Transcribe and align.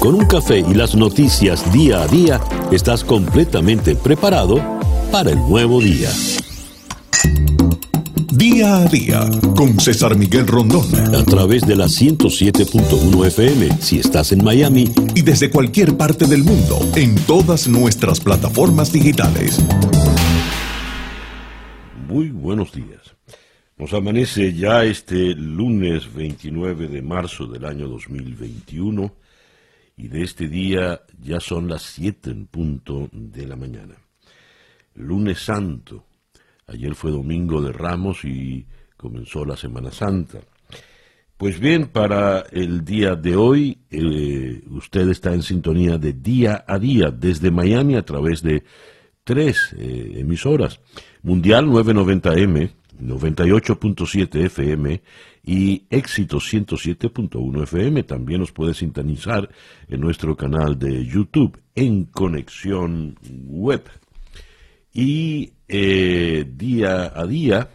Con 0.00 0.14
un 0.14 0.24
café 0.24 0.60
y 0.60 0.72
las 0.72 0.94
noticias 0.94 1.70
día 1.74 2.00
a 2.00 2.06
día, 2.06 2.40
estás 2.72 3.04
completamente 3.04 3.94
preparado 3.94 4.58
para 5.12 5.30
el 5.30 5.36
nuevo 5.40 5.78
día. 5.78 6.08
Día 8.32 8.78
a 8.78 8.86
día 8.86 9.20
con 9.54 9.78
César 9.78 10.16
Miguel 10.16 10.46
Rondón. 10.46 10.86
A 11.14 11.22
través 11.26 11.66
de 11.66 11.76
la 11.76 11.84
107.1 11.84 13.26
FM 13.26 13.76
si 13.82 13.98
estás 13.98 14.32
en 14.32 14.42
Miami. 14.42 14.90
Y 15.14 15.20
desde 15.20 15.50
cualquier 15.50 15.94
parte 15.98 16.26
del 16.26 16.44
mundo 16.44 16.78
en 16.96 17.14
todas 17.26 17.68
nuestras 17.68 18.20
plataformas 18.20 18.94
digitales. 18.94 19.62
Muy 22.08 22.30
buenos 22.30 22.72
días. 22.72 23.02
Nos 23.76 23.92
amanece 23.92 24.54
ya 24.54 24.82
este 24.82 25.34
lunes 25.34 26.10
29 26.14 26.88
de 26.88 27.02
marzo 27.02 27.44
del 27.46 27.66
año 27.66 27.86
2021 27.86 29.12
y 30.00 30.08
de 30.08 30.22
este 30.22 30.48
día 30.48 31.02
ya 31.20 31.40
son 31.40 31.68
las 31.68 31.82
7 31.82 32.30
en 32.30 32.46
punto 32.46 33.10
de 33.12 33.46
la 33.46 33.54
mañana. 33.54 33.96
Lunes 34.94 35.40
Santo. 35.40 36.06
Ayer 36.66 36.94
fue 36.94 37.10
domingo 37.10 37.60
de 37.60 37.72
Ramos 37.72 38.24
y 38.24 38.64
comenzó 38.96 39.44
la 39.44 39.58
Semana 39.58 39.90
Santa. 39.90 40.38
Pues 41.36 41.60
bien, 41.60 41.88
para 41.88 42.40
el 42.50 42.82
día 42.82 43.14
de 43.14 43.36
hoy, 43.36 43.78
eh, 43.90 44.62
usted 44.70 45.06
está 45.10 45.34
en 45.34 45.42
sintonía 45.42 45.98
de 45.98 46.14
día 46.14 46.64
a 46.66 46.78
día 46.78 47.10
desde 47.10 47.50
Miami 47.50 47.96
a 47.96 48.02
través 48.02 48.42
de 48.42 48.64
tres 49.22 49.74
eh, 49.76 50.14
emisoras. 50.16 50.80
Mundial 51.22 51.66
990M, 51.66 52.70
98.7 53.02 54.44
FM 54.46 55.02
y 55.42 55.86
Éxito 55.90 56.38
107.1 56.38 57.62
FM. 57.62 58.02
También 58.04 58.40
nos 58.40 58.52
puede 58.52 58.74
sintonizar 58.74 59.48
en 59.88 60.00
nuestro 60.00 60.36
canal 60.36 60.78
de 60.78 61.04
YouTube 61.06 61.58
en 61.74 62.04
Conexión 62.04 63.16
Web. 63.46 63.84
Y 64.92 65.52
eh, 65.68 66.44
día 66.56 67.12
a 67.14 67.26
día 67.26 67.70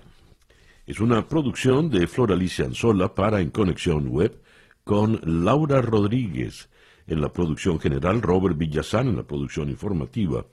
es 0.86 1.00
una 1.00 1.28
producción 1.28 1.90
de 1.90 2.08
Flor 2.08 2.32
Alicia 2.32 2.66
Anzola 2.66 3.14
para 3.16 3.42
En 3.42 3.50
Conexión 3.50 4.10
Web 4.10 4.40
con 4.84 5.20
Laura 5.24 5.82
Rodríguez 5.82 6.70
en 7.08 7.22
la 7.22 7.32
producción 7.32 7.80
general, 7.80 8.22
Robert 8.22 8.58
Villazán 8.58 9.08
en 9.08 9.18
la 9.18 9.24
producción 9.24 9.70
informativa. 9.70 10.46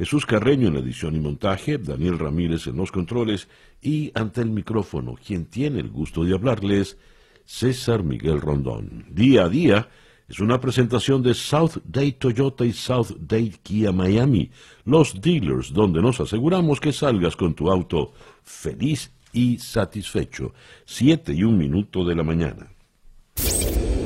Jesús 0.00 0.24
Carreño 0.24 0.68
en 0.68 0.72
la 0.72 0.80
edición 0.80 1.14
y 1.14 1.20
montaje, 1.20 1.76
Daniel 1.76 2.18
Ramírez 2.18 2.66
en 2.66 2.78
los 2.78 2.90
controles 2.90 3.48
y 3.82 4.10
ante 4.14 4.40
el 4.40 4.48
micrófono, 4.48 5.14
quien 5.14 5.44
tiene 5.44 5.78
el 5.78 5.90
gusto 5.90 6.24
de 6.24 6.32
hablarles, 6.32 6.96
César 7.44 8.02
Miguel 8.02 8.40
Rondón. 8.40 9.04
Día 9.10 9.44
a 9.44 9.50
día 9.50 9.90
es 10.26 10.40
una 10.40 10.58
presentación 10.58 11.22
de 11.22 11.34
South 11.34 11.82
Day 11.84 12.12
Toyota 12.12 12.64
y 12.64 12.72
South 12.72 13.10
Day 13.18 13.54
Kia 13.62 13.92
Miami, 13.92 14.50
los 14.86 15.20
dealers 15.20 15.70
donde 15.70 16.00
nos 16.00 16.18
aseguramos 16.18 16.80
que 16.80 16.94
salgas 16.94 17.36
con 17.36 17.52
tu 17.52 17.70
auto 17.70 18.14
feliz 18.42 19.12
y 19.34 19.58
satisfecho. 19.58 20.54
Siete 20.86 21.34
y 21.34 21.44
un 21.44 21.58
minuto 21.58 22.06
de 22.06 22.14
la 22.14 22.22
mañana. 22.22 22.72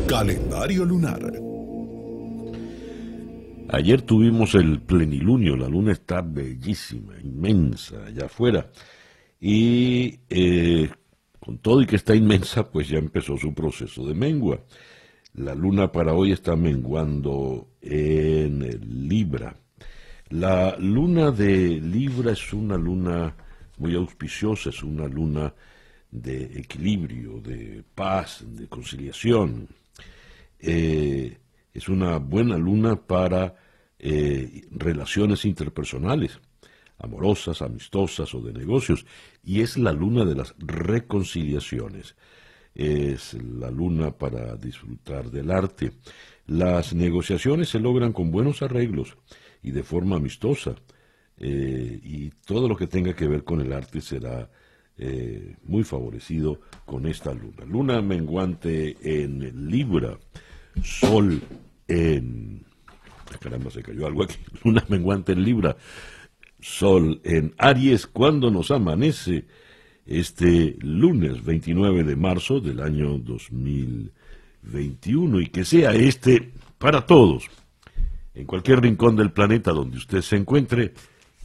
Calendario 0.09 0.85
lunar. 0.85 1.54
Ayer 3.71 4.03
tuvimos 4.03 4.55
el 4.55 4.81
plenilunio, 4.83 5.57
la 5.57 5.69
luna 5.69 5.93
está 5.93 6.21
bellísima, 6.21 7.15
inmensa 7.23 8.05
allá 8.05 8.27
afuera. 8.27 8.71
Y 9.41 10.21
eh, 10.29 10.91
con 11.41 11.59
todo 11.59 11.83
y 11.83 11.87
que 11.87 11.97
está 11.97 12.15
inmensa, 12.15 12.71
pues 12.71 12.89
ya 12.89 12.99
empezó 12.99 13.37
su 13.37 13.55
proceso 13.55 14.07
de 14.07 14.15
mengua. 14.15 14.61
La 15.35 15.55
luna 15.55 15.91
para 15.91 16.13
hoy 16.13 16.33
está 16.33 16.57
menguando 16.57 17.69
en 17.81 19.09
Libra. 19.09 19.57
La 20.29 20.77
luna 20.79 21.31
de 21.31 21.81
Libra 21.81 22.33
es 22.33 22.53
una 22.53 22.77
luna 22.77 23.35
muy 23.79 23.95
auspiciosa, 23.95 24.71
es 24.71 24.83
una 24.83 25.09
luna 25.09 25.53
de 26.11 26.45
equilibrio, 26.61 27.41
de 27.41 27.83
paz, 27.95 28.45
de 28.47 28.69
conciliación. 28.69 29.69
Eh, 30.61 31.39
es 31.75 31.89
una 31.89 32.19
buena 32.19 32.57
luna 32.57 32.97
para 32.97 33.57
eh, 33.99 34.63
relaciones 34.71 35.45
interpersonales, 35.45 36.41
amorosas, 36.99 37.63
amistosas 37.63 38.33
o 38.35 38.41
de 38.41 38.53
negocios, 38.53 39.05
y 39.43 39.61
es 39.61 39.77
la 39.77 39.93
luna 39.93 40.25
de 40.25 40.37
las 40.37 40.55
reconciliaciones. 40.59 42.15
Es 42.75 43.35
la 43.35 43.71
luna 43.71 44.13
para 44.13 44.57
disfrutar 44.57 45.31
del 45.31 45.51
arte. 45.51 45.93
Las 46.47 46.95
negociaciones 46.95 47.69
se 47.69 47.81
logran 47.81 48.13
con 48.13 48.31
buenos 48.31 48.63
arreglos 48.63 49.17
y 49.63 49.71
de 49.73 49.83
forma 49.83 50.17
amistosa, 50.17 50.77
eh, 51.39 52.01
y 52.03 52.31
todo 52.47 52.69
lo 52.69 52.77
que 52.77 52.87
tenga 52.87 53.15
que 53.15 53.27
ver 53.27 53.43
con 53.43 53.61
el 53.61 53.73
arte 53.73 54.01
será 54.01 54.49
eh, 54.97 55.57
muy 55.65 55.83
favorecido 55.83 56.61
con 56.85 57.07
esta 57.07 57.35
luna. 57.35 57.65
Luna 57.67 58.01
menguante 58.01 58.97
en 59.03 59.69
Libra, 59.69 60.19
Sol 60.83 61.43
en... 61.89 62.65
Caramba, 63.41 63.71
se 63.71 63.83
cayó 63.83 64.07
algo 64.07 64.25
aquí. 64.25 64.37
Luna 64.65 64.85
menguante 64.89 65.33
en 65.33 65.45
Libra, 65.45 65.77
Sol 66.61 67.21
en 67.25 67.55
Aries, 67.59 68.07
cuando 68.07 68.51
nos 68.51 68.71
amanece 68.71 69.45
este 70.07 70.77
lunes 70.81 71.45
29 71.45 72.05
de 72.05 72.17
marzo 72.17 72.61
del 72.61 72.81
año 72.81 73.19
2021 73.19 75.41
y 75.41 75.49
que 75.49 75.65
sea 75.65 75.93
este 75.93 76.53
para 76.79 77.05
todos, 77.07 77.45
en 78.35 78.47
cualquier 78.47 78.83
rincón 78.83 79.17
del 79.17 79.33
planeta 79.33 79.73
donde 79.73 79.97
usted 79.97 80.21
se 80.21 80.37
encuentre, 80.37 80.93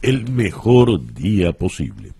el 0.02 0.30
mejor 0.30 1.14
día 1.14 1.52
posible. 1.52 2.12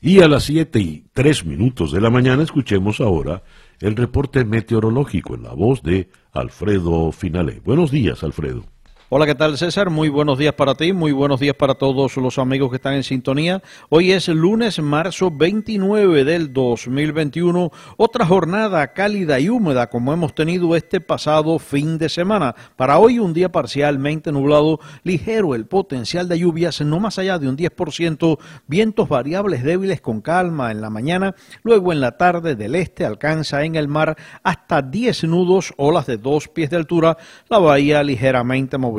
Y 0.00 0.20
a 0.20 0.28
las 0.28 0.44
7 0.44 0.78
y 0.78 1.04
3 1.12 1.44
minutos 1.44 1.92
de 1.92 2.00
la 2.00 2.10
mañana 2.10 2.42
escuchemos 2.42 3.00
ahora 3.00 3.42
el 3.80 3.96
reporte 3.96 4.44
meteorológico 4.44 5.34
en 5.34 5.44
la 5.44 5.54
voz 5.54 5.82
de 5.82 6.08
Alfredo 6.32 7.12
Finale. 7.12 7.60
Buenos 7.64 7.90
días, 7.90 8.22
Alfredo. 8.24 8.64
Hola, 9.10 9.24
¿qué 9.24 9.34
tal 9.34 9.56
César? 9.56 9.88
Muy 9.88 10.10
buenos 10.10 10.36
días 10.36 10.52
para 10.52 10.74
ti, 10.74 10.92
muy 10.92 11.12
buenos 11.12 11.40
días 11.40 11.54
para 11.54 11.76
todos 11.76 12.18
los 12.18 12.36
amigos 12.36 12.68
que 12.68 12.76
están 12.76 12.92
en 12.92 13.02
sintonía. 13.02 13.62
Hoy 13.88 14.12
es 14.12 14.28
lunes, 14.28 14.80
marzo 14.80 15.30
29 15.30 16.24
del 16.24 16.52
2021, 16.52 17.70
otra 17.96 18.26
jornada 18.26 18.92
cálida 18.92 19.40
y 19.40 19.48
húmeda 19.48 19.88
como 19.88 20.12
hemos 20.12 20.34
tenido 20.34 20.76
este 20.76 21.00
pasado 21.00 21.58
fin 21.58 21.96
de 21.96 22.10
semana. 22.10 22.54
Para 22.76 22.98
hoy 22.98 23.18
un 23.18 23.32
día 23.32 23.50
parcialmente 23.50 24.30
nublado, 24.30 24.78
ligero 25.04 25.54
el 25.54 25.64
potencial 25.64 26.28
de 26.28 26.40
lluvias, 26.40 26.82
no 26.82 27.00
más 27.00 27.18
allá 27.18 27.38
de 27.38 27.48
un 27.48 27.56
10%, 27.56 28.38
vientos 28.66 29.08
variables 29.08 29.64
débiles 29.64 30.02
con 30.02 30.20
calma 30.20 30.70
en 30.70 30.82
la 30.82 30.90
mañana, 30.90 31.34
luego 31.62 31.94
en 31.94 32.02
la 32.02 32.18
tarde 32.18 32.56
del 32.56 32.74
este 32.74 33.06
alcanza 33.06 33.64
en 33.64 33.76
el 33.76 33.88
mar 33.88 34.18
hasta 34.42 34.82
10 34.82 35.24
nudos, 35.24 35.72
olas 35.78 36.04
de 36.04 36.18
dos 36.18 36.48
pies 36.48 36.68
de 36.68 36.76
altura, 36.76 37.16
la 37.48 37.56
bahía 37.56 38.02
ligeramente 38.02 38.76
movida 38.76 38.97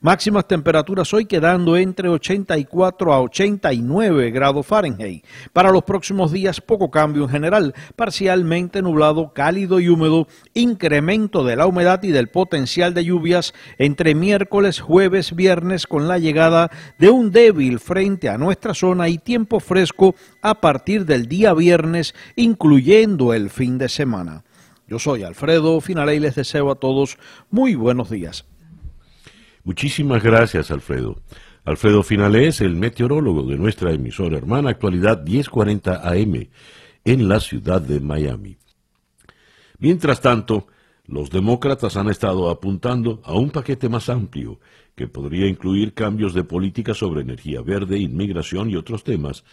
Máximas 0.00 0.46
temperaturas 0.46 1.12
hoy 1.14 1.24
quedando 1.24 1.76
entre 1.76 2.08
84 2.08 3.12
a 3.12 3.20
89 3.22 4.30
grados 4.30 4.66
Fahrenheit. 4.66 5.24
Para 5.52 5.70
los 5.70 5.84
próximos 5.84 6.32
días 6.32 6.60
poco 6.60 6.90
cambio 6.90 7.24
en 7.24 7.30
general, 7.30 7.74
parcialmente 7.96 8.82
nublado, 8.82 9.32
cálido 9.32 9.80
y 9.80 9.88
húmedo, 9.88 10.28
incremento 10.52 11.42
de 11.44 11.56
la 11.56 11.66
humedad 11.66 12.02
y 12.02 12.10
del 12.10 12.28
potencial 12.28 12.92
de 12.92 13.04
lluvias 13.04 13.54
entre 13.78 14.14
miércoles, 14.14 14.80
jueves, 14.80 15.34
viernes 15.34 15.86
con 15.86 16.06
la 16.06 16.18
llegada 16.18 16.70
de 16.98 17.10
un 17.10 17.30
débil 17.30 17.78
frente 17.78 18.28
a 18.28 18.38
nuestra 18.38 18.74
zona 18.74 19.08
y 19.08 19.18
tiempo 19.18 19.60
fresco 19.60 20.14
a 20.42 20.60
partir 20.60 21.06
del 21.06 21.26
día 21.26 21.54
viernes, 21.54 22.14
incluyendo 22.36 23.32
el 23.32 23.50
fin 23.50 23.78
de 23.78 23.88
semana. 23.88 24.44
Yo 24.90 24.98
soy 24.98 25.22
Alfredo 25.22 25.80
Finale 25.80 26.16
y 26.16 26.18
les 26.18 26.34
deseo 26.34 26.70
a 26.70 26.74
todos 26.74 27.16
muy 27.48 27.76
buenos 27.76 28.10
días. 28.10 28.44
Muchísimas 29.64 30.22
gracias, 30.22 30.70
Alfredo. 30.70 31.20
Alfredo 31.64 32.02
Finales, 32.02 32.60
el 32.60 32.74
meteorólogo 32.76 33.42
de 33.42 33.58
nuestra 33.58 33.92
emisora 33.92 34.38
hermana, 34.38 34.70
actualidad 34.70 35.22
1040 35.22 36.08
AM, 36.08 36.48
en 37.04 37.28
la 37.28 37.40
ciudad 37.40 37.80
de 37.80 38.00
Miami. 38.00 38.56
Mientras 39.78 40.20
tanto, 40.20 40.66
los 41.06 41.30
demócratas 41.30 41.96
han 41.96 42.08
estado 42.08 42.50
apuntando 42.50 43.20
a 43.24 43.34
un 43.34 43.50
paquete 43.50 43.88
más 43.88 44.08
amplio 44.08 44.60
que 44.94 45.08
podría 45.08 45.46
incluir 45.46 45.92
cambios 45.92 46.34
de 46.34 46.44
política 46.44 46.94
sobre 46.94 47.22
energía 47.22 47.60
verde, 47.62 47.98
inmigración 47.98 48.70
y 48.70 48.76
otros 48.76 49.04
temas, 49.04 49.44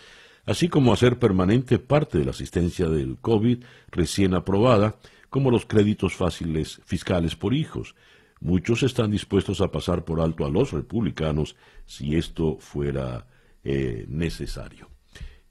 así 0.45 0.69
como 0.69 0.94
hacer 0.94 1.19
permanente 1.19 1.80
parte 1.80 2.19
de 2.19 2.25
la 2.25 2.31
asistencia 2.31 2.88
del 2.88 3.18
COVID 3.19 3.63
recién 3.92 4.33
aprobada, 4.33 4.95
como 5.30 5.51
los 5.51 5.65
créditos 5.65 6.15
fáciles 6.15 6.81
fiscales 6.86 7.36
por 7.36 7.53
hijos, 7.53 7.95
Muchos 8.39 8.84
están 8.84 9.12
dispuestos 9.12 9.62
a 9.62 9.72
pasar 9.72 10.06
por 10.06 10.22
alto 10.22 10.45
a 10.45 10.50
los 10.50 10.72
republicanos 10.72 11.56
si 11.86 12.16
esto 12.16 12.57
fuera 12.60 13.28
eh, 13.63 14.06
necesario. 14.07 14.89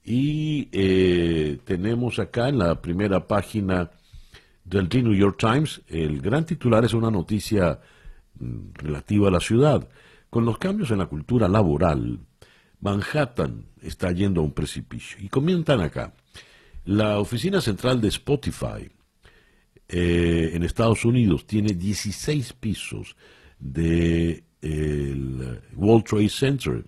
Y 0.05 0.69
eh, 0.71 1.59
tenemos 1.65 2.19
acá 2.19 2.49
en 2.49 2.59
la 2.59 2.81
primera 2.81 3.27
página 3.27 3.91
del 4.65 4.89
The 4.89 5.03
New 5.03 5.15
York 5.15 5.37
Times, 5.39 5.83
el 5.89 6.21
gran 6.21 6.45
titular 6.45 6.85
es 6.85 6.93
una 6.93 7.11
noticia 7.11 7.81
mm, 8.39 8.75
relativa 8.75 9.29
a 9.29 9.31
la 9.31 9.41
ciudad. 9.41 9.89
Con 10.29 10.45
los 10.45 10.59
cambios 10.59 10.91
en 10.91 10.99
la 10.99 11.07
cultura 11.07 11.49
laboral, 11.49 12.21
Manhattan 12.81 13.67
está 13.81 14.11
yendo 14.13 14.41
a 14.41 14.45
un 14.45 14.53
precipicio. 14.53 15.19
Y 15.21 15.29
comentan 15.29 15.81
acá, 15.81 16.15
la 16.85 17.19
oficina 17.19 17.61
central 17.61 18.01
de 18.01 18.09
Spotify 18.09 18.91
eh, 19.89 20.51
en 20.55 20.63
Estados 20.63 21.05
Unidos 21.05 21.47
tiene 21.47 21.73
16 21.75 22.53
pisos 22.55 23.17
de 23.59 24.45
el 24.61 25.61
World 25.77 26.05
Trade 26.05 26.29
Center 26.29 26.85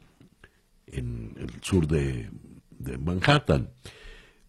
en 0.87 1.35
el 1.39 1.63
sur 1.63 1.87
de, 1.87 2.29
Manhattan. 2.99 3.71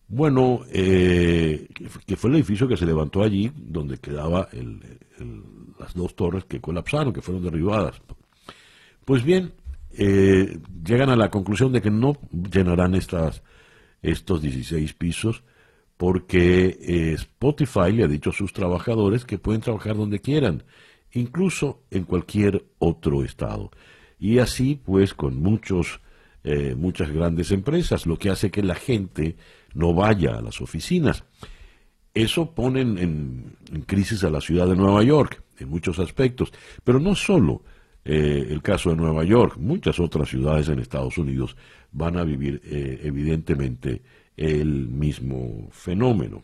Bueno, 0.07 0.61
eh, 0.71 1.67
que 2.07 2.15
fue 2.15 2.29
el 2.31 2.37
edificio 2.37 2.67
que 2.67 2.77
se 2.77 2.85
levantó 2.85 3.21
allí, 3.21 3.51
donde 3.55 3.97
quedaba 3.97 4.49
las 5.79 5.93
dos 5.93 6.15
torres 6.15 6.45
que 6.45 6.59
colapsaron, 6.59 7.13
que 7.13 7.21
fueron 7.21 7.43
derribadas. 7.43 8.01
Pues 9.05 9.23
bien, 9.23 9.53
eh, 9.91 10.59
llegan 10.83 11.09
a 11.09 11.15
la 11.15 11.29
conclusión 11.29 11.71
de 11.71 11.81
que 11.81 11.91
no 11.91 12.17
llenarán 12.31 12.95
estas, 12.95 13.43
estos 14.01 14.41
16 14.41 14.93
pisos 14.93 15.43
porque 15.99 16.77
eh, 16.79 17.11
Spotify 17.15 17.91
le 17.91 18.05
ha 18.05 18.07
dicho 18.07 18.29
a 18.29 18.33
sus 18.33 18.53
trabajadores 18.53 19.25
que 19.25 19.37
pueden 19.37 19.59
trabajar 19.59 19.97
donde 19.97 20.21
quieran, 20.21 20.63
incluso 21.11 21.83
en 21.91 22.05
cualquier 22.05 22.63
otro 22.77 23.25
estado. 23.25 23.69
Y 24.17 24.39
así, 24.39 24.79
pues, 24.81 25.13
con 25.13 25.41
muchos, 25.41 25.99
eh, 26.45 26.73
muchas 26.73 27.11
grandes 27.11 27.51
empresas, 27.51 28.05
lo 28.05 28.17
que 28.17 28.29
hace 28.29 28.49
que 28.49 28.63
la 28.63 28.75
gente 28.75 29.35
no 29.73 29.93
vaya 29.93 30.37
a 30.37 30.41
las 30.41 30.61
oficinas. 30.61 31.25
Eso 32.13 32.55
pone 32.55 32.79
en, 32.79 33.57
en 33.69 33.81
crisis 33.81 34.23
a 34.23 34.29
la 34.29 34.39
ciudad 34.39 34.67
de 34.67 34.77
Nueva 34.77 35.03
York, 35.03 35.43
en 35.59 35.67
muchos 35.67 35.99
aspectos, 35.99 36.53
pero 36.85 37.01
no 37.01 37.13
solo 37.13 37.61
eh, 38.05 38.47
el 38.49 38.61
caso 38.61 38.89
de 38.89 38.95
Nueva 38.95 39.25
York, 39.25 39.57
muchas 39.57 39.99
otras 39.99 40.29
ciudades 40.29 40.69
en 40.69 40.79
Estados 40.79 41.17
Unidos 41.17 41.57
van 41.91 42.17
a 42.17 42.23
vivir 42.23 42.61
eh, 42.63 43.01
evidentemente 43.03 44.01
el 44.39 44.87
mismo 44.87 45.67
fenómeno. 45.69 46.43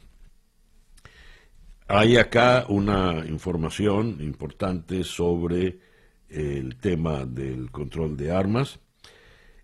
Hay 1.88 2.18
acá 2.18 2.66
una 2.68 3.24
información 3.26 4.18
importante 4.20 5.06
sobre 5.06 5.80
el 6.28 6.76
tema 6.76 7.26
del 7.26 7.72
control 7.72 8.18
de 8.18 8.34
armas. 8.34 8.80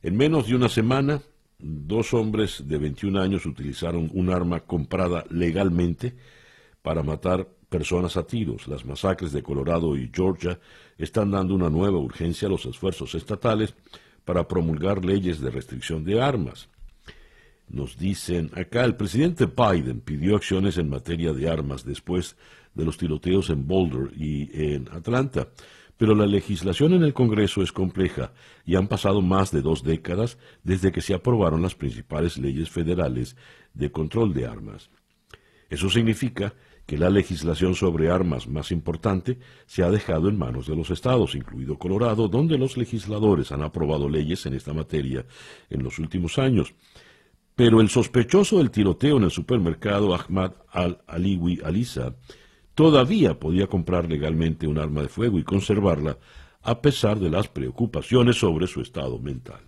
En 0.01 0.15
menos 0.15 0.47
de 0.47 0.55
una 0.55 0.69
semana, 0.69 1.21
dos 1.59 2.13
hombres 2.13 2.63
de 2.65 2.77
21 2.77 3.19
años 3.19 3.45
utilizaron 3.45 4.09
un 4.13 4.29
arma 4.29 4.61
comprada 4.61 5.25
legalmente 5.29 6.15
para 6.81 7.03
matar 7.03 7.49
personas 7.67 8.15
a 8.15 8.25
tiros. 8.25 8.65
Las 8.69 8.85
masacres 8.85 9.33
de 9.33 9.43
Colorado 9.43 9.97
y 9.97 10.09
Georgia 10.13 10.57
están 10.97 11.31
dando 11.31 11.53
una 11.53 11.69
nueva 11.69 11.97
urgencia 11.97 12.47
a 12.47 12.51
los 12.51 12.65
esfuerzos 12.65 13.13
estatales 13.13 13.75
para 14.23 14.47
promulgar 14.47 15.03
leyes 15.03 15.41
de 15.41 15.51
restricción 15.51 16.05
de 16.05 16.21
armas. 16.21 16.69
Nos 17.71 17.97
dicen 17.97 18.51
acá, 18.53 18.83
el 18.83 18.95
presidente 18.97 19.45
Biden 19.45 20.01
pidió 20.01 20.35
acciones 20.35 20.77
en 20.77 20.89
materia 20.89 21.31
de 21.31 21.49
armas 21.49 21.85
después 21.85 22.35
de 22.73 22.83
los 22.83 22.97
tiroteos 22.97 23.49
en 23.49 23.65
Boulder 23.65 24.11
y 24.17 24.49
en 24.73 24.89
Atlanta, 24.91 25.47
pero 25.95 26.13
la 26.13 26.25
legislación 26.25 26.93
en 26.93 27.03
el 27.03 27.13
Congreso 27.13 27.61
es 27.61 27.71
compleja 27.71 28.33
y 28.65 28.75
han 28.75 28.89
pasado 28.89 29.21
más 29.21 29.51
de 29.51 29.61
dos 29.61 29.83
décadas 29.83 30.37
desde 30.63 30.91
que 30.91 30.99
se 30.99 31.13
aprobaron 31.13 31.61
las 31.61 31.75
principales 31.75 32.37
leyes 32.37 32.69
federales 32.69 33.37
de 33.73 33.89
control 33.89 34.33
de 34.33 34.47
armas. 34.47 34.89
Eso 35.69 35.89
significa 35.89 36.53
que 36.85 36.97
la 36.97 37.09
legislación 37.09 37.75
sobre 37.75 38.09
armas 38.09 38.49
más 38.49 38.73
importante 38.73 39.39
se 39.65 39.83
ha 39.83 39.89
dejado 39.89 40.27
en 40.27 40.37
manos 40.37 40.67
de 40.67 40.75
los 40.75 40.89
estados, 40.89 41.35
incluido 41.35 41.77
Colorado, 41.77 42.27
donde 42.27 42.57
los 42.57 42.75
legisladores 42.75 43.53
han 43.53 43.61
aprobado 43.61 44.09
leyes 44.09 44.45
en 44.45 44.55
esta 44.55 44.73
materia 44.73 45.25
en 45.69 45.83
los 45.83 45.99
últimos 45.99 46.37
años. 46.37 46.73
Pero 47.55 47.81
el 47.81 47.89
sospechoso 47.89 48.57
del 48.57 48.71
tiroteo 48.71 49.17
en 49.17 49.23
el 49.23 49.31
supermercado 49.31 50.15
Ahmad 50.15 50.53
al-Aliwi 50.69 51.61
Alisa 51.63 52.15
todavía 52.75 53.39
podía 53.39 53.67
comprar 53.67 54.09
legalmente 54.09 54.67
un 54.67 54.77
arma 54.77 55.01
de 55.01 55.09
fuego 55.09 55.37
y 55.37 55.43
conservarla 55.43 56.17
a 56.63 56.81
pesar 56.81 57.19
de 57.19 57.29
las 57.29 57.47
preocupaciones 57.47 58.37
sobre 58.37 58.67
su 58.67 58.81
estado 58.81 59.19
mental. 59.19 59.61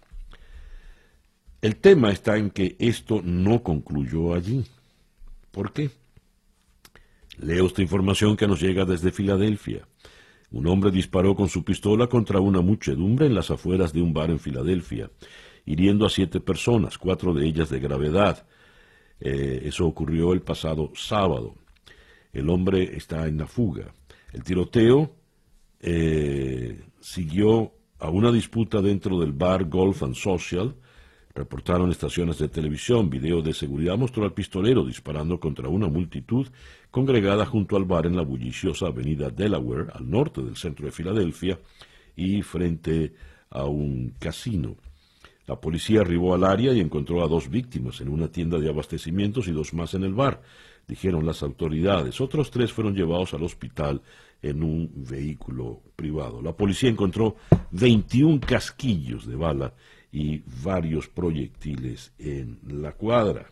El 1.61 1.77
tema 1.77 2.11
está 2.11 2.37
en 2.37 2.49
que 2.49 2.75
esto 2.79 3.21
no 3.23 3.63
concluyó 3.63 4.33
allí. 4.33 4.65
¿Por 5.51 5.71
qué? 5.71 5.91
Leo 7.37 7.65
esta 7.65 7.81
información 7.81 8.35
que 8.35 8.47
nos 8.47 8.61
llega 8.61 8.85
desde 8.85 9.11
Filadelfia. 9.11 9.87
Un 10.51 10.67
hombre 10.67 10.91
disparó 10.91 11.35
con 11.35 11.49
su 11.49 11.63
pistola 11.63 12.07
contra 12.07 12.39
una 12.39 12.61
muchedumbre 12.61 13.25
en 13.25 13.33
las 13.33 13.49
afueras 13.49 13.91
de 13.91 14.01
un 14.01 14.13
bar 14.13 14.29
en 14.29 14.39
Filadelfia, 14.39 15.09
hiriendo 15.65 16.05
a 16.05 16.09
siete 16.09 16.39
personas, 16.39 16.97
cuatro 16.97 17.33
de 17.33 17.45
ellas 17.45 17.69
de 17.69 17.79
gravedad. 17.79 18.45
Eh, 19.19 19.61
eso 19.65 19.85
ocurrió 19.85 20.33
el 20.33 20.41
pasado 20.41 20.91
sábado. 20.95 21.55
El 22.31 22.49
hombre 22.49 22.95
está 22.95 23.27
en 23.27 23.37
la 23.37 23.47
fuga. 23.47 23.93
El 24.31 24.43
tiroteo 24.43 25.15
eh, 25.79 26.81
siguió 26.99 27.73
a 27.99 28.09
una 28.09 28.31
disputa 28.31 28.81
dentro 28.81 29.19
del 29.19 29.31
bar 29.31 29.65
Golf 29.65 30.03
and 30.03 30.15
Social, 30.15 30.75
Reportaron 31.35 31.89
estaciones 31.89 32.37
de 32.37 32.47
televisión, 32.47 33.09
video 33.09 33.41
de 33.41 33.55
seguridad 33.55 33.97
mostró 33.97 34.23
al 34.23 34.33
pistolero 34.33 34.85
disparando 34.85 35.39
contra 35.39 35.67
una 35.67 35.87
multitud 35.87 36.47
congregada 36.91 37.43
junto 37.47 37.75
al 37.75 37.85
bar 37.85 38.05
en 38.05 38.15
la 38.15 38.21
bulliciosa 38.21 38.85
avenida 38.85 39.31
Delaware, 39.31 39.87
al 39.93 40.07
norte 40.07 40.43
del 40.43 40.55
centro 40.57 40.85
de 40.85 40.91
Filadelfia, 40.91 41.59
y 42.15 42.43
frente 42.43 43.15
a 43.49 43.65
un 43.65 44.13
casino. 44.19 44.75
La 45.45 45.59
policía 45.59 46.01
arribó 46.01 46.33
al 46.33 46.43
área 46.43 46.73
y 46.73 46.79
encontró 46.79 47.23
a 47.23 47.27
dos 47.27 47.49
víctimas 47.49 47.99
en 47.99 48.09
una 48.09 48.29
tienda 48.29 48.59
de 48.59 48.69
abastecimientos 48.69 49.47
y 49.47 49.51
dos 49.51 49.73
más 49.73 49.93
en 49.93 50.03
el 50.03 50.13
bar, 50.13 50.41
dijeron 50.87 51.25
las 51.25 51.43
autoridades. 51.43 52.21
Otros 52.21 52.49
tres 52.49 52.71
fueron 52.71 52.95
llevados 52.95 53.33
al 53.33 53.43
hospital 53.43 54.01
en 54.41 54.63
un 54.63 54.91
vehículo 54.95 55.81
privado. 55.95 56.41
La 56.41 56.53
policía 56.53 56.89
encontró 56.89 57.35
21 57.71 58.39
casquillos 58.39 59.25
de 59.27 59.35
bala 59.35 59.73
y 60.11 60.43
varios 60.63 61.07
proyectiles 61.09 62.13
en 62.19 62.59
la 62.67 62.93
cuadra. 62.93 63.51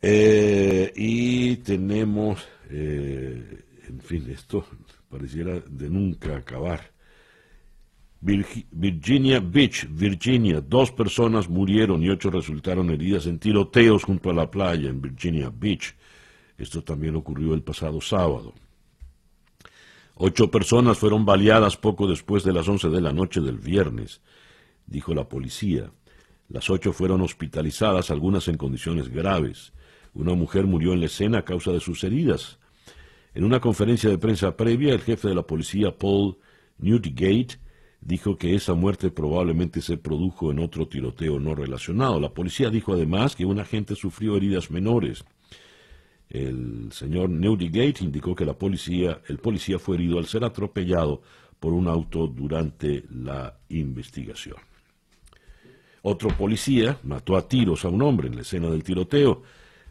Eh, 0.00 0.92
y 0.96 1.56
tenemos, 1.56 2.46
eh, 2.70 3.64
en 3.88 4.00
fin, 4.00 4.28
esto 4.30 4.66
pareciera 5.08 5.60
de 5.60 5.88
nunca 5.88 6.36
acabar. 6.36 6.91
Virginia 8.22 9.40
Beach, 9.40 9.86
Virginia, 9.90 10.60
dos 10.60 10.92
personas 10.92 11.48
murieron 11.48 12.02
y 12.02 12.08
ocho 12.08 12.30
resultaron 12.30 12.88
heridas 12.90 13.26
en 13.26 13.38
tiroteos 13.38 14.04
junto 14.04 14.30
a 14.30 14.34
la 14.34 14.50
playa 14.50 14.88
en 14.88 15.02
Virginia 15.02 15.52
Beach. 15.52 15.94
Esto 16.56 16.82
también 16.82 17.16
ocurrió 17.16 17.52
el 17.52 17.62
pasado 17.62 18.00
sábado. 18.00 18.54
Ocho 20.14 20.50
personas 20.50 20.98
fueron 20.98 21.24
baleadas 21.24 21.76
poco 21.76 22.06
después 22.06 22.44
de 22.44 22.52
las 22.52 22.68
once 22.68 22.88
de 22.88 23.00
la 23.00 23.12
noche 23.12 23.40
del 23.40 23.58
viernes 23.58 24.20
dijo 24.86 25.14
la 25.14 25.28
policía. 25.28 25.90
Las 26.48 26.70
ocho 26.70 26.92
fueron 26.92 27.22
hospitalizadas, 27.22 28.10
algunas 28.10 28.46
en 28.48 28.56
condiciones 28.56 29.08
graves. 29.08 29.72
Una 30.14 30.34
mujer 30.34 30.66
murió 30.66 30.92
en 30.92 31.00
la 31.00 31.06
escena 31.06 31.38
a 31.38 31.44
causa 31.44 31.72
de 31.72 31.80
sus 31.80 32.04
heridas. 32.04 32.58
En 33.34 33.44
una 33.44 33.60
conferencia 33.60 34.10
de 34.10 34.18
prensa 34.18 34.56
previa, 34.56 34.92
el 34.92 35.00
jefe 35.00 35.28
de 35.28 35.34
la 35.34 35.42
policía, 35.42 35.96
Paul 35.96 36.36
Newgate, 36.78 37.58
dijo 38.02 38.36
que 38.36 38.54
esa 38.54 38.74
muerte 38.74 39.10
probablemente 39.10 39.80
se 39.80 39.96
produjo 39.96 40.50
en 40.50 40.58
otro 40.58 40.86
tiroteo 40.88 41.38
no 41.38 41.54
relacionado. 41.54 42.20
La 42.20 42.34
policía 42.34 42.68
dijo 42.68 42.92
además 42.92 43.36
que 43.36 43.44
un 43.44 43.60
agente 43.60 43.94
sufrió 43.94 44.36
heridas 44.36 44.70
menores. 44.70 45.24
El 46.28 46.90
señor 46.92 47.30
Newgate 47.30 48.02
indicó 48.02 48.34
que 48.34 48.44
la 48.44 48.54
policía, 48.54 49.20
el 49.28 49.38
policía 49.38 49.78
fue 49.78 49.96
herido 49.96 50.18
al 50.18 50.26
ser 50.26 50.44
atropellado 50.44 51.22
por 51.60 51.72
un 51.72 51.86
auto 51.86 52.26
durante 52.26 53.04
la 53.10 53.56
investigación. 53.68 54.56
Otro 56.02 56.30
policía 56.30 56.98
mató 57.04 57.36
a 57.36 57.46
tiros 57.46 57.84
a 57.84 57.88
un 57.88 58.02
hombre 58.02 58.26
en 58.26 58.34
la 58.34 58.40
escena 58.40 58.68
del 58.68 58.82
tiroteo. 58.82 59.42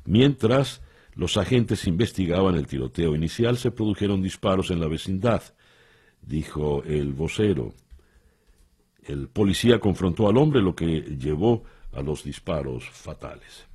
Mientras 0.03 0.81
los 1.15 1.37
agentes 1.37 1.87
investigaban 1.87 2.55
el 2.55 2.67
tiroteo 2.67 3.15
inicial, 3.15 3.57
se 3.57 3.71
produjeron 3.71 4.21
disparos 4.21 4.71
en 4.71 4.81
la 4.81 4.87
vecindad, 4.87 5.41
dijo 6.21 6.83
el 6.83 7.13
vocero. 7.13 7.73
El 9.03 9.27
policía 9.29 9.79
confrontó 9.79 10.27
al 10.27 10.37
hombre, 10.37 10.61
lo 10.61 10.75
que 10.75 11.01
llevó 11.01 11.63
a 11.93 12.01
los 12.01 12.23
disparos 12.23 12.87
fatales. 12.89 13.65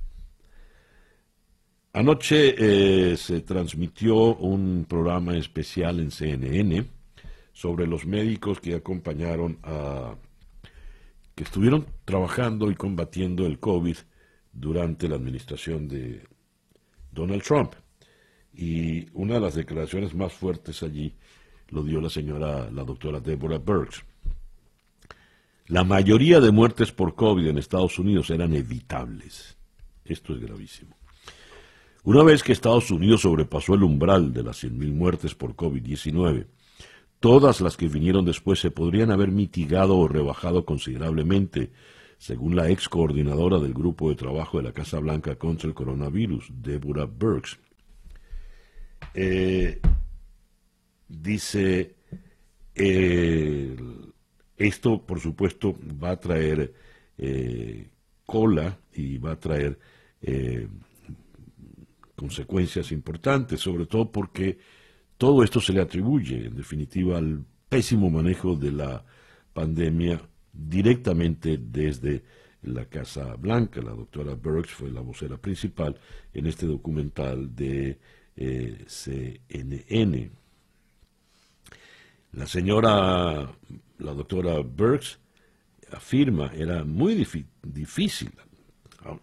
Anoche 1.93 2.55
eh, 2.57 3.17
se 3.17 3.41
transmitió 3.41 4.35
un 4.35 4.85
programa 4.87 5.35
especial 5.35 5.99
en 5.99 6.11
CNN 6.11 6.85
sobre 7.53 7.87
los 7.87 8.05
médicos 8.05 8.59
que 8.59 8.75
acompañaron 8.75 9.57
a 9.63 10.15
que 11.33 11.43
estuvieron 11.43 11.85
trabajando 12.03 12.71
y 12.71 12.75
combatiendo 12.75 13.45
el 13.45 13.59
COVID 13.59 13.95
durante 14.53 15.07
la 15.07 15.15
administración 15.15 15.87
de 15.87 16.23
Donald 17.11 17.43
Trump. 17.43 17.73
Y 18.53 19.07
una 19.13 19.35
de 19.35 19.39
las 19.41 19.53
declaraciones 19.53 20.15
más 20.15 20.33
fuertes 20.33 20.81
allí 20.81 21.13
lo 21.69 21.83
dio 21.83 22.01
la 22.01 22.09
señora, 22.09 22.71
la 22.71 22.83
doctora 22.83 23.19
Deborah 23.19 23.59
Burks. 23.59 24.03
La 25.67 25.83
mayoría 25.83 26.39
de 26.39 26.51
muertes 26.51 26.93
por 26.93 27.15
COVID 27.15 27.47
en 27.47 27.57
Estados 27.57 27.99
Unidos 27.99 28.29
eran 28.29 28.53
evitables. 28.53 29.57
Esto 30.05 30.33
es 30.33 30.39
gravísimo. 30.39 30.95
Una 32.03 32.23
vez 32.23 32.41
que 32.41 32.53
Estados 32.53 32.89
Unidos 32.89 33.21
sobrepasó 33.21 33.73
el 33.73 33.83
umbral 33.83 34.31
de 34.31 34.43
las 34.43 34.63
100.000 34.63 34.93
muertes 34.93 35.35
por 35.35 35.57
COVID-19, 35.57 36.47
todas 37.19 37.59
las 37.59 37.75
que 37.75 37.89
vinieron 37.89 38.23
después 38.23 38.61
se 38.61 38.71
podrían 38.71 39.11
haber 39.11 39.33
mitigado 39.33 39.97
o 39.97 40.07
rebajado 40.07 40.63
considerablemente, 40.63 41.73
según 42.17 42.55
la 42.55 42.69
ex 42.69 42.87
coordinadora 42.87 43.59
del 43.59 43.73
grupo 43.73 44.09
de 44.09 44.15
trabajo 44.15 44.57
de 44.57 44.63
la 44.63 44.71
Casa 44.71 44.99
Blanca 44.99 45.35
contra 45.35 45.67
el 45.67 45.73
coronavirus, 45.73 46.49
Deborah 46.49 47.05
Burks. 47.05 47.59
Eh, 49.13 49.81
dice, 51.09 51.97
esto 54.57 55.05
por 55.05 55.19
supuesto 55.19 55.75
va 56.03 56.11
a 56.11 56.19
traer 56.19 56.73
eh, 57.17 57.87
cola 58.25 58.77
y 58.93 59.17
va 59.17 59.31
a 59.31 59.39
traer 59.39 59.79
eh, 60.21 60.67
consecuencias 62.15 62.91
importantes, 62.91 63.59
sobre 63.61 63.85
todo 63.85 64.11
porque 64.11 64.57
todo 65.17 65.43
esto 65.43 65.61
se 65.61 65.73
le 65.73 65.81
atribuye, 65.81 66.47
en 66.47 66.55
definitiva, 66.55 67.17
al 67.17 67.43
pésimo 67.69 68.09
manejo 68.09 68.55
de 68.55 68.71
la 68.71 69.03
pandemia 69.53 70.21
directamente 70.51 71.57
desde 71.57 72.23
la 72.63 72.85
Casa 72.85 73.35
Blanca. 73.35 73.81
La 73.81 73.91
doctora 73.91 74.33
Burks 74.35 74.71
fue 74.71 74.91
la 74.91 75.01
vocera 75.01 75.37
principal 75.37 75.95
en 76.33 76.47
este 76.47 76.65
documental 76.65 77.55
de 77.55 77.99
eh, 78.35 78.85
CNN. 78.87 80.31
La 82.33 82.45
señora, 82.45 83.51
la 83.99 84.13
doctora 84.13 84.59
Burks, 84.59 85.19
afirma, 85.91 86.51
era 86.53 86.83
muy 86.83 87.15
difícil 87.63 88.31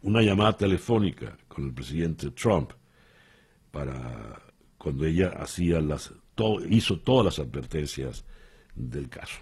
una 0.03 0.23
llamada 0.23 0.57
telefónica 0.57 1.37
con 1.49 1.67
el 1.67 1.75
presidente 1.75 2.31
Trump 2.31 2.73
para 3.71 4.41
cuando 4.79 5.05
ella 5.05 5.29
hacía 5.31 5.81
las 5.81 6.13
hizo 6.69 6.99
todas 7.01 7.25
las 7.25 7.47
advertencias 7.47 8.25
del 8.75 9.09
caso. 9.09 9.39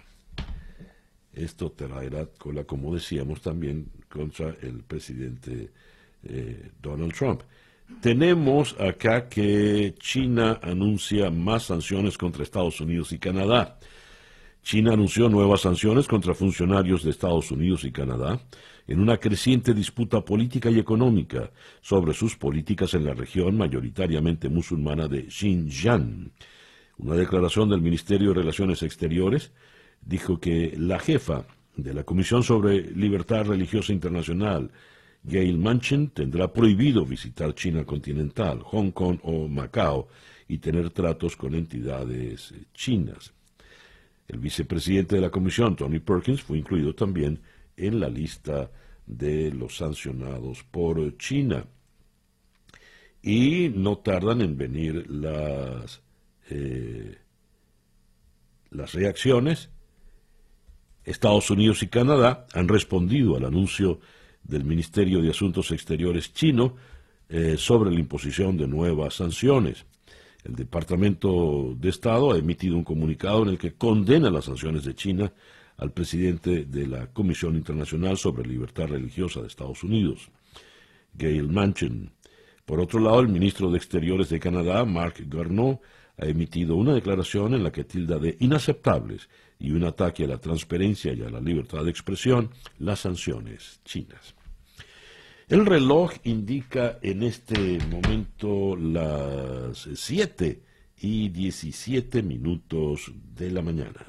Esto 1.33 1.71
traerá 1.71 2.27
cola, 2.37 2.63
como 2.63 2.93
decíamos, 2.93 3.41
también 3.41 3.91
contra 4.09 4.55
el 4.61 4.83
presidente 4.83 5.71
eh, 6.23 6.71
Donald 6.81 7.13
Trump. 7.13 7.41
Tenemos 8.01 8.75
acá 8.79 9.29
que 9.29 9.95
China 9.97 10.59
anuncia 10.61 11.29
más 11.31 11.63
sanciones 11.63 12.17
contra 12.17 12.43
Estados 12.43 12.81
Unidos 12.81 13.11
y 13.13 13.19
Canadá. 13.19 13.79
China 14.61 14.93
anunció 14.93 15.29
nuevas 15.29 15.61
sanciones 15.61 16.07
contra 16.07 16.33
funcionarios 16.33 17.03
de 17.03 17.11
Estados 17.11 17.51
Unidos 17.51 17.83
y 17.83 17.91
Canadá 17.91 18.39
en 18.87 18.99
una 18.99 19.17
creciente 19.17 19.73
disputa 19.73 20.21
política 20.21 20.69
y 20.69 20.79
económica 20.79 21.51
sobre 21.81 22.13
sus 22.13 22.35
políticas 22.35 22.93
en 22.93 23.05
la 23.05 23.13
región 23.13 23.57
mayoritariamente 23.57 24.49
musulmana 24.49 25.07
de 25.07 25.29
Xinjiang. 25.29 26.31
Una 26.97 27.15
declaración 27.15 27.69
del 27.69 27.81
Ministerio 27.81 28.29
de 28.29 28.41
Relaciones 28.41 28.83
Exteriores 28.83 29.51
dijo 30.01 30.39
que 30.39 30.75
la 30.77 30.99
jefa 30.99 31.45
de 31.75 31.93
la 31.93 32.03
Comisión 32.03 32.43
sobre 32.43 32.91
Libertad 32.91 33.45
Religiosa 33.45 33.93
Internacional, 33.93 34.71
Gail 35.23 35.57
Manchin, 35.57 36.09
tendrá 36.09 36.51
prohibido 36.51 37.05
visitar 37.05 37.55
China 37.55 37.85
continental, 37.85 38.59
Hong 38.61 38.91
Kong 38.91 39.19
o 39.23 39.47
Macao 39.47 40.07
y 40.47 40.57
tener 40.57 40.89
tratos 40.89 41.37
con 41.37 41.55
entidades 41.55 42.53
chinas. 42.73 43.33
El 44.27 44.39
vicepresidente 44.39 45.15
de 45.15 45.21
la 45.21 45.29
Comisión, 45.29 45.75
Tony 45.75 45.99
Perkins, 45.99 46.41
fue 46.41 46.57
incluido 46.57 46.93
también 46.93 47.39
en 47.77 47.99
la 47.99 48.09
lista 48.09 48.69
de 49.05 49.51
los 49.51 49.77
sancionados 49.77 50.63
por 50.63 51.17
China. 51.17 51.65
Y 53.21 53.69
no 53.73 53.97
tardan 53.99 54.41
en 54.41 54.57
venir 54.57 55.09
las, 55.09 56.01
eh, 56.49 57.17
las 58.71 58.93
reacciones. 58.93 59.69
Estados 61.05 61.49
Unidos 61.49 61.83
y 61.83 61.87
Canadá 61.87 62.47
han 62.53 62.67
respondido 62.67 63.37
al 63.37 63.45
anuncio 63.45 63.99
del 64.43 64.63
Ministerio 64.63 65.21
de 65.21 65.29
Asuntos 65.29 65.71
Exteriores 65.71 66.33
chino 66.33 66.75
eh, 67.29 67.55
sobre 67.57 67.91
la 67.91 67.99
imposición 67.99 68.57
de 68.57 68.67
nuevas 68.67 69.15
sanciones. 69.15 69.85
El 70.43 70.55
Departamento 70.55 71.73
de 71.77 71.89
Estado 71.89 72.33
ha 72.33 72.37
emitido 72.37 72.75
un 72.75 72.83
comunicado 72.83 73.43
en 73.43 73.49
el 73.49 73.57
que 73.57 73.73
condena 73.73 74.29
las 74.29 74.45
sanciones 74.45 74.83
de 74.83 74.93
China 74.93 75.31
al 75.77 75.91
presidente 75.91 76.65
de 76.65 76.87
la 76.87 77.07
Comisión 77.07 77.55
Internacional 77.55 78.17
sobre 78.17 78.47
Libertad 78.47 78.87
Religiosa 78.87 79.41
de 79.41 79.47
Estados 79.47 79.83
Unidos, 79.83 80.29
Gail 81.13 81.47
Manchin. 81.49 82.11
Por 82.65 82.79
otro 82.79 82.99
lado, 82.99 83.19
el 83.21 83.29
ministro 83.29 83.71
de 83.71 83.77
Exteriores 83.77 84.29
de 84.29 84.39
Canadá, 84.39 84.85
Mark 84.85 85.15
Garneau, 85.27 85.81
ha 86.17 86.25
emitido 86.25 86.75
una 86.75 86.93
declaración 86.93 87.53
en 87.53 87.63
la 87.63 87.71
que 87.71 87.83
tilda 87.83 88.19
de 88.19 88.37
inaceptables 88.39 89.29
y 89.63 89.71
un 89.71 89.85
ataque 89.85 90.25
a 90.25 90.27
la 90.27 90.37
transparencia 90.37 91.13
y 91.13 91.21
a 91.21 91.29
la 91.29 91.39
libertad 91.39 91.85
de 91.85 91.89
expresión 91.89 92.49
las 92.79 92.99
sanciones 92.99 93.79
chinas. 93.85 94.35
El 95.47 95.65
reloj 95.65 96.11
indica 96.25 96.99
en 97.01 97.23
este 97.23 97.79
momento 97.89 98.75
las 98.75 99.87
7 99.95 100.61
y 100.99 101.29
17 101.29 102.23
minutos 102.23 103.09
de 103.35 103.51
la 103.51 103.61
mañana. 103.61 104.05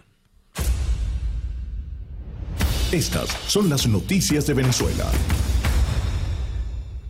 Estas 2.91 3.31
son 3.47 3.71
las 3.71 3.87
noticias 3.87 4.49
de 4.49 4.55
Venezuela. 4.55 5.09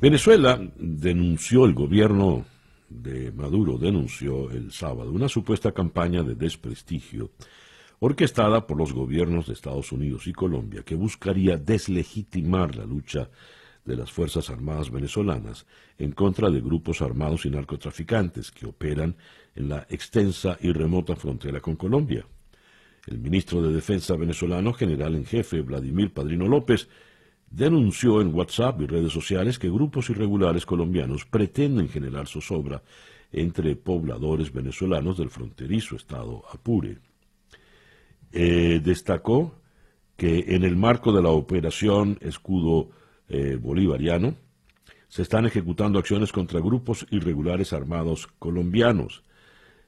Venezuela 0.03 0.61
denunció, 0.77 1.65
el 1.65 1.73
gobierno 1.73 2.45
de 2.91 3.33
Maduro 3.33 3.79
denunció 3.79 4.51
el 4.51 4.71
sábado 4.71 5.11
una 5.11 5.31
supuesta 5.31 5.73
campaña 5.73 6.23
de 6.23 6.35
desprestigio 6.35 7.31
orquestada 8.05 8.67
por 8.67 8.77
los 8.77 8.93
gobiernos 8.93 9.47
de 9.47 9.55
Estados 9.55 9.91
Unidos 9.91 10.27
y 10.27 10.35
Colombia 10.35 10.83
que 10.83 10.95
buscaría 10.95 11.57
deslegitimar 11.57 12.77
la 12.77 12.85
lucha 12.85 13.31
de 13.83 13.97
las 13.97 14.13
Fuerzas 14.13 14.51
Armadas 14.51 14.91
venezolanas 14.91 15.65
en 15.97 16.13
contra 16.13 16.51
de 16.51 16.61
grupos 16.61 17.01
armados 17.01 17.47
y 17.47 17.51
narcotraficantes 17.51 18.51
que 18.51 18.67
operan 18.67 19.17
en 19.55 19.71
la 19.71 19.87
extensa 19.89 20.59
y 20.61 20.71
remota 20.73 21.17
frontera 21.17 21.61
con 21.61 21.77
Colombia. 21.77 22.27
El 23.07 23.21
ministro 23.21 23.63
de 23.63 23.73
Defensa 23.73 24.17
venezolano, 24.17 24.75
general 24.75 25.15
en 25.15 25.25
jefe 25.25 25.63
Vladimir 25.63 26.13
Padrino 26.13 26.47
López, 26.47 26.91
denunció 27.51 28.21
en 28.21 28.35
WhatsApp 28.35 28.83
y 28.83 28.87
redes 28.87 29.15
sociales 29.15 29.59
que 29.59 29.71
grupos 29.71 30.11
irregulares 30.11 30.67
colombianos 30.67 31.25
pretenden 31.25 31.89
generar 31.89 32.27
zozobra 32.27 32.83
entre 33.33 33.77
pobladores 33.77 34.53
venezolanos 34.53 35.17
del 35.17 35.31
fronterizo 35.31 35.97
estado 35.97 36.43
Apure. 36.53 36.99
Eh, 38.37 38.81
destacó 38.83 39.55
que 40.17 40.57
en 40.57 40.65
el 40.65 40.77
marco 40.77 41.13
de 41.13 41.23
la 41.23 41.29
operación 41.29 42.19
Escudo 42.21 42.91
eh, 43.29 43.57
Bolivariano 43.61 44.35
se 45.07 45.23
están 45.23 45.47
ejecutando 45.47 46.01
acciones 46.01 46.33
contra 46.33 46.59
grupos 46.59 47.07
irregulares 47.11 47.73
armados 47.73 48.27
colombianos 48.41 49.23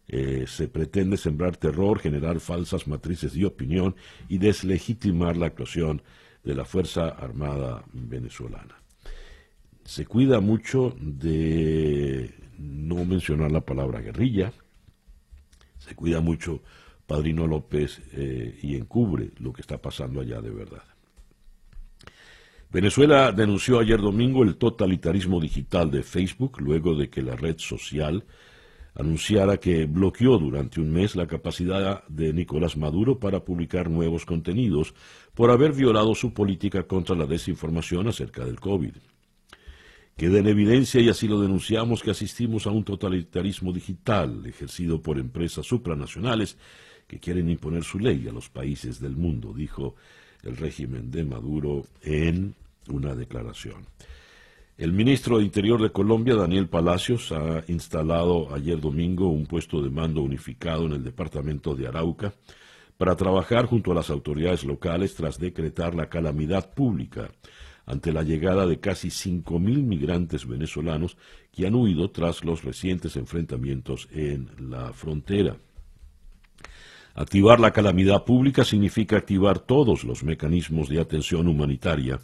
eh, 0.08 0.44
se 0.46 0.68
pretende 0.68 1.16
sembrar 1.16 1.56
terror, 1.56 1.98
generar 1.98 2.38
falsas 2.38 2.86
matrices 2.86 3.32
de 3.32 3.44
opinión 3.44 3.96
y 4.28 4.38
deslegitimar 4.38 5.36
la 5.36 5.46
actuación 5.46 6.02
de 6.44 6.54
la 6.54 6.64
Fuerza 6.64 7.08
Armada 7.08 7.84
venezolana. 7.92 8.76
Se 9.84 10.06
cuida 10.06 10.38
mucho 10.38 10.94
de 11.00 12.32
no 12.56 13.04
mencionar 13.04 13.50
la 13.50 13.62
palabra 13.62 14.00
guerrilla, 14.00 14.52
se 15.78 15.96
cuida 15.96 16.20
mucho 16.20 16.62
Padrino 17.06 17.46
López 17.46 18.02
eh, 18.12 18.58
y 18.62 18.74
encubre 18.74 19.30
lo 19.38 19.52
que 19.52 19.60
está 19.60 19.78
pasando 19.78 20.20
allá 20.20 20.40
de 20.40 20.50
verdad. 20.50 20.82
Venezuela 22.70 23.32
denunció 23.32 23.78
ayer 23.78 24.00
domingo 24.00 24.42
el 24.42 24.56
totalitarismo 24.56 25.40
digital 25.40 25.90
de 25.90 26.02
Facebook 26.02 26.60
luego 26.60 26.94
de 26.94 27.08
que 27.08 27.22
la 27.22 27.36
red 27.36 27.56
social 27.58 28.24
anunciara 28.96 29.58
que 29.58 29.86
bloqueó 29.86 30.38
durante 30.38 30.80
un 30.80 30.90
mes 30.90 31.16
la 31.16 31.26
capacidad 31.26 32.02
de 32.08 32.32
Nicolás 32.32 32.76
Maduro 32.76 33.18
para 33.18 33.44
publicar 33.44 33.90
nuevos 33.90 34.24
contenidos 34.24 34.94
por 35.34 35.50
haber 35.50 35.72
violado 35.72 36.14
su 36.14 36.32
política 36.32 36.84
contra 36.84 37.14
la 37.14 37.26
desinformación 37.26 38.08
acerca 38.08 38.44
del 38.44 38.58
COVID. 38.58 38.94
Queda 40.16 40.38
en 40.38 40.46
evidencia, 40.46 40.98
y 41.02 41.10
así 41.10 41.28
lo 41.28 41.42
denunciamos, 41.42 42.02
que 42.02 42.10
asistimos 42.10 42.66
a 42.66 42.70
un 42.70 42.84
totalitarismo 42.84 43.70
digital 43.70 44.46
ejercido 44.46 45.02
por 45.02 45.18
empresas 45.18 45.66
supranacionales 45.66 46.56
que 47.06 47.18
quieren 47.18 47.48
imponer 47.48 47.84
su 47.84 47.98
ley 47.98 48.26
a 48.28 48.32
los 48.32 48.48
países 48.48 49.00
del 49.00 49.16
mundo, 49.16 49.52
dijo 49.52 49.94
el 50.42 50.56
régimen 50.56 51.10
de 51.10 51.24
Maduro 51.24 51.84
en 52.02 52.54
una 52.88 53.14
declaración. 53.14 53.86
El 54.78 54.92
ministro 54.92 55.38
de 55.38 55.44
Interior 55.44 55.80
de 55.80 55.90
Colombia, 55.90 56.34
Daniel 56.34 56.68
Palacios, 56.68 57.32
ha 57.32 57.64
instalado 57.68 58.54
ayer 58.54 58.78
domingo 58.78 59.28
un 59.28 59.46
puesto 59.46 59.80
de 59.80 59.88
mando 59.88 60.20
unificado 60.20 60.84
en 60.84 60.92
el 60.92 61.02
departamento 61.02 61.74
de 61.74 61.86
Arauca 61.86 62.34
para 62.98 63.16
trabajar 63.16 63.66
junto 63.66 63.92
a 63.92 63.94
las 63.94 64.10
autoridades 64.10 64.64
locales 64.64 65.14
tras 65.14 65.38
decretar 65.38 65.94
la 65.94 66.08
calamidad 66.08 66.74
pública 66.74 67.30
ante 67.86 68.12
la 68.12 68.22
llegada 68.22 68.66
de 68.66 68.80
casi 68.80 69.08
5.000 69.08 69.82
migrantes 69.82 70.46
venezolanos 70.46 71.16
que 71.52 71.66
han 71.66 71.74
huido 71.74 72.10
tras 72.10 72.44
los 72.44 72.64
recientes 72.64 73.16
enfrentamientos 73.16 74.08
en 74.12 74.50
la 74.70 74.92
frontera. 74.92 75.56
Activar 77.18 77.60
la 77.60 77.70
calamidad 77.70 78.24
pública 78.24 78.62
significa 78.62 79.16
activar 79.16 79.58
todos 79.58 80.04
los 80.04 80.22
mecanismos 80.22 80.90
de 80.90 81.00
atención 81.00 81.48
humanitaria 81.48 82.20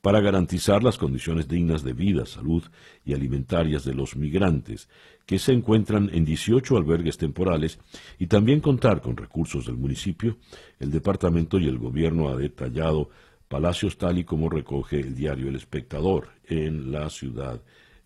para 0.00 0.20
garantizar 0.20 0.84
las 0.84 0.98
condiciones 0.98 1.48
dignas 1.48 1.82
de 1.82 1.94
vida, 1.94 2.26
salud 2.26 2.62
y 3.04 3.12
alimentarias 3.12 3.84
de 3.84 3.92
los 3.92 4.14
migrantes, 4.14 4.88
que 5.26 5.40
se 5.40 5.52
encuentran 5.52 6.10
en 6.12 6.24
18 6.24 6.76
albergues 6.76 7.18
temporales, 7.18 7.80
y 8.20 8.28
también 8.28 8.60
contar 8.60 9.00
con 9.00 9.16
recursos 9.16 9.66
del 9.66 9.78
municipio, 9.78 10.36
el 10.78 10.92
departamento 10.92 11.58
y 11.58 11.66
el 11.66 11.78
gobierno 11.78 12.28
ha 12.28 12.36
detallado 12.36 13.10
Palacios 13.48 13.98
tal 13.98 14.18
y 14.18 14.24
como 14.24 14.48
recoge 14.48 15.00
el 15.00 15.16
diario 15.16 15.48
El 15.48 15.56
Espectador 15.56 16.28
en 16.44 16.92
la 16.92 17.10
ciudad 17.10 17.60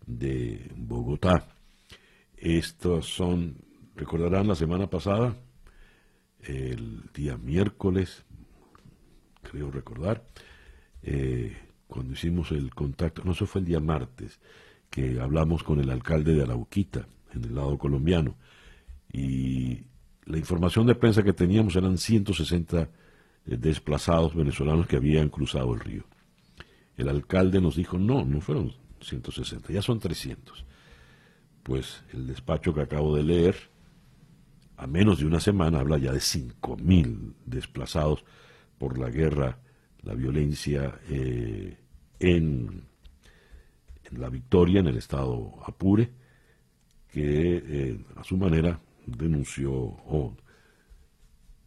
de 0.06 0.70
Bogotá. 0.74 1.48
Estos 2.34 3.06
son, 3.14 3.56
recordarán 3.94 4.48
la 4.48 4.54
semana 4.54 4.88
pasada, 4.88 5.34
el 6.44 7.02
día 7.14 7.36
miércoles, 7.36 8.24
creo 9.42 9.70
recordar, 9.70 10.24
eh, 11.02 11.56
cuando 11.86 12.12
hicimos 12.12 12.52
el 12.52 12.74
contacto, 12.74 13.22
no, 13.24 13.32
eso 13.32 13.46
fue 13.46 13.60
el 13.60 13.66
día 13.66 13.80
martes, 13.80 14.40
que 14.90 15.20
hablamos 15.20 15.62
con 15.62 15.80
el 15.80 15.90
alcalde 15.90 16.34
de 16.34 16.42
Arauquita, 16.42 17.06
en 17.32 17.44
el 17.44 17.54
lado 17.54 17.78
colombiano, 17.78 18.36
y 19.12 19.84
la 20.24 20.38
información 20.38 20.86
de 20.86 20.94
prensa 20.94 21.22
que 21.22 21.32
teníamos 21.32 21.76
eran 21.76 21.98
160 21.98 22.82
eh, 22.82 22.88
desplazados 23.56 24.34
venezolanos 24.34 24.86
que 24.86 24.96
habían 24.96 25.28
cruzado 25.28 25.74
el 25.74 25.80
río. 25.80 26.04
El 26.96 27.08
alcalde 27.08 27.60
nos 27.60 27.76
dijo, 27.76 27.98
no, 27.98 28.24
no 28.24 28.40
fueron 28.40 28.72
160, 29.00 29.72
ya 29.72 29.82
son 29.82 29.98
300. 29.98 30.64
Pues 31.62 32.04
el 32.12 32.26
despacho 32.26 32.74
que 32.74 32.82
acabo 32.82 33.16
de 33.16 33.22
leer, 33.22 33.69
a 34.80 34.86
menos 34.86 35.18
de 35.18 35.26
una 35.26 35.40
semana, 35.40 35.80
habla 35.80 35.98
ya 35.98 36.10
de 36.10 36.20
5.000 36.20 37.34
desplazados 37.44 38.24
por 38.78 38.98
la 38.98 39.10
guerra, 39.10 39.58
la 40.02 40.14
violencia 40.14 40.98
eh, 41.06 41.76
en, 42.18 42.84
la 44.12 44.30
victoria 44.30 44.80
en 44.80 44.86
el 44.86 44.96
estado 44.96 45.52
Apure, 45.66 46.08
que 47.12 47.62
eh, 47.62 48.04
a 48.16 48.24
su 48.24 48.38
manera 48.38 48.80
denunció 49.04 49.70
o 49.70 50.34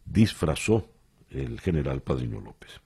disfrazó 0.04 0.88
el 1.30 1.60
general 1.60 2.02
Padrino 2.02 2.40
López. 2.40 2.80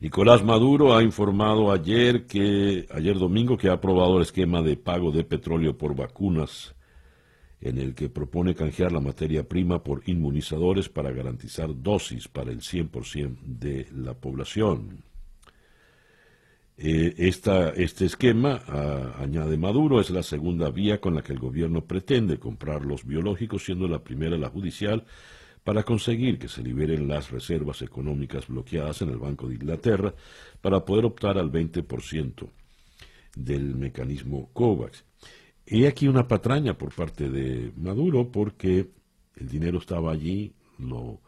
Nicolás 0.00 0.42
Maduro 0.42 0.96
ha 0.96 1.04
informado 1.04 1.70
ayer 1.70 2.26
que 2.26 2.88
ayer 2.92 3.16
domingo 3.16 3.56
que 3.56 3.68
ha 3.68 3.74
aprobado 3.74 4.16
el 4.16 4.22
esquema 4.22 4.62
de 4.62 4.76
pago 4.76 5.12
de 5.12 5.22
petróleo 5.22 5.78
por 5.78 5.94
vacunas 5.94 6.74
en 7.62 7.78
el 7.78 7.94
que 7.94 8.08
propone 8.08 8.54
canjear 8.54 8.90
la 8.92 9.00
materia 9.00 9.48
prima 9.48 9.82
por 9.82 10.02
inmunizadores 10.06 10.88
para 10.88 11.12
garantizar 11.12 11.70
dosis 11.80 12.26
para 12.26 12.50
el 12.50 12.60
100% 12.60 13.38
de 13.40 13.86
la 13.94 14.14
población. 14.14 15.04
Eh, 16.76 17.14
este 17.18 18.04
esquema, 18.04 18.62
añade 19.18 19.56
Maduro, 19.56 20.00
es 20.00 20.10
la 20.10 20.24
segunda 20.24 20.70
vía 20.70 21.00
con 21.00 21.14
la 21.14 21.22
que 21.22 21.32
el 21.32 21.38
gobierno 21.38 21.84
pretende 21.84 22.38
comprar 22.38 22.84
los 22.84 23.06
biológicos, 23.06 23.64
siendo 23.64 23.86
la 23.86 24.02
primera 24.02 24.36
la 24.36 24.48
judicial, 24.48 25.04
para 25.62 25.84
conseguir 25.84 26.40
que 26.40 26.48
se 26.48 26.62
liberen 26.62 27.06
las 27.06 27.30
reservas 27.30 27.82
económicas 27.82 28.48
bloqueadas 28.48 29.02
en 29.02 29.10
el 29.10 29.18
Banco 29.18 29.46
de 29.46 29.54
Inglaterra 29.54 30.12
para 30.60 30.84
poder 30.84 31.04
optar 31.04 31.38
al 31.38 31.52
20% 31.52 32.48
del 33.36 33.76
mecanismo 33.76 34.50
COVAX. 34.52 35.04
Y 35.66 35.86
aquí 35.86 36.08
una 36.08 36.26
patraña 36.26 36.76
por 36.76 36.92
parte 36.94 37.28
de 37.30 37.72
Maduro 37.76 38.30
porque 38.30 38.90
el 39.36 39.48
dinero 39.48 39.78
estaba 39.78 40.12
allí, 40.12 40.52
lo 40.78 41.20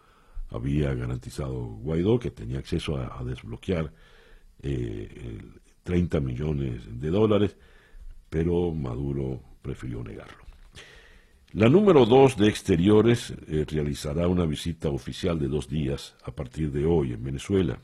había 0.50 0.94
garantizado 0.94 1.64
Guaidó, 1.82 2.18
que 2.18 2.30
tenía 2.30 2.58
acceso 2.58 2.96
a 2.96 3.22
desbloquear 3.24 3.92
30 4.60 6.18
eh, 6.18 6.20
millones 6.20 7.00
de 7.00 7.10
dólares, 7.10 7.56
pero 8.30 8.72
Maduro 8.72 9.40
prefirió 9.62 10.02
negarlo. 10.02 10.44
La 11.52 11.68
número 11.68 12.04
dos 12.04 12.36
de 12.36 12.48
Exteriores 12.48 13.32
eh, 13.46 13.64
realizará 13.68 14.26
una 14.26 14.44
visita 14.44 14.88
oficial 14.88 15.38
de 15.38 15.46
dos 15.46 15.68
días 15.68 16.16
a 16.24 16.32
partir 16.32 16.72
de 16.72 16.84
hoy 16.84 17.12
en 17.12 17.22
Venezuela. 17.22 17.78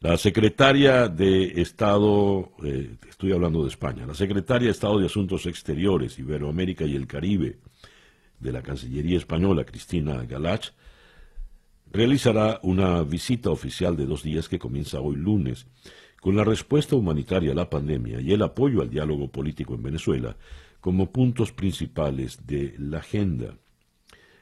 La 0.00 0.18
secretaria 0.18 1.08
de 1.08 1.60
Estado, 1.62 2.52
eh, 2.62 2.96
estoy 3.08 3.32
hablando 3.32 3.62
de 3.62 3.68
España, 3.68 4.06
la 4.06 4.14
secretaria 4.14 4.66
de 4.66 4.72
Estado 4.72 4.98
de 4.98 5.06
Asuntos 5.06 5.46
Exteriores, 5.46 6.18
Iberoamérica 6.18 6.84
y 6.84 6.94
el 6.94 7.06
Caribe 7.06 7.56
de 8.38 8.52
la 8.52 8.62
Cancillería 8.62 9.16
Española, 9.16 9.64
Cristina 9.64 10.22
Galach, 10.24 10.72
realizará 11.90 12.60
una 12.62 13.02
visita 13.04 13.48
oficial 13.50 13.96
de 13.96 14.04
dos 14.04 14.22
días 14.22 14.50
que 14.50 14.58
comienza 14.58 15.00
hoy 15.00 15.16
lunes. 15.16 15.66
Con 16.20 16.36
la 16.36 16.44
respuesta 16.44 16.94
humanitaria 16.94 17.52
a 17.52 17.54
la 17.54 17.70
pandemia 17.70 18.20
y 18.20 18.32
el 18.32 18.42
apoyo 18.42 18.82
al 18.82 18.90
diálogo 18.90 19.28
político 19.28 19.74
en 19.74 19.82
Venezuela 19.82 20.36
como 20.80 21.10
puntos 21.10 21.52
principales 21.52 22.46
de 22.46 22.74
la 22.78 22.98
agenda. 22.98 23.56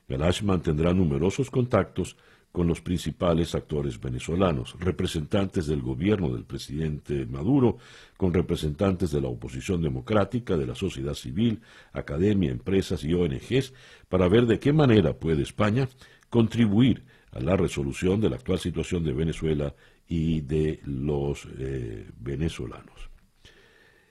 Galash 0.09 0.43
mantendrá 0.43 0.93
numerosos 0.93 1.49
contactos 1.51 2.17
con 2.55 2.69
los 2.69 2.81
principales 2.81 3.57
actores 3.57 4.01
venezolanos, 4.01 4.77
representantes 4.79 5.67
del 5.67 5.83
gobierno 5.83 6.33
del 6.33 6.45
presidente 6.45 7.27
Maduro, 7.27 7.79
con 8.17 8.33
representantes 8.33 9.11
de 9.11 9.21
la 9.21 9.27
oposición 9.27 9.83
democrática, 9.83 10.57
de 10.57 10.65
la 10.65 10.77
sociedad 10.77 11.15
civil, 11.15 11.63
academia, 11.93 12.53
empresas 12.53 13.03
y 13.03 13.13
ONGs, 13.13 13.73
para 14.09 14.29
ver 14.29 14.47
de 14.47 14.61
qué 14.61 14.73
manera 14.73 15.15
puede 15.19 15.43
España 15.43 15.89
contribuir 16.31 17.07
a 17.33 17.41
la 17.41 17.57
resolución 17.57 18.21
de 18.21 18.31
la 18.31 18.37
actual 18.37 18.61
situación 18.61 19.03
de 19.03 19.15
Venezuela 19.15 19.75
y 20.07 20.43
de 20.43 20.79
los 20.85 21.49
eh, 21.59 22.09
venezolanos. 22.21 23.11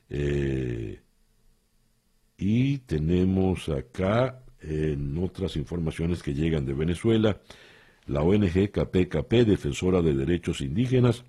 Eh, 0.10 1.00
y 2.38 2.80
tenemos 2.80 3.70
acá 3.70 4.44
en 4.60 5.18
otras 5.18 5.56
informaciones 5.56 6.22
que 6.22 6.34
llegan 6.34 6.66
de 6.66 6.74
Venezuela, 6.74 7.40
la 8.06 8.22
ONG 8.22 8.72
KPKP, 8.72 9.34
Defensora 9.46 10.02
de 10.02 10.14
Derechos 10.14 10.62
Indígenas, 10.62 11.24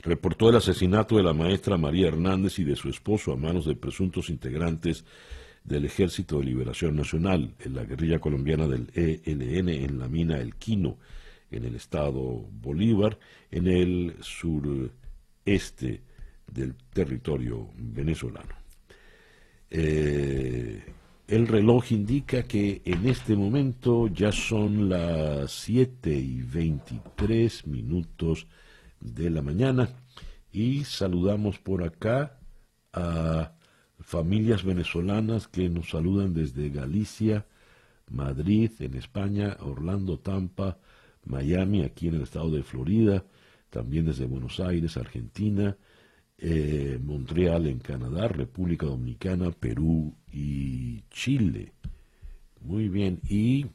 reportó 0.00 0.50
el 0.50 0.56
asesinato 0.56 1.16
de 1.16 1.22
la 1.22 1.32
maestra 1.32 1.76
María 1.76 2.08
Hernández 2.08 2.58
y 2.58 2.64
de 2.64 2.76
su 2.76 2.88
esposo 2.88 3.32
a 3.32 3.36
manos 3.36 3.66
de 3.66 3.76
presuntos 3.76 4.30
integrantes 4.30 5.04
del 5.64 5.84
Ejército 5.84 6.38
de 6.38 6.46
Liberación 6.46 6.96
Nacional, 6.96 7.54
en 7.60 7.74
la 7.74 7.84
guerrilla 7.84 8.18
colombiana 8.18 8.66
del 8.66 8.90
ELN 8.94 9.68
en 9.68 9.98
la 9.98 10.08
mina 10.08 10.38
El 10.38 10.56
Quino, 10.56 10.98
en 11.50 11.64
el 11.64 11.74
estado 11.74 12.46
Bolívar, 12.50 13.18
en 13.50 13.66
el 13.66 14.14
sureste 14.20 16.02
del 16.46 16.74
territorio 16.92 17.68
venezolano. 17.76 18.54
Eh, 19.70 20.82
el 21.30 21.46
reloj 21.46 21.92
indica 21.92 22.42
que 22.42 22.82
en 22.84 23.08
este 23.08 23.36
momento 23.36 24.08
ya 24.08 24.32
son 24.32 24.88
las 24.88 25.52
7 25.52 26.12
y 26.12 26.42
23 26.42 27.68
minutos 27.68 28.48
de 28.98 29.30
la 29.30 29.40
mañana 29.40 29.90
y 30.50 30.82
saludamos 30.82 31.60
por 31.60 31.84
acá 31.84 32.40
a 32.92 33.52
familias 34.00 34.64
venezolanas 34.64 35.46
que 35.46 35.68
nos 35.68 35.90
saludan 35.90 36.34
desde 36.34 36.68
Galicia, 36.68 37.46
Madrid, 38.10 38.72
en 38.80 38.94
España, 38.94 39.56
Orlando, 39.60 40.18
Tampa, 40.18 40.78
Miami, 41.24 41.84
aquí 41.84 42.08
en 42.08 42.16
el 42.16 42.22
estado 42.22 42.50
de 42.50 42.64
Florida, 42.64 43.24
también 43.70 44.04
desde 44.04 44.26
Buenos 44.26 44.58
Aires, 44.58 44.96
Argentina, 44.96 45.76
eh, 46.38 46.98
Montreal 47.00 47.68
en 47.68 47.78
Canadá, 47.78 48.26
República 48.26 48.86
Dominicana, 48.86 49.52
Perú 49.52 50.16
y 50.32 51.02
Chile. 51.10 51.72
Muy 52.60 52.88
bien, 52.88 53.20
y 53.28 53.66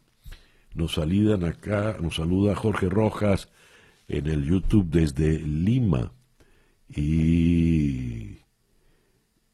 nos 0.74 0.94
saludan 0.94 1.44
acá, 1.44 1.98
nos 2.02 2.16
saluda 2.16 2.56
Jorge 2.56 2.90
Rojas 2.90 3.50
en 4.08 4.28
el 4.28 4.46
YouTube 4.46 4.88
desde 4.90 5.40
Lima 5.40 6.12
y 6.88 8.38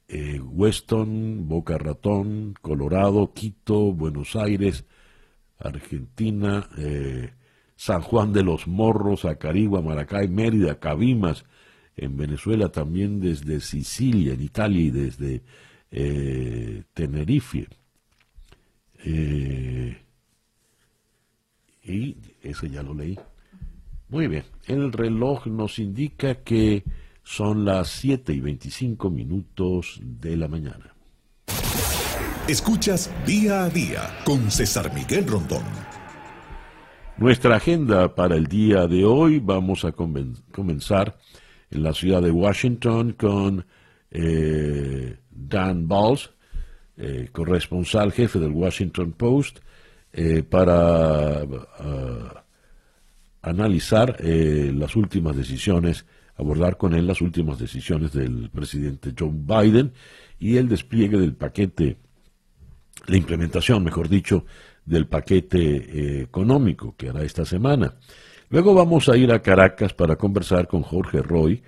eh, 0.08 0.40
Weston, 0.42 1.48
Boca 1.48 1.78
Ratón, 1.78 2.56
Colorado, 2.62 3.34
Quito, 3.34 3.94
Buenos 3.94 4.36
Aires, 4.36 4.86
Argentina, 5.58 6.68
eh, 6.78 7.34
San 7.76 8.02
Juan 8.02 8.34
de 8.34 8.44
los 8.44 8.68
Morros, 8.68 9.26
Acarigua, 9.26 9.82
Maracay, 9.82 10.28
Mérida, 10.28 10.80
Cabimas, 10.80 11.46
en 11.96 12.18
Venezuela, 12.18 12.70
también 12.70 13.20
desde 13.20 13.60
Sicilia, 13.60 14.34
en 14.34 14.42
Italia 14.42 14.82
y 14.82 14.90
desde 14.92 15.44
Tenerife. 15.92 17.68
y 21.84 22.18
ese 22.42 22.70
ya 22.70 22.84
lo 22.84 22.94
leí. 22.94 23.20
Muy 24.10 24.28
bien, 24.28 24.44
el 24.68 24.92
reloj 24.92 25.48
nos 25.48 25.80
indica 25.80 26.36
que 26.36 26.84
son 27.24 27.66
las 27.66 27.90
7 27.90 28.34
y 28.34 28.40
25 28.42 29.10
minutos 29.10 30.00
de 30.02 30.38
la 30.38 30.48
mañana. 30.48 30.94
Escuchas 32.48 33.10
día 33.26 33.64
a 33.64 33.70
día 33.70 34.20
con 34.26 34.52
César 34.52 34.94
Miguel 34.94 35.28
Rondón. 35.28 35.64
Nuestra 37.18 37.58
agenda 37.58 38.16
para 38.16 38.36
el 38.36 38.48
día 38.48 38.88
de 38.88 39.06
hoy 39.06 39.40
vamos 39.40 39.86
a 39.86 39.92
comenzar 39.92 41.18
en 41.70 41.84
la 41.84 41.94
ciudad 41.94 42.22
de 42.22 42.32
Washington 42.32 43.14
con 43.14 43.66
eh, 44.12 45.18
Dan 45.30 45.88
Balls, 45.88 46.30
eh, 46.98 47.30
corresponsal 47.32 48.12
jefe 48.12 48.40
del 48.40 48.52
Washington 48.52 49.14
Post, 49.14 49.60
eh, 50.14 50.44
para 50.44 51.42
analizar 53.42 54.18
las 54.22 54.96
últimas 54.96 55.36
decisiones 55.36 56.06
abordar 56.36 56.78
con 56.78 56.94
él 56.94 57.08
las 57.08 57.22
últimas 57.22 57.60
decisiones 57.60 58.12
del 58.14 58.50
presidente 58.50 59.14
Joe 59.18 59.32
Biden 59.32 59.94
y 60.40 60.58
el 60.58 60.68
despliegue 60.68 61.18
del 61.18 61.34
paquete, 61.34 61.98
la 63.08 63.18
implementación, 63.18 63.84
mejor 63.84 64.10
dicho, 64.10 64.46
del 64.86 65.08
paquete 65.08 66.22
económico 66.22 66.96
que 66.98 67.10
hará 67.10 67.24
esta 67.24 67.46
semana. 67.46 67.96
Luego 68.50 68.74
vamos 68.74 69.08
a 69.08 69.16
ir 69.18 69.32
a 69.32 69.42
Caracas 69.42 69.94
para 69.94 70.18
conversar 70.18 70.68
con 70.68 70.82
Jorge 70.82 71.22
Roy, 71.22 71.64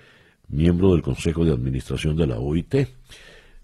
miembro 0.48 0.94
del 0.94 1.02
Consejo 1.02 1.46
de 1.46 1.52
Administración 1.52 2.16
de 2.16 2.28
la 2.28 2.40
OIT. 2.40 2.76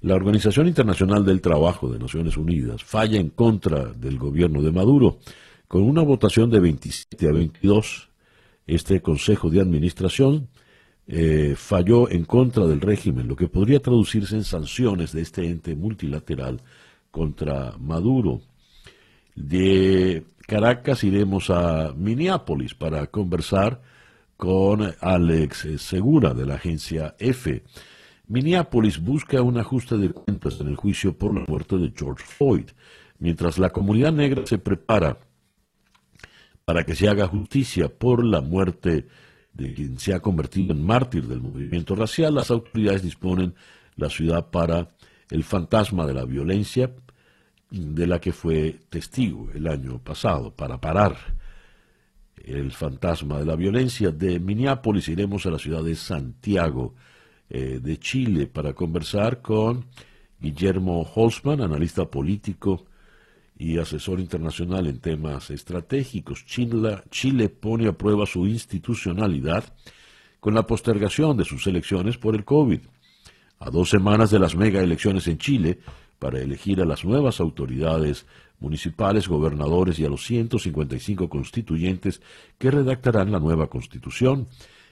La 0.01 0.15
Organización 0.15 0.67
Internacional 0.67 1.25
del 1.25 1.41
Trabajo 1.41 1.91
de 1.91 1.99
Naciones 1.99 2.37
Unidas 2.37 2.83
falla 2.83 3.19
en 3.19 3.29
contra 3.29 3.85
del 3.85 4.17
gobierno 4.17 4.61
de 4.61 4.71
Maduro 4.71 5.19
con 5.67 5.83
una 5.83 6.01
votación 6.01 6.49
de 6.49 6.59
27 6.59 7.27
a 7.27 7.31
22. 7.31 8.09
Este 8.65 9.01
Consejo 9.01 9.49
de 9.49 9.61
Administración 9.61 10.47
eh, 11.07 11.55
falló 11.57 12.09
en 12.09 12.23
contra 12.23 12.67
del 12.67 12.81
régimen, 12.81 13.27
lo 13.27 13.35
que 13.35 13.47
podría 13.47 13.79
traducirse 13.79 14.35
en 14.35 14.43
sanciones 14.43 15.11
de 15.11 15.21
este 15.21 15.45
ente 15.47 15.75
multilateral 15.75 16.61
contra 17.11 17.73
Maduro. 17.79 18.41
De 19.35 20.23
Caracas 20.47 21.03
iremos 21.03 21.49
a 21.49 21.93
Minneapolis 21.95 22.73
para 22.73 23.07
conversar 23.07 23.81
con 24.39 24.95
Alex 25.01 25.67
Segura 25.79 26.33
de 26.33 26.45
la 26.45 26.55
agencia 26.55 27.13
F. 27.19 27.61
Minneapolis 28.27 28.97
busca 28.97 29.41
un 29.41 29.57
ajuste 29.57 29.97
de 29.97 30.11
cuentas 30.11 30.61
en 30.61 30.69
el 30.69 30.77
juicio 30.77 31.11
por 31.11 31.35
la 31.35 31.43
muerte 31.45 31.75
de 31.75 31.91
George 31.93 32.23
Floyd, 32.25 32.69
mientras 33.17 33.57
la 33.57 33.71
comunidad 33.71 34.13
negra 34.13 34.45
se 34.45 34.57
prepara 34.57 35.19
para 36.63 36.85
que 36.85 36.95
se 36.95 37.09
haga 37.09 37.27
justicia 37.27 37.89
por 37.89 38.23
la 38.23 38.39
muerte 38.39 39.07
de 39.51 39.73
quien 39.73 39.99
se 39.99 40.13
ha 40.13 40.21
convertido 40.21 40.71
en 40.71 40.85
mártir 40.85 41.27
del 41.27 41.41
movimiento 41.41 41.93
racial, 41.93 42.35
las 42.35 42.49
autoridades 42.49 43.03
disponen 43.03 43.55
la 43.97 44.09
ciudad 44.09 44.51
para 44.51 44.87
el 45.29 45.43
fantasma 45.43 46.07
de 46.07 46.13
la 46.13 46.23
violencia 46.23 46.95
de 47.71 48.07
la 48.07 48.21
que 48.21 48.31
fue 48.31 48.79
testigo 48.87 49.49
el 49.53 49.67
año 49.67 49.99
pasado, 50.01 50.55
para 50.55 50.79
parar 50.79 51.38
el 52.49 52.71
fantasma 52.71 53.39
de 53.39 53.45
la 53.45 53.55
violencia. 53.55 54.11
De 54.11 54.39
Minneapolis 54.39 55.07
iremos 55.07 55.45
a 55.45 55.51
la 55.51 55.59
ciudad 55.59 55.83
de 55.83 55.95
Santiago 55.95 56.95
eh, 57.49 57.79
de 57.81 57.99
Chile 57.99 58.47
para 58.47 58.73
conversar 58.73 59.41
con 59.41 59.85
Guillermo 60.39 61.01
Holzman, 61.15 61.61
analista 61.61 62.05
político 62.05 62.85
y 63.57 63.77
asesor 63.77 64.19
internacional 64.19 64.87
en 64.87 64.99
temas 64.99 65.49
estratégicos. 65.49 66.45
Chile, 66.45 67.01
Chile 67.11 67.49
pone 67.49 67.87
a 67.87 67.93
prueba 67.93 68.25
su 68.25 68.47
institucionalidad 68.47 69.65
con 70.39 70.53
la 70.53 70.65
postergación 70.65 71.35
de 71.37 71.45
sus 71.45 71.67
elecciones 71.67 72.17
por 72.17 72.35
el 72.35 72.45
COVID. 72.45 72.79
A 73.59 73.69
dos 73.69 73.89
semanas 73.89 74.31
de 74.31 74.39
las 74.39 74.55
mega 74.55 74.81
elecciones 74.81 75.27
en 75.27 75.37
Chile, 75.37 75.79
para 76.19 76.39
elegir 76.41 76.81
a 76.81 76.85
las 76.85 77.03
nuevas 77.05 77.39
autoridades 77.39 78.25
municipales, 78.59 79.27
gobernadores 79.27 79.99
y 79.99 80.05
a 80.05 80.09
los 80.09 80.23
155 80.25 81.29
constituyentes 81.29 82.21
que 82.57 82.71
redactarán 82.71 83.31
la 83.31 83.39
nueva 83.39 83.67
constitución, 83.67 84.47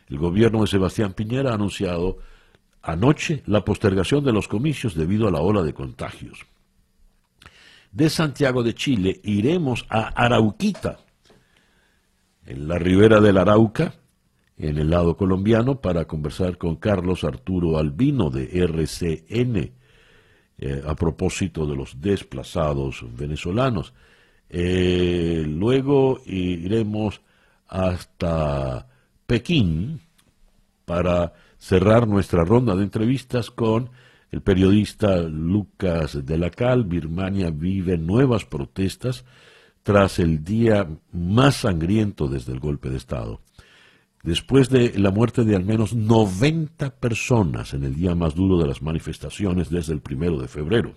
el 0.10 0.18
gobierno 0.18 0.62
de 0.62 0.68
Sebastián 0.68 1.14
Piñera 1.14 1.52
ha 1.52 1.56
anunciado 1.56 2.18
anoche 2.82 3.44
la 3.46 3.66
postergación 3.66 4.24
de 4.24 4.32
los 4.32 4.48
comicios 4.48 4.96
debido 4.96 5.28
a 5.28 5.32
la 5.32 5.42
ola 5.42 5.64
de 5.64 5.74
contagios. 5.74 6.46
De 7.92 8.10
Santiago 8.10 8.64
de 8.64 8.74
Chile 8.74 9.20
iremos 9.24 9.86
a 9.90 10.08
Arauquita, 10.10 11.00
en 12.46 12.68
la 12.68 12.80
ribera 12.80 13.20
del 13.20 13.38
Arauca, 13.38 13.96
en 14.58 14.78
el 14.78 14.90
lado 14.90 15.18
colombiano, 15.18 15.82
para 15.82 16.06
conversar 16.06 16.58
con 16.58 16.78
Carlos 16.78 17.24
Arturo 17.26 17.78
Albino 17.78 18.30
de 18.30 18.64
RCN 18.64 19.77
eh, 20.58 20.82
a 20.86 20.96
propósito 20.96 21.66
de 21.66 21.76
los 21.76 22.00
desplazados 22.02 23.06
venezolanos. 23.16 23.94
Eh, 24.50 25.44
luego 25.48 26.20
iremos 26.26 27.22
hasta 27.68 28.88
Pekín 29.26 30.00
para 30.86 31.34
cerrar 31.58 32.08
nuestra 32.08 32.44
ronda 32.46 32.76
de 32.76 32.84
entrevistas 32.84 33.52
con 33.52 33.90
el 34.32 34.42
periodista 34.42 35.18
Lucas 35.22 36.26
de 36.26 36.38
la 36.38 36.50
Cal, 36.50 36.84
Birmania 36.84 37.50
vive 37.50 37.98
nuevas 37.98 38.46
protestas 38.46 39.26
tras 39.84 40.20
el 40.20 40.44
día 40.44 40.88
más 41.14 41.58
sangriento 41.58 42.28
desde 42.28 42.52
el 42.52 42.60
golpe 42.60 42.90
de 42.90 42.98
Estado. 42.98 43.42
Después 44.28 44.68
de 44.68 45.00
la 45.00 45.10
muerte 45.10 45.46
de 45.46 45.56
al 45.56 45.64
menos 45.64 45.96
90 45.96 46.98
personas 46.98 47.74
en 47.74 47.86
el 47.86 47.96
día 47.96 48.14
más 48.14 48.36
duro 48.36 48.58
de 48.58 48.68
las 48.68 48.82
manifestaciones 48.82 49.70
desde 49.70 49.94
el 49.94 50.02
primero 50.02 50.38
de 50.38 50.50
febrero. 50.50 50.96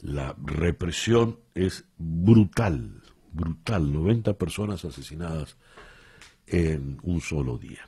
La 0.00 0.34
represión 0.42 1.40
es 1.54 1.84
brutal, 1.98 3.02
brutal, 3.32 3.92
90 3.92 4.32
personas 4.38 4.82
asesinadas 4.86 5.58
en 6.46 6.98
un 7.02 7.20
solo 7.20 7.58
día. 7.58 7.86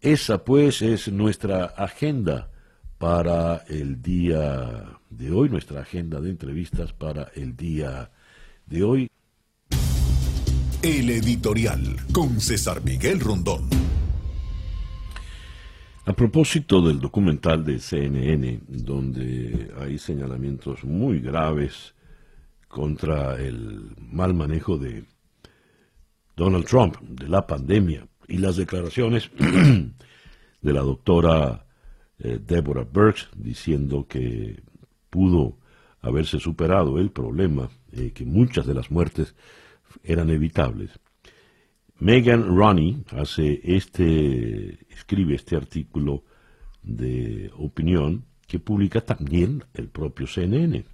Esa 0.00 0.42
pues 0.42 0.80
es 0.80 1.12
nuestra 1.12 1.66
agenda 1.66 2.50
para 2.96 3.56
el 3.68 4.00
día 4.00 4.98
de 5.10 5.32
hoy, 5.32 5.50
nuestra 5.50 5.82
agenda 5.82 6.18
de 6.22 6.30
entrevistas 6.30 6.94
para 6.94 7.30
el 7.34 7.58
día 7.58 8.10
de 8.64 8.84
hoy. 8.84 9.10
El 10.86 11.10
editorial 11.10 11.96
con 12.12 12.38
César 12.40 12.80
Miguel 12.84 13.18
Rondón. 13.18 13.68
A 16.04 16.12
propósito 16.12 16.80
del 16.80 17.00
documental 17.00 17.64
de 17.64 17.80
CNN, 17.80 18.60
donde 18.68 19.72
hay 19.80 19.98
señalamientos 19.98 20.84
muy 20.84 21.18
graves 21.18 21.92
contra 22.68 23.34
el 23.34 23.96
mal 23.98 24.32
manejo 24.32 24.78
de 24.78 25.02
Donald 26.36 26.66
Trump, 26.66 27.00
de 27.00 27.26
la 27.30 27.44
pandemia, 27.44 28.06
y 28.28 28.38
las 28.38 28.54
declaraciones 28.54 29.28
de 30.60 30.72
la 30.72 30.82
doctora 30.82 31.66
eh, 32.20 32.38
Deborah 32.40 32.86
Burks 32.88 33.28
diciendo 33.34 34.06
que 34.08 34.62
pudo 35.10 35.58
haberse 36.00 36.38
superado 36.38 37.00
el 37.00 37.10
problema, 37.10 37.70
eh, 37.90 38.12
que 38.12 38.24
muchas 38.24 38.66
de 38.66 38.74
las 38.74 38.92
muertes 38.92 39.34
eran 40.02 40.30
evitables. 40.30 40.90
Megan 41.98 42.56
Ronnie 42.56 43.04
hace 43.10 43.60
este, 43.64 44.78
escribe 44.92 45.34
este 45.34 45.56
artículo 45.56 46.24
de 46.82 47.50
opinión 47.56 48.24
que 48.46 48.58
publica 48.58 49.00
también 49.00 49.64
el 49.74 49.88
propio 49.88 50.26
CNN. 50.26 50.84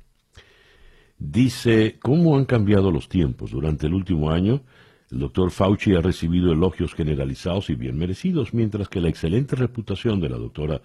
Dice, 1.18 1.98
¿cómo 2.00 2.36
han 2.36 2.46
cambiado 2.46 2.90
los 2.90 3.08
tiempos? 3.08 3.50
Durante 3.50 3.86
el 3.86 3.94
último 3.94 4.30
año, 4.30 4.62
el 5.10 5.18
doctor 5.18 5.50
Fauci 5.50 5.94
ha 5.94 6.00
recibido 6.00 6.52
elogios 6.52 6.94
generalizados 6.94 7.68
y 7.68 7.74
bien 7.74 7.98
merecidos, 7.98 8.54
mientras 8.54 8.88
que 8.88 9.00
la 9.00 9.08
excelente 9.08 9.54
reputación 9.56 10.20
de 10.20 10.30
la 10.30 10.38
doctora 10.38 10.80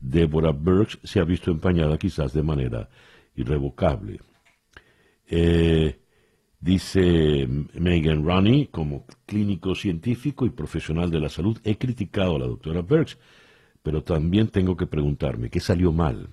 Deborah 0.00 0.52
Burks 0.52 0.98
se 1.04 1.20
ha 1.20 1.24
visto 1.24 1.50
empañada 1.50 1.96
quizás 1.96 2.32
de 2.32 2.42
manera 2.42 2.88
irrevocable. 3.36 4.20
Eh, 5.26 6.00
dice 6.60 7.48
Megan 7.74 8.24
Ronnie, 8.24 8.68
como 8.68 9.06
clínico 9.26 9.74
científico 9.74 10.46
y 10.46 10.50
profesional 10.50 11.10
de 11.10 11.20
la 11.20 11.28
salud, 11.28 11.58
he 11.64 11.78
criticado 11.78 12.36
a 12.36 12.38
la 12.38 12.46
doctora 12.46 12.82
Burks, 12.82 13.18
pero 13.82 14.02
también 14.02 14.48
tengo 14.48 14.76
que 14.76 14.86
preguntarme, 14.86 15.50
¿qué 15.50 15.60
salió 15.60 15.92
mal? 15.92 16.28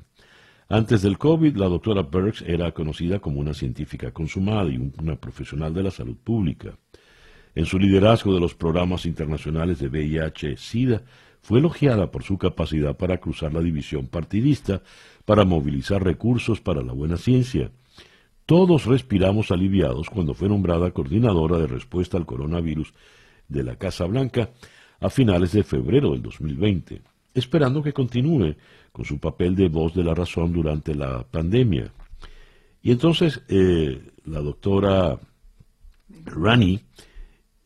Antes 0.67 1.03
del 1.03 1.19
COVID, 1.19 1.55
la 1.57 1.67
doctora 1.67 2.01
Burks 2.01 2.43
era 2.47 2.71
conocida 2.71 3.19
como 3.19 3.39
una 3.39 3.53
científica 3.53 4.11
consumada 4.11 4.69
y 4.69 4.91
una 4.97 5.15
profesional 5.15 5.73
de 5.73 5.83
la 5.83 5.91
salud 5.91 6.17
pública. 6.17 6.77
En 7.53 7.65
su 7.65 7.77
liderazgo 7.77 8.33
de 8.33 8.39
los 8.39 8.55
programas 8.55 9.05
internacionales 9.05 9.79
de 9.79 9.89
VIH-Sida, 9.89 11.03
fue 11.45 11.59
elogiada 11.59 12.09
por 12.09 12.23
su 12.23 12.39
capacidad 12.39 12.97
para 12.97 13.19
cruzar 13.19 13.53
la 13.53 13.61
división 13.61 14.07
partidista, 14.07 14.81
para 15.25 15.45
movilizar 15.45 16.03
recursos 16.03 16.59
para 16.59 16.81
la 16.81 16.91
buena 16.91 17.17
ciencia. 17.17 17.69
Todos 18.45 18.85
respiramos 18.85 19.49
aliviados 19.51 20.09
cuando 20.09 20.35
fue 20.35 20.47
nombrada 20.47 20.91
coordinadora 20.91 21.57
de 21.57 21.67
respuesta 21.67 22.17
al 22.17 22.27
coronavirus 22.27 22.93
de 23.47 23.63
la 23.63 23.75
Casa 23.75 24.05
Blanca 24.05 24.51
a 24.99 25.09
finales 25.09 25.51
de 25.51 25.63
febrero 25.63 26.11
del 26.11 26.21
2020, 26.21 27.01
esperando 27.33 27.81
que 27.81 27.93
continúe 27.93 28.55
con 28.91 29.03
su 29.03 29.19
papel 29.19 29.55
de 29.55 29.67
voz 29.67 29.93
de 29.95 30.03
la 30.03 30.13
razón 30.13 30.53
durante 30.53 30.93
la 30.93 31.23
pandemia. 31.23 31.91
Y 32.83 32.91
entonces 32.91 33.41
eh, 33.47 34.11
la 34.25 34.41
doctora 34.41 35.19
Rani 36.25 36.79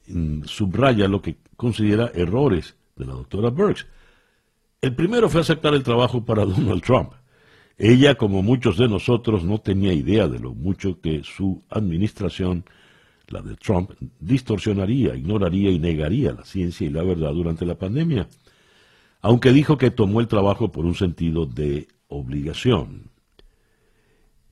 mm, 0.08 0.44
subraya 0.46 1.10
lo 1.10 1.22
que 1.22 1.36
considera 1.58 2.12
errores 2.14 2.78
de 2.96 3.06
la 3.06 3.14
doctora 3.14 3.50
Burks. 3.50 3.86
El 4.82 4.96
primero 4.96 5.28
fue 5.30 5.42
aceptar 5.42 5.74
el 5.74 5.84
trabajo 5.84 6.24
para 6.24 6.46
Donald 6.46 6.82
Trump. 6.82 7.12
Ella, 7.82 8.16
como 8.16 8.44
muchos 8.44 8.78
de 8.78 8.90
nosotros, 8.90 9.46
no 9.46 9.60
tenía 9.60 9.94
idea 9.94 10.28
de 10.28 10.38
lo 10.38 10.54
mucho 10.54 11.00
que 11.00 11.24
su 11.24 11.64
administración, 11.70 12.66
la 13.30 13.42
de 13.42 13.56
Trump, 13.56 13.92
distorsionaría, 14.20 15.16
ignoraría 15.16 15.72
y 15.72 15.80
negaría 15.80 16.34
la 16.34 16.44
ciencia 16.44 16.86
y 16.86 16.90
la 16.90 17.04
verdad 17.04 17.32
durante 17.32 17.66
la 17.66 17.76
pandemia, 17.76 18.28
aunque 19.22 19.54
dijo 19.54 19.78
que 19.78 19.92
tomó 19.92 20.20
el 20.20 20.28
trabajo 20.28 20.74
por 20.74 20.86
un 20.86 20.96
sentido 20.96 21.46
de 21.46 21.88
obligación. 22.10 23.12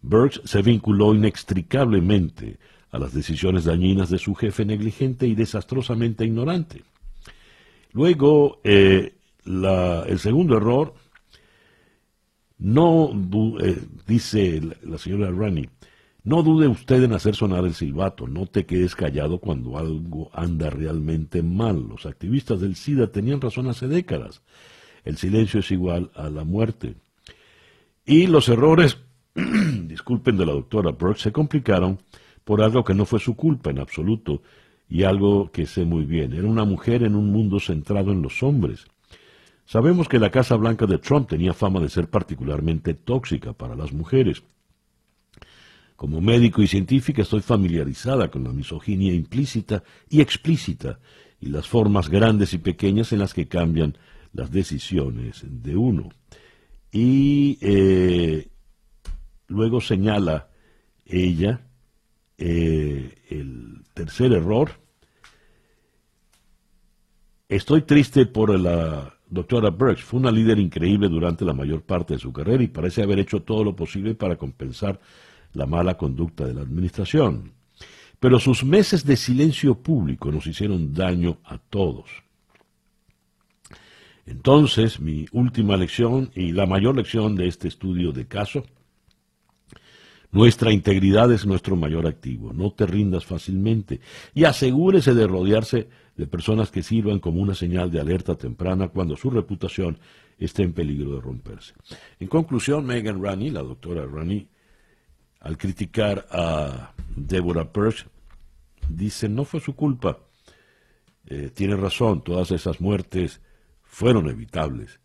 Burks 0.01 0.39
se 0.45 0.61
vinculó 0.61 1.13
inextricablemente 1.13 2.59
a 2.91 2.97
las 2.97 3.13
decisiones 3.13 3.65
dañinas 3.65 4.09
de 4.09 4.19
su 4.19 4.35
jefe 4.35 4.63
negligente 4.63 5.27
y 5.27 5.35
desastrosamente 5.35 6.23
ignorante. 6.23 6.83
Luego, 7.91 8.61
eh, 8.63 9.15
el 9.45 10.19
segundo 10.19 10.55
error, 10.55 10.93
no, 12.67 13.13
eh, 13.61 13.81
dice 14.05 14.61
la, 14.83 14.97
señora 14.97 15.31
Rani, 15.31 15.69
no 16.25 16.43
dude 16.43 16.67
usted 16.67 17.01
en 17.01 17.13
hacer 17.13 17.33
sonar 17.33 17.63
el 17.63 17.73
silbato, 17.73 18.27
no 18.27 18.45
te 18.45 18.65
quedes 18.65 18.93
callado 18.93 19.39
cuando 19.39 19.77
algo 19.77 20.29
anda 20.33 20.69
realmente 20.69 21.41
mal. 21.41 21.87
Los 21.87 22.05
activistas 22.05 22.59
del 22.59 22.75
SIDA 22.75 23.07
tenían 23.07 23.39
razón 23.39 23.69
hace 23.69 23.87
décadas. 23.87 24.41
El 25.05 25.15
silencio 25.15 25.61
es 25.61 25.71
igual 25.71 26.11
a 26.13 26.29
la 26.29 26.43
muerte. 26.43 26.95
Y 28.05 28.27
los 28.27 28.49
errores, 28.49 28.97
disculpen 29.33 30.35
de 30.35 30.45
la 30.45 30.51
doctora 30.51 30.91
Brooks, 30.91 31.21
se 31.21 31.31
complicaron 31.31 32.01
por 32.43 32.61
algo 32.61 32.83
que 32.83 32.93
no 32.93 33.05
fue 33.05 33.21
su 33.21 33.37
culpa 33.37 33.69
en 33.69 33.79
absoluto 33.79 34.41
y 34.89 35.03
algo 35.03 35.53
que 35.53 35.67
sé 35.67 35.85
muy 35.85 36.03
bien. 36.03 36.33
Era 36.33 36.49
una 36.49 36.65
mujer 36.65 37.03
en 37.03 37.15
un 37.15 37.31
mundo 37.31 37.61
centrado 37.61 38.11
en 38.11 38.21
los 38.21 38.43
hombres. 38.43 38.87
Sabemos 39.67 40.07
que 40.07 40.17
la 40.17 40.31
Casa 40.31 40.55
Blanca 40.55 40.85
de 40.85 40.97
Trump 40.97 41.27
tenía 41.27 41.53
fama 41.53 41.81
de 41.81 41.89
ser 41.89 42.09
particularmente 42.09 42.93
tóxica 42.93 43.51
para 43.51 43.75
las 43.75 43.91
mujeres. 43.91 44.41
Como 45.97 46.21
médico 46.21 46.61
y 46.61 46.67
científica 46.67 47.21
estoy 47.23 47.41
familiarizada 47.41 48.31
con 48.31 48.45
la 48.45 48.53
misoginia 48.53 49.13
implícita 49.13 49.83
y 50.09 50.21
explícita 50.21 50.99
y 51.41 51.47
las 51.47 51.67
formas 51.67 52.07
grandes 52.07 52.53
y 52.53 52.59
pequeñas 52.59 53.11
en 53.11 53.19
las 53.19 53.33
que 53.33 53.49
cambian 53.49 53.97
las 54.31 54.51
decisiones 54.51 55.43
de 55.43 55.75
uno. 55.75 56.09
Y 56.89 57.57
eh, 57.59 58.47
luego 59.47 59.81
señala 59.81 60.47
ella 61.05 61.67
eh, 62.37 63.15
el 63.29 63.83
tercer 63.93 64.31
error. 64.31 64.71
Estoy 67.49 67.81
triste 67.81 68.25
por 68.25 68.57
la 68.57 69.16
doctora 69.29 69.69
Burks. 69.69 70.03
Fue 70.03 70.19
una 70.19 70.31
líder 70.31 70.59
increíble 70.59 71.09
durante 71.09 71.45
la 71.45 71.53
mayor 71.53 71.81
parte 71.81 72.15
de 72.15 72.19
su 72.19 72.31
carrera 72.31 72.63
y 72.63 72.67
parece 72.67 73.03
haber 73.03 73.19
hecho 73.19 73.41
todo 73.41 73.63
lo 73.63 73.75
posible 73.75 74.15
para 74.15 74.37
compensar 74.37 74.99
la 75.53 75.65
mala 75.65 75.97
conducta 75.97 76.45
de 76.45 76.53
la 76.53 76.61
administración. 76.61 77.53
Pero 78.19 78.39
sus 78.39 78.63
meses 78.63 79.05
de 79.05 79.15
silencio 79.15 79.75
público 79.75 80.31
nos 80.31 80.47
hicieron 80.47 80.93
daño 80.93 81.37
a 81.43 81.57
todos. 81.57 82.09
Entonces, 84.25 84.99
mi 84.99 85.25
última 85.31 85.77
lección 85.77 86.31
y 86.35 86.51
la 86.51 86.65
mayor 86.65 86.95
lección 86.95 87.35
de 87.35 87.47
este 87.47 87.67
estudio 87.67 88.11
de 88.11 88.27
caso 88.27 88.65
nuestra 90.37 90.71
integridad 90.71 91.31
es 91.31 91.47
nuestro 91.47 91.75
mayor 91.75 92.05
activo. 92.05 92.53
No 92.53 92.71
te 92.71 92.85
rindas 92.85 93.25
fácilmente 93.25 94.01
y 94.35 94.43
asegúrese 94.43 95.15
de 95.15 95.25
rodearse 95.25 95.89
de 96.15 96.27
personas 96.27 96.69
que 96.69 96.83
sirvan 96.83 97.17
como 97.17 97.41
una 97.41 97.55
señal 97.55 97.89
de 97.89 97.99
alerta 97.99 98.35
temprana 98.35 98.89
cuando 98.89 99.15
su 99.15 99.31
reputación 99.31 99.97
esté 100.37 100.61
en 100.61 100.73
peligro 100.73 101.15
de 101.15 101.21
romperse. 101.21 101.73
En 102.19 102.27
conclusión, 102.27 102.85
Megan 102.85 103.23
Rani, 103.23 103.49
la 103.49 103.63
doctora 103.63 104.05
Rani, 104.05 104.47
al 105.39 105.57
criticar 105.57 106.27
a 106.29 106.93
Deborah 107.15 107.71
Perch, 107.71 108.05
dice, 108.89 109.27
no 109.27 109.43
fue 109.43 109.59
su 109.59 109.75
culpa. 109.75 110.19
Eh, 111.25 111.49
tiene 111.51 111.75
razón, 111.75 112.23
todas 112.23 112.51
esas 112.51 112.79
muertes 112.79 113.41
fueron 113.81 114.29
evitables. 114.29 114.99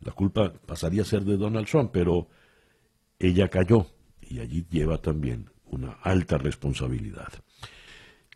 La 0.00 0.12
culpa 0.12 0.52
pasaría 0.52 1.02
a 1.02 1.06
ser 1.06 1.24
de 1.24 1.36
Donald 1.36 1.66
Trump, 1.66 1.90
pero 1.92 2.28
ella 3.18 3.48
cayó 3.48 3.86
y 4.28 4.40
allí 4.40 4.66
lleva 4.70 4.98
también 4.98 5.50
una 5.70 5.92
alta 6.02 6.38
responsabilidad. 6.38 7.28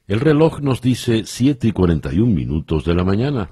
El 0.07 0.21
reloj 0.21 0.61
nos 0.61 0.81
dice 0.81 1.23
7 1.25 1.69
y 1.69 1.73
41 1.73 2.35
minutos 2.35 2.85
de 2.85 2.95
la 2.95 3.05
mañana. 3.05 3.51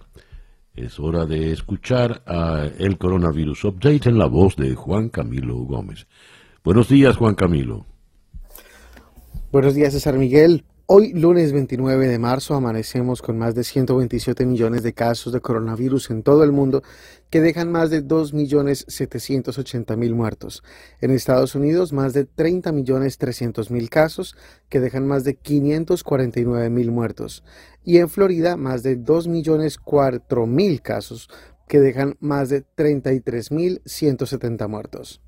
Es 0.74 0.98
hora 0.98 1.24
de 1.24 1.53
escuchar 1.53 2.22
a 2.27 2.68
el 2.79 2.98
Coronavirus 2.98 3.64
Update 3.64 4.09
en 4.09 4.18
la 4.18 4.27
voz 4.27 4.57
de 4.57 4.74
Juan 4.74 5.09
Camilo 5.09 5.57
Gómez. 5.57 6.07
Buenos 6.64 6.88
días, 6.88 7.16
Juan 7.16 7.35
Camilo. 7.35 7.87
Buenos 9.51 9.74
días, 9.74 9.92
César 9.92 10.18
Miguel. 10.18 10.64
Hoy, 10.90 11.12
lunes 11.12 11.53
29 11.53 12.09
de 12.09 12.18
marzo, 12.18 12.55
amanecemos 12.55 13.22
con 13.22 13.38
más 13.38 13.55
de 13.55 13.62
127 13.62 14.46
millones 14.46 14.83
de 14.83 14.94
casos 14.94 15.33
de 15.33 15.40
coronavirus 15.40 16.11
en 16.11 16.22
todo 16.22 16.44
el 16.44 16.51
mundo, 16.51 16.83
que 17.31 17.41
dejan 17.41 17.71
más 17.71 17.91
de 17.91 18.05
2.780.000 18.05 20.14
muertos. 20.14 20.64
En 21.01 21.11
Estados 21.11 21.55
Unidos, 21.55 21.93
más 21.93 22.12
de 22.12 22.27
30.300.000 22.27 23.88
casos, 23.88 24.37
que 24.69 24.81
dejan 24.81 25.07
más 25.07 25.23
de 25.25 25.38
549.000 25.38 26.91
muertos. 26.91 27.45
Y 27.85 27.99
en 27.99 28.09
Florida, 28.09 28.57
más 28.57 28.83
de 28.83 28.99
2.004.000 28.99 30.83
casos, 30.83 31.31
que 31.69 31.79
dejan 31.81 32.17
más 32.21 32.49
de 32.49 32.64
33.170 32.64 34.69
muertos 34.69 35.21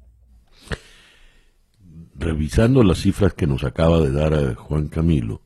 revisando 2.21 2.85
las 2.85 2.99
cifras 2.99 3.33
que 3.33 3.47
nos 3.47 3.65
acaba 3.65 3.99
de 3.99 4.13
dar 4.13 4.35
eh, 4.35 4.55
Juan 4.55 4.89
Camilo, 4.89 5.41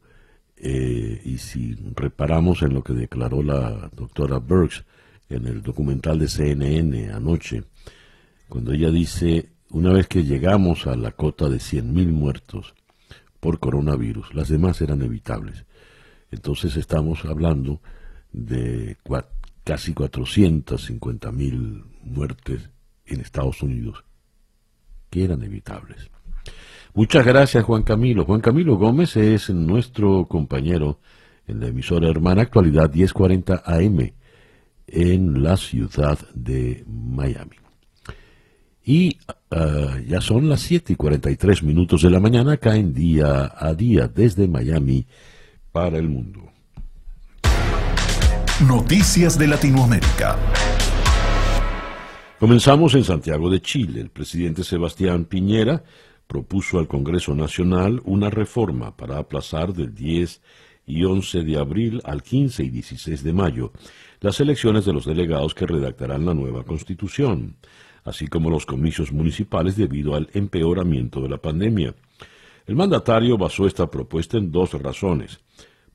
eh, 0.56 1.20
y 1.24 1.38
si 1.38 1.76
reparamos 1.94 2.62
en 2.62 2.74
lo 2.74 2.82
que 2.82 2.92
declaró 2.92 3.42
la 3.42 3.90
doctora 3.94 4.38
Burks 4.38 4.84
en 5.28 5.46
el 5.46 5.62
documental 5.62 6.18
de 6.18 6.28
CNN 6.28 7.10
anoche, 7.12 7.64
cuando 8.48 8.72
ella 8.72 8.90
dice, 8.90 9.50
una 9.70 9.92
vez 9.92 10.06
que 10.06 10.24
llegamos 10.24 10.86
a 10.86 10.96
la 10.96 11.12
cota 11.12 11.48
de 11.48 11.56
100.000 11.56 12.12
muertos 12.12 12.74
por 13.40 13.58
coronavirus, 13.58 14.34
las 14.34 14.48
demás 14.48 14.80
eran 14.80 15.02
evitables. 15.02 15.64
Entonces 16.30 16.76
estamos 16.76 17.24
hablando 17.24 17.80
de 18.32 18.96
casi 19.64 19.94
450.000 19.94 21.84
muertes 22.02 22.70
en 23.06 23.20
Estados 23.20 23.62
Unidos 23.62 24.04
que 25.10 25.24
eran 25.24 25.42
evitables. 25.42 26.10
Muchas 26.92 27.24
gracias, 27.24 27.64
Juan 27.64 27.82
Camilo. 27.82 28.24
Juan 28.24 28.40
Camilo 28.40 28.76
Gómez 28.76 29.16
es 29.16 29.50
nuestro 29.50 30.26
compañero 30.26 31.00
en 31.46 31.60
la 31.60 31.68
emisora 31.68 32.08
hermana 32.08 32.42
actualidad 32.42 32.92
1040 32.92 33.62
AM 33.64 34.12
en 34.86 35.42
la 35.42 35.56
ciudad 35.56 36.18
de 36.34 36.84
Miami. 36.86 37.56
Y 38.84 39.16
ah, 39.50 39.96
ya 40.06 40.20
son 40.20 40.48
las 40.48 40.60
7 40.60 40.92
y 40.92 40.96
43 40.96 41.62
minutos 41.62 42.02
de 42.02 42.10
la 42.10 42.20
mañana, 42.20 42.58
caen 42.58 42.92
día 42.92 43.52
a 43.56 43.74
día 43.74 44.08
desde 44.08 44.46
Miami 44.46 45.06
para 45.72 45.98
el 45.98 46.08
mundo. 46.08 46.50
Noticias 48.68 49.38
de 49.38 49.48
Latinoamérica. 49.48 50.38
Comenzamos 52.38 52.94
en 52.94 53.04
Santiago 53.04 53.48
de 53.50 53.62
Chile. 53.62 54.00
El 54.00 54.10
presidente 54.10 54.64
Sebastián 54.64 55.24
Piñera 55.24 55.82
propuso 56.26 56.78
al 56.78 56.86
Congreso 56.86 57.34
Nacional 57.34 58.02
una 58.04 58.28
reforma 58.28 58.96
para 58.96 59.18
aplazar 59.18 59.72
del 59.72 59.94
10 59.94 60.42
y 60.86 61.04
11 61.04 61.42
de 61.42 61.58
abril 61.58 62.00
al 62.04 62.22
15 62.22 62.64
y 62.64 62.70
16 62.70 63.24
de 63.24 63.32
mayo 63.32 63.72
las 64.24 64.40
elecciones 64.40 64.86
de 64.86 64.94
los 64.94 65.04
delegados 65.04 65.52
que 65.52 65.66
redactarán 65.66 66.24
la 66.24 66.32
nueva 66.32 66.64
Constitución, 66.64 67.56
así 68.04 68.26
como 68.26 68.48
los 68.48 68.64
comicios 68.64 69.12
municipales 69.12 69.76
debido 69.76 70.14
al 70.14 70.30
empeoramiento 70.32 71.20
de 71.20 71.28
la 71.28 71.36
pandemia. 71.36 71.94
El 72.66 72.74
mandatario 72.74 73.36
basó 73.36 73.66
esta 73.66 73.90
propuesta 73.90 74.38
en 74.38 74.50
dos 74.50 74.72
razones 74.72 75.40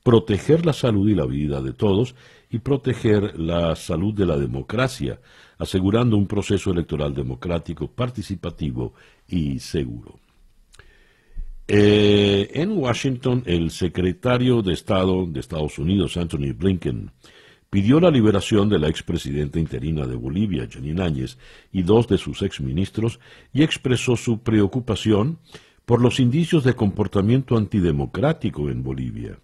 proteger 0.04 0.64
la 0.64 0.72
salud 0.72 1.10
y 1.10 1.16
la 1.16 1.26
vida 1.26 1.60
de 1.60 1.72
todos 1.72 2.14
y 2.48 2.60
proteger 2.60 3.38
la 3.38 3.74
salud 3.74 4.14
de 4.14 4.26
la 4.26 4.38
democracia, 4.38 5.18
asegurando 5.58 6.16
un 6.16 6.28
proceso 6.28 6.70
electoral 6.70 7.12
democrático, 7.12 7.88
participativo 7.88 8.94
y 9.26 9.58
seguro. 9.58 10.20
Eh, 11.66 12.48
en 12.54 12.78
Washington, 12.78 13.42
el 13.44 13.72
secretario 13.72 14.62
de 14.62 14.72
Estado 14.72 15.26
de 15.26 15.40
Estados 15.40 15.80
Unidos, 15.80 16.16
Anthony 16.16 16.52
Blinken, 16.54 17.10
pidió 17.70 18.00
la 18.00 18.10
liberación 18.10 18.68
de 18.68 18.80
la 18.80 18.88
expresidenta 18.88 19.60
interina 19.60 20.06
de 20.06 20.16
Bolivia, 20.16 20.68
Janine 20.70 21.02
Áñez, 21.02 21.38
y 21.72 21.82
dos 21.82 22.08
de 22.08 22.18
sus 22.18 22.42
exministros, 22.42 23.20
y 23.52 23.62
expresó 23.62 24.16
su 24.16 24.40
preocupación 24.40 25.38
por 25.86 26.02
los 26.02 26.20
indicios 26.20 26.64
de 26.64 26.74
comportamiento 26.74 27.56
antidemocrático 27.56 28.68
en 28.68 28.82
Bolivia. 28.82 29.38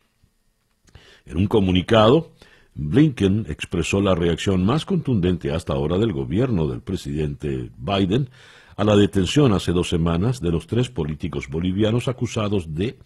En 1.24 1.38
un 1.38 1.46
comunicado, 1.46 2.32
Blinken 2.74 3.46
expresó 3.48 4.00
la 4.00 4.14
reacción 4.14 4.64
más 4.64 4.84
contundente 4.84 5.50
hasta 5.50 5.72
ahora 5.72 5.96
del 5.96 6.12
gobierno 6.12 6.68
del 6.68 6.82
presidente 6.82 7.70
Biden 7.78 8.28
a 8.76 8.84
la 8.84 8.94
detención 8.94 9.52
hace 9.54 9.72
dos 9.72 9.88
semanas 9.88 10.40
de 10.40 10.50
los 10.50 10.66
tres 10.66 10.90
políticos 10.90 11.48
bolivianos 11.48 12.08
acusados 12.08 12.74
de 12.74 12.98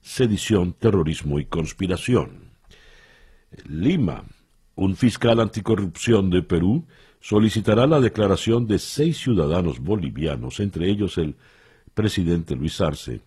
sedición, 0.00 0.72
terrorismo 0.72 1.38
y 1.38 1.44
conspiración. 1.44 2.50
Lima, 3.68 4.24
un 4.74 4.96
fiscal 4.96 5.40
anticorrupción 5.40 6.30
de 6.30 6.42
Perú, 6.42 6.84
solicitará 7.20 7.86
la 7.86 8.00
declaración 8.00 8.66
de 8.66 8.78
seis 8.78 9.18
ciudadanos 9.18 9.80
bolivianos, 9.80 10.60
entre 10.60 10.90
ellos 10.90 11.18
el 11.18 11.36
presidente 11.94 12.56
Luis 12.56 12.80
Arce, 12.80 13.20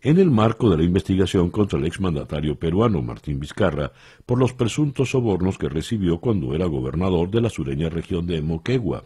en 0.00 0.18
el 0.18 0.30
marco 0.30 0.70
de 0.70 0.76
la 0.76 0.84
investigación 0.84 1.50
contra 1.50 1.78
el 1.78 1.86
exmandatario 1.86 2.58
peruano 2.58 3.02
Martín 3.02 3.40
Vizcarra 3.40 3.92
por 4.26 4.38
los 4.38 4.52
presuntos 4.52 5.10
sobornos 5.10 5.58
que 5.58 5.68
recibió 5.68 6.18
cuando 6.18 6.54
era 6.54 6.66
gobernador 6.66 7.30
de 7.30 7.40
la 7.40 7.50
sureña 7.50 7.88
región 7.88 8.26
de 8.26 8.40
Moquegua. 8.42 9.04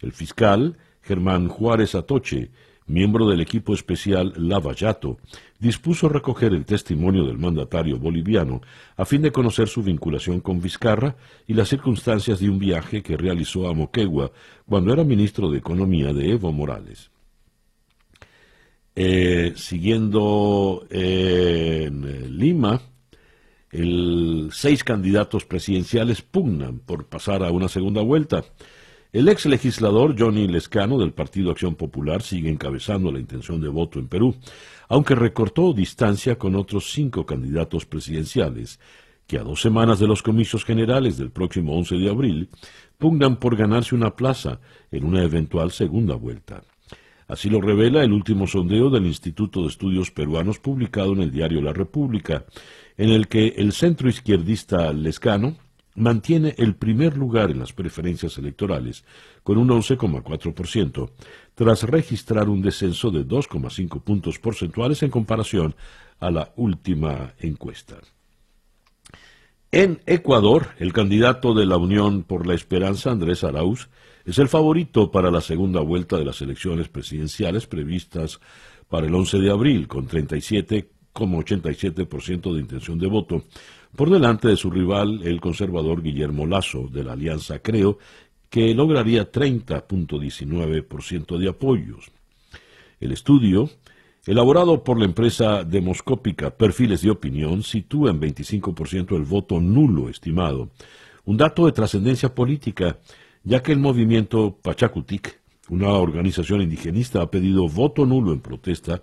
El 0.00 0.12
fiscal, 0.12 0.76
Germán 1.02 1.48
Juárez 1.48 1.94
Atoche, 1.94 2.50
miembro 2.86 3.28
del 3.28 3.40
equipo 3.40 3.74
especial 3.74 4.32
Lavallato, 4.36 5.18
dispuso 5.58 6.08
recoger 6.08 6.52
el 6.52 6.64
testimonio 6.64 7.24
del 7.24 7.38
mandatario 7.38 7.98
boliviano 7.98 8.60
a 8.96 9.04
fin 9.04 9.22
de 9.22 9.32
conocer 9.32 9.68
su 9.68 9.82
vinculación 9.82 10.40
con 10.40 10.60
Vizcarra 10.60 11.16
y 11.46 11.54
las 11.54 11.68
circunstancias 11.68 12.40
de 12.40 12.50
un 12.50 12.58
viaje 12.58 13.02
que 13.02 13.16
realizó 13.16 13.68
a 13.68 13.74
Moquegua 13.74 14.32
cuando 14.66 14.92
era 14.92 15.04
ministro 15.04 15.50
de 15.50 15.58
Economía 15.58 16.12
de 16.12 16.32
Evo 16.32 16.52
Morales. 16.52 17.10
Eh, 18.96 19.54
siguiendo 19.56 20.86
en 20.90 22.38
Lima, 22.38 22.80
el, 23.74 24.50
seis 24.52 24.84
candidatos 24.84 25.44
presidenciales 25.44 26.22
pugnan 26.22 26.78
por 26.78 27.06
pasar 27.06 27.42
a 27.42 27.50
una 27.50 27.68
segunda 27.68 28.02
vuelta. 28.02 28.44
El 29.14 29.28
ex 29.28 29.46
legislador 29.46 30.16
Johnny 30.18 30.48
Lescano 30.48 30.98
del 30.98 31.12
Partido 31.12 31.52
Acción 31.52 31.76
Popular 31.76 32.20
sigue 32.20 32.50
encabezando 32.50 33.12
la 33.12 33.20
intención 33.20 33.60
de 33.60 33.68
voto 33.68 34.00
en 34.00 34.08
Perú, 34.08 34.34
aunque 34.88 35.14
recortó 35.14 35.72
distancia 35.72 36.36
con 36.36 36.56
otros 36.56 36.90
cinco 36.90 37.24
candidatos 37.24 37.86
presidenciales, 37.86 38.80
que 39.28 39.38
a 39.38 39.44
dos 39.44 39.60
semanas 39.60 40.00
de 40.00 40.08
los 40.08 40.20
comicios 40.20 40.64
generales 40.64 41.16
del 41.16 41.30
próximo 41.30 41.76
11 41.76 41.94
de 41.94 42.10
abril 42.10 42.48
pugnan 42.98 43.36
por 43.36 43.54
ganarse 43.54 43.94
una 43.94 44.16
plaza 44.16 44.58
en 44.90 45.04
una 45.04 45.22
eventual 45.22 45.70
segunda 45.70 46.16
vuelta. 46.16 46.64
Así 47.28 47.48
lo 47.48 47.60
revela 47.60 48.02
el 48.02 48.12
último 48.12 48.48
sondeo 48.48 48.90
del 48.90 49.06
Instituto 49.06 49.62
de 49.62 49.68
Estudios 49.68 50.10
Peruanos 50.10 50.58
publicado 50.58 51.12
en 51.12 51.22
el 51.22 51.30
diario 51.30 51.62
La 51.62 51.72
República, 51.72 52.46
en 52.96 53.10
el 53.10 53.28
que 53.28 53.54
el 53.58 53.74
centro 53.74 54.08
izquierdista 54.08 54.92
Lescano 54.92 55.54
mantiene 55.94 56.54
el 56.58 56.74
primer 56.74 57.16
lugar 57.16 57.50
en 57.50 57.60
las 57.60 57.72
preferencias 57.72 58.36
electorales, 58.38 59.04
con 59.42 59.58
un 59.58 59.68
11,4%, 59.68 61.10
tras 61.54 61.82
registrar 61.84 62.48
un 62.48 62.62
descenso 62.62 63.10
de 63.10 63.26
2,5 63.26 64.02
puntos 64.02 64.38
porcentuales 64.38 65.02
en 65.02 65.10
comparación 65.10 65.74
a 66.20 66.30
la 66.30 66.52
última 66.56 67.34
encuesta. 67.38 67.98
En 69.70 70.00
Ecuador, 70.06 70.68
el 70.78 70.92
candidato 70.92 71.52
de 71.52 71.66
la 71.66 71.76
Unión 71.76 72.22
por 72.22 72.46
la 72.46 72.54
Esperanza, 72.54 73.10
Andrés 73.10 73.42
Arauz, 73.42 73.88
es 74.24 74.38
el 74.38 74.48
favorito 74.48 75.10
para 75.10 75.32
la 75.32 75.40
segunda 75.40 75.80
vuelta 75.80 76.16
de 76.16 76.24
las 76.24 76.40
elecciones 76.40 76.88
presidenciales 76.88 77.66
previstas 77.66 78.38
para 78.88 79.06
el 79.06 79.14
11 79.14 79.38
de 79.38 79.50
abril, 79.50 79.88
con 79.88 80.08
37,87% 80.08 82.54
de 82.54 82.60
intención 82.60 82.98
de 82.98 83.08
voto, 83.08 83.44
por 83.96 84.10
delante 84.10 84.48
de 84.48 84.56
su 84.56 84.70
rival, 84.70 85.22
el 85.24 85.40
conservador 85.40 86.02
Guillermo 86.02 86.46
Lazo, 86.46 86.88
de 86.90 87.04
la 87.04 87.12
Alianza 87.12 87.60
Creo, 87.60 87.98
que 88.50 88.74
lograría 88.74 89.30
30.19% 89.30 91.38
de 91.38 91.48
apoyos. 91.48 92.10
El 93.00 93.12
estudio, 93.12 93.70
elaborado 94.26 94.82
por 94.84 94.98
la 94.98 95.04
empresa 95.04 95.62
demoscópica 95.64 96.50
Perfiles 96.50 97.02
de 97.02 97.10
Opinión, 97.10 97.62
sitúa 97.62 98.10
en 98.10 98.20
25% 98.20 99.16
el 99.16 99.24
voto 99.24 99.60
nulo 99.60 100.08
estimado, 100.08 100.70
un 101.24 101.36
dato 101.36 101.66
de 101.66 101.72
trascendencia 101.72 102.34
política 102.34 102.98
ya 103.44 103.62
que 103.62 103.72
el 103.72 103.78
movimiento 103.78 104.58
Pachacutic, 104.60 105.40
una 105.68 105.90
organización 105.90 106.62
indigenista, 106.62 107.22
ha 107.22 107.30
pedido 107.30 107.68
voto 107.68 108.06
nulo 108.06 108.32
en 108.32 108.40
protesta 108.40 109.02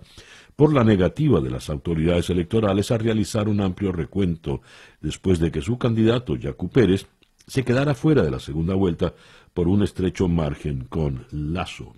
por 0.56 0.72
la 0.72 0.84
negativa 0.84 1.40
de 1.40 1.50
las 1.50 1.70
autoridades 1.70 2.30
electorales 2.30 2.90
a 2.90 2.98
realizar 2.98 3.48
un 3.48 3.60
amplio 3.60 3.92
recuento 3.92 4.60
después 5.00 5.38
de 5.38 5.50
que 5.50 5.62
su 5.62 5.78
candidato, 5.78 6.36
Yacu 6.36 6.68
Pérez, 6.68 7.06
se 7.46 7.64
quedara 7.64 7.94
fuera 7.94 8.22
de 8.22 8.30
la 8.30 8.38
segunda 8.38 8.74
vuelta 8.74 9.14
por 9.52 9.68
un 9.68 9.82
estrecho 9.82 10.28
margen 10.28 10.84
con 10.84 11.26
Lazo. 11.30 11.94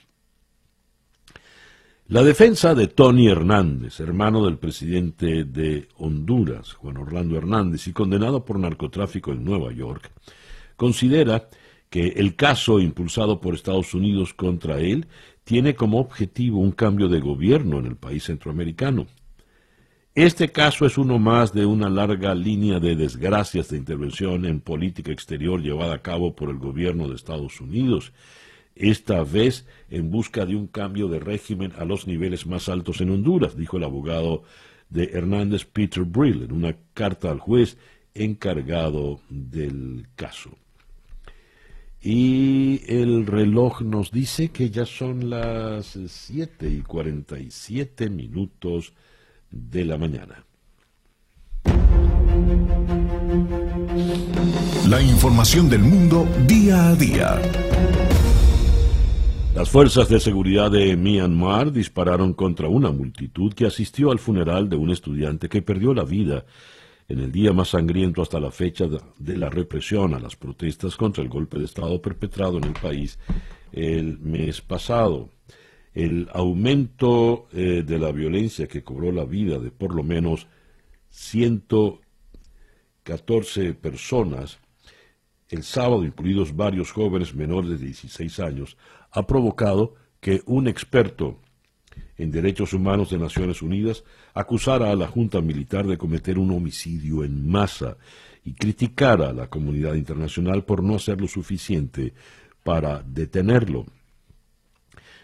La 2.09 2.23
defensa 2.23 2.75
de 2.75 2.88
Tony 2.88 3.29
Hernández, 3.29 3.99
hermano 3.99 4.45
del 4.45 4.59
presidente 4.59 5.45
de 5.45 5.88
Honduras, 5.97 6.75
Juan 6.75 6.99
Orlando 6.99 7.38
Hernández, 7.38 7.87
y 7.88 7.93
condenado 7.93 8.45
por 8.45 8.59
narcotráfico 8.59 9.33
en 9.33 9.43
Nueva 9.43 9.73
York, 9.73 10.11
considera 10.77 11.49
que 11.88 12.09
el 12.09 12.37
caso 12.37 12.81
impulsado 12.81 13.40
por 13.40 13.55
Estados 13.55 13.95
Unidos 13.95 14.35
contra 14.35 14.81
él 14.81 15.07
tiene 15.44 15.74
como 15.74 16.00
objetivo 16.00 16.59
un 16.59 16.72
cambio 16.72 17.09
de 17.09 17.20
gobierno 17.20 17.78
en 17.78 17.87
el 17.87 17.96
país 17.96 18.24
centroamericano. 18.24 19.07
Este 20.14 20.52
caso 20.52 20.87
es 20.87 20.96
uno 20.96 21.18
más 21.18 21.52
de 21.52 21.66
una 21.66 21.90
larga 21.90 22.35
línea 22.35 22.78
de 22.78 22.94
desgracias 22.94 23.68
de 23.68 23.76
intervención 23.76 24.46
en 24.46 24.61
política 24.61 25.12
exterior 25.12 25.61
llevada 25.61 25.94
a 25.94 26.02
cabo 26.02 26.35
por 26.35 26.50
el 26.50 26.59
gobierno 26.59 27.09
de 27.09 27.16
Estados 27.16 27.61
Unidos, 27.61 28.12
esta 28.76 29.22
vez 29.22 29.66
en 29.90 30.11
busca 30.11 30.46
de 30.46 30.57
un 30.57 30.66
cambio 30.66 31.09
de 31.09 31.20
régimen 31.20 31.72
a 31.78 31.85
los 31.85 32.07
niveles 32.07 32.46
más 32.46 32.68
altos 32.68 33.00
en 33.00 33.11
Honduras, 33.11 33.57
dijo 33.57 33.76
el 33.76 33.85
abogado 33.85 34.44
de 34.88 35.11
Hernández 35.12 35.64
Peter 35.64 36.04
Brill 36.04 36.42
en 36.44 36.52
una 36.52 36.76
carta 36.92 37.30
al 37.30 37.38
juez 37.38 37.76
encargado 38.14 39.20
del 39.28 40.07
caso. 40.14 40.57
Y 42.07 42.83
el 42.87 43.27
reloj 43.27 43.81
nos 43.81 44.11
dice 44.11 44.51
que 44.51 44.69
ya 44.69 44.85
son 44.85 45.31
las 45.31 45.99
7 46.07 46.69
y 46.69 46.83
47 46.83 48.11
minutos 48.11 48.93
de 49.51 49.87
la 49.87 49.97
mañana. 49.97 50.45
La 54.87 55.01
información 55.01 55.71
del 55.71 55.81
mundo 55.81 56.29
día 56.47 56.90
a 56.90 56.95
día. 56.95 57.40
Las 59.55 59.71
fuerzas 59.71 60.11
de 60.11 60.21
seguridad 60.21 60.71
de 60.71 60.95
Myanmar 60.99 61.73
dispararon 61.73 62.35
contra 62.35 62.69
una 62.69 62.90
multitud 62.90 63.55
que 63.55 63.64
asistió 63.64 64.11
al 64.11 64.19
funeral 64.19 64.69
de 64.69 64.77
un 64.77 64.90
estudiante 64.90 65.49
que 65.49 65.62
perdió 65.62 65.95
la 65.95 66.05
vida 66.05 66.45
en 67.09 67.21
el 67.21 67.31
día 67.31 67.53
más 67.53 67.69
sangriento 67.71 68.23
hasta 68.23 68.40
la 68.40 68.51
fecha 68.51 68.87
de 69.19 69.37
la 69.37 69.51
represión 69.51 70.15
a 70.15 70.21
las 70.21 70.37
protestas 70.37 70.96
contra 70.96 71.23
el 71.23 71.29
golpe 71.29 71.59
de 71.59 71.67
Estado 71.67 72.00
perpetrado 72.00 72.57
en 72.59 72.65
el 72.65 72.73
país 72.75 73.19
el 73.73 74.19
mes 74.19 74.61
pasado. 74.61 75.31
El 75.92 76.29
aumento 76.33 77.46
eh, 77.52 77.85
de 77.87 77.98
la 77.98 78.11
violencia 78.11 78.67
que 78.67 78.83
cobró 78.83 79.13
la 79.13 79.25
vida 79.25 79.59
de 79.59 79.71
por 79.71 79.94
lo 79.94 80.02
menos 80.02 80.48
114 81.11 83.75
personas 83.75 84.59
el 85.50 85.63
sábado, 85.63 86.05
incluidos 86.05 86.57
varios 86.57 86.90
jóvenes 86.90 87.35
menores 87.35 87.71
de 87.71 87.79
16 87.79 88.40
años, 88.40 88.77
ha 89.13 89.27
provocado 89.27 89.94
que 90.21 90.42
un 90.46 90.67
experto 90.67 91.38
en 92.17 92.31
Derechos 92.31 92.73
Humanos 92.73 93.11
de 93.11 93.19
Naciones 93.19 93.63
Unidas 93.63 94.05
acusara 94.35 94.90
a 94.90 94.96
la 94.96 95.06
Junta 95.06 95.40
Militar 95.40 95.87
de 95.87 95.96
cometer 95.96 96.38
un 96.38 96.50
homicidio 96.50 97.24
en 97.24 97.48
masa 97.48 97.96
y 98.44 98.52
criticara 98.52 99.30
a 99.30 99.32
la 99.32 99.48
comunidad 99.48 99.94
internacional 99.94 100.64
por 100.64 100.82
no 100.82 100.96
hacer 100.96 101.20
lo 101.20 101.28
suficiente 101.28 102.12
para 102.62 103.02
detenerlo. 103.02 103.87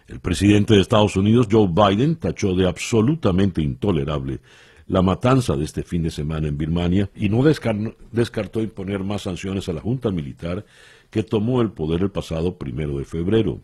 El 0.07 0.21
presidente 0.21 0.75
de 0.75 0.81
Estados 0.81 1.17
Unidos, 1.17 1.49
Joe 1.51 1.69
Biden, 1.69 2.17
tachó 2.17 2.55
de 2.55 2.69
absolutamente 2.69 3.63
intolerable 3.63 4.41
la 4.87 5.03
matanza 5.03 5.55
de 5.55 5.65
este 5.65 5.85
fin 5.85 6.03
de 6.03 6.11
semana 6.11 6.49
en 6.49 6.59
Birmania 6.59 7.09
y 7.15 7.29
no 7.29 7.45
descartó 7.45 8.61
imponer 8.61 9.05
más 9.05 9.23
sanciones 9.23 9.69
a 9.69 9.73
la 9.73 9.81
Junta 9.81 10.11
Militar 10.11 10.65
que 11.11 11.23
tomó 11.23 11.63
el 11.63 11.71
poder 11.71 12.03
el 12.03 12.11
pasado 12.11 12.59
primero 12.59 12.99
de 12.99 13.05
febrero. 13.05 13.61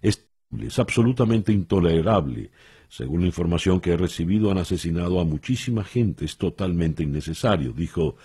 Es, 0.00 0.26
es 0.58 0.78
absolutamente 0.78 1.52
intolerable. 1.52 2.50
Según 2.92 3.22
la 3.22 3.26
información 3.26 3.80
que 3.80 3.92
he 3.92 3.96
recibido, 3.96 4.50
han 4.50 4.58
asesinado 4.58 5.18
a 5.18 5.24
muchísima 5.24 5.82
gente. 5.82 6.26
Es 6.26 6.36
totalmente 6.36 7.02
innecesario, 7.02 7.72
dijo 7.72 8.16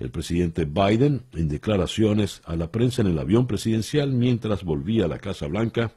el 0.00 0.10
presidente 0.10 0.64
Biden 0.64 1.22
en 1.32 1.48
declaraciones 1.48 2.42
a 2.44 2.56
la 2.56 2.72
prensa 2.72 3.02
en 3.02 3.08
el 3.08 3.18
avión 3.20 3.46
presidencial 3.46 4.10
mientras 4.10 4.64
volvía 4.64 5.04
a 5.04 5.08
la 5.08 5.20
Casa 5.20 5.46
Blanca 5.46 5.92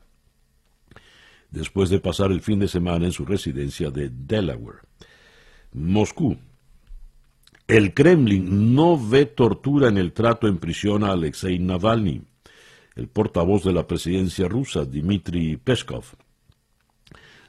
después 1.49 1.89
de 1.89 1.99
pasar 1.99 2.32
el 2.32 2.41
fin 2.41 2.59
de 2.59 2.68
semana 2.68 3.05
en 3.05 3.14
su 3.14 3.26
residencia 3.26 3.89
de 3.89 4.11
Delaware. 4.11 4.82
Moscú. 5.72 6.38
El 7.66 7.95
Kremlin 7.95 8.76
no 8.76 8.95
ve 9.03 9.26
tortura 9.26 9.89
en 9.89 9.97
el 9.97 10.14
trato 10.14 10.47
en 10.47 10.59
prisión 10.59 11.03
a 11.03 11.14
Alexei 11.14 11.57
Navalny. 11.57 12.22
El 12.95 13.07
portavoz 13.07 13.64
de 13.64 13.74
la 13.74 13.88
presidencia 13.88 14.47
rusa, 14.47 14.86
Dmitry 14.86 15.57
Peskov, 15.57 16.03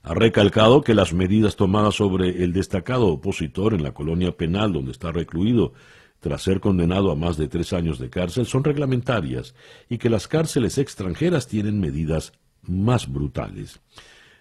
ha 0.04 0.12
recalcado 0.12 0.82
que 0.82 0.94
las 0.94 1.14
medidas 1.14 1.56
tomadas 1.56 1.94
sobre 1.94 2.44
el 2.44 2.52
destacado 2.52 3.06
opositor 3.06 3.72
en 3.72 3.82
la 3.82 3.92
colonia 3.92 4.36
penal 4.36 4.74
donde 4.74 4.92
está 4.92 5.10
recluido 5.10 5.72
tras 6.20 6.42
ser 6.42 6.60
condenado 6.60 7.10
a 7.10 7.16
más 7.16 7.38
de 7.38 7.48
tres 7.48 7.72
años 7.72 7.98
de 7.98 8.10
cárcel, 8.10 8.46
son 8.46 8.64
reglamentarias 8.64 9.54
y 9.88 9.98
que 9.98 10.10
las 10.10 10.28
cárceles 10.28 10.76
extranjeras 10.78 11.48
tienen 11.48 11.80
medidas 11.80 12.32
más 12.62 13.10
brutales. 13.10 13.80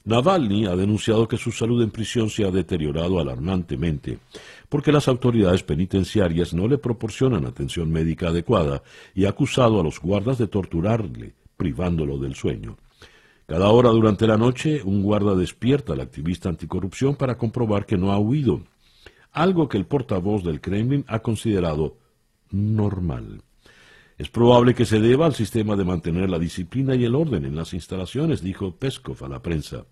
Navalny 0.03 0.65
ha 0.65 0.75
denunciado 0.75 1.29
que 1.29 1.37
su 1.37 1.53
salud 1.53 1.81
en 1.81 1.91
prisión 1.91 2.29
se 2.29 2.45
ha 2.45 2.51
deteriorado 2.51 3.19
alarmantemente 3.19 4.19
porque 4.67 4.91
las 4.91 5.07
autoridades 5.07 5.63
penitenciarias 5.63 6.53
no 6.53 6.67
le 6.67 6.77
proporcionan 6.77 7.45
atención 7.45 7.89
médica 7.89 8.29
adecuada 8.29 8.83
y 9.15 9.25
ha 9.25 9.29
acusado 9.29 9.79
a 9.79 9.83
los 9.83 10.01
guardas 10.01 10.37
de 10.37 10.47
torturarle, 10.47 11.35
privándolo 11.55 12.17
del 12.17 12.35
sueño. 12.35 12.77
Cada 13.45 13.69
hora 13.69 13.89
durante 13.89 14.25
la 14.25 14.37
noche, 14.37 14.81
un 14.83 15.03
guarda 15.03 15.35
despierta 15.35 15.93
al 15.93 16.01
activista 16.01 16.49
anticorrupción 16.49 17.15
para 17.15 17.37
comprobar 17.37 17.85
que 17.85 17.97
no 17.97 18.11
ha 18.11 18.19
huido 18.19 18.63
algo 19.33 19.67
que 19.67 19.77
el 19.77 19.85
portavoz 19.85 20.43
del 20.43 20.61
Kremlin 20.61 21.03
ha 21.07 21.19
considerado 21.19 21.97
normal. 22.51 23.41
Es 24.17 24.29
probable 24.29 24.75
que 24.75 24.85
se 24.85 24.99
deba 24.99 25.25
al 25.25 25.33
sistema 25.33 25.75
de 25.75 25.83
mantener 25.83 26.29
la 26.29 26.39
disciplina 26.39 26.95
y 26.95 27.03
el 27.03 27.15
orden 27.15 27.43
en 27.43 27.55
las 27.55 27.73
instalaciones, 27.73 28.41
dijo 28.41 28.75
Peskov 28.75 29.25
a 29.25 29.27
la 29.27 29.41
prensa. 29.41 29.85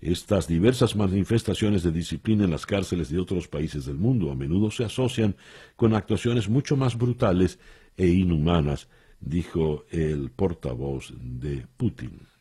Estas 0.00 0.46
diversas 0.46 0.96
manifestaciones 0.96 1.82
de 1.82 1.92
disciplina 1.92 2.44
en 2.44 2.50
las 2.50 2.66
cárceles 2.66 3.10
de 3.10 3.18
otros 3.18 3.48
países 3.48 3.84
del 3.84 3.96
mundo 3.96 4.30
a 4.30 4.36
menudo 4.36 4.70
se 4.70 4.84
asocian 4.84 5.36
con 5.76 5.94
actuaciones 5.94 6.48
mucho 6.48 6.76
más 6.76 6.96
brutales 6.96 7.58
e 7.96 8.06
inhumanas, 8.06 8.88
dijo 9.20 9.84
el 9.90 10.30
portavoz 10.30 11.12
de 11.20 11.66
Putin. 11.76 12.31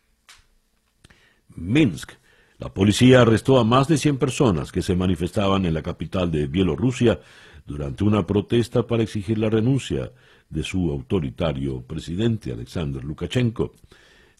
Minsk 1.55 2.13
la 2.61 2.71
policía 2.71 3.21
arrestó 3.21 3.57
a 3.57 3.63
más 3.63 3.87
de 3.87 3.97
100 3.97 4.19
personas 4.19 4.71
que 4.71 4.83
se 4.83 4.95
manifestaban 4.95 5.65
en 5.65 5.73
la 5.73 5.81
capital 5.81 6.29
de 6.29 6.45
Bielorrusia 6.45 7.19
durante 7.65 8.03
una 8.03 8.27
protesta 8.27 8.85
para 8.85 9.01
exigir 9.01 9.39
la 9.39 9.49
renuncia 9.49 10.11
de 10.47 10.61
su 10.61 10.91
autoritario 10.91 11.81
presidente 11.81 12.51
Alexander 12.51 13.03
Lukashenko. 13.03 13.73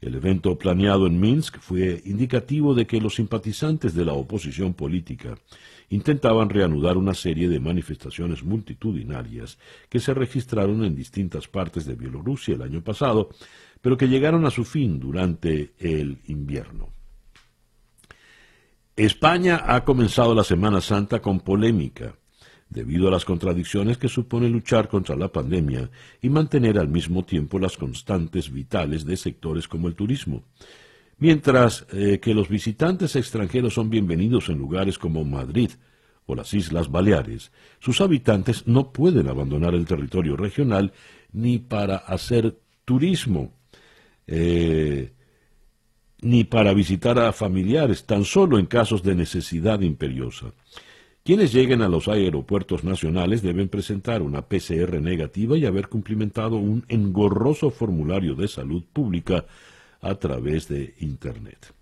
El 0.02 0.14
evento 0.14 0.56
planeado 0.56 1.08
en 1.08 1.20
Minsk 1.20 1.58
fue 1.62 2.00
indicativo 2.06 2.76
de 2.76 2.86
que 2.86 3.02
los 3.02 3.16
simpatizantes 3.16 3.96
de 3.96 4.06
la 4.06 4.14
oposición 4.14 4.76
política 4.76 5.36
intentaban 5.90 6.50
reanudar 6.50 6.98
una 6.98 7.16
serie 7.16 7.50
de 7.50 7.60
manifestaciones 7.60 8.44
multitudinarias 8.44 9.58
que 9.90 10.00
se 10.00 10.14
registraron 10.14 10.86
en 10.86 10.96
distintas 10.96 11.48
partes 11.48 11.86
de 11.86 11.96
Bielorrusia 11.96 12.54
el 12.54 12.62
año 12.62 12.84
pasado, 12.84 13.30
pero 13.82 13.98
que 13.98 14.08
llegaron 14.08 14.46
a 14.46 14.52
su 14.52 14.64
fin 14.64 15.00
durante 15.00 15.72
el 15.80 16.20
invierno. 16.28 17.01
España 18.96 19.64
ha 19.68 19.86
comenzado 19.86 20.36
la 20.36 20.44
Semana 20.44 20.82
Santa 20.82 21.22
con 21.22 21.40
polémica, 21.40 22.16
debido 22.70 23.08
a 23.08 23.12
las 23.12 23.24
contradicciones 23.24 23.98
que 23.98 24.10
supone 24.10 24.50
luchar 24.50 24.90
contra 24.90 25.16
la 25.16 25.30
pandemia 25.30 25.90
y 26.22 26.30
mantener 26.30 26.78
al 26.78 26.90
mismo 26.90 27.24
tiempo 27.24 27.58
las 27.58 27.78
constantes 27.78 28.52
vitales 28.52 29.06
de 29.06 29.16
sectores 29.16 29.68
como 29.68 29.88
el 29.88 29.96
turismo. 29.96 30.44
Mientras 31.18 31.86
eh, 31.94 32.20
que 32.20 32.34
los 32.34 32.50
visitantes 32.50 33.16
extranjeros 33.16 33.76
son 33.76 33.90
bienvenidos 33.90 34.50
en 34.50 34.58
lugares 34.58 34.98
como 34.98 35.24
Madrid 35.24 35.72
o 36.26 36.36
las 36.36 36.54
Islas 36.54 36.90
Baleares, 36.92 37.52
sus 37.80 38.02
habitantes 38.02 38.68
no 38.68 38.92
pueden 38.92 39.28
abandonar 39.28 39.74
el 39.74 39.86
territorio 39.86 40.36
regional 40.36 40.92
ni 41.32 41.60
para 41.60 41.98
hacer 41.98 42.58
turismo. 42.86 43.54
Eh, 44.28 45.12
ni 46.22 46.44
para 46.44 46.74
visitar 46.74 47.18
a 47.20 47.34
familiares, 47.34 48.06
tan 48.06 48.24
solo 48.24 48.60
en 48.60 48.68
casos 48.68 49.04
de 49.04 49.16
necesidad 49.16 49.82
imperiosa. 49.82 50.54
Quienes 51.24 51.54
lleguen 51.54 51.82
a 51.82 51.90
los 51.90 52.08
aeropuertos 52.08 52.84
nacionales 52.84 53.42
deben 53.42 53.70
presentar 53.70 54.22
una 54.22 54.42
PCR 54.42 55.00
negativa 55.02 55.58
y 55.58 55.66
haber 55.66 55.88
cumplimentado 55.88 56.56
un 56.56 56.84
engorroso 56.88 57.70
formulario 57.70 58.34
de 58.36 58.48
salud 58.48 58.84
pública 58.92 59.46
a 60.02 60.16
través 60.16 60.68
de 60.68 60.96
Internet. 61.00 61.74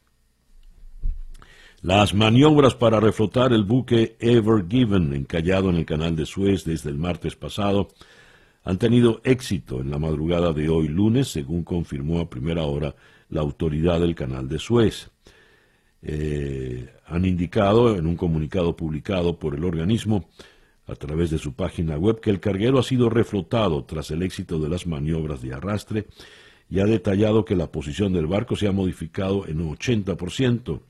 Las 1.81 2.13
maniobras 2.13 2.75
para 2.75 2.99
reflotar 2.99 3.53
el 3.53 3.63
buque 3.63 4.17
Ever 4.19 4.65
Given, 4.67 5.13
encallado 5.13 5.69
en 5.69 5.77
el 5.77 5.85
canal 5.85 6.17
de 6.17 6.25
Suez 6.25 6.65
desde 6.65 6.89
el 6.89 6.97
martes 6.97 7.37
pasado, 7.37 7.87
han 8.65 8.77
tenido 8.77 9.21
éxito 9.23 9.79
en 9.79 9.89
la 9.89 9.97
madrugada 9.97 10.51
de 10.51 10.67
hoy 10.67 10.89
lunes, 10.89 11.29
según 11.29 11.63
confirmó 11.63 12.19
a 12.19 12.29
primera 12.29 12.63
hora 12.63 12.93
la 13.29 13.41
autoridad 13.41 13.99
del 13.99 14.15
canal 14.15 14.47
de 14.47 14.59
Suez. 14.59 15.09
Eh, 16.01 16.93
han 17.05 17.25
indicado 17.25 17.95
en 17.95 18.07
un 18.07 18.15
comunicado 18.15 18.75
publicado 18.75 19.37
por 19.37 19.55
el 19.55 19.65
organismo 19.65 20.29
a 20.87 20.95
través 20.95 21.29
de 21.29 21.37
su 21.37 21.53
página 21.53 21.97
web 21.97 22.19
que 22.19 22.29
el 22.29 22.39
carguero 22.39 22.79
ha 22.79 22.83
sido 22.83 23.09
reflotado 23.09 23.83
tras 23.83 24.11
el 24.11 24.23
éxito 24.23 24.59
de 24.59 24.69
las 24.69 24.87
maniobras 24.87 25.41
de 25.41 25.53
arrastre 25.53 26.07
y 26.69 26.79
ha 26.79 26.85
detallado 26.85 27.45
que 27.45 27.55
la 27.55 27.71
posición 27.71 28.13
del 28.13 28.27
barco 28.27 28.55
se 28.55 28.67
ha 28.67 28.71
modificado 28.71 29.47
en 29.47 29.61
un 29.61 29.75
80%, 29.75 30.81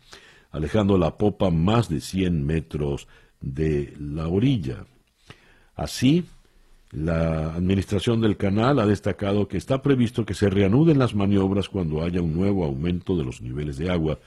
alejando 0.52 0.98
la 0.98 1.18
popa 1.18 1.50
más 1.50 1.90
de 1.90 2.02
100 2.02 2.46
metros 2.46 3.08
de 3.40 3.94
la 3.98 4.28
orilla. 4.28 4.86
Así, 5.76 6.26
la 6.92 7.54
administración 7.54 8.20
del 8.20 8.38
canal 8.38 8.80
ha 8.80 8.86
destacado 8.86 9.48
que 9.48 9.58
está 9.58 9.82
previsto 9.82 10.26
que 10.26 10.34
se 10.34 10.50
reanuden 10.50 10.98
las 10.98 11.14
maniobras 11.14 11.70
cuando 11.70 12.02
haya 12.02 12.22
un 12.22 12.34
nuevo 12.34 12.66
aumento 12.66 13.16
de 13.16 13.24
los 13.24 13.42
niveles 13.42 13.78
de 13.78 13.92
agua, 13.92 14.20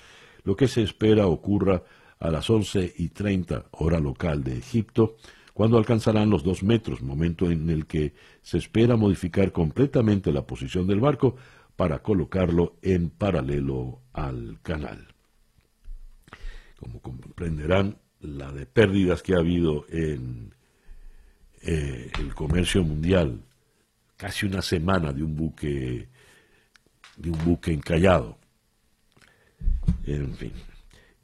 lo 0.44 0.54
que 0.56 0.68
se 0.68 0.82
espera 0.82 1.26
ocurra 1.26 1.82
a 2.20 2.30
las 2.30 2.48
11 2.48 2.94
y 2.98 3.08
30 3.08 3.66
hora 3.72 3.98
local 3.98 4.44
de 4.44 4.56
Egipto, 4.56 5.16
cuando 5.54 5.76
alcanzarán 5.76 6.30
los 6.30 6.44
dos 6.44 6.62
metros, 6.62 7.02
momento 7.02 7.50
en 7.50 7.68
el 7.68 7.86
que 7.86 8.14
se 8.42 8.58
espera 8.58 8.96
modificar 8.96 9.52
completamente 9.52 10.32
la 10.32 10.46
posición 10.46 10.86
del 10.86 11.00
barco 11.00 11.36
para 11.76 12.00
colocarlo 12.00 12.76
en 12.80 13.10
paralelo 13.10 14.00
al 14.12 14.60
canal. 14.62 15.08
Como 16.78 17.00
comprenderán, 17.00 17.98
la 18.20 18.52
de 18.52 18.66
pérdidas 18.66 19.22
que 19.22 19.34
ha 19.34 19.38
habido 19.38 19.84
en 19.88 20.54
eh, 21.62 22.10
el 22.18 22.34
comercio 22.34 22.82
mundial, 22.82 23.40
casi 24.16 24.46
una 24.46 24.62
semana 24.62 25.12
de 25.12 25.22
un 25.22 25.36
buque, 25.36 26.08
de 27.16 27.30
un 27.30 27.44
buque 27.44 27.72
encallado. 27.72 28.38
En 30.04 30.34
fin, 30.34 30.52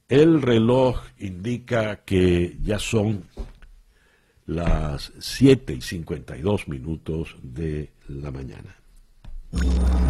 el 0.09 0.41
reloj 0.41 1.01
indica 1.19 2.05
que 2.05 2.57
ya 2.63 2.79
son 2.79 3.25
las 4.47 5.13
7 5.19 5.75
y 5.75 5.81
52 5.81 6.69
minutos 6.69 7.37
de 7.43 7.91
la 8.09 8.31
mañana. 8.31 8.77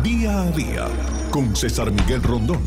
Día 0.02 0.42
a 0.42 0.50
día 0.52 0.86
con 1.30 1.56
César 1.56 1.90
Miguel 1.90 2.22
Rondón. 2.22 2.62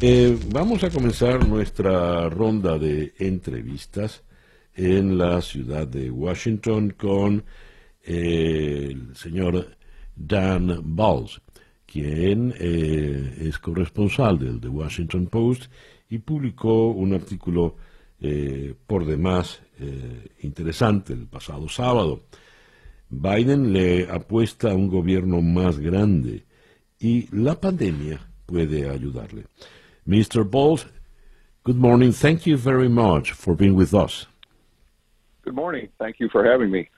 Eh, 0.00 0.38
vamos 0.50 0.82
a 0.84 0.90
comenzar 0.90 1.46
nuestra 1.46 2.28
ronda 2.30 2.78
de 2.78 3.12
entrevistas 3.18 4.22
en 4.74 5.18
la 5.18 5.40
ciudad 5.40 5.86
de 5.86 6.10
Washington 6.10 6.90
con 6.96 7.44
eh, 8.02 8.88
el 8.90 9.16
señor 9.16 9.76
Dan 10.14 10.80
Balls, 10.96 11.40
quien 11.86 12.54
eh, 12.58 13.36
es 13.40 13.58
corresponsal 13.58 14.38
del 14.38 14.60
The 14.60 14.68
Washington 14.68 15.26
Post 15.26 15.64
y 16.08 16.18
publicó 16.18 16.88
un 16.90 17.14
artículo 17.14 17.76
eh, 18.20 18.74
por 18.86 19.06
demás 19.06 19.62
interesante 20.42 21.14
el 21.14 21.26
pasado 21.26 21.66
sábado. 21.66 22.24
Biden 23.08 23.72
le 23.72 24.10
apuesta 24.10 24.72
a 24.72 24.74
un 24.74 24.88
gobierno 24.88 25.40
más 25.40 25.78
grande 25.78 26.44
y 26.98 27.34
la 27.34 27.58
pandemia 27.58 28.20
puede 28.44 28.90
ayudarle. 28.90 29.46
Mr. 30.04 30.44
Balls 30.44 30.86
Good 31.62 31.76
morning. 31.76 32.10
Thank 32.10 32.46
you 32.46 32.56
very 32.56 32.88
much 32.88 33.32
for 33.32 33.54
being 33.54 33.74
with 33.74 33.92
us. 33.92 34.26
Good 35.42 35.54
morning. 35.54 35.88
Thank 35.98 36.20
you 36.20 36.28
for 36.28 36.44
having 36.44 36.70
me. 36.70 36.90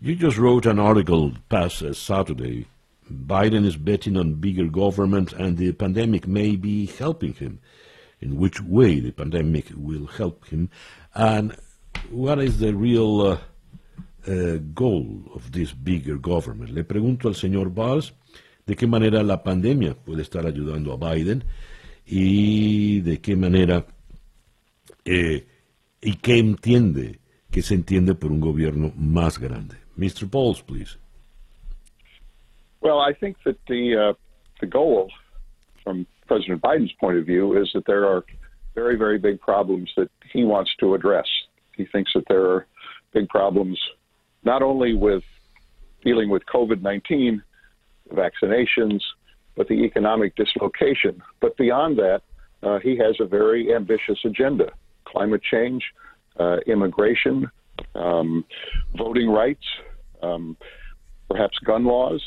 You 0.00 0.14
just 0.16 0.36
wrote 0.36 0.66
an 0.66 0.78
article 0.78 1.32
past 1.48 1.82
uh, 1.82 1.94
Saturday. 1.94 2.66
Biden 3.10 3.64
is 3.64 3.76
betting 3.76 4.16
on 4.16 4.34
bigger 4.34 4.66
government 4.66 5.32
and 5.32 5.56
the 5.56 5.72
pandemic 5.72 6.26
may 6.26 6.56
be 6.56 6.86
helping 6.86 7.32
him. 7.34 7.60
In 8.20 8.36
which 8.36 8.60
way 8.60 9.00
the 9.00 9.12
pandemic 9.12 9.66
will 9.74 10.06
help 10.06 10.46
him? 10.46 10.70
And 11.14 11.56
what 12.10 12.38
is 12.38 12.58
the 12.58 12.74
real 12.74 13.20
uh, 13.22 13.38
uh, 14.30 14.58
goal 14.74 15.22
of 15.34 15.52
this 15.52 15.72
bigger 15.72 16.18
government? 16.18 16.70
Le 16.74 16.84
pregunto 16.84 17.28
al 17.28 17.34
señor 17.34 17.72
Valls 17.72 18.12
de 18.66 18.76
qué 18.76 18.86
manera 18.86 19.22
la 19.22 19.42
pandemia 19.42 19.94
puede 19.94 20.22
estar 20.22 20.46
ayudando 20.46 20.92
a 20.92 20.96
Biden 20.96 21.44
y 22.06 23.00
de 23.00 23.20
qué 23.20 23.36
manera 23.36 23.86
eh, 25.04 25.46
y 26.00 26.16
qué 26.16 26.38
entiende, 26.38 27.20
qué 27.52 27.62
se 27.62 27.74
entiende 27.74 28.14
por 28.14 28.32
un 28.32 28.40
gobierno 28.40 28.92
más 28.96 29.38
grande. 29.38 29.76
Mr. 29.96 30.28
Bowles, 30.28 30.62
please. 30.62 30.96
Well, 32.80 32.98
I 32.98 33.12
think 33.12 33.36
that 33.44 33.56
the 33.68 33.96
uh, 33.96 34.14
the 34.60 34.66
goal 34.66 35.10
from 35.84 36.06
President 36.26 36.62
Biden's 36.62 36.92
point 36.98 37.18
of 37.18 37.26
view 37.26 37.60
is 37.60 37.70
that 37.74 37.84
there 37.86 38.06
are 38.06 38.24
very, 38.74 38.96
very 38.96 39.18
big 39.18 39.40
problems 39.40 39.90
that 39.96 40.10
he 40.32 40.44
wants 40.44 40.70
to 40.80 40.94
address. 40.94 41.26
He 41.76 41.84
thinks 41.84 42.12
that 42.14 42.24
there 42.28 42.44
are 42.46 42.66
big 43.12 43.28
problems 43.28 43.78
not 44.44 44.62
only 44.62 44.94
with 44.94 45.22
dealing 46.02 46.30
with 46.30 46.42
COVID 46.46 46.80
19, 46.80 47.42
vaccinations, 48.12 49.00
but 49.56 49.68
the 49.68 49.84
economic 49.84 50.34
dislocation. 50.36 51.22
But 51.40 51.56
beyond 51.56 51.98
that, 51.98 52.22
uh, 52.62 52.78
he 52.78 52.96
has 52.96 53.16
a 53.20 53.26
very 53.26 53.74
ambitious 53.74 54.18
agenda 54.24 54.72
climate 55.04 55.42
change, 55.42 55.82
uh, 56.38 56.58
immigration, 56.66 57.50
um, 57.94 58.44
voting 58.96 59.28
rights, 59.30 59.64
um, 60.22 60.56
perhaps 61.28 61.58
gun 61.58 61.84
laws. 61.84 62.22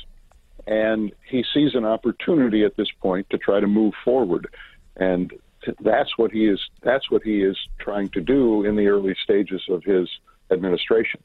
And 0.67 1.11
he 1.29 1.43
sees 1.53 1.75
an 1.75 1.85
opportunity 1.85 2.63
at 2.63 2.75
this 2.75 2.89
point 2.99 3.29
to 3.29 3.37
try 3.37 3.59
to 3.59 3.67
move 3.67 3.93
forward. 4.03 4.47
And 4.95 5.31
that's 5.79 6.17
what 6.17 6.31
he 6.31 6.45
is 6.45 6.59
that's 6.81 7.09
what 7.09 7.23
he 7.23 7.41
is 7.41 7.57
trying 7.79 8.09
to 8.09 8.21
do 8.21 8.63
in 8.65 8.75
the 8.75 8.87
early 8.87 9.15
stages 9.23 9.61
of 9.69 9.83
his 9.83 10.07
administration. 10.51 11.21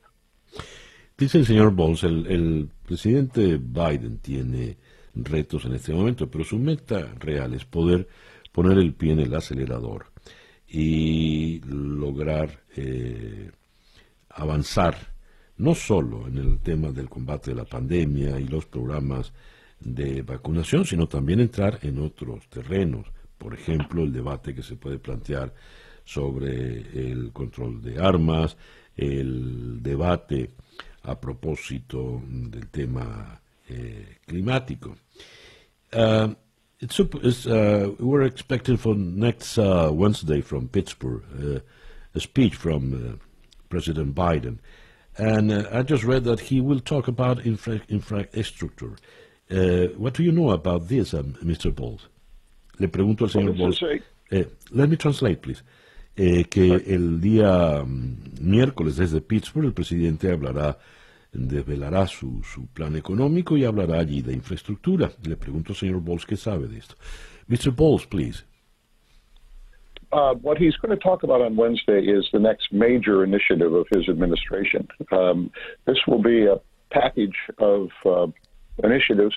Dice 1.17 1.35
el 1.37 1.45
señor 1.45 1.75
Bowles, 1.75 2.05
el, 2.05 2.27
el 2.27 2.69
presidente 2.87 3.59
Biden 3.59 4.19
tiene 4.19 4.77
retos 5.15 5.67
en 5.67 5.75
este 5.75 5.93
momento, 5.93 6.31
pero 6.31 6.45
su 6.45 6.59
meta 6.59 7.13
real 7.19 7.53
es 7.53 7.65
poder 7.65 8.09
poner 8.53 8.79
el 8.79 8.95
pie 8.95 9.13
en 9.13 9.21
el 9.21 9.35
acelerador 9.35 10.07
y 10.71 11.61
lograr 11.67 12.63
eh, 12.77 13.51
avanzar 14.31 14.97
no 15.57 15.75
solo 15.75 16.29
en 16.29 16.39
el 16.39 16.59
tema 16.61 16.91
del 16.93 17.09
combate 17.09 17.51
de 17.51 17.57
la 17.57 17.65
pandemia 17.65 18.39
y 18.39 18.45
los 18.45 18.67
programas 18.67 19.33
de 19.81 20.23
vacunación, 20.23 20.85
sino 20.85 21.09
también 21.09 21.41
entrar 21.41 21.79
en 21.83 21.99
otros 21.99 22.49
terrenos, 22.49 23.07
por 23.37 23.55
ejemplo, 23.55 24.03
el 24.03 24.13
debate 24.13 24.55
que 24.55 24.63
se 24.63 24.77
puede 24.77 24.99
plantear 24.99 25.53
sobre 26.05 27.11
el 27.11 27.33
control 27.33 27.83
de 27.83 27.99
armas, 27.99 28.57
el 28.97 29.83
debate 29.83 30.51
a 31.03 31.19
propósito 31.19 32.23
del 32.27 32.69
tema 32.69 33.41
eh, 33.69 34.19
climático. 34.27 34.97
Uh, 35.93 36.35
it's, 36.81 36.99
it's, 36.99 37.47
uh, 37.47 37.93
we're 37.99 38.23
expecting 38.23 38.77
for 38.77 38.95
next 38.95 39.59
uh, 39.59 39.91
Wednesday 39.93 40.41
from 40.41 40.69
Pittsburgh 40.69 41.23
uh, 41.39 41.61
a 42.15 42.21
speech 42.21 42.55
from 42.55 42.95
uh, 42.95 43.17
President 43.69 44.15
Biden. 44.15 44.59
And 45.17 45.53
uh, 45.53 45.69
I 45.73 45.83
just 45.83 46.05
read 46.05 46.25
that 46.25 46.41
he 46.41 46.61
will 46.61 46.81
talk 46.81 47.09
about 47.09 47.45
infra 47.45 47.81
infrastructure. 47.89 48.97
what 49.97 50.15
do 50.15 50.23
you 50.23 50.33
know 50.33 50.51
about 50.51 50.89
this, 50.89 51.15
um, 51.15 51.35
Mr. 51.43 51.75
Bowles? 51.75 52.09
Le 52.79 52.89
pregunto 52.89 53.25
al 53.25 53.31
señor 53.31 53.57
Bowles. 53.57 53.83
let 54.71 54.89
me 54.89 54.97
translate, 54.97 55.43
please. 55.43 55.63
Eh, 56.17 56.45
que 56.51 56.75
el 56.87 57.21
día 57.21 57.83
um, 57.83 58.17
miércoles 58.41 58.97
desde 58.97 59.21
Pittsburgh 59.21 59.67
el 59.67 59.73
presidente 59.73 60.31
hablará 60.31 60.77
desvelará 61.33 62.07
su, 62.07 62.43
su 62.43 62.67
plan 62.69 62.97
económico 62.97 63.57
y 63.57 63.65
hablará 63.65 64.01
allí 64.01 64.23
de 64.23 64.33
infraestructura. 64.33 65.11
Le 65.27 65.37
pregunto 65.37 65.75
señor 65.75 66.01
Bowles 66.01 66.27
qué 66.27 66.37
sabe 66.37 66.69
de 66.69 66.79
esto. 66.79 66.97
Mr. 67.49 67.75
Bowles, 67.75 68.07
please. 68.07 68.45
Uh, 70.13 70.35
what 70.43 70.59
he's 70.59 70.77
going 70.77 70.91
to 70.91 71.03
talk 71.03 71.23
about 71.23 71.41
on 71.41 71.55
Wednesday 71.55 72.01
is 72.01 72.29
the 72.33 72.39
next 72.39 72.73
major 72.73 73.23
initiative 73.23 73.73
of 73.73 73.87
his 73.91 74.09
administration. 74.09 74.89
Um, 75.13 75.53
this 75.87 75.99
will 76.09 76.21
be 76.21 76.47
a 76.47 76.61
package 76.91 77.37
of 77.59 77.91
uh, 78.05 78.27
initiatives 78.83 79.37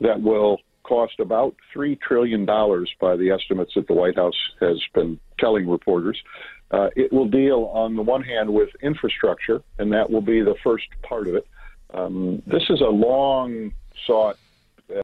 that 0.00 0.20
will 0.20 0.58
cost 0.88 1.20
about 1.20 1.54
$3 1.76 2.00
trillion 2.00 2.46
by 2.46 3.16
the 3.16 3.30
estimates 3.30 3.72
that 3.74 3.86
the 3.86 3.92
White 3.92 4.16
House 4.16 4.38
has 4.60 4.82
been 4.94 5.20
telling 5.38 5.68
reporters. 5.68 6.20
Uh, 6.70 6.88
it 6.96 7.12
will 7.12 7.28
deal, 7.28 7.70
on 7.74 7.94
the 7.94 8.02
one 8.02 8.22
hand, 8.22 8.52
with 8.52 8.70
infrastructure, 8.82 9.62
and 9.78 9.92
that 9.92 10.10
will 10.10 10.22
be 10.22 10.40
the 10.40 10.54
first 10.64 10.86
part 11.02 11.28
of 11.28 11.34
it. 11.34 11.46
Um, 11.92 12.42
this 12.46 12.64
is 12.70 12.80
a 12.80 12.88
long 12.88 13.72
sought 14.06 14.38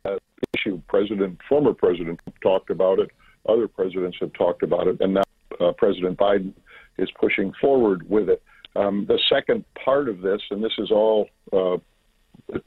uh, 0.05 0.17
issue. 0.57 0.81
President, 0.89 1.39
former 1.49 1.75
president, 1.75 2.21
talked 2.43 2.71
about 2.71 2.99
it. 2.99 3.11
Other 3.47 3.69
presidents 3.69 4.17
have 4.21 4.33
talked 4.33 4.63
about 4.63 4.89
it, 4.89 5.01
and 5.01 5.15
now 5.15 5.23
uh, 5.61 5.73
President 5.73 6.19
Biden 6.19 6.53
is 6.99 7.11
pushing 7.13 7.53
forward 7.61 8.09
with 8.09 8.29
it. 8.29 8.43
Um, 8.77 9.07
the 9.07 9.19
second 9.29 9.65
part 9.83 10.09
of 10.09 10.21
this, 10.21 10.41
and 10.51 10.63
this 10.63 10.73
is 10.79 10.91
all 10.91 11.29
uh, 11.53 11.77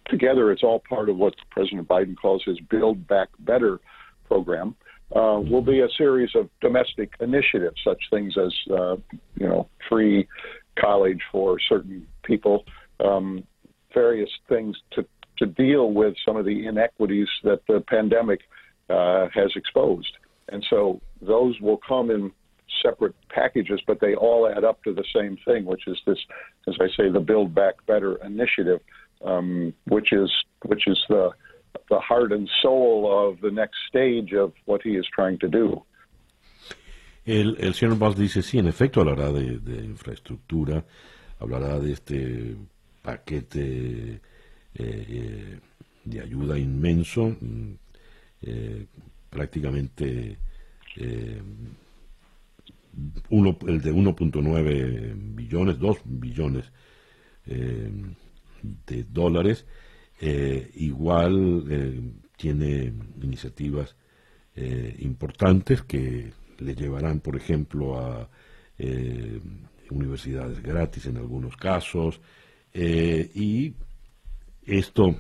together, 0.08 0.52
it's 0.52 0.64
all 0.64 0.82
part 0.88 1.10
of 1.10 1.18
what 1.18 1.36
President 1.52 1.88
Biden 1.88 2.16
calls 2.16 2.44
his 2.46 2.60
Build 2.70 3.08
Back 3.08 3.30
Better 3.40 3.80
program 4.28 4.76
uh, 5.16 5.40
will 5.40 5.62
be 5.62 5.80
a 5.80 5.88
series 5.98 6.30
of 6.36 6.50
domestic 6.62 7.14
initiatives, 7.22 7.78
such 7.84 8.02
things 8.10 8.36
as 8.38 8.54
uh, 8.72 8.96
you 9.36 9.48
know 9.48 9.70
free 9.90 10.28
college 10.80 11.22
for 11.32 11.58
certain 11.70 12.06
people, 12.24 12.66
um, 13.04 13.44
various 13.94 14.30
things 14.50 14.76
to 14.92 15.06
to 15.38 15.46
deal 15.46 15.92
with 15.92 16.16
some 16.26 16.36
of 16.36 16.46
the 16.46 16.66
inequities 16.66 17.28
that 17.44 17.62
the 17.68 17.80
pandemic 17.88 18.42
uh, 18.90 19.28
has 19.34 19.52
exposed, 19.56 20.12
and 20.50 20.66
so 20.70 21.00
those 21.22 21.60
will 21.62 21.80
come 21.88 22.12
in 22.12 22.32
separate 22.84 23.16
packages, 23.30 23.80
but 23.88 24.00
they 24.00 24.14
all 24.14 24.48
add 24.48 24.64
up 24.64 24.84
to 24.84 24.94
the 24.94 25.06
same 25.16 25.38
thing, 25.46 25.66
which 25.66 25.88
is 25.88 25.98
this, 26.06 26.18
as 26.68 26.76
I 26.80 26.88
say, 26.98 27.10
the 27.10 27.20
Build 27.20 27.56
Back 27.56 27.74
Better 27.88 28.18
initiative, 28.26 28.82
um, 29.22 29.74
which 29.86 30.12
is 30.12 30.32
which 30.66 30.88
is 30.88 31.00
the 31.10 31.32
the 31.90 32.00
heart 32.00 32.32
and 32.32 32.50
soul 32.62 33.08
of 33.08 33.40
the 33.42 33.52
next 33.52 33.78
stage 33.88 34.34
of 34.34 34.54
what 34.66 34.82
he 34.82 34.96
is 34.96 35.06
trying 35.14 35.38
to 35.40 35.48
do. 35.48 35.84
El, 37.26 37.58
el 37.60 37.74
señor 37.74 37.98
Valls 37.98 38.18
dice, 38.18 38.42
sí, 38.42 38.58
en 38.58 38.68
efecto 38.68 39.02
hablará 39.02 39.32
de, 39.34 39.60
de 39.60 39.84
infraestructura, 39.84 40.86
hablará 41.40 41.78
de 41.78 41.92
este 41.92 42.56
paquete 43.02 44.22
eh, 44.76 45.60
de 46.06 46.22
ayuda 46.22 46.58
inmenso, 46.58 47.36
mm, 47.40 47.74
eh, 48.44 48.86
prácticamente 49.30 50.38
eh, 50.96 51.42
uno, 53.30 53.58
el 53.68 53.82
de 53.82 53.94
1.9 53.94 55.36
billones, 55.36 55.80
2 55.80 55.98
billones 56.06 56.72
eh, 57.46 57.92
de 58.62 59.04
dólares, 59.04 59.66
eh, 60.20 60.72
igual 60.76 61.64
eh, 61.70 62.02
tiene 62.36 62.92
iniciativas 63.22 63.96
eh, 64.56 64.96
importantes 65.00 65.84
que 65.84 66.32
le 66.58 66.76
llevarán, 66.76 67.20
por 67.20 67.36
ejemplo, 67.36 68.00
a 68.00 68.30
universidades 69.90 70.62
gratis 70.62 71.08
en 71.08 71.18
algunos 71.18 71.58
casos, 71.58 72.22
y 72.74 73.74
esto 74.66 75.16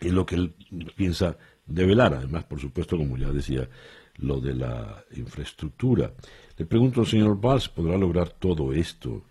es 0.00 0.12
lo 0.12 0.26
que 0.26 0.34
él 0.34 0.54
piensa 0.96 1.36
develar, 1.66 2.14
además, 2.14 2.44
por 2.44 2.60
supuesto, 2.60 2.96
como 2.96 3.16
ya 3.16 3.30
decía, 3.30 3.68
lo 4.16 4.40
de 4.40 4.54
la 4.54 5.04
infraestructura. 5.14 6.12
Le 6.56 6.66
pregunto 6.66 7.00
al 7.00 7.06
señor 7.06 7.40
Valls, 7.40 7.68
¿podrá 7.68 7.96
lograr 7.96 8.30
todo 8.30 8.72
esto 8.72 9.24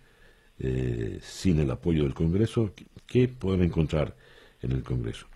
sin 1.21 1.59
el 1.59 1.71
apoyo 1.71 2.03
del 2.03 2.13
Congreso? 2.13 2.74
¿Qué 3.14 3.28
pueden 3.28 3.61
encontrar 3.61 4.16
en 4.64 4.72
el 4.72 4.82
Congreso. 4.82 5.28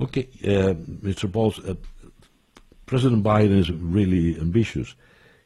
Okay, 0.00 0.28
uh, 0.42 0.74
Mr. 0.74 1.30
Pauls, 1.30 1.60
uh, 1.60 1.76
President 2.86 3.22
Biden 3.22 3.56
is 3.56 3.70
really 3.70 4.36
ambitious. 4.40 4.96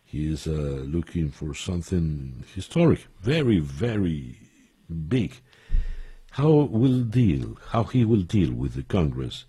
He 0.03 0.33
is 0.33 0.47
uh, 0.47 0.83
looking 0.87 1.31
for 1.31 1.53
something 1.53 2.43
historic, 2.55 3.01
very, 3.21 3.59
very 3.59 4.39
big. 5.09 5.35
How 6.31 6.49
will 6.49 7.03
deal? 7.03 7.59
How 7.69 7.85
he 7.85 8.07
will 8.07 8.23
deal 8.23 8.55
with 8.55 8.73
the 8.73 8.85
Congress 8.85 9.45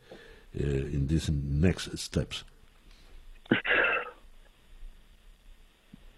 uh, 0.59 0.67
in 0.67 1.07
these 1.07 1.29
next 1.29 1.97
steps? 1.97 2.43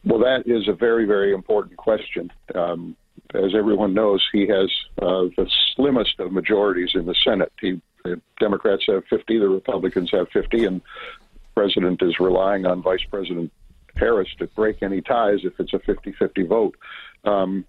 Well, 0.04 0.18
that 0.22 0.47
is 0.47 0.68
a 0.68 0.74
very, 0.74 1.06
very 1.06 1.32
important 1.32 1.78
question. 1.78 2.32
Um, 2.56 2.97
as 3.34 3.55
everyone 3.55 3.93
knows, 3.93 4.25
he 4.32 4.47
has 4.47 4.71
uh, 5.01 5.25
the 5.38 5.49
slimmest 5.75 6.19
of 6.19 6.32
majorities 6.32 6.91
in 6.93 7.05
the 7.05 7.15
Senate. 7.15 7.51
He, 7.59 7.82
the 8.03 8.19
Democrats 8.39 8.84
have 8.88 9.03
50, 9.09 9.39
the 9.39 9.49
Republicans 9.49 10.11
have 10.11 10.29
50, 10.29 10.65
and 10.65 10.82
the 10.82 11.39
president 11.55 12.01
is 12.01 12.19
relying 12.19 12.65
on 12.65 12.82
Vice 12.82 13.03
President 13.09 13.51
Harris 13.95 14.29
to 14.39 14.47
break 14.47 14.82
any 14.82 15.01
ties 15.01 15.39
if 15.43 15.59
it's 15.59 15.73
a 15.73 15.79
50 15.79 16.13
50 16.13 16.43
vote. 16.43 16.75
Um, 17.23 17.65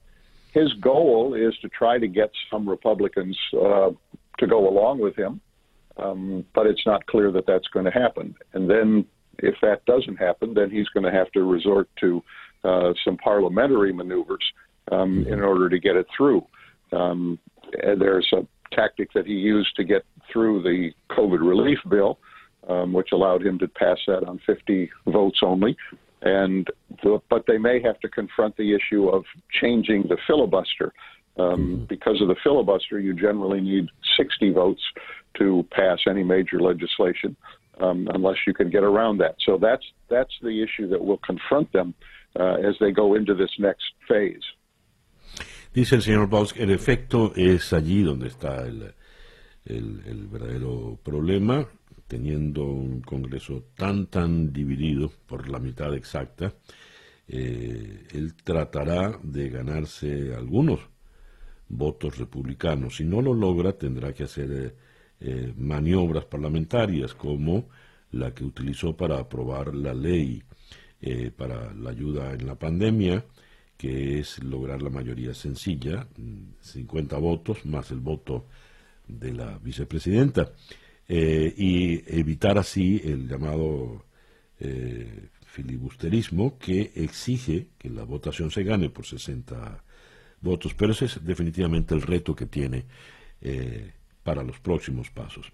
his 0.52 0.72
goal 0.74 1.34
is 1.34 1.56
to 1.58 1.68
try 1.68 1.98
to 1.98 2.06
get 2.06 2.30
some 2.50 2.68
Republicans 2.68 3.38
uh, 3.54 3.90
to 4.38 4.46
go 4.46 4.68
along 4.68 5.00
with 5.00 5.16
him, 5.16 5.40
um, 5.96 6.44
but 6.54 6.66
it's 6.66 6.86
not 6.86 7.06
clear 7.06 7.32
that 7.32 7.46
that's 7.46 7.68
going 7.68 7.86
to 7.86 7.90
happen. 7.90 8.34
And 8.52 8.68
then, 8.68 9.06
if 9.38 9.54
that 9.62 9.84
doesn't 9.86 10.16
happen, 10.16 10.54
then 10.54 10.70
he's 10.70 10.88
going 10.88 11.04
to 11.04 11.10
have 11.10 11.30
to 11.32 11.42
resort 11.42 11.88
to 12.00 12.22
uh, 12.64 12.92
some 13.04 13.16
parliamentary 13.16 13.92
maneuvers 13.92 14.44
um, 14.90 15.26
in 15.28 15.40
order 15.40 15.68
to 15.68 15.78
get 15.78 15.96
it 15.96 16.06
through. 16.16 16.44
Um, 16.92 17.38
there's 17.72 18.28
a 18.32 18.46
tactic 18.74 19.12
that 19.14 19.26
he 19.26 19.34
used 19.34 19.74
to 19.76 19.84
get 19.84 20.04
through 20.32 20.62
the 20.62 20.90
COVID 21.10 21.40
relief 21.40 21.78
bill, 21.88 22.18
um, 22.68 22.92
which 22.92 23.08
allowed 23.12 23.44
him 23.44 23.58
to 23.58 23.68
pass 23.68 23.98
that 24.06 24.24
on 24.24 24.40
50 24.46 24.90
votes 25.06 25.40
only. 25.42 25.76
And 26.22 26.66
the, 27.02 27.20
but 27.28 27.44
they 27.46 27.58
may 27.58 27.82
have 27.82 27.98
to 28.00 28.08
confront 28.08 28.56
the 28.56 28.74
issue 28.74 29.08
of 29.08 29.24
changing 29.60 30.04
the 30.08 30.16
filibuster. 30.26 30.92
Um, 31.38 31.86
because 31.88 32.20
of 32.20 32.28
the 32.28 32.36
filibuster, 32.44 33.00
you 33.00 33.14
generally 33.14 33.60
need 33.60 33.88
60 34.18 34.52
votes 34.52 34.82
to 35.38 35.66
pass 35.70 35.98
any 36.08 36.22
major 36.22 36.60
legislation, 36.60 37.34
um, 37.80 38.06
unless 38.12 38.36
you 38.46 38.52
can 38.52 38.68
get 38.68 38.84
around 38.84 39.18
that. 39.18 39.36
So 39.46 39.58
that's 39.60 39.84
that's 40.10 40.32
the 40.42 40.62
issue 40.62 40.88
that 40.90 41.02
will 41.02 41.18
confront 41.18 41.72
them 41.72 41.94
uh, 42.38 42.56
as 42.56 42.74
they 42.80 42.92
go 42.92 43.14
into 43.14 43.34
this 43.34 43.50
next 43.58 43.84
phase. 44.06 44.42
Dice 45.74 45.94
el 45.94 46.02
señor 46.02 46.28
Bausk, 46.28 46.58
en 46.58 46.70
efecto 46.70 47.32
es 47.34 47.72
allí 47.72 48.02
donde 48.02 48.28
está 48.28 48.66
el, 48.66 48.92
el, 49.64 50.26
verdadero 50.26 50.98
problema, 51.02 51.66
teniendo 52.06 52.64
un 52.64 53.00
Congreso 53.00 53.64
tan, 53.74 54.06
tan 54.08 54.52
dividido 54.52 55.10
por 55.26 55.48
la 55.48 55.58
mitad 55.58 55.94
exacta, 55.94 56.52
eh, 57.26 58.06
él 58.12 58.34
tratará 58.34 59.18
de 59.22 59.48
ganarse 59.48 60.34
algunos 60.34 60.80
votos 61.70 62.18
republicanos. 62.18 62.96
Si 62.96 63.04
no 63.04 63.22
lo 63.22 63.32
logra, 63.32 63.72
tendrá 63.72 64.12
que 64.12 64.24
hacer 64.24 64.52
eh, 64.52 64.74
eh, 65.20 65.54
maniobras 65.56 66.26
parlamentarias 66.26 67.14
como 67.14 67.70
la 68.10 68.34
que 68.34 68.44
utilizó 68.44 68.94
para 68.94 69.18
aprobar 69.18 69.74
la 69.74 69.94
ley 69.94 70.42
para 71.36 71.74
la 71.74 71.90
ayuda 71.90 72.32
en 72.32 72.46
la 72.46 72.54
pandemia, 72.54 73.24
que 73.82 74.20
es 74.20 74.40
lograr 74.44 74.80
la 74.80 74.90
mayoría 74.90 75.34
sencilla, 75.34 76.06
50 76.60 77.18
votos 77.18 77.66
más 77.66 77.90
el 77.90 77.98
voto 77.98 78.46
de 79.08 79.32
la 79.32 79.58
vicepresidenta, 79.58 80.52
eh, 81.08 81.52
y 81.56 82.00
evitar 82.06 82.58
así 82.58 83.02
el 83.04 83.26
llamado 83.26 84.04
eh, 84.60 85.30
filibusterismo 85.46 86.60
que 86.60 86.92
exige 86.94 87.70
que 87.76 87.90
la 87.90 88.04
votación 88.04 88.52
se 88.52 88.62
gane 88.62 88.88
por 88.88 89.04
60 89.04 89.82
votos. 90.40 90.74
Pero 90.74 90.92
ese 90.92 91.06
es 91.06 91.24
definitivamente 91.24 91.92
el 91.92 92.02
reto 92.02 92.36
que 92.36 92.46
tiene 92.46 92.84
eh, 93.40 93.90
para 94.22 94.44
los 94.44 94.60
próximos 94.60 95.10
pasos. 95.10 95.50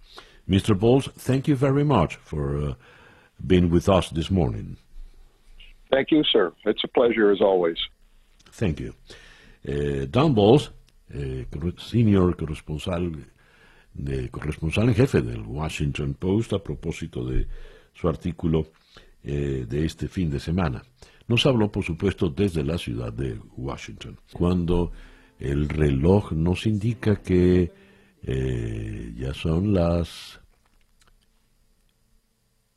Mr. 0.46 0.74
Bowles, 0.74 1.10
thank 1.14 1.46
you 1.46 1.56
very 1.56 1.82
much 1.82 2.18
for 2.18 2.56
uh, 2.58 2.74
being 3.46 3.70
with 3.70 3.88
us 3.88 4.10
this 4.10 4.30
morning. 4.30 4.76
Thank 5.90 6.10
you, 6.10 6.22
sir. 6.24 6.52
It's 6.66 6.84
a 6.84 6.88
pleasure 6.88 7.32
as 7.32 7.40
always. 7.40 7.78
Thank 8.58 8.80
you. 8.80 8.92
Eh, 9.62 10.08
Don 10.10 10.34
Bowles, 10.34 10.72
eh, 11.10 11.46
senior 11.78 12.36
corresponsal, 12.36 13.12
corresponsal 14.30 14.88
en 14.88 14.94
jefe 14.94 15.22
del 15.22 15.42
Washington 15.42 16.14
Post 16.14 16.54
a 16.54 16.62
propósito 16.62 17.24
de 17.24 17.46
su 17.92 18.08
artículo 18.08 18.72
eh, 19.22 19.64
de 19.68 19.84
este 19.84 20.08
fin 20.08 20.28
de 20.28 20.40
semana. 20.40 20.82
Nos 21.28 21.46
habló, 21.46 21.70
por 21.70 21.84
supuesto, 21.84 22.30
desde 22.30 22.64
la 22.64 22.78
ciudad 22.78 23.12
de 23.12 23.38
Washington, 23.56 24.18
cuando 24.32 24.90
el 25.38 25.68
reloj 25.68 26.32
nos 26.32 26.66
indica 26.66 27.22
que 27.22 27.70
ya 29.16 29.32
son 29.32 29.72
las 29.72 30.40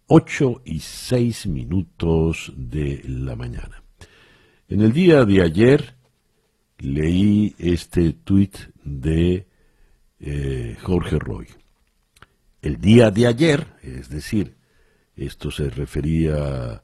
8 0.07 0.61
y 0.65 0.79
6 0.79 1.47
minutos 1.47 2.53
de 2.55 3.01
la 3.07 3.35
mañana. 3.35 3.80
En 4.71 4.79
el 4.79 4.93
día 4.93 5.25
de 5.25 5.41
ayer 5.41 5.95
leí 6.77 7.53
este 7.59 8.13
tuit 8.13 8.55
de 8.81 9.45
eh, 10.21 10.77
Jorge 10.81 11.19
Roy. 11.19 11.47
El 12.61 12.79
día 12.79 13.11
de 13.11 13.27
ayer, 13.27 13.67
es 13.83 14.07
decir, 14.07 14.55
esto 15.17 15.51
se 15.51 15.69
refería 15.69 16.81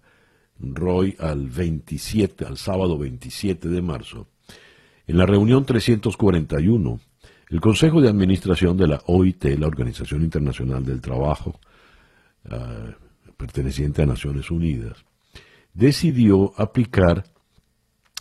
Roy 0.59 1.15
al 1.17 1.47
27, 1.47 2.43
al 2.43 2.57
sábado 2.57 2.97
27 2.97 3.69
de 3.69 3.81
marzo, 3.81 4.27
en 5.07 5.17
la 5.17 5.25
reunión 5.25 5.63
341, 5.65 6.99
el 7.51 7.61
Consejo 7.61 8.01
de 8.01 8.09
Administración 8.09 8.75
de 8.75 8.87
la 8.87 9.01
OIT, 9.05 9.45
la 9.57 9.67
Organización 9.67 10.23
Internacional 10.23 10.83
del 10.83 10.99
Trabajo, 10.99 11.57
uh, 12.51 13.31
perteneciente 13.37 14.01
a 14.01 14.05
Naciones 14.05 14.51
Unidas, 14.51 15.05
decidió 15.73 16.51
aplicar 16.57 17.23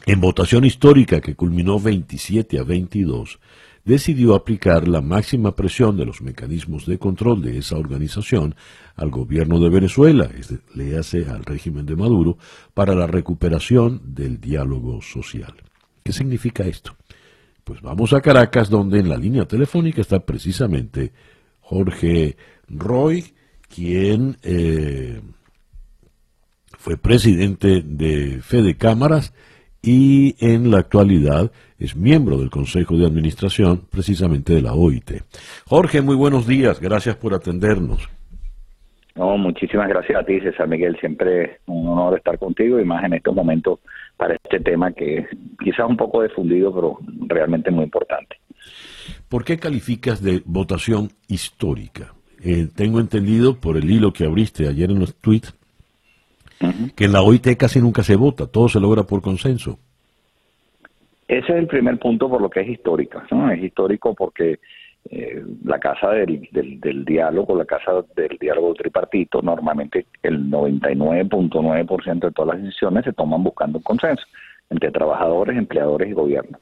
en 0.07 0.21
votación 0.21 0.65
histórica 0.65 1.21
que 1.21 1.35
culminó 1.35 1.81
27 1.81 2.61
a 2.61 2.63
22, 2.63 3.41
decidió 3.85 4.37
aplicar 4.37 4.87
la 4.87 5.01
máxima 5.01 5.57
presión 5.57 5.97
de 5.97 6.07
los 6.07 6.23
mecanismos 6.23 6.87
de 6.87 6.99
control 6.99 7.43
de 7.43 7.59
esa 7.59 7.77
organización 7.77 8.55
al 8.95 9.11
gobierno 9.11 9.59
de 9.59 9.69
Venezuela, 9.69 10.31
le 10.75 10.97
hace 10.97 11.29
al 11.29 11.45
régimen 11.45 11.87
de 11.87 11.97
Maduro, 11.97 12.39
para 12.73 12.95
la 12.95 13.09
recuperación 13.09 14.01
del 14.15 14.41
diálogo 14.41 15.03
social. 15.03 15.55
¿Qué 16.05 16.13
significa 16.13 16.65
esto? 16.65 16.97
Pues 17.65 17.83
vamos 17.83 18.13
a 18.13 18.21
Caracas, 18.21 18.71
donde 18.71 19.01
en 19.01 19.09
la 19.09 19.17
línea 19.17 19.45
telefónica 19.45 20.01
está 20.01 20.21
precisamente 20.21 21.13
Jorge 21.61 22.37
Roy, 22.69 23.35
quien 23.69 24.37
eh, 24.45 25.21
fue 26.79 26.97
presidente 26.97 27.83
de 27.83 28.41
Fede 28.41 28.77
Cámaras 28.77 29.33
y 29.87 30.35
en 30.41 30.71
la 30.71 30.79
actualidad 30.79 31.53
es 31.79 31.95
miembro 31.95 32.39
del 32.39 32.51
Consejo 32.51 32.97
de 32.97 33.07
Administración 33.07 33.83
precisamente 33.89 34.53
de 34.53 34.63
la 34.63 34.75
OIT. 34.75 35.23
Jorge, 35.67 36.03
muy 36.03 36.17
buenos 36.17 36.47
días, 36.47 36.81
gracias 36.81 37.15
por 37.15 37.35
atendernos. 37.35 38.09
No, 39.15 39.39
muchísimas 39.39 39.89
gracias 39.89 40.21
a 40.21 40.25
ti, 40.25 40.41
César 40.41 40.69
Miguel. 40.69 40.99
Siempre 40.99 41.61
un 41.67 41.87
honor 41.87 42.19
estar 42.19 42.37
contigo 42.39 42.81
y 42.81 42.85
más 42.85 43.03
en 43.05 43.15
estos 43.15 43.35
momentos 43.35 43.79
para 44.17 44.35
este 44.35 44.61
tema 44.61 44.93
que 44.93 45.27
quizás 45.63 45.89
un 45.89 45.97
poco 45.97 46.23
difundido, 46.23 46.75
pero 46.75 46.99
realmente 47.29 47.71
muy 47.71 47.85
importante. 47.85 48.37
¿Por 49.29 49.45
qué 49.45 49.57
calificas 49.57 50.21
de 50.21 50.43
votación 50.45 51.11
histórica? 51.29 52.13
Eh, 52.43 52.69
tengo 52.75 53.01
entendido 53.01 53.59
por 53.59 53.77
el 53.77 53.91
hilo 53.91 54.13
que 54.13 54.25
abriste 54.25 54.69
ayer 54.69 54.91
en 54.91 54.99
los 54.99 55.15
tweets 55.15 55.55
que 56.95 57.05
en 57.05 57.13
la 57.13 57.23
OIT 57.23 57.57
casi 57.57 57.81
nunca 57.81 58.03
se 58.03 58.17
vota, 58.17 58.47
todo 58.47 58.69
se 58.69 58.81
logra 58.81 59.03
por 59.05 59.23
consenso. 59.23 59.79
Ese 61.29 61.53
es 61.53 61.59
el 61.59 61.67
primer 61.67 61.99
punto 61.99 62.29
por 62.29 62.41
lo 62.41 62.49
que 62.49 62.61
es 62.61 62.69
histórica. 62.69 63.27
¿no? 63.31 63.51
Es 63.51 63.63
histórico 63.63 64.15
porque 64.15 64.61
eh, 65.11 65.45
la 65.65 65.79
casa 65.79 66.11
del, 66.11 66.49
del, 66.53 67.05
diálogo, 67.05 67.57
la 67.57 67.65
casa 67.65 68.05
del 68.15 68.39
diálogo 68.39 68.75
tripartito, 68.75 69.43
normalmente 69.43 70.07
el 70.23 70.51
99.9% 70.51 72.21
de 72.21 72.33
todas 72.33 72.55
las 72.55 72.65
decisiones 72.65 73.05
se 73.05 73.13
toman 73.13 73.43
buscando 73.43 73.79
un 73.79 73.85
consenso 73.85 74.25
entre 74.71 74.91
trabajadores, 74.91 75.57
empleadores 75.57 76.09
y 76.09 76.13
gobierno. 76.13 76.59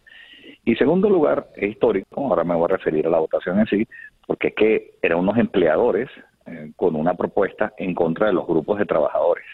Y 0.66 0.76
segundo 0.76 1.10
lugar, 1.10 1.48
es 1.56 1.70
histórico, 1.70 2.26
ahora 2.26 2.44
me 2.44 2.54
voy 2.54 2.64
a 2.64 2.76
referir 2.76 3.06
a 3.06 3.10
la 3.10 3.18
votación 3.18 3.60
en 3.60 3.66
sí, 3.66 3.86
porque 4.26 4.48
es 4.48 4.54
que 4.54 4.94
eran 5.02 5.18
unos 5.18 5.36
empleadores 5.36 6.08
eh, 6.46 6.72
con 6.76 6.96
una 6.96 7.14
propuesta 7.14 7.72
en 7.78 7.94
contra 7.94 8.26
de 8.28 8.32
los 8.32 8.46
grupos 8.46 8.78
de 8.78 8.86
trabajadores. 8.86 9.44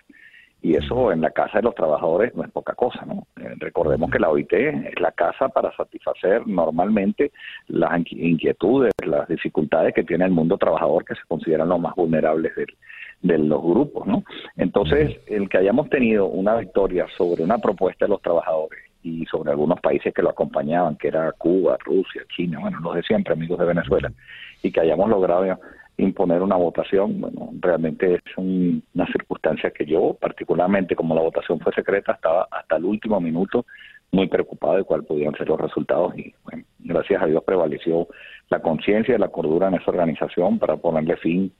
Y 0.62 0.76
eso 0.76 1.10
en 1.10 1.22
la 1.22 1.30
casa 1.30 1.58
de 1.58 1.62
los 1.62 1.74
trabajadores 1.74 2.34
no 2.34 2.44
es 2.44 2.50
poca 2.50 2.74
cosa, 2.74 3.04
¿no? 3.06 3.26
Eh, 3.40 3.54
recordemos 3.58 4.10
que 4.10 4.18
la 4.18 4.28
OIT 4.28 4.52
es 4.52 5.00
la 5.00 5.12
casa 5.12 5.48
para 5.48 5.74
satisfacer 5.74 6.46
normalmente 6.46 7.32
las 7.68 7.92
inquietudes, 8.10 8.92
las 9.04 9.26
dificultades 9.28 9.94
que 9.94 10.04
tiene 10.04 10.26
el 10.26 10.32
mundo 10.32 10.58
trabajador 10.58 11.04
que 11.04 11.14
se 11.14 11.22
consideran 11.26 11.68
los 11.68 11.80
más 11.80 11.94
vulnerables 11.94 12.52
de 13.22 13.38
los 13.38 13.62
grupos, 13.62 14.06
¿no? 14.06 14.24
Entonces, 14.56 15.18
el 15.26 15.48
que 15.48 15.58
hayamos 15.58 15.88
tenido 15.88 16.26
una 16.26 16.56
victoria 16.56 17.06
sobre 17.16 17.42
una 17.42 17.58
propuesta 17.58 18.04
de 18.04 18.10
los 18.10 18.22
trabajadores 18.22 18.80
y 19.02 19.24
sobre 19.26 19.50
algunos 19.50 19.80
países 19.80 20.12
que 20.12 20.22
lo 20.22 20.30
acompañaban, 20.30 20.96
que 20.96 21.08
era 21.08 21.32
Cuba, 21.32 21.78
Rusia, 21.84 22.22
China, 22.34 22.58
bueno, 22.60 22.80
los 22.80 22.94
de 22.94 23.02
siempre, 23.02 23.32
amigos 23.32 23.58
de 23.58 23.66
Venezuela, 23.66 24.12
y 24.62 24.70
que 24.70 24.80
hayamos 24.80 25.08
logrado 25.08 25.58
imponer 26.00 26.42
una 26.42 26.56
votación. 26.56 27.20
Bueno, 27.20 27.50
realmente 27.60 28.14
es 28.14 28.22
una 28.36 29.06
circunstancia 29.06 29.70
que 29.70 29.86
yo, 29.86 30.16
particularmente 30.20 30.96
como 30.96 31.14
la 31.14 31.22
votación 31.22 31.60
fue 31.60 31.72
secreta, 31.72 32.12
estaba 32.12 32.48
hasta 32.50 32.76
el 32.76 32.84
último 32.84 33.20
minuto 33.20 33.66
muy 34.12 34.28
preocupado 34.28 34.76
de 34.76 34.84
cuáles 34.84 35.06
podían 35.06 35.34
ser 35.34 35.48
los 35.48 35.60
resultados 35.60 36.16
y 36.16 36.34
bueno, 36.42 36.64
gracias 36.80 37.22
a 37.22 37.26
Dios 37.26 37.44
prevaleció 37.44 38.08
la 38.48 38.60
conciencia 38.60 39.14
y 39.14 39.18
la 39.18 39.28
cordura 39.28 39.68
en 39.68 39.74
esa 39.74 39.90
organización 39.90 40.58
para 40.58 40.76
ponerle 40.76 41.16
fin 41.16 41.52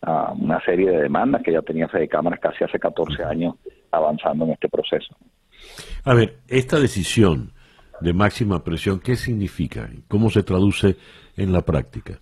a 0.00 0.32
una 0.32 0.60
serie 0.64 0.90
de 0.90 1.02
demandas 1.02 1.42
que 1.42 1.52
ya 1.52 1.62
tenía 1.62 1.86
Fede 1.86 2.08
Cámaras 2.08 2.40
casi 2.40 2.64
hace 2.64 2.78
14 2.78 3.22
años 3.22 3.54
avanzando 3.92 4.44
en 4.44 4.52
este 4.52 4.68
proceso. 4.68 5.14
A 6.04 6.14
ver, 6.14 6.38
esta 6.48 6.80
decisión 6.80 7.52
de 8.00 8.12
máxima 8.12 8.64
presión, 8.64 8.98
¿qué 8.98 9.14
significa? 9.14 9.88
¿Cómo 10.08 10.28
se 10.30 10.42
traduce 10.42 10.96
en 11.36 11.52
la 11.52 11.62
práctica? 11.62 12.20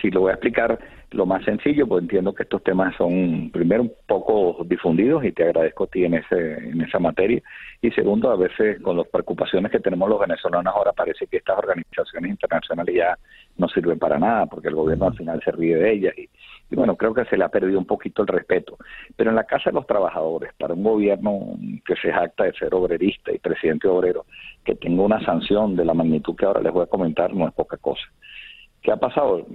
Sí, 0.00 0.10
lo 0.10 0.20
voy 0.20 0.30
a 0.30 0.34
explicar 0.34 0.78
lo 1.12 1.26
más 1.26 1.44
sencillo, 1.44 1.86
pues 1.88 2.02
entiendo 2.02 2.32
que 2.32 2.44
estos 2.44 2.62
temas 2.62 2.94
son, 2.96 3.50
primero, 3.52 3.82
un 3.82 3.92
poco 4.06 4.64
difundidos 4.64 5.24
y 5.24 5.32
te 5.32 5.42
agradezco 5.42 5.84
a 5.84 5.86
ti 5.88 6.04
en, 6.04 6.14
ese, 6.14 6.70
en 6.70 6.80
esa 6.80 7.00
materia. 7.00 7.42
Y 7.82 7.90
segundo, 7.90 8.30
a 8.30 8.36
veces 8.36 8.80
con 8.80 8.96
las 8.96 9.08
preocupaciones 9.08 9.72
que 9.72 9.80
tenemos 9.80 10.08
los 10.08 10.20
venezolanos 10.20 10.72
ahora 10.72 10.92
parece 10.92 11.26
que 11.26 11.38
estas 11.38 11.58
organizaciones 11.58 12.30
internacionales 12.30 12.94
ya 12.94 13.18
no 13.56 13.68
sirven 13.68 13.98
para 13.98 14.18
nada 14.18 14.46
porque 14.46 14.68
el 14.68 14.76
gobierno 14.76 15.06
al 15.06 15.16
final 15.16 15.42
se 15.44 15.50
ríe 15.50 15.76
de 15.76 15.92
ellas. 15.92 16.14
Y, 16.16 16.28
y 16.70 16.76
bueno, 16.76 16.96
creo 16.96 17.12
que 17.12 17.24
se 17.24 17.36
le 17.36 17.44
ha 17.44 17.48
perdido 17.48 17.78
un 17.78 17.86
poquito 17.86 18.22
el 18.22 18.28
respeto. 18.28 18.78
Pero 19.16 19.30
en 19.30 19.36
la 19.36 19.44
Casa 19.44 19.70
de 19.70 19.74
los 19.74 19.86
Trabajadores, 19.88 20.52
para 20.58 20.74
un 20.74 20.84
gobierno 20.84 21.58
que 21.84 21.96
se 21.96 22.12
jacta 22.12 22.44
de 22.44 22.52
ser 22.52 22.72
obrerista 22.72 23.32
y 23.32 23.38
presidente 23.38 23.88
obrero, 23.88 24.26
que 24.64 24.76
tenga 24.76 25.02
una 25.02 25.24
sanción 25.24 25.74
de 25.74 25.84
la 25.84 25.94
magnitud 25.94 26.36
que 26.36 26.46
ahora 26.46 26.60
les 26.60 26.72
voy 26.72 26.84
a 26.84 26.86
comentar, 26.86 27.34
no 27.34 27.48
es 27.48 27.54
poca 27.54 27.76
cosa. 27.78 28.02
¿Qué 28.82 28.92
ha 28.92 28.96
pasado? 28.96 29.46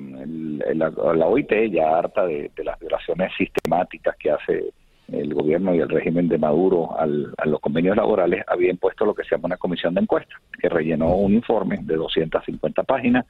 la, 0.74 1.28
OIT 1.28 1.72
ya 1.72 1.98
harta 1.98 2.26
de, 2.26 2.52
las 2.64 2.80
violaciones 2.80 3.32
sistemáticas 3.38 4.16
que 4.18 4.32
hace 4.32 4.74
el 5.12 5.34
gobierno 5.34 5.76
y 5.76 5.80
el 5.80 5.90
régimen 5.90 6.28
de 6.28 6.38
Maduro 6.38 6.96
a 6.98 7.06
los 7.46 7.60
convenios 7.60 7.96
laborales, 7.96 8.44
había 8.48 8.72
impuesto 8.72 9.06
lo 9.06 9.14
que 9.14 9.24
se 9.24 9.32
llama 9.32 9.48
una 9.48 9.58
comisión 9.58 9.94
de 9.94 10.02
encuesta, 10.02 10.36
que 10.60 10.70
rellenó 10.70 11.16
un 11.16 11.34
informe 11.34 11.78
de 11.82 11.96
250 11.96 12.84
páginas. 12.84 13.26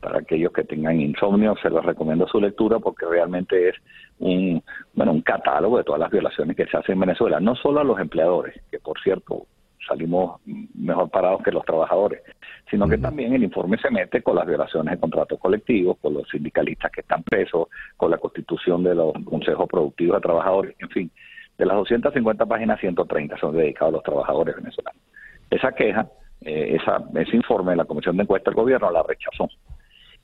Para 0.00 0.18
aquellos 0.18 0.52
que 0.52 0.64
tengan 0.64 1.00
insomnio, 1.00 1.54
se 1.62 1.70
les 1.70 1.84
recomiendo 1.84 2.26
su 2.26 2.40
lectura 2.40 2.80
porque 2.80 3.06
realmente 3.06 3.68
es 3.68 3.76
un, 4.18 4.60
bueno, 4.94 5.12
un 5.12 5.22
catálogo 5.22 5.78
de 5.78 5.84
todas 5.84 6.00
las 6.00 6.10
violaciones 6.10 6.56
que 6.56 6.66
se 6.66 6.76
hacen 6.76 6.94
en 6.94 7.00
Venezuela, 7.00 7.38
no 7.38 7.54
solo 7.54 7.80
a 7.80 7.84
los 7.84 8.00
empleadores, 8.00 8.60
que 8.68 8.80
por 8.80 9.00
cierto 9.00 9.46
salimos 9.86 10.40
mejor 10.74 11.10
parados 11.10 11.42
que 11.42 11.50
los 11.50 11.64
trabajadores, 11.64 12.22
sino 12.70 12.88
que 12.88 12.98
también 12.98 13.32
el 13.32 13.44
informe 13.44 13.78
se 13.78 13.90
mete 13.90 14.22
con 14.22 14.36
las 14.36 14.46
violaciones 14.46 14.94
de 14.94 15.00
contratos 15.00 15.38
colectivos, 15.38 15.98
con 16.00 16.14
los 16.14 16.28
sindicalistas 16.28 16.90
que 16.90 17.00
están 17.00 17.22
presos, 17.22 17.68
con 17.96 18.10
la 18.10 18.18
constitución 18.18 18.82
de 18.82 18.94
los 18.94 19.12
consejos 19.24 19.68
productivos 19.68 20.16
de 20.16 20.20
trabajadores, 20.20 20.76
en 20.78 20.88
fin, 20.88 21.10
de 21.58 21.66
las 21.66 21.76
250 21.76 22.46
páginas, 22.46 22.80
130 22.80 23.38
son 23.38 23.56
dedicados 23.56 23.92
a 23.92 23.96
los 23.96 24.02
trabajadores 24.02 24.56
venezolanos. 24.56 25.02
Esa 25.50 25.72
queja, 25.72 26.08
eh, 26.40 26.78
esa, 26.80 27.04
ese 27.14 27.36
informe 27.36 27.72
de 27.72 27.76
la 27.76 27.84
Comisión 27.84 28.16
de 28.16 28.22
Encuesta 28.22 28.50
del 28.50 28.56
Gobierno 28.56 28.90
la 28.90 29.02
rechazó. 29.02 29.48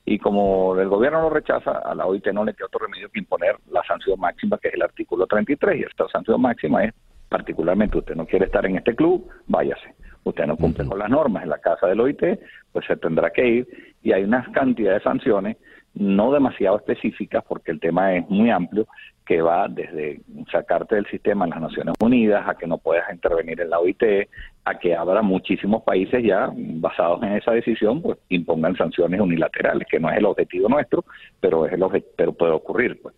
Y 0.05 0.17
como 0.17 0.75
el 0.79 0.89
gobierno 0.89 1.21
lo 1.21 1.29
rechaza, 1.29 1.71
a 1.71 1.93
la 1.93 2.07
OIT 2.07 2.27
no 2.33 2.43
le 2.43 2.53
queda 2.53 2.65
otro 2.65 2.79
remedio 2.79 3.09
que 3.09 3.19
imponer 3.19 3.57
la 3.69 3.83
sanción 3.83 4.19
máxima, 4.19 4.57
que 4.57 4.69
es 4.69 4.73
el 4.73 4.81
artículo 4.81 5.27
33, 5.27 5.79
y 5.79 5.83
esta 5.83 6.07
sanción 6.07 6.41
máxima 6.41 6.85
es 6.85 6.93
particularmente 7.29 7.97
usted 7.97 8.15
no 8.15 8.25
quiere 8.25 8.45
estar 8.45 8.65
en 8.65 8.77
este 8.77 8.95
club, 8.95 9.27
váyase. 9.47 9.93
Usted 10.23 10.45
no 10.47 10.57
cumple 10.57 10.85
con 10.85 10.99
las 10.99 11.09
normas 11.09 11.43
en 11.43 11.49
la 11.49 11.59
casa 11.59 11.87
del 11.87 12.01
OIT, 12.01 12.21
pues 12.71 12.85
se 12.85 12.97
tendrá 12.97 13.29
que 13.29 13.47
ir 13.47 13.67
y 14.03 14.11
hay 14.11 14.23
una 14.23 14.43
cantidad 14.51 14.93
de 14.93 14.99
sanciones 14.99 15.57
no 15.93 16.31
demasiado 16.31 16.77
específicas 16.77 17.43
porque 17.47 17.71
el 17.71 17.79
tema 17.79 18.15
es 18.15 18.29
muy 18.29 18.49
amplio 18.49 18.87
que 19.25 19.41
va 19.41 19.67
desde 19.67 20.21
sacarte 20.51 20.95
del 20.95 21.05
sistema 21.05 21.45
en 21.45 21.51
las 21.51 21.61
Naciones 21.61 21.93
Unidas 21.99 22.45
a 22.47 22.55
que 22.55 22.65
no 22.65 22.79
puedas 22.79 23.05
intervenir 23.13 23.61
en 23.61 23.69
la 23.69 23.79
OIT, 23.79 24.27
a 24.65 24.79
que 24.79 24.95
habrá 24.95 25.21
muchísimos 25.21 25.83
países 25.83 26.23
ya 26.23 26.49
basados 26.55 27.21
en 27.21 27.33
esa 27.33 27.51
decisión, 27.51 28.01
pues 28.01 28.17
impongan 28.29 28.75
sanciones 28.75 29.21
unilaterales, 29.21 29.87
que 29.87 29.99
no 29.99 30.09
es 30.09 30.17
el 30.17 30.25
objetivo 30.25 30.67
nuestro, 30.67 31.05
pero 31.39 31.67
es 31.67 31.73
el 31.73 32.03
pero 32.15 32.33
puede 32.33 32.53
ocurrir, 32.53 32.99
pues. 33.01 33.13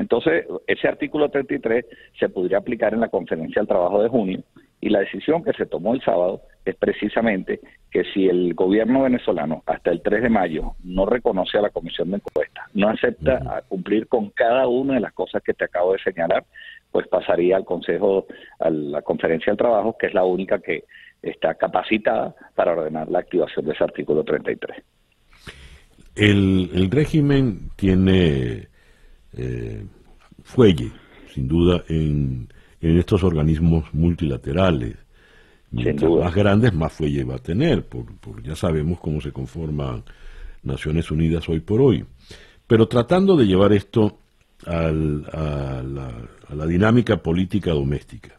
Entonces, 0.00 0.46
ese 0.66 0.88
artículo 0.88 1.28
33 1.28 1.84
se 2.18 2.30
podría 2.30 2.56
aplicar 2.56 2.94
en 2.94 3.00
la 3.00 3.10
conferencia 3.10 3.60
del 3.60 3.68
trabajo 3.68 4.02
de 4.02 4.08
junio 4.08 4.42
y 4.80 4.88
la 4.88 5.00
decisión 5.00 5.44
que 5.44 5.52
se 5.52 5.66
tomó 5.66 5.94
el 5.94 6.00
sábado 6.00 6.40
es 6.64 6.74
precisamente 6.74 7.60
que 7.90 8.04
si 8.14 8.26
el 8.26 8.54
gobierno 8.54 9.02
venezolano 9.02 9.62
hasta 9.66 9.90
el 9.90 10.00
3 10.00 10.22
de 10.22 10.30
mayo 10.30 10.72
no 10.84 11.04
reconoce 11.04 11.58
a 11.58 11.60
la 11.60 11.68
comisión 11.68 12.10
de 12.10 12.16
encuesta, 12.16 12.66
no 12.72 12.88
acepta 12.88 13.42
a 13.54 13.60
cumplir 13.60 14.06
con 14.08 14.30
cada 14.30 14.66
una 14.68 14.94
de 14.94 15.00
las 15.00 15.12
cosas 15.12 15.42
que 15.42 15.52
te 15.52 15.64
acabo 15.64 15.92
de 15.92 15.98
señalar, 15.98 16.46
pues 16.90 17.06
pasaría 17.06 17.56
al 17.56 17.66
Consejo, 17.66 18.26
a 18.58 18.70
la 18.70 19.02
conferencia 19.02 19.50
del 19.50 19.58
trabajo, 19.58 19.98
que 19.98 20.06
es 20.06 20.14
la 20.14 20.24
única 20.24 20.60
que 20.60 20.84
está 21.20 21.56
capacitada 21.56 22.34
para 22.54 22.72
ordenar 22.72 23.10
la 23.10 23.18
activación 23.18 23.66
de 23.66 23.72
ese 23.72 23.84
artículo 23.84 24.24
33. 24.24 24.82
El, 26.16 26.70
el 26.72 26.90
régimen 26.90 27.68
tiene 27.76 28.69
eh, 29.36 29.84
fuelle, 30.42 30.90
sin 31.32 31.48
duda, 31.48 31.84
en, 31.88 32.48
en 32.80 32.98
estos 32.98 33.22
organismos 33.22 33.92
multilaterales. 33.92 34.96
Mientras 35.72 36.10
más 36.10 36.34
grandes, 36.34 36.74
más 36.74 36.92
fuelle 36.92 37.22
va 37.24 37.36
a 37.36 37.42
tener, 37.42 37.86
por, 37.86 38.42
ya 38.42 38.56
sabemos 38.56 38.98
cómo 38.98 39.20
se 39.20 39.30
conforman 39.30 40.02
Naciones 40.62 41.10
Unidas 41.10 41.48
hoy 41.48 41.60
por 41.60 41.80
hoy. 41.80 42.04
Pero 42.66 42.88
tratando 42.88 43.36
de 43.36 43.46
llevar 43.46 43.72
esto 43.72 44.18
a, 44.66 44.90
la, 44.90 46.66
dinámica 46.66 47.16
política 47.22 47.70
doméstica. 47.70 48.38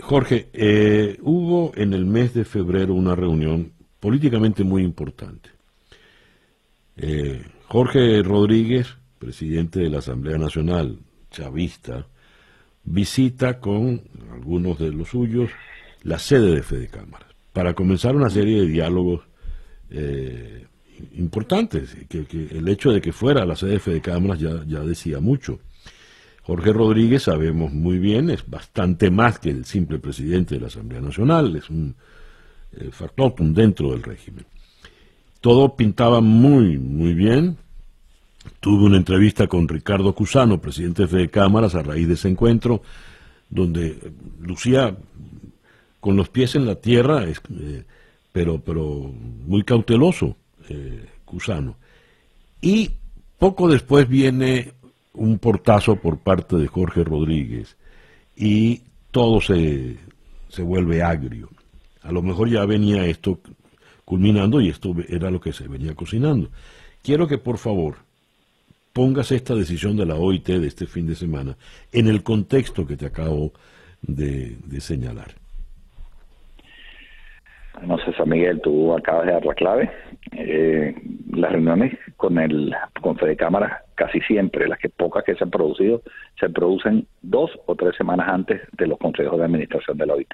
Jorge, 0.00 0.48
eh, 0.52 1.18
hubo 1.22 1.72
en 1.76 1.92
el 1.92 2.06
mes 2.06 2.34
de 2.34 2.44
febrero 2.44 2.94
una 2.94 3.14
reunión 3.14 3.72
políticamente 4.00 4.64
muy 4.64 4.82
importante. 4.82 5.50
Eh, 6.96 7.42
Jorge 7.66 8.22
Rodríguez 8.22 8.96
presidente 9.22 9.78
de 9.78 9.88
la 9.88 9.98
Asamblea 9.98 10.36
Nacional 10.36 10.98
chavista, 11.30 12.08
visita 12.82 13.60
con 13.60 14.02
algunos 14.32 14.80
de 14.80 14.90
los 14.90 15.10
suyos 15.10 15.48
la 16.02 16.18
sede 16.18 16.56
de 16.56 16.62
Fede 16.62 16.88
Cámaras 16.88 17.28
para 17.52 17.72
comenzar 17.74 18.16
una 18.16 18.30
serie 18.30 18.62
de 18.62 18.66
diálogos 18.66 19.22
eh, 19.90 20.66
importantes. 21.14 21.96
Que, 22.08 22.26
el 22.50 22.66
hecho 22.66 22.90
de 22.90 23.00
que 23.00 23.12
fuera 23.12 23.44
la 23.44 23.54
sede 23.54 23.72
de 23.72 23.78
Fede 23.78 24.00
Cámaras 24.00 24.40
ya, 24.40 24.64
ya 24.66 24.80
decía 24.80 25.20
mucho. 25.20 25.60
Jorge 26.42 26.72
Rodríguez, 26.72 27.22
sabemos 27.22 27.72
muy 27.72 27.98
bien, 27.98 28.28
es 28.28 28.44
bastante 28.50 29.12
más 29.12 29.38
que 29.38 29.50
el 29.50 29.64
simple 29.64 30.00
presidente 30.00 30.56
de 30.56 30.62
la 30.62 30.66
Asamblea 30.66 31.00
Nacional, 31.00 31.54
es 31.54 31.70
un 31.70 31.94
eh, 32.72 32.88
factotum 32.90 33.54
dentro 33.54 33.92
del 33.92 34.02
régimen. 34.02 34.44
Todo 35.40 35.76
pintaba 35.76 36.20
muy, 36.20 36.78
muy 36.78 37.14
bien, 37.14 37.58
Tuve 38.60 38.84
una 38.84 38.96
entrevista 38.96 39.46
con 39.46 39.68
Ricardo 39.68 40.14
Cusano, 40.14 40.60
presidente 40.60 41.06
de 41.06 41.28
Cámaras, 41.28 41.74
a 41.74 41.82
raíz 41.82 42.08
de 42.08 42.14
ese 42.14 42.28
encuentro, 42.28 42.82
donde 43.48 44.12
lucía 44.40 44.96
con 46.00 46.16
los 46.16 46.28
pies 46.28 46.56
en 46.56 46.66
la 46.66 46.74
tierra, 46.76 47.24
eh, 47.24 47.84
pero, 48.32 48.60
pero 48.60 49.12
muy 49.46 49.62
cauteloso, 49.62 50.36
eh, 50.68 51.06
Cusano. 51.24 51.76
Y 52.60 52.90
poco 53.38 53.68
después 53.68 54.08
viene 54.08 54.72
un 55.14 55.38
portazo 55.38 55.96
por 55.96 56.18
parte 56.18 56.56
de 56.56 56.66
Jorge 56.66 57.04
Rodríguez 57.04 57.76
y 58.36 58.82
todo 59.10 59.40
se, 59.40 59.96
se 60.48 60.62
vuelve 60.62 61.02
agrio. 61.02 61.50
A 62.02 62.10
lo 62.10 62.22
mejor 62.22 62.48
ya 62.48 62.64
venía 62.64 63.06
esto 63.06 63.38
culminando 64.04 64.60
y 64.60 64.68
esto 64.68 64.94
era 65.08 65.30
lo 65.30 65.40
que 65.40 65.52
se 65.52 65.68
venía 65.68 65.94
cocinando. 65.94 66.50
Quiero 67.02 67.28
que 67.28 67.38
por 67.38 67.58
favor 67.58 67.96
pongas 68.92 69.32
esta 69.32 69.54
decisión 69.54 69.96
de 69.96 70.06
la 70.06 70.16
OIT 70.16 70.48
de 70.48 70.66
este 70.66 70.86
fin 70.86 71.06
de 71.06 71.14
semana 71.14 71.56
en 71.92 72.08
el 72.08 72.22
contexto 72.22 72.86
que 72.86 72.96
te 72.96 73.06
acabo 73.06 73.52
de, 74.02 74.56
señalar. 74.80 75.28
No 77.86 77.98
sé, 77.98 78.12
San 78.12 78.28
Miguel, 78.28 78.60
tú 78.62 78.94
acabas 78.94 79.26
de 79.26 79.32
dar 79.32 79.44
la 79.44 79.54
clave. 79.54 79.90
Eh, 80.32 80.94
las 81.32 81.50
reuniones 81.50 81.98
con 82.16 82.38
el 82.38 82.74
con 83.00 83.16
Fede 83.16 83.36
Cámara, 83.36 83.82
casi 83.94 84.20
siempre, 84.20 84.68
las 84.68 84.78
que 84.78 84.88
pocas 84.88 85.24
que 85.24 85.34
se 85.34 85.42
han 85.42 85.50
producido, 85.50 86.02
se 86.38 86.48
producen 86.50 87.06
dos 87.22 87.50
o 87.66 87.74
tres 87.74 87.96
semanas 87.96 88.28
antes 88.28 88.60
de 88.72 88.86
los 88.86 88.98
consejos 88.98 89.38
de 89.38 89.46
administración 89.46 89.96
de 89.96 90.06
la 90.06 90.14
OIT. 90.14 90.32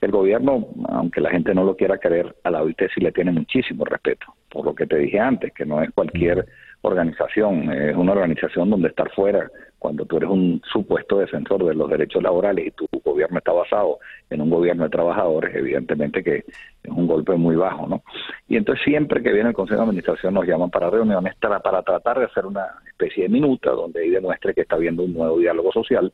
El 0.00 0.10
gobierno, 0.10 0.68
aunque 0.88 1.20
la 1.20 1.30
gente 1.30 1.54
no 1.54 1.64
lo 1.64 1.76
quiera 1.76 1.98
creer, 1.98 2.34
a 2.44 2.50
la 2.50 2.62
OIT 2.62 2.80
sí 2.94 3.00
le 3.00 3.12
tiene 3.12 3.32
muchísimo 3.32 3.84
respeto, 3.84 4.26
por 4.50 4.64
lo 4.64 4.74
que 4.74 4.86
te 4.86 4.96
dije 4.98 5.18
antes, 5.18 5.52
que 5.52 5.66
no 5.66 5.82
es 5.82 5.90
cualquier 5.92 6.46
organización, 6.84 7.72
es 7.72 7.96
una 7.96 8.12
organización 8.12 8.70
donde 8.70 8.88
estar 8.88 9.10
fuera 9.12 9.50
cuando 9.78 10.06
tú 10.06 10.16
eres 10.16 10.30
un 10.30 10.62
supuesto 10.72 11.18
defensor 11.18 11.64
de 11.64 11.74
los 11.74 11.90
derechos 11.90 12.22
laborales 12.22 12.68
y 12.68 12.70
tu 12.70 12.86
gobierno 13.04 13.38
está 13.38 13.52
basado 13.52 13.98
en 14.30 14.40
un 14.40 14.48
gobierno 14.48 14.84
de 14.84 14.90
trabajadores, 14.90 15.54
evidentemente 15.54 16.22
que 16.22 16.36
es 16.36 16.90
un 16.90 17.06
golpe 17.06 17.34
muy 17.34 17.54
bajo, 17.54 17.86
¿no? 17.86 18.02
Y 18.48 18.56
entonces 18.56 18.82
siempre 18.82 19.22
que 19.22 19.32
viene 19.32 19.50
el 19.50 19.54
Consejo 19.54 19.80
de 19.80 19.88
Administración 19.88 20.34
nos 20.34 20.46
llaman 20.46 20.70
para 20.70 20.88
reuniones 20.88 21.34
para, 21.36 21.60
para 21.60 21.82
tratar 21.82 22.18
de 22.18 22.24
hacer 22.24 22.46
una 22.46 22.66
especie 22.86 23.24
de 23.24 23.28
minuta 23.28 23.72
donde 23.72 24.00
ahí 24.00 24.10
demuestre 24.10 24.54
que 24.54 24.62
está 24.62 24.76
habiendo 24.76 25.02
un 25.02 25.12
nuevo 25.12 25.38
diálogo 25.38 25.70
social, 25.72 26.10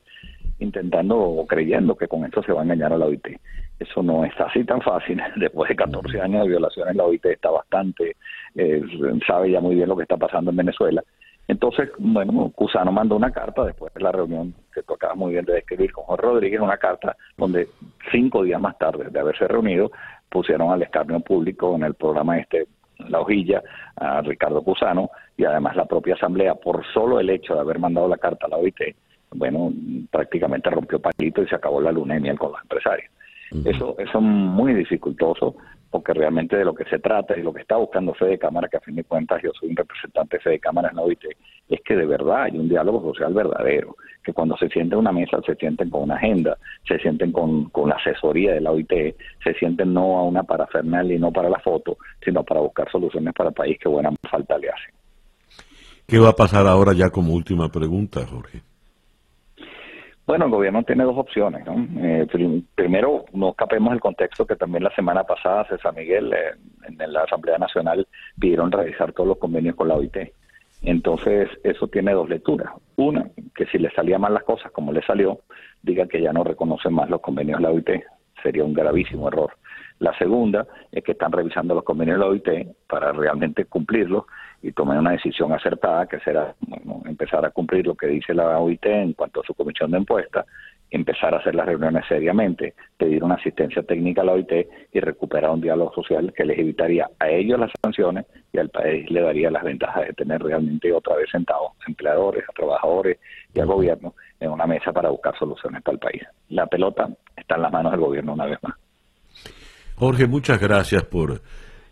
intentando 0.59 1.17
o 1.17 1.45
creyendo 1.47 1.95
que 1.95 2.07
con 2.07 2.25
esto 2.25 2.43
se 2.43 2.51
va 2.51 2.61
a 2.61 2.63
engañar 2.63 2.91
a 2.91 2.97
la 2.97 3.05
OIT. 3.05 3.27
Eso 3.81 4.03
no 4.03 4.23
es 4.23 4.33
así 4.39 4.63
tan 4.63 4.81
fácil. 4.81 5.21
Después 5.35 5.69
de 5.69 5.75
14 5.75 6.21
años 6.21 6.43
de 6.43 6.49
violaciones, 6.49 6.95
la 6.95 7.05
OIT 7.05 7.25
está 7.25 7.49
bastante, 7.49 8.15
eh, 8.55 8.81
sabe 9.25 9.51
ya 9.51 9.59
muy 9.59 9.75
bien 9.75 9.89
lo 9.89 9.95
que 9.95 10.03
está 10.03 10.17
pasando 10.17 10.51
en 10.51 10.57
Venezuela 10.57 11.03
entonces, 11.51 11.89
bueno, 11.97 12.49
Cusano 12.55 12.93
mandó 12.93 13.17
una 13.17 13.31
carta 13.31 13.65
después 13.65 13.93
de 13.93 13.99
la 13.99 14.13
reunión 14.13 14.53
que 14.73 14.83
tocaba 14.83 15.15
muy 15.15 15.33
bien 15.33 15.43
de 15.43 15.55
describir 15.55 15.91
con 15.91 16.05
Jorge 16.05 16.25
Rodríguez, 16.25 16.61
una 16.61 16.77
carta 16.77 17.17
donde 17.37 17.67
cinco 18.09 18.43
días 18.43 18.61
más 18.61 18.77
tarde 18.77 19.09
de 19.09 19.19
haberse 19.19 19.49
reunido 19.49 19.91
pusieron 20.29 20.71
al 20.71 20.81
escarnio 20.81 21.19
público 21.19 21.75
en 21.75 21.83
el 21.83 21.95
programa 21.95 22.37
este 22.37 22.67
La 23.09 23.19
Hojilla 23.19 23.61
a 23.97 24.21
Ricardo 24.21 24.61
Cusano 24.61 25.09
y 25.35 25.43
además 25.43 25.75
la 25.75 25.83
propia 25.83 26.15
Asamblea, 26.15 26.55
por 26.55 26.85
solo 26.93 27.19
el 27.19 27.29
hecho 27.29 27.53
de 27.53 27.59
haber 27.59 27.79
mandado 27.79 28.07
la 28.07 28.17
carta 28.17 28.45
a 28.45 28.49
la 28.49 28.55
OIT, 28.55 28.95
bueno, 29.31 29.73
prácticamente 30.09 30.69
rompió 30.69 30.99
palito 30.99 31.41
y 31.41 31.47
se 31.47 31.55
acabó 31.55 31.81
la 31.81 31.91
luna 31.91 32.13
de 32.13 32.21
miel 32.21 32.39
con 32.39 32.53
los 32.53 32.61
empresarios. 32.61 33.11
Eso, 33.65 33.95
eso 33.97 34.17
es 34.17 34.23
muy 34.23 34.73
dificultoso 34.73 35.55
porque 35.91 36.13
realmente 36.13 36.55
de 36.55 36.63
lo 36.63 36.73
que 36.73 36.85
se 36.85 36.99
trata 36.99 37.37
y 37.37 37.43
lo 37.43 37.53
que 37.53 37.61
está 37.61 37.75
buscando 37.75 38.13
Fede 38.13 38.39
Cámara, 38.39 38.69
que 38.69 38.77
a 38.77 38.81
fin 38.81 38.95
de 38.95 39.03
cuentas 39.03 39.41
yo 39.43 39.51
soy 39.59 39.69
un 39.69 39.75
representante 39.75 40.37
de 40.37 40.43
Fede 40.43 40.59
Cámara 40.59 40.87
en 40.89 40.95
la 40.95 41.01
OIT, 41.01 41.19
es 41.67 41.81
que 41.81 41.97
de 41.97 42.05
verdad 42.05 42.43
hay 42.43 42.57
un 42.57 42.69
diálogo 42.69 43.11
social 43.11 43.33
verdadero, 43.33 43.97
que 44.23 44.31
cuando 44.31 44.55
se 44.55 44.69
sienten 44.69 44.93
en 44.93 44.99
una 44.99 45.11
mesa 45.11 45.41
se 45.45 45.53
sienten 45.55 45.89
con 45.89 46.03
una 46.03 46.15
agenda, 46.15 46.57
se 46.87 46.97
sienten 46.99 47.33
con, 47.33 47.69
con 47.71 47.89
la 47.89 47.95
asesoría 47.95 48.53
de 48.53 48.61
la 48.61 48.71
OIT, 48.71 49.17
se 49.43 49.53
sienten 49.59 49.93
no 49.93 50.17
a 50.17 50.23
una 50.23 50.43
parafernalia 50.43 51.17
y 51.17 51.19
no 51.19 51.31
para 51.33 51.49
la 51.49 51.59
foto, 51.59 51.97
sino 52.23 52.43
para 52.43 52.61
buscar 52.61 52.89
soluciones 52.89 53.33
para 53.33 53.49
el 53.49 53.55
país 53.55 53.77
que 53.77 53.89
buena 53.89 54.11
falta 54.29 54.57
le 54.57 54.69
hace. 54.69 54.93
¿Qué 56.07 56.19
va 56.19 56.29
a 56.29 56.35
pasar 56.35 56.67
ahora 56.67 56.93
ya 56.93 57.09
como 57.09 57.33
última 57.33 57.69
pregunta, 57.69 58.25
Jorge? 58.25 58.61
Bueno, 60.25 60.45
el 60.45 60.51
gobierno 60.51 60.83
tiene 60.83 61.03
dos 61.03 61.17
opciones. 61.17 61.65
Eh, 61.97 62.27
primero, 62.75 63.25
no 63.33 63.49
escapemos 63.49 63.93
el 63.93 63.99
contexto 63.99 64.45
que 64.45 64.55
también 64.55 64.83
la 64.83 64.95
semana 64.95 65.23
pasada 65.23 65.67
César 65.67 65.93
Miguel 65.95 66.33
en 66.87 67.13
la 67.13 67.23
Asamblea 67.23 67.57
Nacional 67.57 68.07
pidieron 68.39 68.71
revisar 68.71 69.13
todos 69.13 69.27
los 69.27 69.37
convenios 69.37 69.75
con 69.75 69.87
la 69.87 69.95
OIT. 69.95 70.17
Entonces, 70.83 71.49
eso 71.63 71.87
tiene 71.87 72.13
dos 72.13 72.29
lecturas. 72.29 72.71
Una, 72.95 73.29
que 73.55 73.65
si 73.67 73.77
le 73.77 73.91
salían 73.91 74.21
mal 74.21 74.33
las 74.33 74.43
cosas 74.43 74.71
como 74.71 74.91
le 74.91 75.01
salió, 75.03 75.39
diga 75.81 76.07
que 76.07 76.21
ya 76.21 76.33
no 76.33 76.43
reconocen 76.43 76.93
más 76.93 77.09
los 77.09 77.21
convenios 77.21 77.59
de 77.59 77.63
la 77.63 77.71
OIT. 77.71 77.89
Sería 78.41 78.63
un 78.63 78.73
gravísimo 78.73 79.27
error. 79.27 79.51
La 80.01 80.17
segunda 80.17 80.65
es 80.91 81.03
que 81.03 81.11
están 81.11 81.31
revisando 81.31 81.75
los 81.75 81.83
convenios 81.83 82.17
de 82.17 82.25
la 82.25 82.31
OIT 82.31 82.75
para 82.87 83.11
realmente 83.11 83.65
cumplirlos 83.65 84.25
y 84.63 84.71
tomar 84.71 84.97
una 84.97 85.11
decisión 85.11 85.53
acertada 85.53 86.07
que 86.07 86.19
será 86.21 86.55
empezar 87.05 87.45
a 87.45 87.51
cumplir 87.51 87.85
lo 87.85 87.93
que 87.93 88.07
dice 88.07 88.33
la 88.33 88.57
OIT 88.57 88.83
en 88.87 89.13
cuanto 89.13 89.41
a 89.41 89.43
su 89.43 89.53
comisión 89.53 89.91
de 89.91 89.99
impuestas, 89.99 90.47
empezar 90.89 91.35
a 91.35 91.37
hacer 91.37 91.53
las 91.53 91.67
reuniones 91.67 92.03
seriamente, 92.07 92.73
pedir 92.97 93.23
una 93.23 93.35
asistencia 93.35 93.83
técnica 93.83 94.21
a 94.21 94.25
la 94.25 94.31
OIT 94.31 94.51
y 94.91 94.99
recuperar 95.01 95.51
un 95.51 95.61
diálogo 95.61 95.93
social 95.93 96.33
que 96.35 96.45
les 96.45 96.57
evitaría 96.57 97.07
a 97.19 97.29
ellos 97.29 97.59
las 97.59 97.69
sanciones 97.83 98.25
y 98.51 98.57
al 98.57 98.69
país 98.69 99.07
le 99.11 99.21
daría 99.21 99.51
las 99.51 99.63
ventajas 99.63 100.07
de 100.07 100.13
tener 100.13 100.41
realmente 100.41 100.91
otra 100.91 101.15
vez 101.15 101.29
sentados 101.29 101.73
empleadores, 101.85 102.43
a 102.49 102.53
trabajadores 102.53 103.19
y 103.53 103.59
al 103.59 103.67
gobierno 103.67 104.15
en 104.39 104.49
una 104.49 104.65
mesa 104.65 104.91
para 104.91 105.11
buscar 105.11 105.37
soluciones 105.37 105.83
para 105.83 105.93
el 105.93 105.99
país. 105.99 106.23
La 106.49 106.65
pelota 106.65 107.07
está 107.37 107.57
en 107.57 107.61
las 107.61 107.71
manos 107.71 107.91
del 107.91 108.01
gobierno 108.01 108.33
una 108.33 108.47
vez 108.47 108.57
más. 108.63 108.73
Jorge, 110.01 110.25
muchas 110.25 110.59
gracias 110.59 111.03
por 111.03 111.39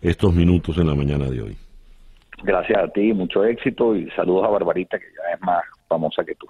estos 0.01 0.34
minutos 0.34 0.76
en 0.80 0.88
la 0.88 0.95
mañana 0.95 1.30
de 1.30 1.43
hoy. 1.43 1.55
Gracias 2.41 2.84
a 2.84 2.88
ti, 2.88 3.14
mucho 3.14 3.45
éxito 3.45 3.95
y 3.95 4.10
saludos 4.16 4.45
a 4.45 4.47
Barbarita, 4.47 4.97
que 4.97 5.05
ya 5.05 5.36
es 5.36 5.41
más 5.41 5.64
famosa 5.88 6.24
que 6.26 6.34
tú. 6.34 6.47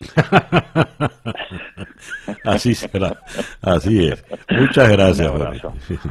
así 2.44 2.74
será, 2.74 3.16
así 3.62 4.08
es. 4.08 4.24
Muchas 4.50 4.90
gracias, 4.90 5.28
Jorge. 5.28 5.62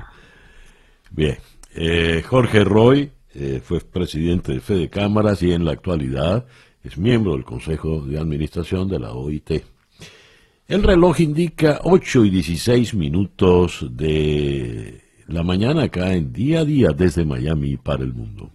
Bien, 1.12 1.36
eh, 1.76 2.24
Jorge 2.26 2.64
Roy 2.64 3.12
eh, 3.34 3.60
fue 3.62 3.82
presidente 3.82 4.54
de 4.54 4.62
Fede 4.62 4.90
Cámaras 4.90 5.44
y 5.44 5.52
en 5.52 5.66
la 5.66 5.74
actualidad 5.74 6.46
es 6.86 6.98
miembro 6.98 7.34
del 7.34 7.44
Consejo 7.44 8.00
de 8.00 8.18
Administración 8.18 8.88
de 8.88 9.00
la 9.00 9.12
OIT. 9.12 9.75
El 10.68 10.82
reloj 10.82 11.20
indica 11.20 11.80
8 11.84 12.26
y 12.26 12.32
16 12.32 12.96
minutos 12.96 13.86
de 13.96 15.00
la 15.28 15.44
mañana 15.44 15.84
acá 15.84 16.14
en 16.14 16.34
día 16.34 16.62
a 16.62 16.66
día 16.66 16.90
desde 16.90 17.24
Miami 17.24 17.78
para 17.78 18.04
el 18.04 18.16
mundo. 18.16 18.50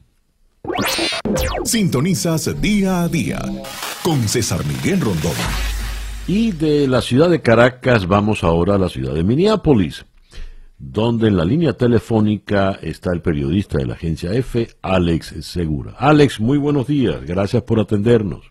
Sintonizas 1.63 2.61
día 2.61 3.03
a 3.03 3.09
día 3.09 3.39
con 4.03 4.17
César 4.23 4.59
Miguel 4.67 5.01
Rondón. 5.01 5.37
Y 6.27 6.51
de 6.51 6.89
la 6.89 7.01
ciudad 7.01 7.31
de 7.31 7.43
Caracas 7.43 8.09
vamos 8.09 8.43
ahora 8.43 8.75
a 8.75 8.79
la 8.79 8.89
ciudad 8.89 9.15
de 9.15 9.23
Minneapolis, 9.23 10.05
donde 10.79 11.29
en 11.29 11.37
la 11.37 11.45
línea 11.45 11.75
telefónica 11.75 12.77
está 12.83 13.13
el 13.13 13.23
periodista 13.23 13.79
de 13.79 13.87
la 13.87 13.95
agencia 13.95 14.33
F, 14.33 14.67
Alex 14.83 15.47
Segura. 15.47 15.93
Alex, 15.97 16.41
muy 16.41 16.59
buenos 16.59 16.89
días, 16.89 17.25
gracias 17.25 17.63
por 17.63 17.79
atendernos. 17.79 18.51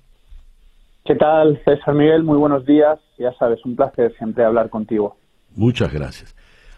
¿Qué 1.04 1.16
tal, 1.16 1.62
César 1.66 1.94
Miguel? 1.94 2.24
Muy 2.24 2.38
buenos 2.38 2.66
días. 2.66 3.00
Ya 3.20 3.34
sabes, 3.38 3.64
un 3.66 3.76
placer 3.76 4.16
siempre 4.18 4.46
hablar 4.46 4.70
contigo. 4.70 5.18
Muchas 5.56 5.92
gracias. 5.92 6.36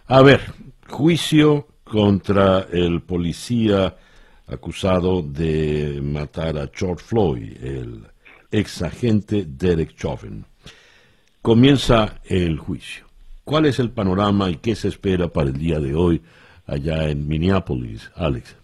A 0.08 0.24
ver, 0.24 0.42
juicio 0.90 1.68
contra 1.84 2.66
el 2.72 3.02
policía 3.02 3.96
acusado 4.48 5.22
de 5.22 6.02
matar 6.04 6.58
a 6.58 6.70
George 6.74 7.04
Floyd, 7.06 7.64
el 7.64 8.04
ex 8.52 8.82
agente 8.82 9.46
Derek 9.48 9.96
Chauvin. 9.96 10.44
Comienza 11.42 12.20
el 12.26 12.58
juicio. 12.58 13.06
¿Cuál 13.44 13.68
es 13.68 13.80
el 13.80 13.92
panorama 13.92 14.50
y 14.50 14.56
qué 14.56 14.76
se 14.76 14.88
espera 14.88 15.28
para 15.28 15.50
el 15.50 15.58
día 15.58 15.80
de 15.80 15.94
hoy 15.94 16.22
allá 16.66 17.10
en 17.10 17.28
Minneapolis, 17.28 18.12
Alex? 18.16 18.61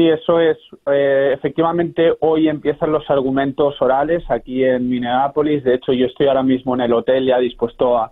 Sí, 0.00 0.08
eso 0.08 0.40
es. 0.40 0.56
Eh, 0.86 1.32
efectivamente, 1.34 2.14
hoy 2.20 2.48
empiezan 2.48 2.90
los 2.90 3.04
argumentos 3.10 3.74
orales 3.82 4.24
aquí 4.30 4.64
en 4.64 4.88
Minneapolis. 4.88 5.62
De 5.62 5.74
hecho, 5.74 5.92
yo 5.92 6.06
estoy 6.06 6.26
ahora 6.26 6.42
mismo 6.42 6.74
en 6.74 6.80
el 6.80 6.94
hotel 6.94 7.26
ya 7.26 7.38
dispuesto 7.38 7.98
a, 7.98 8.10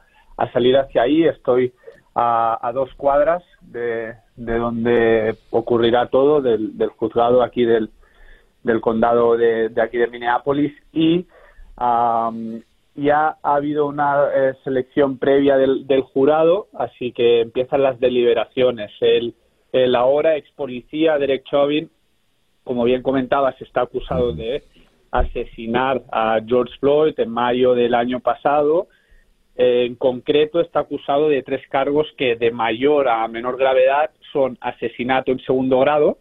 salir 0.52 0.76
hacia 0.76 1.00
ahí. 1.00 1.24
Estoy 1.24 1.72
a 2.14 2.72
dos 2.74 2.92
cuadras 2.94 3.42
de, 3.62 4.12
de 4.36 4.58
donde 4.58 5.36
ocurrirá 5.48 6.08
todo, 6.08 6.42
del, 6.42 6.74
juzgado 6.98 7.42
aquí 7.42 7.64
del, 7.64 7.88
condado 8.82 9.38
de, 9.38 9.72
aquí 9.80 9.96
de 9.96 10.08
Minneapolis 10.08 10.74
y 10.92 11.26
ya 11.78 13.36
ha 13.42 13.54
habido 13.54 13.86
una 13.86 14.26
eh, 14.34 14.54
selección 14.62 15.16
previa 15.16 15.56
del, 15.56 15.86
del, 15.86 16.02
jurado, 16.02 16.66
así 16.78 17.12
que 17.12 17.40
empiezan 17.40 17.82
las 17.82 17.98
deliberaciones. 17.98 18.90
El, 19.00 19.34
el 19.72 19.94
ahora 19.94 20.36
ex 20.36 20.50
policía 20.52 21.18
Derek 21.18 21.44
Chauvin, 21.44 21.90
como 22.64 22.84
bien 22.84 23.02
comentabas, 23.02 23.60
está 23.60 23.82
acusado 23.82 24.32
de 24.32 24.62
asesinar 25.10 26.02
a 26.12 26.38
George 26.46 26.74
Floyd 26.80 27.14
en 27.18 27.30
mayo 27.30 27.74
del 27.74 27.94
año 27.94 28.20
pasado. 28.20 28.88
En 29.56 29.96
concreto 29.96 30.60
está 30.60 30.80
acusado 30.80 31.28
de 31.28 31.42
tres 31.42 31.66
cargos 31.68 32.06
que 32.16 32.36
de 32.36 32.50
mayor 32.50 33.08
a 33.08 33.26
menor 33.26 33.56
gravedad 33.56 34.10
son 34.32 34.56
asesinato 34.60 35.32
en 35.32 35.40
segundo 35.40 35.80
grado, 35.80 36.18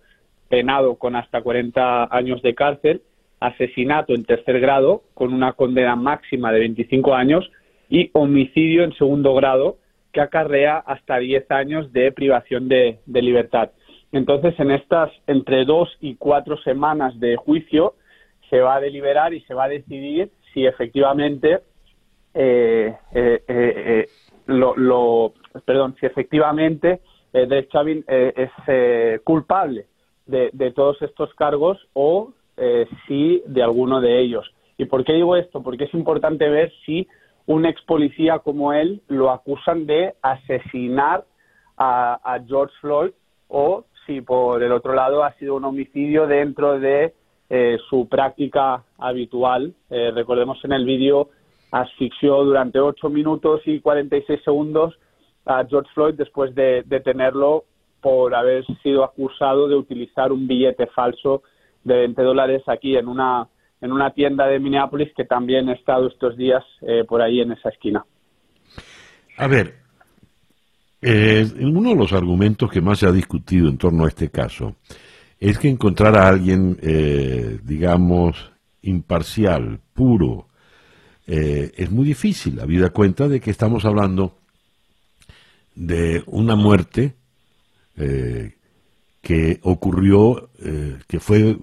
penado 0.49 0.95
con 0.95 1.15
hasta 1.15 1.41
40 1.41 2.07
años 2.09 2.41
de 2.41 2.55
cárcel, 2.55 3.01
asesinato 3.39 4.15
en 4.15 4.23
tercer 4.23 4.59
grado 4.59 5.03
con 5.13 5.33
una 5.33 5.53
condena 5.53 5.95
máxima 5.95 6.51
de 6.51 6.59
25 6.59 7.13
años 7.13 7.51
y 7.89 8.09
homicidio 8.13 8.83
en 8.83 8.93
segundo 8.93 9.35
grado 9.35 9.77
que 10.11 10.21
acarrea 10.21 10.77
hasta 10.77 11.17
10 11.17 11.51
años 11.51 11.91
de 11.93 12.11
privación 12.11 12.67
de, 12.67 12.99
libertad. 13.05 13.71
Entonces, 14.11 14.57
en 14.59 14.71
estas 14.71 15.11
entre 15.27 15.65
dos 15.65 15.89
y 15.99 16.15
cuatro 16.15 16.57
semanas 16.57 17.19
de 17.19 17.35
juicio 17.35 17.95
se 18.49 18.59
va 18.61 18.75
a 18.75 18.79
deliberar 18.79 19.33
y 19.33 19.41
se 19.41 19.53
va 19.53 19.65
a 19.65 19.69
decidir 19.69 20.31
si 20.53 20.65
efectivamente 20.65 21.59
eh, 22.33 22.95
eh, 23.13 23.43
eh, 23.47 24.07
lo, 24.47 25.33
perdón, 25.65 25.95
si 25.99 26.05
efectivamente 26.05 27.01
Derek 27.33 27.69
Chauvin 27.69 28.03
es 28.07 29.21
culpable 29.23 29.85
de, 30.25 30.71
todos 30.71 31.01
estos 31.01 31.33
cargos 31.33 31.77
o 31.93 32.33
si 33.07 33.43
de 33.45 33.61
alguno 33.61 33.99
de 33.99 34.19
ellos. 34.19 34.49
¿Y 34.77 34.85
por 34.85 35.03
qué 35.03 35.13
digo 35.13 35.35
esto? 35.35 35.61
Porque 35.61 35.85
es 35.85 35.93
importante 35.93 36.47
ver 36.49 36.71
si 36.85 37.07
un 37.47 37.65
ex 37.65 37.81
policía 37.83 38.39
como 38.39 38.73
él 38.73 39.01
lo 39.07 39.31
acusan 39.31 39.85
de 39.85 40.13
asesinar 40.21 41.25
a, 41.77 42.39
George 42.47 42.73
Floyd 42.81 43.11
o 43.47 43.85
si 44.05 44.21
por 44.21 44.63
el 44.63 44.71
otro 44.71 44.93
lado 44.93 45.23
ha 45.23 45.33
sido 45.33 45.55
un 45.55 45.65
homicidio 45.65 46.27
dentro 46.27 46.79
de 46.79 47.13
su 47.89 48.07
práctica 48.09 48.83
habitual. 48.97 49.73
recordemos 49.89 50.63
en 50.65 50.73
el 50.73 50.85
vídeo 50.85 51.29
asfixió 51.71 52.43
durante 52.43 52.79
8 52.79 53.09
minutos 53.09 53.61
y 53.65 53.79
46 53.79 54.41
segundos 54.43 54.97
a 55.45 55.65
George 55.65 55.89
Floyd 55.93 56.15
después 56.15 56.53
de 56.55 56.83
detenerlo 56.85 57.65
por 58.01 58.35
haber 58.35 58.65
sido 58.83 59.03
acusado 59.03 59.67
de 59.67 59.75
utilizar 59.75 60.31
un 60.31 60.47
billete 60.47 60.87
falso 60.87 61.43
de 61.83 61.95
20 61.95 62.21
dólares 62.21 62.63
aquí 62.67 62.95
en 62.95 63.07
una 63.07 63.47
en 63.81 63.91
una 63.91 64.11
tienda 64.11 64.47
de 64.47 64.59
Minneapolis 64.59 65.13
que 65.15 65.25
también 65.25 65.69
he 65.69 65.73
estado 65.73 66.07
estos 66.07 66.35
días 66.37 66.63
eh, 66.81 67.03
por 67.07 67.21
ahí 67.21 67.41
en 67.41 67.51
esa 67.51 67.69
esquina. 67.69 68.05
A 69.37 69.47
ver, 69.47 69.75
eh, 71.01 71.45
uno 71.59 71.91
de 71.91 71.95
los 71.95 72.13
argumentos 72.13 72.71
que 72.71 72.81
más 72.81 72.99
se 72.99 73.07
ha 73.07 73.11
discutido 73.11 73.69
en 73.69 73.77
torno 73.77 74.05
a 74.05 74.07
este 74.07 74.29
caso 74.29 74.75
es 75.39 75.59
que 75.59 75.69
encontrar 75.69 76.17
a 76.17 76.27
alguien, 76.27 76.77
eh, 76.81 77.59
digamos, 77.63 78.51
imparcial, 78.81 79.79
puro, 79.93 80.47
eh, 81.27 81.71
es 81.75 81.91
muy 81.91 82.05
difícil, 82.05 82.59
habida 82.59 82.89
cuenta 82.89 83.27
de 83.27 83.39
que 83.39 83.51
estamos 83.51 83.85
hablando 83.85 84.37
de 85.75 86.23
una 86.25 86.55
muerte 86.55 87.13
eh, 87.97 88.53
que 89.21 89.59
ocurrió, 89.63 90.49
que 91.07 91.19
fue 91.19 91.57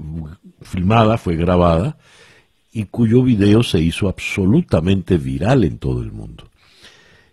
filmada, 0.64 1.18
fue 1.18 1.36
grabada, 1.36 1.96
y 2.72 2.86
cuyo 2.86 3.22
video 3.22 3.62
se 3.62 3.80
hizo 3.80 4.08
absolutamente 4.08 5.16
viral 5.16 5.64
en 5.64 5.78
todo 5.78 6.02
el 6.02 6.10
mundo. 6.10 6.44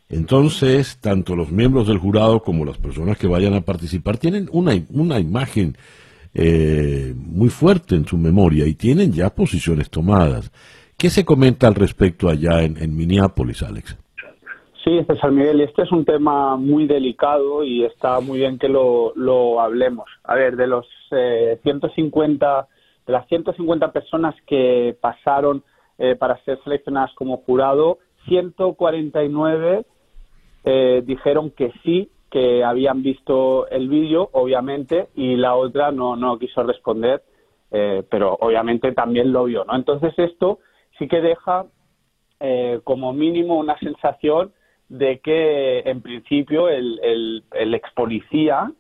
Entonces, 0.08 0.98
tanto 1.00 1.36
los 1.36 1.52
miembros 1.52 1.88
del 1.88 1.98
jurado 1.98 2.42
como 2.44 2.66
las 2.66 2.78
personas 2.78 3.18
que 3.18 3.28
vayan 3.28 3.54
a 3.54 3.62
participar 3.62 4.18
tienen 4.18 4.50
una, 4.52 4.74
una 4.90 5.20
imagen 5.20 5.78
eh, 6.34 7.14
muy 7.16 7.50
fuerte 7.50 7.96
en 7.96 8.06
su 8.06 8.18
memoria 8.18 8.68
y 8.68 8.74
tienen 8.74 9.14
ya 9.14 9.30
posiciones 9.30 9.90
tomadas. 9.90 10.52
¿Qué 10.98 11.10
se 11.10 11.26
comenta 11.26 11.68
al 11.68 11.76
respecto 11.76 12.30
allá 12.30 12.62
en, 12.62 12.96
Minneapolis, 12.96 13.64
Alex? 13.64 13.98
Sí, 14.84 15.00
César 15.08 15.32
Miguel, 15.32 15.62
este 15.62 15.84
es 15.84 15.92
un 15.92 16.06
tema 16.06 16.58
muy 16.58 16.88
delicado 16.88 17.64
y 17.64 17.86
está 17.86 18.20
muy 18.20 18.40
bien 18.40 18.60
que 18.60 18.68
lo, 18.68 19.14
lo 19.16 19.62
hablemos. 19.62 20.10
A 20.24 20.36
ver, 20.36 20.58
de 20.58 20.68
los 20.68 20.86
eh, 21.12 21.60
150, 21.64 22.68
de 23.12 23.18
las 23.18 23.28
150 23.28 23.92
personas 23.92 24.34
que 24.48 24.96
pasaron 25.02 25.64
eh, 25.98 26.16
para 26.16 26.42
ser 26.46 26.58
seleccionadas 26.64 27.14
como 27.16 27.38
jurado, 27.38 28.00
149 28.28 29.86
eh, 30.64 31.04
dijeron 31.06 31.52
que 31.52 31.74
sí, 31.84 32.10
que 32.30 32.64
habían 32.64 33.04
visto 33.04 33.68
el 33.68 33.90
vídeo, 33.90 34.30
obviamente, 34.32 35.10
y 35.16 35.36
la 35.36 35.56
otra 35.56 35.92
no, 35.92 36.16
no 36.16 36.40
quiso 36.40 36.64
responder, 36.64 37.22
eh, 37.72 38.04
pero 38.10 38.38
obviamente 38.40 38.94
también 38.94 39.34
lo 39.34 39.44
vio, 39.44 39.66
¿no? 39.66 39.76
Entonces 39.76 40.14
esto 40.18 40.60
sí 40.98 41.10
que 41.10 41.20
deja 41.20 41.66
eh, 42.40 42.80
como 42.86 43.12
mínimo 43.12 43.58
una 43.58 43.78
sensación 43.80 44.54
de 44.88 45.20
que 45.20 45.80
en 45.80 46.02
principio 46.02 46.70
el, 46.70 47.00
el, 47.04 47.44
el 47.52 47.74
ex 47.74 47.92
policía 47.94 48.72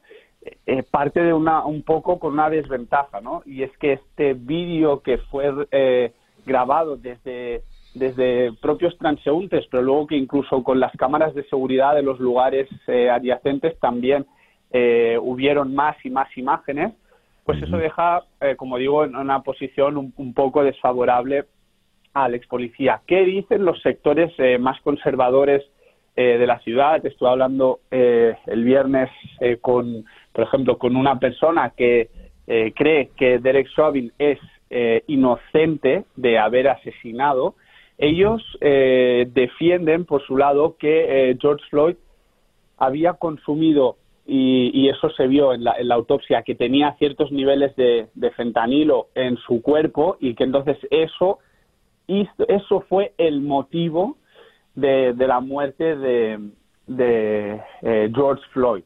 eh, 0.65 0.83
parte 0.83 1.21
de 1.21 1.33
una 1.33 1.65
un 1.65 1.83
poco 1.83 2.19
con 2.19 2.33
una 2.33 2.49
desventaja, 2.49 3.21
¿no? 3.21 3.43
Y 3.45 3.63
es 3.63 3.77
que 3.77 3.93
este 3.93 4.33
vídeo 4.33 5.01
que 5.01 5.17
fue 5.17 5.67
eh, 5.71 6.13
grabado 6.45 6.97
desde 6.97 7.63
desde 7.93 8.53
propios 8.53 8.97
transeúntes, 8.97 9.65
pero 9.69 9.83
luego 9.83 10.07
que 10.07 10.15
incluso 10.15 10.63
con 10.63 10.79
las 10.79 10.93
cámaras 10.93 11.33
de 11.35 11.43
seguridad 11.45 11.95
de 11.95 12.03
los 12.03 12.19
lugares 12.19 12.69
eh, 12.87 13.09
adyacentes 13.09 13.77
también 13.79 14.25
eh, 14.71 15.17
hubieron 15.21 15.75
más 15.75 15.97
y 16.05 16.09
más 16.09 16.35
imágenes, 16.37 16.93
pues 17.43 17.61
eso 17.61 17.75
deja, 17.77 18.23
eh, 18.39 18.55
como 18.55 18.77
digo, 18.77 19.03
en 19.03 19.15
una 19.15 19.41
posición 19.41 19.97
un, 19.97 20.13
un, 20.15 20.33
poco 20.33 20.63
desfavorable 20.63 21.45
al 22.13 22.35
ex 22.35 22.47
policía. 22.47 23.01
¿Qué 23.07 23.25
dicen 23.25 23.65
los 23.65 23.81
sectores 23.81 24.31
más 24.59 24.79
conservadores 24.81 25.63
eh, 26.15 26.37
de 26.37 26.47
la 26.47 26.59
ciudad? 26.59 27.05
Estuve 27.05 27.29
hablando 27.29 27.79
eh, 27.91 28.35
el 28.47 28.63
viernes 28.63 29.09
con, 29.61 30.05
por 30.33 30.43
ejemplo, 30.43 30.77
con 30.77 30.95
una 30.95 31.19
persona 31.19 31.73
que 31.75 32.09
cree 32.75 33.11
que 33.15 33.39
Derek 33.39 33.69
Chauvin 33.73 34.11
es 34.19 34.37
inocente 35.07 36.03
de 36.17 36.37
haber 36.37 36.67
asesinado 36.67 37.55
ellos 38.01 38.41
eh, 38.61 39.29
defienden, 39.31 40.05
por 40.05 40.25
su 40.25 40.35
lado, 40.35 40.75
que 40.77 41.29
eh, 41.29 41.37
George 41.39 41.63
Floyd 41.69 41.95
había 42.79 43.13
consumido, 43.13 43.97
y, 44.25 44.71
y 44.73 44.89
eso 44.89 45.11
se 45.11 45.27
vio 45.27 45.53
en 45.53 45.63
la, 45.63 45.73
en 45.73 45.87
la, 45.87 45.95
autopsia, 45.95 46.41
que 46.41 46.55
tenía 46.55 46.95
ciertos 46.97 47.31
niveles 47.31 47.75
de, 47.75 48.07
de, 48.15 48.31
fentanilo 48.31 49.09
en 49.13 49.37
su 49.37 49.61
cuerpo 49.61 50.17
y 50.19 50.33
que 50.33 50.45
entonces 50.45 50.77
eso, 50.89 51.37
hizo, 52.07 52.47
eso 52.47 52.81
fue 52.89 53.13
el 53.19 53.41
motivo 53.41 54.17
de, 54.75 55.13
la 55.17 55.39
muerte 55.39 55.95
de, 55.95 56.39
de 56.87 57.61
eh, 57.81 58.11
George 58.13 58.43
Floyd. 58.53 58.83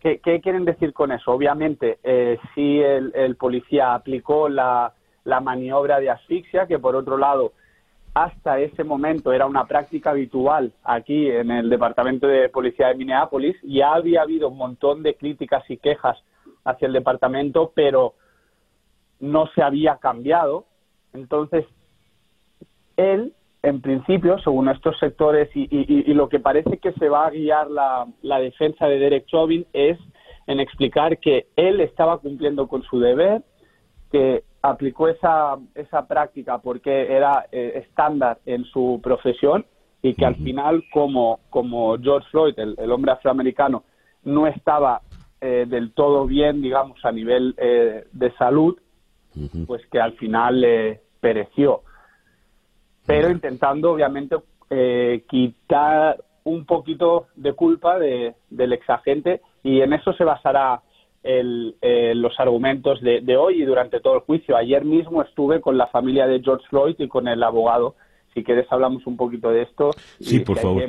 ¿Qué, 0.00 0.20
¿Qué, 0.20 0.40
quieren 0.40 0.64
decir 0.64 0.92
con 0.92 1.10
eso? 1.12 1.32
Obviamente, 1.32 1.98
eh, 2.02 2.38
si 2.54 2.80
el, 2.80 3.12
el, 3.14 3.36
policía 3.36 3.94
aplicó 3.94 4.48
la, 4.48 4.92
la 5.24 5.40
maniobra 5.40 5.98
de 6.00 6.10
asfixia, 6.10 6.66
que 6.66 6.78
por 6.78 6.94
otro 6.94 7.16
lado 7.16 7.52
hasta 8.14 8.58
ese 8.58 8.84
momento 8.84 9.32
era 9.32 9.46
una 9.46 9.66
práctica 9.66 10.10
habitual 10.10 10.72
aquí 10.82 11.30
en 11.30 11.50
el 11.50 11.70
Departamento 11.70 12.26
de 12.26 12.48
Policía 12.48 12.88
de 12.88 12.96
Minneapolis. 12.96 13.56
Ya 13.62 13.92
había 13.92 14.22
habido 14.22 14.48
un 14.48 14.56
montón 14.56 15.02
de 15.02 15.14
críticas 15.14 15.62
y 15.68 15.76
quejas 15.76 16.18
hacia 16.64 16.86
el 16.86 16.92
departamento, 16.92 17.72
pero 17.74 18.14
no 19.20 19.46
se 19.54 19.62
había 19.62 19.96
cambiado. 19.96 20.64
Entonces, 21.12 21.64
él, 22.96 23.34
en 23.68 23.80
principio, 23.80 24.38
según 24.40 24.68
estos 24.68 24.98
sectores 24.98 25.48
y, 25.54 25.62
y, 25.70 26.10
y 26.10 26.14
lo 26.14 26.28
que 26.28 26.40
parece 26.40 26.78
que 26.78 26.92
se 26.92 27.08
va 27.08 27.26
a 27.26 27.30
guiar 27.30 27.70
la, 27.70 28.06
la 28.22 28.38
defensa 28.40 28.86
de 28.86 28.98
Derek 28.98 29.26
Chauvin 29.26 29.66
es 29.72 29.98
en 30.46 30.60
explicar 30.60 31.18
que 31.18 31.46
él 31.56 31.80
estaba 31.80 32.18
cumpliendo 32.18 32.68
con 32.68 32.82
su 32.82 32.98
deber, 33.00 33.42
que 34.10 34.44
aplicó 34.62 35.08
esa, 35.08 35.58
esa 35.74 36.08
práctica 36.08 36.58
porque 36.58 37.12
era 37.14 37.46
eh, 37.52 37.82
estándar 37.84 38.38
en 38.46 38.64
su 38.64 39.00
profesión 39.02 39.66
y 40.02 40.14
que 40.14 40.24
al 40.24 40.36
final, 40.36 40.84
como, 40.92 41.40
como 41.50 41.98
George 41.98 42.28
Floyd, 42.30 42.54
el, 42.56 42.74
el 42.78 42.92
hombre 42.92 43.12
afroamericano, 43.12 43.84
no 44.24 44.46
estaba 44.46 45.02
eh, 45.40 45.66
del 45.68 45.92
todo 45.92 46.26
bien, 46.26 46.62
digamos, 46.62 47.04
a 47.04 47.12
nivel 47.12 47.54
eh, 47.58 48.04
de 48.12 48.32
salud, 48.32 48.76
pues 49.66 49.86
que 49.86 50.00
al 50.00 50.14
final 50.14 50.64
eh, 50.64 51.00
pereció. 51.20 51.82
Pero 53.08 53.30
intentando, 53.30 53.90
obviamente, 53.90 54.36
eh, 54.68 55.24
quitar 55.30 56.22
un 56.44 56.66
poquito 56.66 57.28
de 57.36 57.54
culpa 57.54 57.98
de, 57.98 58.34
del 58.50 58.74
exagente 58.74 59.40
y 59.62 59.80
en 59.80 59.94
eso 59.94 60.12
se 60.12 60.24
basará 60.24 60.82
el, 61.22 61.76
eh, 61.80 62.12
los 62.14 62.38
argumentos 62.38 63.00
de, 63.00 63.22
de, 63.22 63.36
hoy 63.38 63.62
y 63.62 63.64
durante 63.64 64.00
todo 64.00 64.16
el 64.16 64.20
juicio. 64.20 64.58
Ayer 64.58 64.84
mismo 64.84 65.22
estuve 65.22 65.62
con 65.62 65.78
la 65.78 65.86
familia 65.86 66.26
de 66.26 66.42
George 66.42 66.66
Floyd 66.68 66.96
y 66.98 67.08
con 67.08 67.28
el 67.28 67.42
abogado. 67.42 67.96
Si 68.34 68.44
quieres 68.44 68.66
hablamos 68.70 69.06
un 69.06 69.16
poquito 69.16 69.50
de 69.50 69.62
esto. 69.62 69.90
Sí, 70.20 70.40
por 70.40 70.58
si 70.58 70.62
favor. 70.62 70.82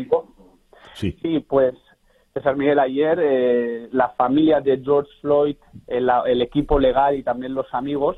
Sí. 0.95 1.17
sí, 1.21 1.39
pues 1.39 1.73
César 2.33 2.57
Miguel, 2.57 2.79
ayer 2.79 3.17
eh, 3.21 3.89
la 3.93 4.09
familia 4.09 4.59
de 4.59 4.81
George 4.83 5.09
Floyd, 5.21 5.55
el, 5.87 6.09
el, 6.25 6.41
equipo 6.41 6.79
legal 6.79 7.15
y 7.15 7.23
también 7.23 7.53
los 7.53 7.73
amigos 7.73 8.17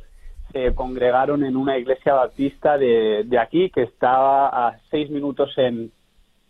se 0.51 0.75
congregaron 0.75 1.43
en 1.43 1.55
una 1.55 1.77
iglesia 1.77 2.13
baptista 2.13 2.77
de, 2.77 3.23
de 3.25 3.39
aquí 3.39 3.69
que 3.69 3.83
estaba 3.83 4.47
a 4.47 4.79
seis 4.89 5.09
minutos 5.09 5.51
en, 5.57 5.91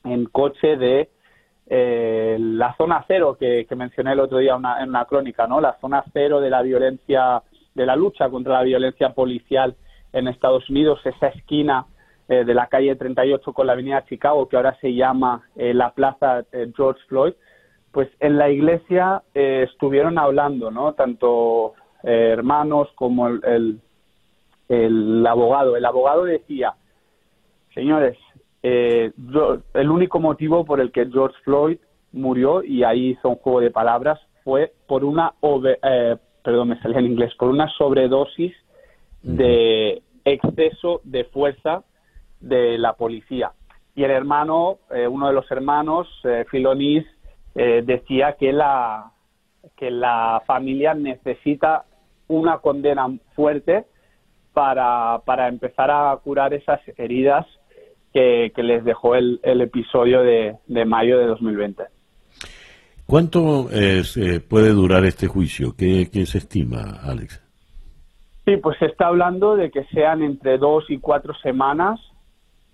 en 0.04 0.26
coche 0.26 0.78
de 0.78 1.10
eh, 1.68 2.38
la 2.40 2.76
zona 2.76 3.06
cero 3.08 3.38
que, 3.40 3.66
mencioné 3.76 4.14
el 4.14 4.20
otro 4.20 4.40
día 4.40 4.58
en 4.82 4.90
una 4.90 5.06
crónica, 5.06 5.48
¿no? 5.48 5.62
La 5.62 5.78
zona 5.80 6.04
cero 6.12 6.42
de 6.42 6.50
la 6.50 6.62
violencia, 6.62 7.42
de 7.74 7.86
la 7.86 7.96
lucha 7.96 8.30
contra 8.30 8.54
la 8.54 8.64
violencia 8.64 9.14
policial 9.14 9.76
en 10.12 10.28
Estados 10.28 10.70
Unidos, 10.70 11.00
esa 11.06 11.28
esquina 11.28 11.86
eh, 12.28 12.44
de 12.44 12.54
la 12.54 12.68
calle 12.68 12.96
38 12.96 13.54
con 13.54 13.68
la 13.68 13.74
avenida 13.74 14.06
Chicago, 14.06 14.50
que 14.50 14.58
ahora 14.58 14.78
se 14.82 14.94
llama 14.94 15.44
eh, 15.56 15.74
la 15.74 15.92
plaza 15.92 16.44
George 16.76 17.02
Floyd, 17.08 17.34
pues 17.92 18.10
en 18.20 18.38
la 18.38 18.50
iglesia 18.50 19.24
eh, 19.34 19.68
estuvieron 19.70 20.18
hablando, 20.18 20.72
¿no? 20.72 20.94
Tanto 20.94 21.74
eh, 22.04 22.30
hermanos 22.32 22.90
como 22.96 23.28
el, 23.28 23.42
el, 23.44 23.82
el 24.72 25.28
abogado. 25.28 25.76
El 25.76 25.86
abogado 25.86 26.24
decía, 26.24 26.76
señores, 27.74 28.18
eh, 28.64 29.12
yo, 29.18 29.58
el 29.74 29.90
único 29.92 30.20
motivo 30.20 30.64
por 30.64 30.80
el 30.80 30.92
que 30.92 31.08
George 31.08 31.38
Floyd 31.44 31.78
murió, 32.14 32.64
y 32.64 32.84
ahí 32.84 33.10
hizo 33.10 33.30
un 33.30 33.36
juego 33.36 33.60
de 33.60 33.72
palabras, 33.72 34.20
fue 34.46 34.72
por 34.88 35.04
una, 35.04 35.34
eh, 35.84 36.16
perdón, 36.42 36.70
me 36.70 36.80
salía 36.80 37.00
en 37.00 37.08
inglés, 37.08 37.34
por 37.38 37.50
una 37.50 37.68
sobredosis 37.78 38.54
de 39.22 40.02
exceso 40.24 41.02
de 41.04 41.26
fuerza 41.26 41.84
de 42.40 42.78
la 42.78 42.94
policía. 42.94 43.52
Y 43.94 44.04
el 44.04 44.12
hermano, 44.12 44.78
eh, 44.90 45.06
uno 45.06 45.28
de 45.28 45.34
los 45.34 45.52
hermanos, 45.52 46.08
eh, 46.24 46.46
Filonis, 46.50 47.06
decía 47.54 48.38
que 48.40 48.54
la, 48.54 49.12
que 49.76 49.92
la 49.92 50.42
familia 50.48 50.94
necesita 50.94 51.84
una 52.30 52.60
condena 52.60 53.10
fuerte 53.36 53.88
para, 54.54 55.20
para 55.26 55.48
empezar 55.48 55.90
a 55.92 56.18
curar 56.24 56.54
esas 56.54 56.80
heridas 56.98 57.46
que, 58.14 58.52
les 58.58 58.84
dejó 58.84 59.16
el, 59.16 59.40
episodio 59.44 60.22
de, 60.22 60.86
mayo 60.86 61.18
de 61.18 61.26
2020. 61.28 61.84
¿Cuánto 63.06 63.68
eh, 63.72 64.04
puede 64.48 64.70
durar 64.70 65.06
este 65.06 65.28
juicio? 65.28 65.74
¿Qué, 65.78 66.06
se 66.26 66.38
estima, 66.38 67.00
Alex? 67.04 67.42
Sí, 68.46 68.58
pues 68.58 68.78
se 68.80 68.86
está 68.86 69.08
hablando 69.08 69.56
de 69.56 69.70
que 69.70 69.84
sean 69.86 70.24
entre 70.24 70.58
dos 70.58 70.86
y 70.90 70.98
cuatro 71.00 71.34
semanas. 71.42 72.00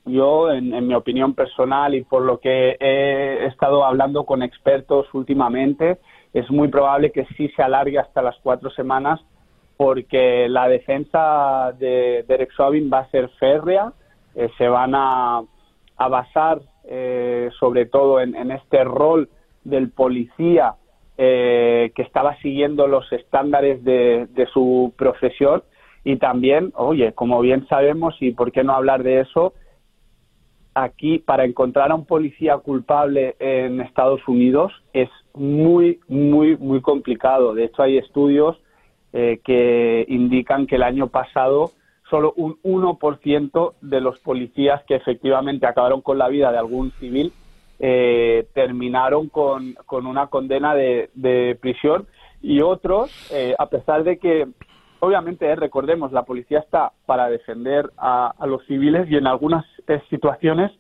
Yo, 0.06 0.52
en, 0.52 0.88
mi 0.88 0.94
opinión 0.94 1.34
personal 1.34 1.94
y 1.94 2.04
por 2.04 2.24
lo 2.24 2.40
que 2.40 2.78
he 2.80 3.46
estado 3.48 3.84
hablando 3.84 4.26
con 4.26 4.42
expertos 4.42 5.08
últimamente, 5.14 6.00
es 6.34 6.50
muy 6.50 6.70
probable 6.70 7.12
que 7.12 7.26
sí 7.36 7.50
se 7.56 7.62
alargue 7.62 8.00
hasta 8.00 8.22
las 8.22 8.38
cuatro 8.42 8.70
semanas 8.72 9.20
porque 9.78 10.50
la 10.50 10.68
defensa 10.68 11.72
de 11.78 12.26
Derek 12.28 12.52
Chauvin 12.58 12.90
va 12.92 13.00
a 13.00 13.10
ser 13.12 13.30
férrea, 13.40 13.94
eh, 14.36 14.50
se 14.58 14.68
van 14.68 14.94
a, 14.96 15.44
basar 15.98 16.62
eh, 16.86 17.50
sobre 17.60 17.86
todo 17.86 18.20
en, 18.20 18.52
este 18.52 18.84
rol 18.84 19.30
del 19.64 19.90
policía 19.92 20.76
eh, 21.18 21.92
que 21.96 22.02
estaba 22.04 22.38
siguiendo 22.38 22.88
los 22.88 23.12
estándares 23.12 23.84
de, 23.84 24.28
de, 24.30 24.46
su 24.48 24.94
profesión 24.96 25.64
y 26.04 26.18
también, 26.18 26.72
oye, 26.76 27.14
como 27.14 27.42
bien 27.42 27.68
sabemos 27.68 28.16
y 28.20 28.32
por 28.32 28.52
qué 28.52 28.64
no 28.64 28.74
hablar 28.74 29.04
de 29.04 29.22
eso, 29.22 29.54
aquí 30.76 31.18
para 31.18 31.46
encontrar 31.46 31.92
a 31.92 31.96
un 31.96 32.06
policía 32.06 32.58
culpable 32.58 33.36
en 33.40 33.82
Estados 33.82 34.22
Unidos 34.28 34.72
es 34.94 35.10
muy, 35.34 36.00
muy, 36.08 36.56
muy 36.58 36.82
complicado. 36.82 37.56
De 37.56 37.66
hecho, 37.66 37.82
hay 37.82 37.98
estudios 37.98 38.58
eh, 39.14 39.40
que 39.42 40.06
indican 40.10 40.68
que 40.68 40.76
el 40.76 40.84
año 40.84 41.08
pasado 41.08 41.72
solo 42.10 42.34
un 42.36 42.62
1% 42.62 43.74
de 43.80 44.02
los 44.02 44.20
policías 44.20 44.84
que 44.84 44.96
efectivamente 44.96 45.66
acabaron 45.66 46.02
con 46.02 46.18
la 46.18 46.28
vida 46.28 46.52
de 46.52 46.58
algún 46.58 46.92
civil 47.00 47.32
eh, 47.80 48.48
terminaron 48.54 49.30
con, 49.30 49.78
una 49.90 50.28
condena 50.28 50.76
de, 50.76 51.58
prisión. 51.62 52.06
Y 52.42 52.62
otros, 52.62 53.10
eh, 53.32 53.56
a 53.58 53.68
pesar 53.68 54.04
de 54.04 54.18
que, 54.18 54.48
obviamente, 55.00 55.56
recordemos, 55.56 56.12
la 56.12 56.24
policía 56.24 56.60
está 56.60 56.92
para 57.06 57.30
defender 57.30 57.90
a, 57.98 58.34
los 58.46 58.66
civiles 58.66 59.10
y 59.10 59.16
en 59.16 59.26
algunas 59.26 59.66
situaciones, 60.10 60.72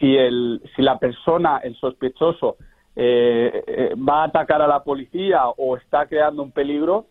si, 0.00 0.16
el, 0.16 0.60
si 0.74 0.82
la 0.82 0.98
persona, 0.98 1.58
el 1.62 1.76
sospechoso, 1.76 2.56
va 2.98 4.22
a 4.22 4.24
atacar 4.24 4.62
a 4.62 4.66
la 4.66 4.82
policía 4.82 5.46
o 5.48 5.76
está 5.76 6.06
creando 6.06 6.42
un 6.42 6.50
peligro, 6.50 7.06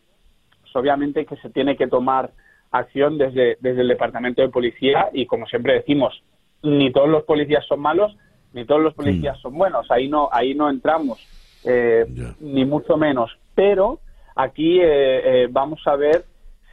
obviamente 0.76 1.26
que 1.26 1.36
se 1.38 1.50
tiene 1.50 1.76
que 1.76 1.88
tomar 1.88 2.32
acción 2.72 3.18
desde, 3.18 3.58
desde 3.60 3.82
el 3.82 3.88
departamento 3.88 4.42
de 4.42 4.50
policía 4.50 5.10
y 5.14 5.26
como 5.26 5.46
siempre 5.48 5.74
decimos, 5.74 6.22
ni 6.64 6.92
todos 6.92 7.10
los 7.10 7.24
policías 7.24 7.66
son 7.66 7.80
malos, 7.80 8.16
ni 8.54 8.66
todos 8.66 8.82
los 8.82 8.94
policías 8.94 9.40
son 9.40 9.58
buenos, 9.58 9.90
ahí 9.92 10.08
no, 10.08 10.30
ahí 10.32 10.56
no 10.56 10.70
entramos, 10.70 11.20
eh, 11.64 12.06
ni 12.40 12.66
mucho 12.66 12.98
menos, 12.98 13.32
pero 13.54 14.00
aquí 14.36 14.80
eh, 14.82 15.44
eh, 15.44 15.48
vamos 15.50 15.82
a 15.86 15.96
ver 15.96 16.24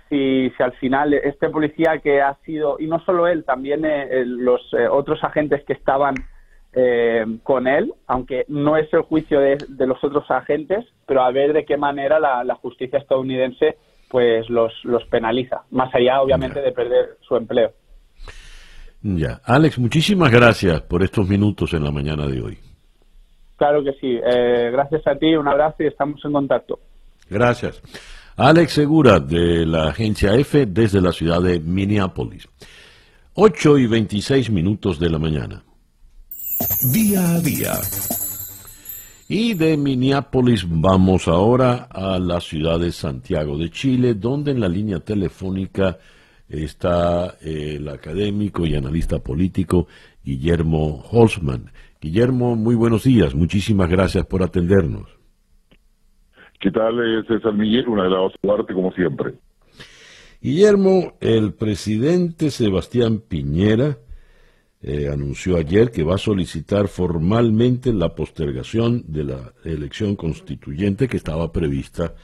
si, 0.08 0.50
si, 0.56 0.62
al 0.62 0.72
final 0.72 1.14
este 1.14 1.48
policía 1.48 1.98
que 1.98 2.20
ha 2.20 2.34
sido, 2.44 2.76
y 2.78 2.86
no 2.86 3.00
solo 3.04 3.26
él, 3.26 3.44
también 3.44 3.82
los 4.44 4.60
otros 4.90 5.22
agentes 5.24 5.64
que 5.64 5.72
estaban 5.72 6.14
eh, 6.74 7.26
con 7.42 7.66
él, 7.66 7.92
aunque 8.06 8.46
no 8.48 8.78
es 8.78 8.90
el 8.94 9.02
juicio 9.02 9.40
de, 9.40 9.58
los 9.86 10.02
otros 10.02 10.30
agentes, 10.30 10.86
pero 11.06 11.22
a 11.22 11.30
ver 11.30 11.52
de 11.52 11.66
qué 11.66 11.76
manera 11.76 12.18
la, 12.18 12.54
justicia 12.54 12.98
estadounidense 12.98 13.76
pues 14.12 14.48
los, 14.50 14.70
los 14.84 15.02
penaliza, 15.06 15.62
más 15.70 15.92
allá 15.94 16.20
obviamente 16.20 16.60
de 16.60 16.70
perder 16.70 17.16
su 17.26 17.34
empleo. 17.34 17.72
Ya, 19.00 19.40
Alex, 19.42 19.78
muchísimas 19.78 20.30
gracias 20.30 20.82
por 20.82 21.02
estos 21.02 21.26
minutos 21.26 21.72
en 21.72 21.82
la 21.82 21.90
mañana 21.90 22.26
de 22.26 22.42
hoy. 22.42 22.58
Claro 23.56 23.82
que 23.82 23.92
sí, 23.94 24.20
eh, 24.22 24.68
gracias 24.70 25.06
a 25.06 25.16
ti, 25.16 25.34
un 25.34 25.48
abrazo 25.48 25.82
y 25.82 25.86
estamos 25.86 26.22
en 26.26 26.32
contacto. 26.32 26.78
Gracias. 27.30 27.80
Alex 28.36 28.72
Segura 28.72 29.18
de 29.18 29.64
la 29.64 29.88
agencia 29.88 30.34
F 30.34 30.66
desde 30.66 31.00
la 31.00 31.12
ciudad 31.12 31.40
de 31.40 31.58
Minneapolis. 31.58 32.46
8 33.34 33.78
y 33.78 33.86
26 33.86 34.50
minutos 34.50 35.00
de 35.00 35.08
la 35.08 35.18
mañana. 35.18 35.62
Día 36.92 37.36
a 37.36 37.40
día. 37.40 37.72
Y 39.28 39.54
de 39.54 39.76
Minneapolis 39.76 40.66
vamos 40.68 41.28
ahora 41.28 41.86
a 41.90 42.18
la 42.18 42.40
ciudad 42.40 42.78
de 42.80 42.92
Santiago 42.92 43.56
de 43.56 43.70
Chile, 43.70 44.14
donde 44.14 44.50
en 44.50 44.60
la 44.60 44.68
línea 44.68 45.00
telefónica 45.00 45.98
está 46.48 47.36
eh, 47.40 47.76
el 47.76 47.88
académico 47.88 48.66
y 48.66 48.74
analista 48.74 49.20
político 49.20 49.86
Guillermo 50.24 51.02
Holzman. 51.10 51.70
Guillermo, 52.00 52.56
muy 52.56 52.74
buenos 52.74 53.04
días, 53.04 53.34
muchísimas 53.34 53.88
gracias 53.88 54.26
por 54.26 54.42
atendernos. 54.42 55.08
¿Qué 56.60 56.70
tal, 56.70 56.98
eh, 56.98 57.24
César 57.26 57.54
Miguel? 57.54 57.84
De 57.84 58.10
las 58.10 58.32
saludarte 58.40 58.74
como 58.74 58.92
siempre. 58.92 59.34
Guillermo, 60.40 61.14
el 61.20 61.54
presidente 61.54 62.50
Sebastián 62.50 63.22
Piñera 63.26 63.98
eh, 64.84 65.08
anunció 65.08 65.56
ayer 65.56 65.92
que 65.92 66.02
va 66.02 66.16
a 66.16 66.18
solicitar 66.18 66.88
formalmente 66.88 67.92
la 67.92 68.16
postergación 68.16 69.04
de 69.06 69.24
la 69.24 69.54
elección 69.64 70.16
constituyente 70.16 71.06
que 71.06 71.18
estaba 71.18 71.52
prevista 71.52 72.14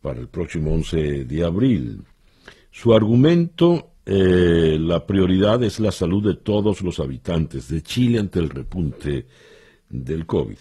para 0.00 0.18
el 0.18 0.28
próximo 0.28 0.74
11 0.74 1.24
de 1.26 1.44
abril. 1.44 2.02
Su 2.72 2.92
argumento, 2.92 3.92
eh, 4.04 4.76
la 4.80 5.06
prioridad 5.06 5.62
es 5.62 5.78
la 5.78 5.92
salud 5.92 6.26
de 6.26 6.34
todos 6.34 6.82
los 6.82 6.98
habitantes 6.98 7.68
de 7.68 7.82
Chile 7.82 8.18
ante 8.18 8.40
el 8.40 8.50
repunte 8.50 9.26
del 9.88 10.26
COVID. 10.26 10.58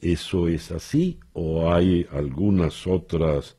¿Eso 0.00 0.46
es 0.46 0.70
así 0.70 1.18
o 1.32 1.72
hay 1.72 2.06
algunas 2.12 2.86
otras 2.86 3.56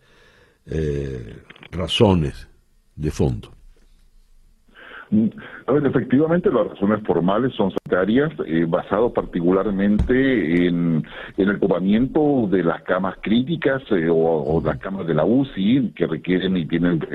eh, 0.65 1.35
razones 1.69 2.47
de 2.95 3.11
fondo? 3.11 3.51
A 5.69 5.71
ver, 5.71 5.85
efectivamente 5.85 6.49
las 6.51 6.67
razones 6.67 7.03
formales 7.05 7.53
son 7.53 7.69
sanitarias, 7.69 8.31
eh, 8.47 8.65
particularmente 9.13 10.65
en, 10.65 11.05
el 11.37 11.59
copamiento 11.59 12.47
de 12.49 12.63
las 12.63 12.81
camas 12.81 13.17
críticas 13.21 13.83
eh, 13.91 14.07
o, 14.09 14.59
las 14.65 14.79
camas 14.79 15.05
de 15.05 15.13
la 15.13 15.25
UCI 15.25 15.91
que 15.95 16.07
requieren 16.07 16.57
y 16.57 16.65
tienen 16.65 17.05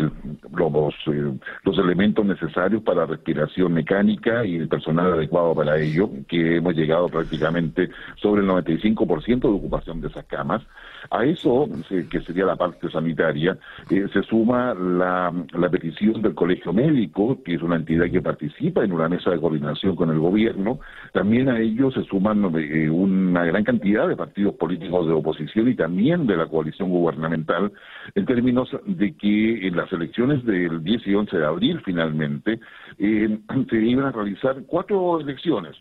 los, 0.52 0.94
eh, 1.08 1.32
los 1.64 1.78
elementos 1.78 2.24
necesarios 2.24 2.80
para 2.84 3.06
respiración 3.06 3.72
mecánica 3.72 4.44
y 4.44 4.54
el 4.54 4.68
personal 4.68 5.14
adecuado 5.14 5.52
para 5.52 5.76
ello, 5.76 6.08
que 6.28 6.58
hemos 6.58 6.76
llegado 6.76 7.08
prácticamente 7.08 7.90
sobre 8.22 8.42
el 8.42 8.48
95% 8.48 9.40
de 9.40 9.48
ocupación 9.48 10.00
de 10.00 10.06
esas 10.06 10.26
camas. 10.26 10.62
A 11.10 11.24
eso, 11.24 11.68
que 12.10 12.20
sería 12.22 12.46
la 12.46 12.56
parte 12.56 12.88
sanitaria, 12.90 13.58
eh, 13.90 14.06
se 14.12 14.22
suma 14.22 14.74
la, 14.74 15.32
petición 15.70 16.22
del 16.22 16.34
Colegio 16.34 16.72
Médico, 16.72 17.42
que 17.44 17.54
es 17.54 17.62
una 17.62 17.76
entidad 17.76 18.10
que 18.10 18.22
participa 18.22 18.43
en 18.82 18.92
una 18.92 19.08
mesa 19.08 19.30
de 19.30 19.40
coordinación 19.40 19.96
con 19.96 20.10
el 20.10 20.18
gobierno. 20.18 20.80
También 21.12 21.48
a 21.48 21.58
ello 21.58 21.90
se 21.90 22.04
suman 22.04 22.44
eh, 22.56 22.90
una 22.90 23.44
gran 23.44 23.64
cantidad 23.64 24.08
de 24.08 24.16
partidos 24.16 24.54
políticos 24.54 25.06
de 25.06 25.12
oposición 25.12 25.68
y 25.68 25.74
también 25.74 26.26
de 26.26 26.36
la 26.36 26.46
coalición 26.46 26.90
gubernamental, 26.90 27.72
en 28.14 28.26
términos 28.26 28.68
de 28.86 29.16
que 29.16 29.66
en 29.66 29.76
las 29.76 29.92
elecciones 29.92 30.44
del 30.44 30.82
10 30.82 31.06
y 31.06 31.14
11 31.14 31.36
de 31.36 31.46
abril, 31.46 31.80
finalmente, 31.84 32.60
eh, 32.98 33.38
se 33.70 33.76
iban 33.76 34.06
a 34.06 34.12
realizar 34.12 34.62
cuatro 34.66 35.20
elecciones, 35.20 35.76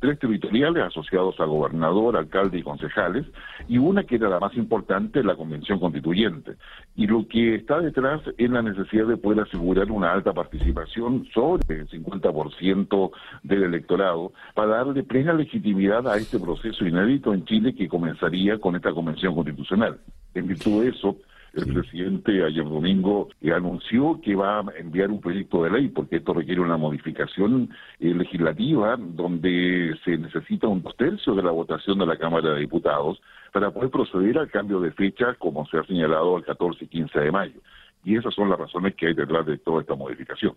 tres 0.00 0.18
territoriales 0.18 0.84
asociados 0.84 1.38
a 1.40 1.44
gobernador, 1.44 2.16
alcalde 2.16 2.58
y 2.58 2.62
concejales, 2.62 3.26
y 3.68 3.78
una 3.78 4.04
que 4.04 4.16
era 4.16 4.28
la 4.28 4.40
más 4.40 4.54
importante 4.56 5.22
la 5.22 5.36
Convención 5.36 5.78
Constituyente. 5.78 6.56
Y 6.96 7.06
lo 7.06 7.26
que 7.28 7.56
está 7.56 7.80
detrás 7.80 8.20
es 8.36 8.50
la 8.50 8.62
necesidad 8.62 9.06
de 9.06 9.16
poder 9.16 9.40
asegurar 9.40 9.90
una 9.90 10.12
alta 10.12 10.32
participación 10.32 11.26
sobre 11.32 11.80
el 11.80 11.88
50% 11.88 13.10
del 13.42 13.62
electorado 13.62 14.32
para 14.54 14.76
darle 14.76 15.02
plena 15.02 15.32
legitimidad 15.32 16.06
a 16.08 16.16
este 16.16 16.38
proceso 16.38 16.86
inédito 16.86 17.32
en 17.32 17.44
Chile 17.44 17.74
que 17.74 17.88
comenzaría 17.88 18.58
con 18.58 18.76
esta 18.76 18.92
Convención 18.92 19.34
Constitucional. 19.34 20.00
En 20.34 20.46
virtud 20.46 20.82
de 20.82 20.90
eso, 20.90 21.16
el 21.54 21.72
presidente 21.72 22.44
ayer 22.44 22.64
domingo 22.64 23.28
anunció 23.54 24.20
que 24.22 24.34
va 24.34 24.60
a 24.60 24.64
enviar 24.78 25.10
un 25.10 25.20
proyecto 25.20 25.64
de 25.64 25.70
ley, 25.70 25.88
porque 25.88 26.16
esto 26.16 26.32
requiere 26.32 26.60
una 26.60 26.76
modificación 26.76 27.70
eh, 27.98 28.14
legislativa 28.14 28.96
donde 28.96 29.94
se 30.04 30.16
necesita 30.16 30.68
un 30.68 30.82
dos 30.82 30.96
tercios 30.96 31.36
de 31.36 31.42
la 31.42 31.50
votación 31.50 31.98
de 31.98 32.06
la 32.06 32.16
Cámara 32.16 32.54
de 32.54 32.60
Diputados 32.60 33.20
para 33.52 33.70
poder 33.70 33.90
proceder 33.90 34.38
al 34.38 34.50
cambio 34.50 34.80
de 34.80 34.92
fecha, 34.92 35.34
como 35.38 35.66
se 35.66 35.78
ha 35.78 35.84
señalado, 35.84 36.36
al 36.36 36.44
14 36.44 36.84
y 36.84 36.88
15 36.88 37.18
de 37.18 37.32
mayo. 37.32 37.60
Y 38.04 38.16
esas 38.16 38.34
son 38.34 38.48
las 38.48 38.58
razones 38.58 38.94
que 38.94 39.08
hay 39.08 39.14
detrás 39.14 39.44
de 39.44 39.58
toda 39.58 39.80
esta 39.80 39.94
modificación. 39.94 40.54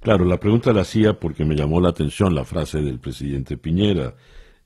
Claro, 0.00 0.24
la 0.24 0.38
pregunta 0.38 0.72
la 0.72 0.82
hacía 0.82 1.14
porque 1.14 1.44
me 1.44 1.54
llamó 1.54 1.80
la 1.80 1.90
atención 1.90 2.34
la 2.34 2.44
frase 2.44 2.80
del 2.82 2.98
presidente 2.98 3.56
Piñera. 3.56 4.14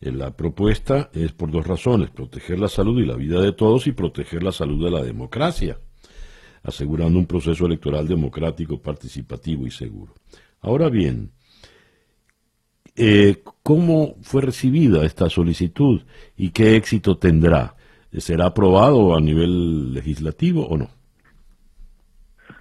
Eh, 0.00 0.12
la 0.12 0.30
propuesta 0.34 1.10
es 1.12 1.32
por 1.32 1.50
dos 1.50 1.66
razones, 1.66 2.10
proteger 2.10 2.58
la 2.58 2.68
salud 2.68 3.00
y 3.00 3.06
la 3.06 3.16
vida 3.16 3.40
de 3.40 3.52
todos 3.52 3.86
y 3.86 3.92
proteger 3.92 4.42
la 4.42 4.52
salud 4.52 4.84
de 4.84 4.90
la 4.90 5.02
democracia, 5.02 5.78
asegurando 6.62 7.18
un 7.18 7.26
proceso 7.26 7.66
electoral 7.66 8.08
democrático, 8.08 8.80
participativo 8.80 9.66
y 9.66 9.70
seguro. 9.70 10.14
Ahora 10.60 10.88
bien, 10.88 11.32
eh, 12.96 13.42
¿cómo 13.62 14.16
fue 14.22 14.42
recibida 14.42 15.04
esta 15.04 15.28
solicitud 15.28 16.02
y 16.36 16.50
qué 16.50 16.76
éxito 16.76 17.18
tendrá? 17.18 17.76
¿Será 18.18 18.46
aprobado 18.46 19.14
a 19.14 19.20
nivel 19.20 19.94
legislativo 19.94 20.66
o 20.66 20.76
no? 20.76 20.99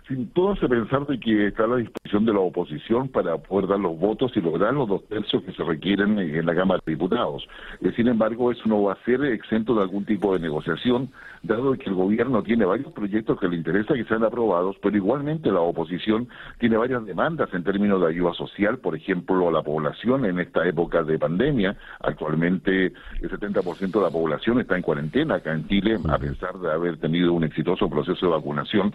Sin 0.10 0.28
todo 0.32 0.54
hace 0.54 0.68
pensar 0.68 1.06
de 1.06 1.20
que 1.20 1.48
está 1.48 1.66
a 1.66 1.68
la 1.68 1.76
disposición 1.78 2.26
de 2.26 2.34
la 2.34 2.40
oposición 2.40 3.10
para 3.10 3.38
poder 3.38 3.68
dar 3.70 3.80
los 3.80 3.98
votos 3.98 4.32
y 4.36 4.42
lograr 4.42 4.74
los 4.74 4.90
dos 4.90 5.08
tercios 5.08 5.44
que 5.44 5.54
se 5.54 5.64
requieren 5.64 6.18
en 6.18 6.46
la 6.48 6.56
Cámara 6.56 6.82
de 6.84 6.94
Diputados. 6.94 7.48
Eh, 7.82 7.92
sin 7.96 8.08
embargo, 8.08 8.52
eso 8.52 8.64
no 8.66 8.82
va 8.82 8.94
a 8.94 9.06
ser 9.06 9.24
exento 9.24 9.76
de 9.76 9.84
algún 9.84 10.06
tipo 10.06 10.34
de 10.34 10.40
negociación, 10.40 11.12
dado 11.44 11.74
que 11.74 11.90
el 11.90 11.96
gobierno 11.96 12.42
tiene 12.42 12.66
varios 12.66 12.92
proyectos 12.92 13.40
que 13.40 13.48
le 13.48 13.56
interesa 13.56 13.94
que 13.94 14.04
sean 14.06 14.24
aprobados, 14.24 14.78
pero 14.82 14.98
igualmente 14.98 15.52
la 15.52 15.62
oposición 15.62 16.28
tiene 16.58 16.76
varias 16.76 17.06
demandas 17.06 17.54
en 17.54 17.64
términos 17.64 18.02
de 18.02 18.08
ayuda 18.08 18.34
social, 18.34 18.80
por 18.80 18.96
ejemplo, 18.96 19.48
a 19.48 19.52
la 19.52 19.62
población 19.62 20.26
en 20.26 20.40
esta 20.40 20.68
época 20.68 21.04
de 21.04 21.20
pandemia. 21.20 21.78
Actualmente 22.00 22.88
el 23.22 23.30
70% 23.30 23.92
de 23.92 24.02
la 24.02 24.10
población 24.10 24.60
está 24.60 24.76
en 24.76 24.82
cuarentena 24.82 25.36
acá 25.36 25.54
en 25.54 25.68
Chile, 25.68 26.00
a 26.10 26.18
pesar 26.18 26.58
de 26.58 26.72
haber 26.72 26.98
tenido 26.98 27.32
un 27.34 27.44
exitoso 27.44 27.88
proceso 27.88 28.26
de 28.26 28.32
vacunación. 28.32 28.94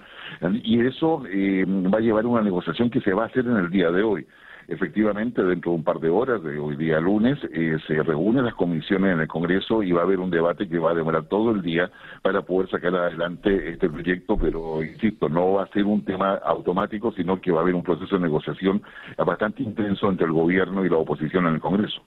Y 0.65 0.81
eso 0.81 1.04
eh, 1.31 1.65
va 1.67 1.99
a 1.99 2.01
llevar 2.01 2.27
una 2.27 2.43
negociación 2.43 2.91
que 2.91 3.01
se 3.01 3.13
va 3.13 3.25
a 3.25 3.27
hacer 3.27 3.47
en 3.47 3.57
el 3.57 3.71
día 3.71 3.91
de 3.91 4.03
hoy. 4.03 4.27
Efectivamente, 4.67 5.43
dentro 5.43 5.73
de 5.73 5.77
un 5.77 5.85
par 5.85 6.01
de 6.01 6.09
horas, 6.09 6.43
de 6.43 6.59
hoy 6.59 6.77
día 6.77 6.99
lunes, 6.99 7.39
eh, 7.53 7.77
se 7.87 8.03
reúnen 8.03 8.47
las 8.47 8.55
comisiones 8.55 9.13
en 9.13 9.21
el 9.21 9.29
Congreso 9.29 9.83
y 9.83 9.93
va 9.93 10.01
a 10.01 10.05
haber 10.05 10.21
un 10.21 10.31
debate 10.31 10.67
que 10.67 10.79
va 10.79 10.93
a 10.93 10.95
demorar 10.95 11.25
todo 11.27 11.51
el 11.51 11.61
día 11.61 11.91
para 12.23 12.41
poder 12.43 12.71
sacar 12.71 12.95
adelante 12.95 13.73
este 13.73 13.91
proyecto, 13.91 14.39
pero 14.39 14.83
insisto, 14.83 15.29
no 15.29 15.53
va 15.53 15.65
a 15.65 15.73
ser 15.73 15.85
un 15.85 16.03
tema 16.05 16.37
automático, 16.37 17.13
sino 17.13 17.41
que 17.41 17.53
va 17.53 17.59
a 17.59 17.63
haber 17.63 17.75
un 17.75 17.83
proceso 17.83 18.17
de 18.17 18.23
negociación 18.23 18.83
bastante 19.19 19.63
intenso 19.63 20.09
entre 20.09 20.27
el 20.27 20.33
gobierno 20.33 20.85
y 20.85 20.89
la 20.89 20.97
oposición 20.97 21.47
en 21.47 21.55
el 21.55 21.61
Congreso. 21.61 22.03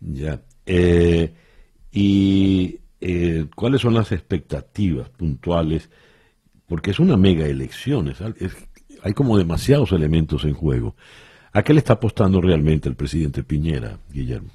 Ya. 0.00 0.40
Eh, 0.66 1.32
¿Y 1.92 2.80
cuáles 3.54 3.80
son 3.80 3.94
las 3.94 4.10
expectativas 4.10 5.08
puntuales? 5.10 5.90
Porque 6.68 6.90
es 6.90 6.98
una 6.98 7.16
mega 7.16 7.46
elección, 7.46 8.12
hay 9.02 9.12
como 9.12 9.38
demasiados 9.38 9.92
elementos 9.92 10.44
en 10.44 10.54
juego. 10.54 10.96
¿A 11.52 11.62
qué 11.62 11.72
le 11.72 11.78
está 11.78 11.94
apostando 11.94 12.40
realmente 12.40 12.88
el 12.88 12.96
presidente 12.96 13.42
Piñera, 13.42 13.98
Guillermo? 14.12 14.50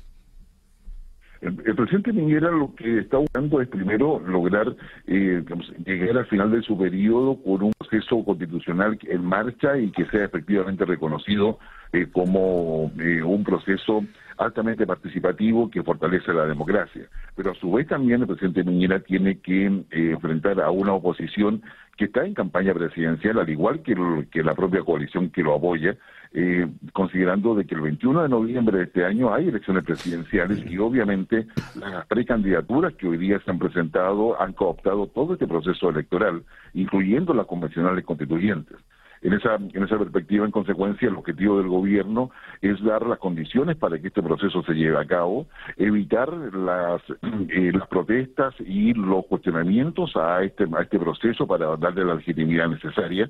El, 1.41 1.55
presidente 1.55 2.13
Piñera 2.13 2.51
lo 2.51 2.75
que 2.75 2.99
está 2.99 3.17
buscando 3.17 3.59
es 3.61 3.67
primero 3.67 4.19
lograr 4.19 4.75
eh, 5.07 5.43
llegar 5.83 6.19
al 6.19 6.27
final 6.27 6.51
de 6.51 6.61
su 6.61 6.77
periodo 6.77 7.41
con 7.41 7.63
un 7.63 7.71
proceso 7.79 8.23
constitucional 8.23 8.99
en 9.01 9.25
marcha 9.25 9.75
y 9.79 9.89
que 9.89 10.05
sea 10.05 10.25
efectivamente 10.25 10.85
reconocido 10.85 11.57
eh, 11.93 12.05
como 12.11 12.91
eh, 12.99 13.23
un 13.23 13.43
proceso 13.43 14.05
altamente 14.41 14.88
participativo 14.88 15.69
que 15.69 15.84
fortalece 15.84 16.34
la 16.34 16.45
democracia. 16.45 17.07
Pero 17.35 17.51
a 17.51 17.55
su 17.55 17.72
vez 17.72 17.88
también 17.88 18.22
el 18.22 18.27
presidente 18.27 18.63
Piñera 18.63 18.99
tiene 18.99 19.39
que 19.39 19.65
eh, 19.65 19.81
enfrentar 19.91 20.59
a 20.59 20.72
una 20.72 20.93
oposición 20.93 21.61
que 21.97 22.05
está 22.05 22.26
en 22.26 22.34
campaña 22.34 22.73
presidencial, 22.73 23.38
al 23.38 23.49
igual 23.49 23.84
que, 23.84 23.95
la 24.41 24.55
propia 24.55 24.81
coalición 24.81 25.30
que 25.30 25.43
lo 25.43 25.53
apoya, 25.53 25.95
eh, 26.34 26.68
considerando 26.93 27.53
de 27.53 27.65
que 27.65 27.76
el 27.76 27.81
21 27.81 28.23
de 28.23 28.30
noviembre 28.30 28.77
de 28.80 28.84
este 28.85 29.05
año 29.05 29.31
hay 29.34 29.49
elecciones 29.49 29.84
presidenciales 29.84 30.59
y 30.65 30.77
obviamente 30.80 31.45
las 31.76 32.07
precandidaturas 32.07 32.93
que 32.93 33.07
hoy 33.07 33.18
día 33.18 33.39
se 33.45 33.51
han 33.51 33.59
presentado 33.59 34.41
han 34.41 34.53
cooptado 34.53 35.07
todo 35.07 35.34
este 35.34 35.45
proceso 35.45 35.89
electoral, 35.89 36.43
incluyendo 36.73 37.34
las 37.34 37.45
convencionales 37.45 38.03
constituyentes. 38.05 38.77
En 39.22 39.34
esa, 39.34 39.56
en 39.56 39.84
esa 39.84 39.99
perspectiva, 39.99 40.45
en 40.45 40.52
consecuencia, 40.52 41.07
el 41.07 41.15
objetivo 41.15 41.60
del 41.60 41.68
gobierno 41.68 42.31
es 42.61 42.81
dar 42.84 43.06
las 43.06 43.19
condiciones 43.19 43.77
para 43.77 43.99
que 43.99 44.07
este 44.07 44.23
proceso 44.23 44.64
se 44.64 44.73
lleve 44.73 44.98
a 44.98 45.06
cabo, 45.06 45.45
evitar 45.77 46.31
las, 46.31 47.02
eh, 47.49 47.72
las 47.72 47.88
protestas 47.88 48.56
y 48.60 48.93
los 48.93 49.26
cuestionamientos 49.27 50.15
a 50.15 50.43
este, 50.43 50.65
a 50.76 50.81
este 50.81 50.98
proceso 50.98 51.45
para 51.45 51.77
darle 51.77 52.03
la 52.03 52.15
legitimidad 52.15 52.68
necesaria 52.68 53.30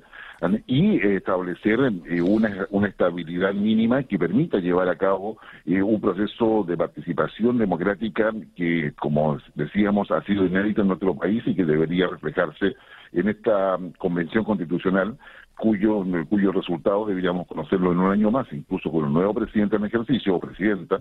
y 0.66 0.96
establecer 1.06 1.78
eh, 2.06 2.22
una, 2.22 2.66
una 2.70 2.88
estabilidad 2.88 3.52
mínima 3.52 4.02
que 4.02 4.18
permita 4.18 4.58
llevar 4.58 4.88
a 4.88 4.96
cabo 4.96 5.38
eh, 5.66 5.82
un 5.82 6.00
proceso 6.00 6.64
de 6.66 6.76
participación 6.76 7.58
democrática 7.58 8.32
que, 8.56 8.92
como 8.98 9.38
decíamos, 9.54 10.10
ha 10.10 10.22
sido 10.22 10.46
inédito 10.46 10.82
en 10.82 10.88
nuestro 10.88 11.14
país 11.14 11.42
y 11.46 11.54
que 11.54 11.64
debería 11.64 12.08
reflejarse 12.08 12.74
en 13.12 13.28
esta 13.28 13.78
convención 13.98 14.44
constitucional 14.44 15.16
cuyo, 15.58 16.04
cuyo 16.28 16.52
resultado 16.52 17.06
deberíamos 17.06 17.46
conocerlo 17.46 17.92
en 17.92 17.98
un 17.98 18.12
año 18.12 18.30
más, 18.30 18.46
incluso 18.52 18.90
con 18.90 19.04
un 19.04 19.12
nuevo 19.12 19.34
presidente 19.34 19.76
en 19.76 19.84
ejercicio 19.84 20.36
o 20.36 20.40
presidenta, 20.40 21.00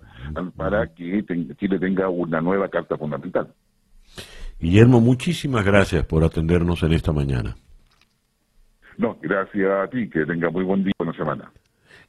para 0.56 0.88
que 0.88 1.24
Chile 1.60 1.80
tenga 1.80 2.10
una 2.10 2.42
nueva 2.42 2.70
carta 2.70 2.98
fundamental. 2.98 3.48
Guillermo, 4.60 5.02
muchísimas 5.02 5.66
gracias 5.66 6.06
por 6.06 6.24
atendernos 6.24 6.84
en 6.84 6.94
esta 6.94 7.12
mañana. 7.12 7.56
No, 8.98 9.18
gracias 9.22 9.72
a 9.72 9.88
ti, 9.90 10.10
que 10.10 10.26
tenga 10.26 10.50
muy 10.50 10.64
buen 10.64 10.84
día, 10.84 10.94
buena 10.98 11.14
semana. 11.14 11.52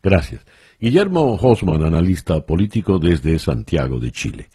Gracias. 0.02 0.44
Guillermo 0.78 1.36
Hosman, 1.40 1.85
analista 1.85 2.44
político 2.44 2.98
desde 2.98 3.39
Santiago 3.39 3.98
de 3.98 4.10
Chile. 4.10 4.48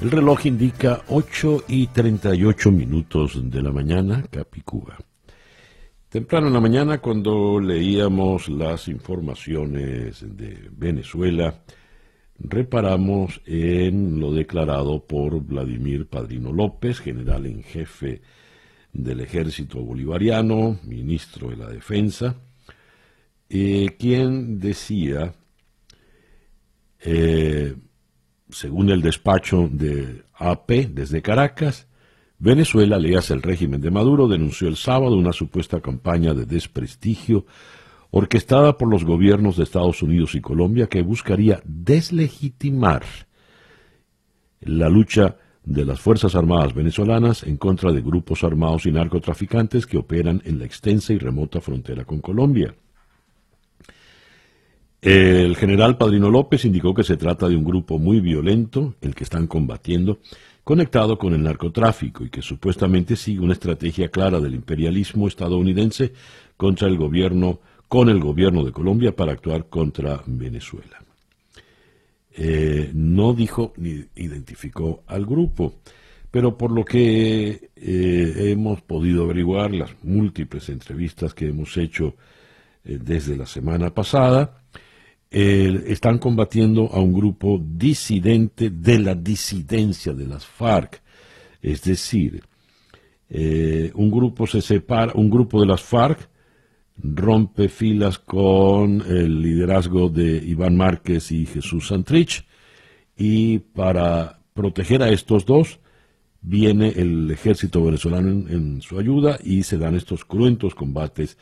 El 0.00 0.10
reloj 0.10 0.46
indica 0.46 1.00
8 1.08 1.64
y 1.68 1.88
38 1.88 2.70
minutos 2.70 3.50
de 3.50 3.62
la 3.62 3.72
mañana, 3.72 4.24
Capicúa. 4.30 4.96
Temprano 6.12 6.48
en 6.48 6.52
la 6.52 6.60
mañana, 6.60 6.98
cuando 6.98 7.58
leíamos 7.58 8.50
las 8.50 8.86
informaciones 8.88 10.22
de 10.36 10.68
Venezuela, 10.70 11.62
reparamos 12.38 13.40
en 13.46 14.20
lo 14.20 14.30
declarado 14.34 15.06
por 15.06 15.42
Vladimir 15.42 16.06
Padrino 16.08 16.52
López, 16.52 17.00
general 17.00 17.46
en 17.46 17.62
jefe 17.62 18.20
del 18.92 19.20
ejército 19.20 19.82
bolivariano, 19.82 20.78
ministro 20.84 21.48
de 21.48 21.56
la 21.56 21.70
defensa, 21.70 22.36
eh, 23.48 23.96
quien 23.98 24.58
decía, 24.58 25.32
eh, 27.00 27.74
según 28.50 28.90
el 28.90 29.00
despacho 29.00 29.66
de 29.72 30.24
AP 30.34 30.88
desde 30.90 31.22
Caracas, 31.22 31.86
Venezuela, 32.42 32.98
leas 32.98 33.30
el 33.30 33.40
régimen 33.40 33.80
de 33.80 33.92
Maduro, 33.92 34.26
denunció 34.26 34.66
el 34.66 34.74
sábado 34.74 35.16
una 35.16 35.32
supuesta 35.32 35.80
campaña 35.80 36.34
de 36.34 36.44
desprestigio 36.44 37.46
orquestada 38.10 38.76
por 38.76 38.88
los 38.88 39.04
gobiernos 39.04 39.56
de 39.56 39.62
Estados 39.62 40.02
Unidos 40.02 40.34
y 40.34 40.40
Colombia 40.40 40.88
que 40.88 41.02
buscaría 41.02 41.62
deslegitimar 41.64 43.04
la 44.60 44.88
lucha 44.88 45.36
de 45.62 45.84
las 45.84 46.00
Fuerzas 46.00 46.34
Armadas 46.34 46.74
venezolanas 46.74 47.44
en 47.44 47.58
contra 47.58 47.92
de 47.92 48.00
grupos 48.00 48.42
armados 48.42 48.86
y 48.86 48.90
narcotraficantes 48.90 49.86
que 49.86 49.98
operan 49.98 50.42
en 50.44 50.58
la 50.58 50.64
extensa 50.64 51.12
y 51.12 51.18
remota 51.18 51.60
frontera 51.60 52.04
con 52.04 52.20
Colombia. 52.20 52.74
El 55.00 55.56
general 55.56 55.96
Padrino 55.96 56.28
López 56.28 56.64
indicó 56.64 56.92
que 56.92 57.02
se 57.04 57.16
trata 57.16 57.48
de 57.48 57.56
un 57.56 57.64
grupo 57.64 57.98
muy 57.98 58.20
violento, 58.20 58.94
el 59.00 59.14
que 59.14 59.24
están 59.24 59.48
combatiendo, 59.48 60.18
conectado 60.64 61.18
con 61.18 61.34
el 61.34 61.42
narcotráfico 61.42 62.24
y 62.24 62.30
que 62.30 62.42
supuestamente 62.42 63.16
sigue 63.16 63.40
una 63.40 63.54
estrategia 63.54 64.08
clara 64.08 64.40
del 64.40 64.54
imperialismo 64.54 65.26
estadounidense 65.26 66.12
contra 66.56 66.88
el 66.88 66.96
gobierno, 66.96 67.60
con 67.88 68.08
el 68.08 68.20
gobierno 68.20 68.64
de 68.64 68.72
Colombia 68.72 69.14
para 69.14 69.32
actuar 69.32 69.66
contra 69.66 70.22
Venezuela. 70.26 71.02
Eh, 72.34 72.90
no 72.94 73.34
dijo 73.34 73.74
ni 73.76 74.04
identificó 74.16 75.02
al 75.06 75.26
grupo, 75.26 75.74
pero 76.30 76.56
por 76.56 76.70
lo 76.70 76.84
que 76.84 77.70
eh, 77.76 78.34
hemos 78.52 78.80
podido 78.80 79.24
averiguar, 79.24 79.74
las 79.74 79.90
múltiples 80.02 80.68
entrevistas 80.70 81.34
que 81.34 81.48
hemos 81.48 81.76
hecho 81.76 82.14
eh, 82.84 82.98
desde 82.98 83.36
la 83.36 83.44
semana 83.44 83.92
pasada, 83.92 84.62
están 85.32 86.18
combatiendo 86.18 86.90
a 86.92 87.00
un 87.00 87.12
grupo 87.12 87.58
disidente 87.58 88.70
de 88.70 88.98
la 88.98 89.14
disidencia 89.14 90.12
de 90.12 90.26
las 90.26 90.44
FARC. 90.44 91.00
Es 91.62 91.82
decir, 91.82 92.42
un 93.94 94.10
grupo 94.10 94.46
se 94.46 94.60
separa, 94.60 95.12
un 95.14 95.30
grupo 95.30 95.60
de 95.60 95.66
las 95.66 95.80
FARC 95.82 96.28
rompe 97.02 97.68
filas 97.68 98.18
con 98.18 99.02
el 99.08 99.40
liderazgo 99.40 100.08
de 100.08 100.36
Iván 100.36 100.76
Márquez 100.76 101.32
y 101.32 101.46
Jesús 101.46 101.88
Santrich 101.88 102.44
y 103.16 103.58
para 103.58 104.40
proteger 104.54 105.02
a 105.02 105.10
estos 105.10 105.44
dos 105.44 105.80
viene 106.40 106.88
el 106.88 107.30
ejército 107.30 107.82
venezolano 107.82 108.48
en, 108.48 108.82
su 108.82 108.98
ayuda 108.98 109.38
y 109.42 109.62
se 109.62 109.78
dan 109.78 109.94
estos 109.94 110.24
cruentos 110.24 110.74
combates 110.74 111.38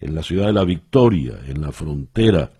en 0.00 0.14
la 0.14 0.22
ciudad 0.22 0.46
de 0.46 0.52
la 0.52 0.64
Victoria, 0.64 1.40
en 1.46 1.60
la 1.60 1.72
frontera 1.72 2.52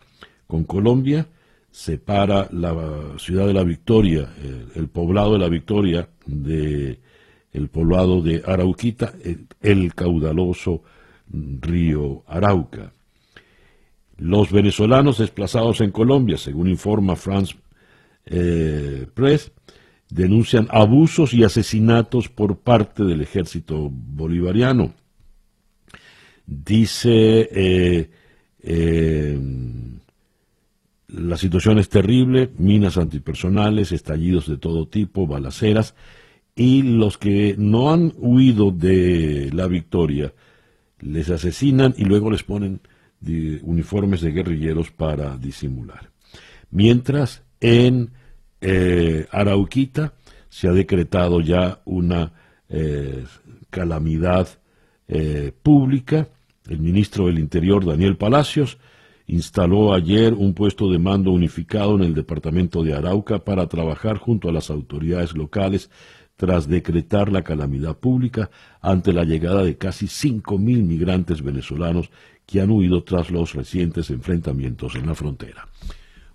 con 0.46 0.64
Colombia, 0.64 1.26
separa 1.70 2.48
la 2.52 3.18
ciudad 3.18 3.46
de 3.46 3.54
la 3.54 3.64
Victoria, 3.64 4.32
el, 4.74 4.88
poblado 4.88 5.32
de 5.32 5.38
la 5.38 5.48
Victoria 5.48 6.08
de 6.26 7.00
el 7.52 7.68
poblado 7.68 8.20
de 8.20 8.42
Arauquita, 8.44 9.12
el 9.60 9.94
caudaloso 9.94 10.82
río 11.30 12.24
Arauca. 12.26 12.92
Los 14.16 14.52
venezolanos 14.52 15.18
desplazados 15.18 15.80
en 15.80 15.90
Colombia, 15.90 16.36
según 16.36 16.68
informa 16.68 17.16
France 17.16 17.56
eh, 18.26 19.06
Press 19.12 19.52
denuncian 20.08 20.68
abusos 20.70 21.34
y 21.34 21.44
asesinatos 21.44 22.28
por 22.28 22.58
parte 22.58 23.04
del 23.04 23.20
ejército 23.20 23.90
bolivariano. 23.90 24.94
Dice, 26.46 27.48
eh, 27.50 28.10
eh, 28.62 29.38
la 31.16 31.36
situación 31.36 31.78
es 31.78 31.88
terrible, 31.88 32.50
minas 32.58 32.96
antipersonales, 32.96 33.92
estallidos 33.92 34.48
de 34.48 34.58
todo 34.58 34.88
tipo, 34.88 35.26
balaceras, 35.26 35.94
y 36.56 36.82
los 36.82 37.18
que 37.18 37.54
no 37.58 37.92
han 37.92 38.12
huido 38.16 38.70
de 38.70 39.50
la 39.52 39.66
victoria 39.66 40.32
les 41.00 41.30
asesinan 41.30 41.94
y 41.96 42.04
luego 42.04 42.30
les 42.30 42.42
ponen 42.42 42.80
uniformes 43.62 44.20
de 44.20 44.32
guerrilleros 44.32 44.90
para 44.90 45.36
disimular. 45.36 46.10
Mientras 46.70 47.42
en 47.60 48.10
eh, 48.60 49.26
Arauquita 49.30 50.14
se 50.48 50.68
ha 50.68 50.72
decretado 50.72 51.40
ya 51.40 51.80
una 51.84 52.32
eh, 52.68 53.24
calamidad 53.70 54.48
eh, 55.08 55.52
pública. 55.62 56.28
El 56.68 56.80
ministro 56.80 57.26
del 57.26 57.38
Interior, 57.38 57.84
Daniel 57.84 58.16
Palacios, 58.16 58.78
instaló 59.26 59.94
ayer 59.94 60.34
un 60.34 60.54
puesto 60.54 60.90
de 60.90 60.98
mando 60.98 61.30
unificado 61.30 61.96
en 61.96 62.02
el 62.02 62.14
departamento 62.14 62.82
de 62.82 62.94
Arauca 62.94 63.44
para 63.44 63.66
trabajar 63.66 64.18
junto 64.18 64.48
a 64.48 64.52
las 64.52 64.70
autoridades 64.70 65.34
locales 65.34 65.90
tras 66.36 66.68
decretar 66.68 67.30
la 67.30 67.42
calamidad 67.42 67.96
pública 67.96 68.50
ante 68.80 69.12
la 69.12 69.24
llegada 69.24 69.62
de 69.62 69.78
casi 69.78 70.06
5.000 70.06 70.58
migrantes 70.58 71.42
venezolanos 71.42 72.10
que 72.44 72.60
han 72.60 72.70
huido 72.70 73.04
tras 73.04 73.30
los 73.30 73.54
recientes 73.54 74.10
enfrentamientos 74.10 74.96
en 74.96 75.06
la 75.06 75.14
frontera. 75.14 75.68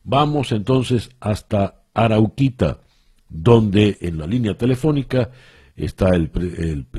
Vamos 0.04 0.52
entonces 0.52 1.12
hasta 1.20 1.84
Arauquita, 1.94 2.80
donde 3.28 3.98
en 4.02 4.18
la 4.18 4.26
línea 4.26 4.58
telefónica 4.58 5.30
está 5.76 6.16
el, 6.16 6.32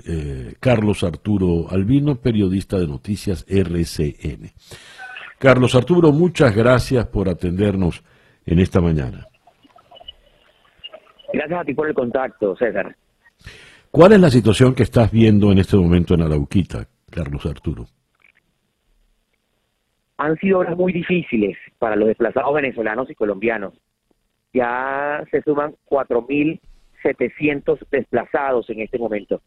eh, 0.05 0.55
Carlos 0.61 1.03
Arturo 1.03 1.71
Albino, 1.71 2.17
periodista 2.17 2.79
de 2.79 2.87
noticias 2.87 3.45
RCN. 3.49 4.53
Carlos 5.41 5.75
Arturo, 5.75 6.13
muchas 6.13 6.55
gracias 6.55 7.07
por 7.07 7.27
atendernos 7.27 8.05
en 8.45 8.59
esta 8.59 8.83
mañana. 8.83 9.27
Gracias 11.33 11.61
a 11.61 11.65
ti 11.65 11.73
por 11.73 11.89
el 11.89 11.95
contacto, 11.95 12.55
César. 12.57 12.95
¿Cuál 13.91 14.13
es 14.13 14.21
la 14.21 14.29
situación 14.29 14.75
que 14.75 14.83
estás 14.83 15.11
viendo 15.11 15.51
en 15.51 15.57
este 15.57 15.79
momento 15.79 16.13
en 16.13 16.21
Arauquita, 16.21 16.87
Carlos 17.11 17.47
Arturo? 17.47 17.87
Han 20.19 20.37
sido 20.37 20.59
horas 20.59 20.77
muy 20.77 20.93
difíciles 20.93 21.57
para 21.79 21.97
los 21.97 22.09
desplazados 22.09 22.53
venezolanos 22.53 23.09
y 23.09 23.15
colombianos. 23.15 23.73
Ya 24.53 25.25
se 25.31 25.41
suman 25.41 25.75
4.700 25.89 27.79
desplazados 27.91 28.69
en 28.69 28.81
este 28.81 28.99
momento. 28.99 29.41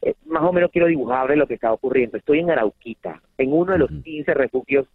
Eh, 0.00 0.14
más 0.24 0.44
o 0.44 0.52
menos 0.54 0.70
quiero 0.70 0.86
dibujarle 0.86 1.36
lo 1.36 1.46
que 1.46 1.54
está 1.54 1.70
ocurriendo. 1.74 2.16
Estoy 2.16 2.38
en 2.38 2.50
Arauquita, 2.50 3.20
en 3.36 3.52
uno 3.52 3.72
de 3.72 3.78
los 3.78 3.90
15 4.02 4.32
refugios, 4.32 4.86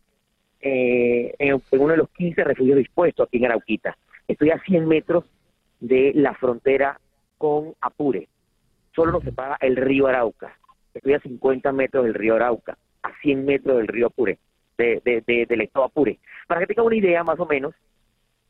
eh, 0.61 1.33
en, 1.39 1.61
uno 1.71 1.91
de 1.91 1.97
los 1.97 2.09
15 2.11 2.43
refugios 2.43 2.77
dispuestos 2.77 3.27
aquí 3.27 3.37
en 3.37 3.45
Arauquita. 3.45 3.97
Estoy 4.27 4.51
a 4.51 4.59
100 4.59 4.87
metros 4.87 5.25
de 5.79 6.11
la 6.15 6.33
frontera 6.35 6.99
con 7.37 7.73
Apure. 7.81 8.27
Solo 8.95 9.11
nos 9.11 9.23
separa 9.23 9.57
el 9.61 9.75
río 9.75 10.07
Arauca. 10.07 10.55
Estoy 10.93 11.13
a 11.13 11.19
50 11.19 11.71
metros 11.71 12.03
del 12.03 12.13
río 12.13 12.35
Arauca, 12.35 12.77
a 13.03 13.11
100 13.21 13.45
metros 13.45 13.77
del 13.77 13.87
río 13.87 14.07
Apure, 14.07 14.37
de, 14.77 15.01
del 15.25 15.61
estado 15.61 15.85
Apure. 15.85 16.19
Para 16.47 16.61
que 16.61 16.67
tengan 16.67 16.85
una 16.85 16.95
idea 16.95 17.23
más 17.23 17.39
o 17.39 17.45
menos, 17.45 17.73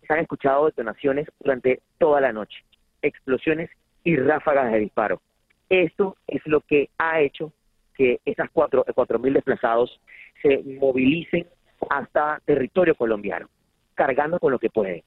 se 0.05 0.13
han 0.13 0.19
escuchado 0.19 0.65
detonaciones 0.65 1.27
durante 1.39 1.81
toda 1.99 2.19
la 2.19 2.33
noche, 2.33 2.63
explosiones 3.01 3.69
y 4.03 4.17
ráfagas 4.17 4.71
de 4.71 4.79
disparo. 4.79 5.21
Esto 5.69 6.17
es 6.27 6.41
lo 6.45 6.61
que 6.61 6.89
ha 6.97 7.21
hecho 7.21 7.53
que 7.95 8.19
esas 8.25 8.49
cuatro 8.51 9.19
mil 9.19 9.33
desplazados 9.33 10.01
se 10.41 10.63
movilicen 10.79 11.45
hasta 11.89 12.41
territorio 12.45 12.95
colombiano, 12.95 13.47
cargando 13.95 14.39
con 14.39 14.51
lo 14.51 14.59
que 14.59 14.69
pueden, 14.69 15.03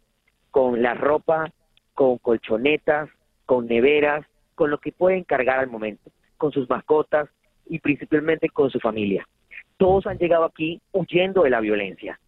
con 0.50 0.82
la 0.82 0.94
ropa, 0.94 1.50
con 1.94 2.18
colchonetas, 2.18 3.08
con 3.46 3.66
neveras, 3.66 4.26
con 4.54 4.70
lo 4.70 4.78
que 4.78 4.92
pueden 4.92 5.24
cargar 5.24 5.58
al 5.58 5.68
momento, 5.68 6.10
con 6.36 6.52
sus 6.52 6.68
mascotas 6.68 7.28
y 7.66 7.78
principalmente 7.78 8.48
con 8.48 8.70
su 8.70 8.80
familia. 8.80 9.26
Todos 9.76 10.06
han 10.06 10.18
llegado 10.18 10.44
aquí 10.44 10.80
huyendo 10.92 11.42
de 11.42 11.50
la 11.50 11.60
violencia. 11.60 12.20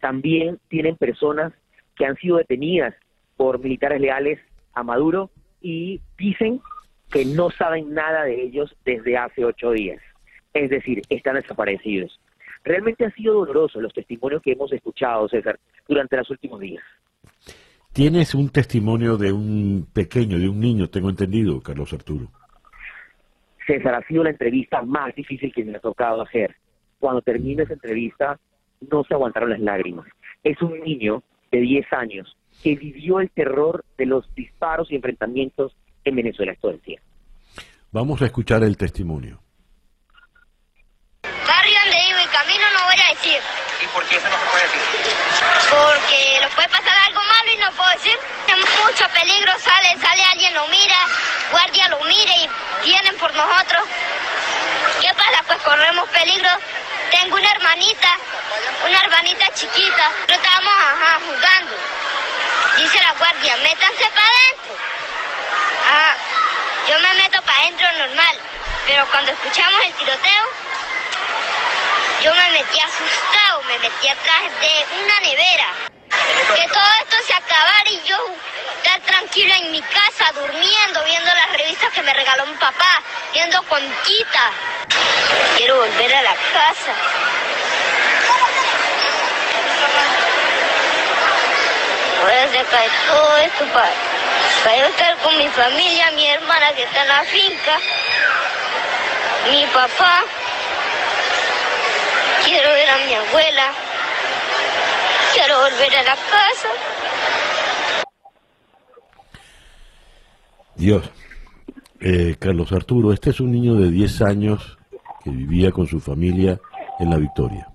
También 0.00 0.58
tienen 0.68 0.96
personas 0.96 1.52
que 1.96 2.06
han 2.06 2.16
sido 2.16 2.36
detenidas 2.36 2.94
por 3.36 3.58
militares 3.58 4.00
leales 4.00 4.38
a 4.74 4.82
Maduro 4.82 5.30
y 5.60 6.00
dicen 6.18 6.60
que 7.10 7.24
no 7.24 7.50
saben 7.50 7.94
nada 7.94 8.24
de 8.24 8.42
ellos 8.42 8.74
desde 8.84 9.16
hace 9.16 9.44
ocho 9.44 9.70
días. 9.70 10.00
Es 10.52 10.70
decir, 10.70 11.02
están 11.08 11.36
desaparecidos. 11.36 12.20
Realmente 12.64 13.04
ha 13.04 13.10
sido 13.10 13.34
doloroso 13.34 13.80
los 13.80 13.92
testimonios 13.92 14.42
que 14.42 14.52
hemos 14.52 14.72
escuchado, 14.72 15.28
César, 15.28 15.58
durante 15.86 16.16
los 16.16 16.30
últimos 16.30 16.60
días. 16.60 16.82
Tienes 17.92 18.34
un 18.34 18.48
testimonio 18.48 19.16
de 19.16 19.32
un 19.32 19.86
pequeño, 19.92 20.38
de 20.38 20.48
un 20.48 20.58
niño, 20.58 20.88
tengo 20.88 21.10
entendido, 21.10 21.60
Carlos 21.60 21.92
Arturo. 21.92 22.28
César, 23.66 23.94
ha 23.94 24.06
sido 24.06 24.24
la 24.24 24.30
entrevista 24.30 24.82
más 24.82 25.14
difícil 25.14 25.52
que 25.54 25.64
me 25.64 25.76
ha 25.76 25.80
tocado 25.80 26.22
hacer. 26.22 26.56
Cuando 26.98 27.22
termina 27.22 27.62
esa 27.62 27.74
entrevista, 27.74 28.38
no 28.90 29.04
se 29.04 29.14
aguantaron 29.14 29.50
las 29.50 29.60
lágrimas. 29.60 30.06
Es 30.42 30.60
un 30.60 30.80
niño 30.80 31.22
de 31.52 31.60
10 31.60 31.92
años 31.92 32.36
que 32.62 32.76
vivió 32.76 33.20
el 33.20 33.30
terror 33.30 33.84
de 33.96 34.06
los 34.06 34.32
disparos 34.34 34.90
y 34.90 34.96
enfrentamientos 34.96 35.76
en 36.04 36.16
Venezuela 36.16 36.54
todo 36.60 36.72
el 36.72 36.80
tiempo. 36.80 37.06
Vamos 37.92 38.20
a 38.22 38.26
escuchar 38.26 38.64
el 38.64 38.76
testimonio. 38.76 39.40
Barrio 41.22 41.78
donde 41.84 41.96
vivo 42.08 42.18
y 42.24 42.28
decir. 43.10 43.40
¿Y 43.80 43.86
por 43.88 44.04
qué 44.06 44.16
eso 44.16 44.28
no 44.28 44.38
se 44.38 44.46
puede 44.46 44.64
decir? 44.64 44.80
Porque 45.70 46.38
nos 46.42 46.52
puede 46.52 46.68
pasar 46.68 46.96
algo 47.06 47.22
malo 47.22 47.50
y 47.52 47.56
no 47.58 47.72
puedo 47.72 47.90
decir. 47.90 48.18
Mucho 48.84 49.08
peligro, 49.08 49.52
sale, 49.58 49.96
sale 50.00 50.22
alguien, 50.24 50.52
lo 50.54 50.66
mira, 50.68 50.96
guardia 51.50 51.88
lo 51.88 52.00
mira 52.04 52.32
y 52.36 52.48
vienen 52.84 53.16
por 53.16 53.32
nosotros. 53.34 53.82
¿Qué 55.00 55.08
pasa? 55.14 55.42
Pues 55.46 55.58
corremos 55.62 56.08
peligro. 56.10 56.50
Tengo 57.10 57.36
una 57.36 57.50
hermanita, 57.50 58.08
una 58.86 59.00
hermanita 59.00 59.46
chiquita. 59.54 60.10
Pero 60.26 60.38
estábamos 60.38 60.72
ajá, 60.74 61.18
jugando. 61.24 61.76
Dice 62.76 63.00
la 63.00 63.12
guardia, 63.12 63.56
métanse 63.56 64.10
para 64.14 64.26
adentro. 64.26 64.76
Ajá, 65.88 66.16
yo 66.88 67.00
me 67.00 67.14
meto 67.14 67.42
para 67.42 67.58
adentro 67.60 67.86
normal. 67.92 68.36
Pero 68.86 69.06
cuando 69.10 69.32
escuchamos 69.32 69.80
el 69.86 69.94
tiroteo, 69.94 70.44
yo 72.24 72.34
me 72.34 72.50
metí 72.52 72.80
asustado, 72.80 73.62
me 73.64 73.78
metí 73.80 74.08
atrás 74.08 74.40
de 74.58 75.04
una 75.04 75.20
nevera. 75.20 75.66
Que 76.56 76.68
todo 76.68 76.90
esto 77.02 77.16
se 77.26 77.34
acabara 77.34 77.90
y 77.90 78.00
yo 78.08 78.16
estar 78.82 78.98
tranquila 79.00 79.54
en 79.58 79.72
mi 79.72 79.82
casa, 79.82 80.32
durmiendo, 80.32 81.04
viendo 81.04 81.30
las 81.34 81.52
revistas 81.52 81.92
que 81.92 82.00
me 82.00 82.14
regaló 82.14 82.46
mi 82.46 82.54
papá, 82.54 83.02
viendo 83.34 83.62
Conquita. 83.64 84.50
Quiero 85.58 85.76
volver 85.76 86.14
a 86.14 86.22
la 86.22 86.34
casa. 86.34 86.94
Voy 92.22 92.32
a 92.32 92.48
sacar 92.48 92.88
todo 93.06 93.36
esto 93.36 93.64
para, 93.66 93.92
para 94.64 94.86
estar 94.86 95.16
con 95.18 95.36
mi 95.36 95.48
familia, 95.50 96.10
mi 96.12 96.26
hermana 96.26 96.72
que 96.72 96.84
está 96.84 97.02
en 97.02 97.08
la 97.08 97.24
finca, 97.24 97.78
mi 99.50 99.66
papá. 99.66 100.24
Quiero 102.54 102.70
ver 102.70 102.88
a 102.88 103.04
mi 103.04 103.12
abuela. 103.12 103.72
Quiero 105.34 105.54
volver 105.58 105.92
a 105.92 106.02
la 106.04 106.14
casa. 106.14 106.68
Dios. 110.76 111.10
Eh, 112.00 112.36
Carlos 112.38 112.70
Arturo, 112.70 113.12
este 113.12 113.30
es 113.30 113.40
un 113.40 113.50
niño 113.50 113.74
de 113.74 113.90
10 113.90 114.22
años 114.22 114.78
que 115.24 115.30
vivía 115.30 115.72
con 115.72 115.88
su 115.88 115.98
familia 115.98 116.60
en 117.00 117.10
La 117.10 117.16
Victoria. 117.16 117.66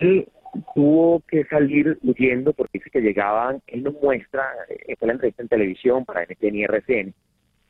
Él 0.00 0.26
tuvo 0.74 1.22
que 1.28 1.44
salir 1.44 2.00
huyendo 2.02 2.52
porque 2.52 2.78
dice 2.78 2.90
que 2.90 3.00
llegaban, 3.00 3.62
él 3.68 3.84
nos 3.84 3.94
muestra, 4.02 4.42
esta 4.88 5.06
la 5.06 5.12
entrevista 5.12 5.42
en 5.42 5.48
televisión 5.48 6.04
para 6.04 6.24
NTN 6.24 6.56
y 6.56 6.64
RCN, 6.64 7.14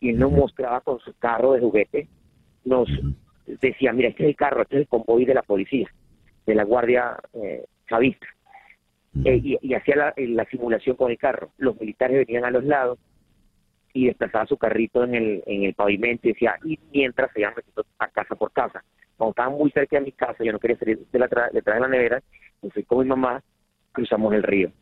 y 0.00 0.08
él 0.08 0.18
nos 0.18 0.32
mostraba 0.32 0.80
con 0.80 0.98
su 1.00 1.12
carro 1.18 1.52
de 1.52 1.60
juguete, 1.60 2.08
nos 2.64 2.88
decía, 3.46 3.92
mira, 3.92 4.08
este 4.08 4.24
es 4.24 4.28
el 4.30 4.36
carro, 4.36 4.62
este 4.62 4.76
es 4.76 4.80
el 4.82 4.88
convoy 4.88 5.24
de 5.24 5.34
la 5.34 5.42
policía, 5.42 5.88
de 6.46 6.54
la 6.54 6.64
guardia 6.64 7.18
eh, 7.34 7.64
chavista. 7.88 8.26
Eh, 9.24 9.58
y, 9.60 9.74
hacía 9.74 9.96
la, 9.96 10.14
la, 10.16 10.44
simulación 10.46 10.96
con 10.96 11.10
el 11.10 11.18
carro. 11.18 11.50
Los 11.58 11.78
militares 11.78 12.26
venían 12.26 12.46
a 12.46 12.50
los 12.50 12.64
lados 12.64 12.98
y 13.92 14.06
desplazaba 14.06 14.46
su 14.46 14.56
carrito 14.56 15.04
en 15.04 15.14
el, 15.14 15.42
en 15.46 15.64
el 15.64 15.74
pavimento 15.74 16.28
y 16.28 16.32
decía, 16.32 16.56
y 16.64 16.78
mientras 16.92 17.30
se 17.32 17.40
iban 17.40 17.54
a 17.98 18.08
casa 18.08 18.34
por 18.34 18.52
casa. 18.52 18.82
Cuando 19.16 19.32
estaban 19.32 19.52
muy 19.52 19.70
cerca 19.70 19.96
de 19.96 20.06
mi 20.06 20.12
casa, 20.12 20.42
yo 20.42 20.52
no 20.52 20.58
quería 20.58 20.78
salir 20.78 20.98
de 20.98 21.18
la 21.18 21.28
detrás 21.52 21.76
de 21.76 21.80
la 21.80 21.88
nevera, 21.88 22.22
y 22.62 22.70
fui 22.70 22.82
con 22.84 22.98
mi 22.98 23.04
mamá, 23.04 23.42
cruzamos 23.92 24.32
el 24.32 24.42
río. 24.42 24.72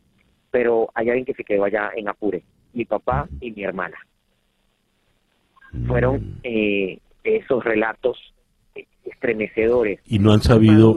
pero 0.52 0.90
hay 0.94 1.08
alguien 1.08 1.24
que 1.24 1.34
se 1.34 1.44
quedó 1.44 1.64
allá 1.64 1.90
en 1.94 2.08
Apure, 2.08 2.42
mi 2.72 2.84
papá 2.84 3.28
y 3.40 3.50
mi 3.52 3.62
hermana. 3.64 3.96
Fueron 5.86 6.40
eh, 6.42 6.98
esos 7.22 7.62
relatos 7.62 8.34
estremecedores. 9.04 10.00
Y 10.06 10.18
no 10.18 10.32
han 10.32 10.40
sabido 10.40 10.96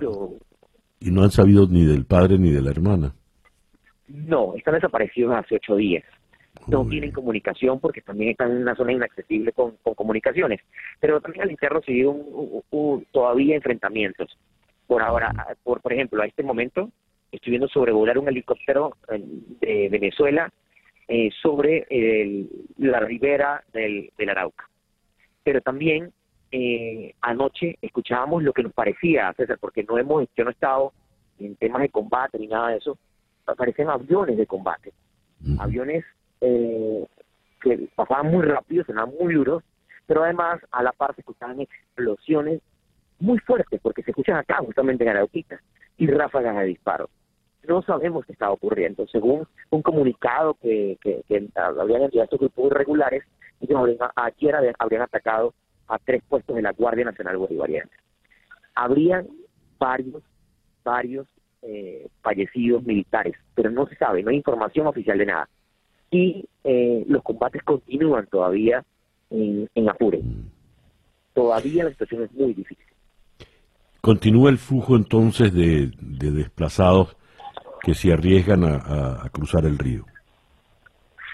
y 1.00 1.12
no 1.12 1.24
han 1.24 1.32
sabido 1.32 1.68
ni 1.68 1.86
del 1.86 2.06
padre 2.06 2.38
ni 2.38 2.50
de 2.50 2.62
la 2.62 2.72
hermana. 2.72 3.14
No, 4.08 4.56
están 4.56 4.76
desaparecidos 4.76 5.36
hace 5.36 5.56
ocho 5.56 5.76
días. 5.76 6.04
No 6.68 6.88
tienen 6.88 7.12
comunicación 7.12 7.80
porque 7.80 8.02
también 8.02 8.32
están 8.32 8.52
en 8.52 8.62
una 8.62 8.76
zona 8.76 8.94
inaccesible 8.94 9.52
con, 9.52 9.76
comunicaciones. 9.96 10.62
Pero 11.02 11.20
también 11.20 11.44
al 11.44 11.52
interno 11.52 11.82
se 11.82 12.08
un, 12.08 13.06
todavía 13.12 13.56
enfrentamientos. 13.56 14.38
Por 14.88 15.02
ahora, 15.02 15.34
por, 15.64 15.82
por 15.82 15.92
ejemplo, 15.92 16.22
a 16.22 16.26
este 16.26 16.44
momento 16.44 16.90
estoy 17.34 17.52
viendo 17.52 17.68
sobrevolar 17.68 18.18
un 18.18 18.30
helicóptero 18.30 18.96
eh, 19.10 19.24
de 19.60 19.90
Venezuela 19.90 20.52
eh, 21.08 21.30
sobre 21.42 21.86
la 22.78 23.00
ribera 23.00 23.64
del, 23.74 24.12
del, 24.18 24.30
Arauca. 24.30 24.70
Pero 25.44 25.60
también 25.60 26.14
eh, 26.56 27.16
anoche 27.22 27.80
escuchábamos 27.82 28.44
lo 28.44 28.54
que 28.54 28.62
nos 28.62 28.74
parecía, 28.74 29.34
César, 29.34 29.58
porque 29.60 29.84
no 29.84 29.98
hemos, 29.98 30.28
yo 30.38 30.44
no 30.44 30.52
he 30.52 30.54
estado 30.54 30.94
en 31.40 31.56
temas 31.56 31.82
de 31.82 31.90
combate 31.90 32.38
ni 32.38 32.46
nada 32.46 32.70
de 32.70 32.78
eso, 32.78 32.96
aparecen 33.48 33.90
aviones 33.90 34.38
de 34.38 34.46
combate, 34.46 34.94
aviones 35.58 36.06
eh, 36.42 37.08
que 37.60 37.90
pasaban 37.96 38.28
muy 38.28 38.46
rápido, 38.46 38.86
sonaban 38.86 39.16
muy 39.20 39.34
duros, 39.34 39.64
pero 40.06 40.24
además 40.24 40.62
a 40.72 40.84
la 40.84 40.92
par 40.92 41.16
se 41.16 41.22
escuchaban 41.22 41.60
explosiones 41.60 42.62
muy 43.20 43.40
fuertes, 43.40 43.80
porque 43.82 44.04
se 44.04 44.12
escuchan 44.12 44.36
acá 44.38 44.58
justamente 44.58 45.04
en 45.04 45.10
Arauquita, 45.10 45.60
y 45.98 46.06
ráfagas 46.06 46.56
de 46.58 46.66
disparos. 46.66 47.10
No 47.68 47.82
sabemos 47.82 48.28
qué 48.28 48.34
estaba 48.34 48.52
ocurriendo. 48.52 49.08
Según 49.08 49.48
un 49.72 49.82
comunicado 49.82 50.54
que, 50.62 51.00
que, 51.02 51.24
que 51.28 51.50
habrían 51.56 52.04
enviado 52.04 52.26
estos 52.26 52.40
grupos 52.40 52.68
irregulares, 52.68 53.24
ellos 53.60 53.80
habrían, 53.80 53.98
ayer 54.16 54.76
habrían 54.78 55.02
atacado 55.02 55.54
a 55.88 56.00
tres 56.00 56.24
puestos 56.28 56.56
de 56.56 56.62
la 56.62 56.72
Guardia 56.72 57.06
Nacional 57.06 57.38
Bolivariana. 57.38 57.90
Habrían 58.76 59.28
varios, 59.78 60.24
varios 60.84 61.28
eh, 61.62 62.08
fallecidos 62.22 62.84
militares, 62.84 63.36
pero 63.56 63.70
no 63.70 63.88
se 63.88 63.96
sabe, 63.96 64.24
no 64.24 64.30
hay 64.32 64.38
información 64.38 64.88
oficial 64.88 65.18
de 65.18 65.26
nada 65.26 65.50
y 66.14 66.46
eh, 66.64 67.04
los 67.08 67.24
combates 67.24 67.64
continúan 67.64 68.28
todavía 68.28 68.84
en, 69.32 69.90
Apure. 69.90 70.22
Todavía 71.34 71.86
la 71.86 71.90
situación 71.90 72.24
es 72.24 72.32
muy 72.34 72.54
difícil. 72.54 72.86
¿Continúa 74.00 74.52
el 74.52 74.60
flujo 74.60 74.96
entonces 74.96 75.52
de, 75.54 75.92
desplazados 76.00 77.18
que 77.82 77.96
se 77.96 78.14
arriesgan 78.14 78.64
a, 78.64 79.28
cruzar 79.32 79.66
el 79.66 79.80
río? 79.80 80.06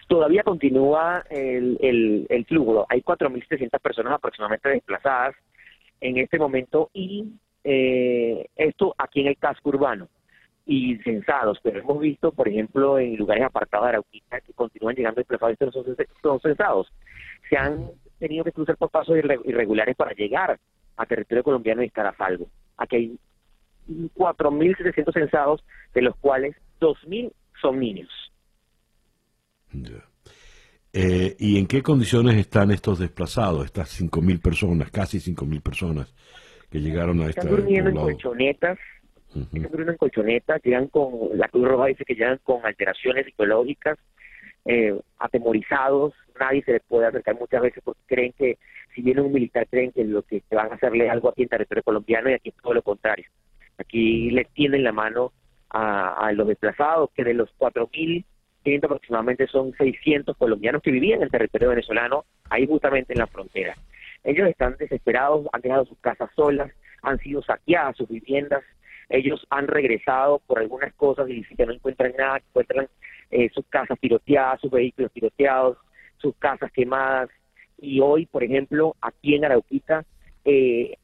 Todavía 0.10 0.44
continúa 0.44 1.24
el, 1.30 1.78
el, 1.80 2.26
el 2.30 2.46
flujo. 2.46 2.86
Hay 2.90 3.02
4.700 3.02 3.80
personas 3.80 4.14
aproximadamente 4.14 4.70
desplazadas 4.70 5.36
en 6.02 6.18
este 6.18 6.40
momento 6.40 6.90
y 6.94 7.32
eh, 7.64 8.48
esto 8.56 8.96
aquí 8.98 9.22
en 9.22 9.28
el 9.28 9.38
casco 9.38 9.70
urbano 9.70 10.08
y 10.66 10.98
censados, 10.98 11.60
pero 11.62 11.80
hemos 11.80 12.00
visto, 12.00 12.32
por 12.32 12.48
ejemplo, 12.48 12.98
en 12.98 13.18
lugares 13.18 13.44
apartados 13.44 13.86
de 13.86 13.90
Arauquita 13.90 14.42
que 14.42 14.54
continúan 14.54 14.96
llegando 14.96 15.20
desplazados 15.20 15.58
y 15.62 15.72
son, 15.72 15.96
son 16.24 16.40
censados. 16.42 16.92
Se 17.48 17.56
han 17.56 17.92
tenido 18.18 18.44
que 18.44 18.52
cruzar 18.52 18.78
por 18.78 18.90
pasos 18.90 19.16
irregulares 19.18 19.96
para 19.96 20.14
llegar 20.14 20.60
a 20.98 21.06
territorio 21.06 21.44
colombiano 21.44 21.84
y 21.84 21.86
estar 21.86 22.08
a 22.08 22.16
salvo. 22.16 22.48
Aquí 22.78 22.96
hay 22.96 23.20
4.700 24.16 25.14
censados, 25.14 25.64
de 25.94 26.02
los 26.02 26.16
cuales 26.18 26.56
2.000 26.82 27.32
son 27.62 27.80
niños. 27.80 28.10
Eh, 30.94 31.36
¿Y 31.38 31.60
en 31.60 31.68
qué 31.68 31.84
condiciones 31.84 32.36
están 32.36 32.72
estos 32.72 33.00
desplazados, 33.00 33.66
estas 33.66 34.02
5.000 34.02 34.42
personas, 34.42 34.90
casi 34.92 35.20
5.000 35.20 35.62
personas 35.62 36.14
que 36.70 36.80
llegaron 36.80 37.22
a 37.22 37.28
esta... 37.30 37.42
Están 37.42 37.56
durmiendo 37.56 37.90
en 37.90 37.96
colchonetas, 37.96 38.78
Uh 39.36 39.42
-huh. 39.42 39.90
en 39.92 39.98
colchonetas, 39.98 40.60
llegan 40.64 40.88
con, 40.88 41.12
la 41.36 41.48
Cruz 41.50 41.68
Roja 41.68 41.86
dice 41.86 42.04
que 42.04 42.16
llegan 42.16 42.40
con 42.44 42.66
alteraciones 42.66 43.26
psicológicas, 43.26 44.00
eh, 44.66 45.00
atemorizados, 45.20 46.14
nadie 46.40 46.64
se 46.64 46.74
les 46.74 46.82
puede 46.84 47.06
acercar 47.06 47.38
muchas 47.40 47.62
veces 47.62 47.84
porque 47.84 48.02
creen 48.08 48.34
que 48.34 48.58
si 48.96 49.02
viene 49.02 49.22
un 49.22 49.32
militar 49.32 49.68
creen 49.70 49.92
que 49.92 50.04
lo 50.04 50.24
que 50.24 50.42
van 50.52 50.72
a 50.72 50.76
hacerle 50.76 51.10
algo 51.10 51.30
aquí 51.30 51.44
en 51.44 51.50
territorio 51.50 51.84
colombiano 51.84 52.30
y 52.30 52.34
aquí 52.34 52.50
es 52.50 52.56
todo 52.56 52.74
lo 52.74 52.82
contrario. 52.82 53.28
Aquí 53.78 54.32
les 54.32 54.50
tienen 54.50 54.84
la 54.84 54.92
mano 54.92 55.32
a, 55.70 56.32
los 56.34 56.48
desplazados, 56.48 57.12
que 57.16 57.24
de 57.24 57.36
los 57.36 57.52
4.500 58.70 58.86
aproximadamente 58.86 59.48
son 59.48 59.74
600 59.78 60.38
colombianos 60.38 60.82
que 60.82 60.92
vivían 60.92 61.20
en 61.20 61.24
el 61.24 61.32
territorio 61.32 61.70
venezolano, 61.70 62.26
ahí 62.50 62.68
justamente 62.68 63.14
en 63.14 63.20
la 63.20 63.28
frontera. 63.28 63.76
Ellos 64.24 64.48
están 64.50 64.76
desesperados, 64.78 65.48
han 65.52 65.62
dejado 65.62 65.86
sus 65.86 65.98
casas 66.00 66.30
solas, 66.36 66.72
han 67.02 67.18
sido 67.20 67.42
saqueadas 67.42 67.98
sus 67.98 68.10
viviendas, 68.10 68.64
ellos 69.10 69.46
han 69.50 69.68
regresado 69.68 70.40
por 70.46 70.60
algunas 70.60 70.94
cosas 70.94 71.30
y 71.30 71.36
dicen 71.36 71.58
que 71.58 71.66
no 71.66 71.74
encuentran 71.74 72.14
nada, 72.18 72.38
encuentran 72.38 72.88
eh, 73.32 73.50
sus 73.54 73.66
casas 73.68 74.00
tiroteadas, 74.00 74.62
sus 74.62 74.72
vehículos 74.72 75.12
tiroteados, 75.12 75.78
sus 76.18 76.36
casas 76.38 76.72
quemadas. 76.72 77.30
Y 77.78 78.02
hoy, 78.02 78.26
por 78.26 78.44
ejemplo, 78.44 78.96
aquí 79.02 79.36
en 79.36 79.46
Arauquita, 79.46 80.06
eh, 80.46 80.98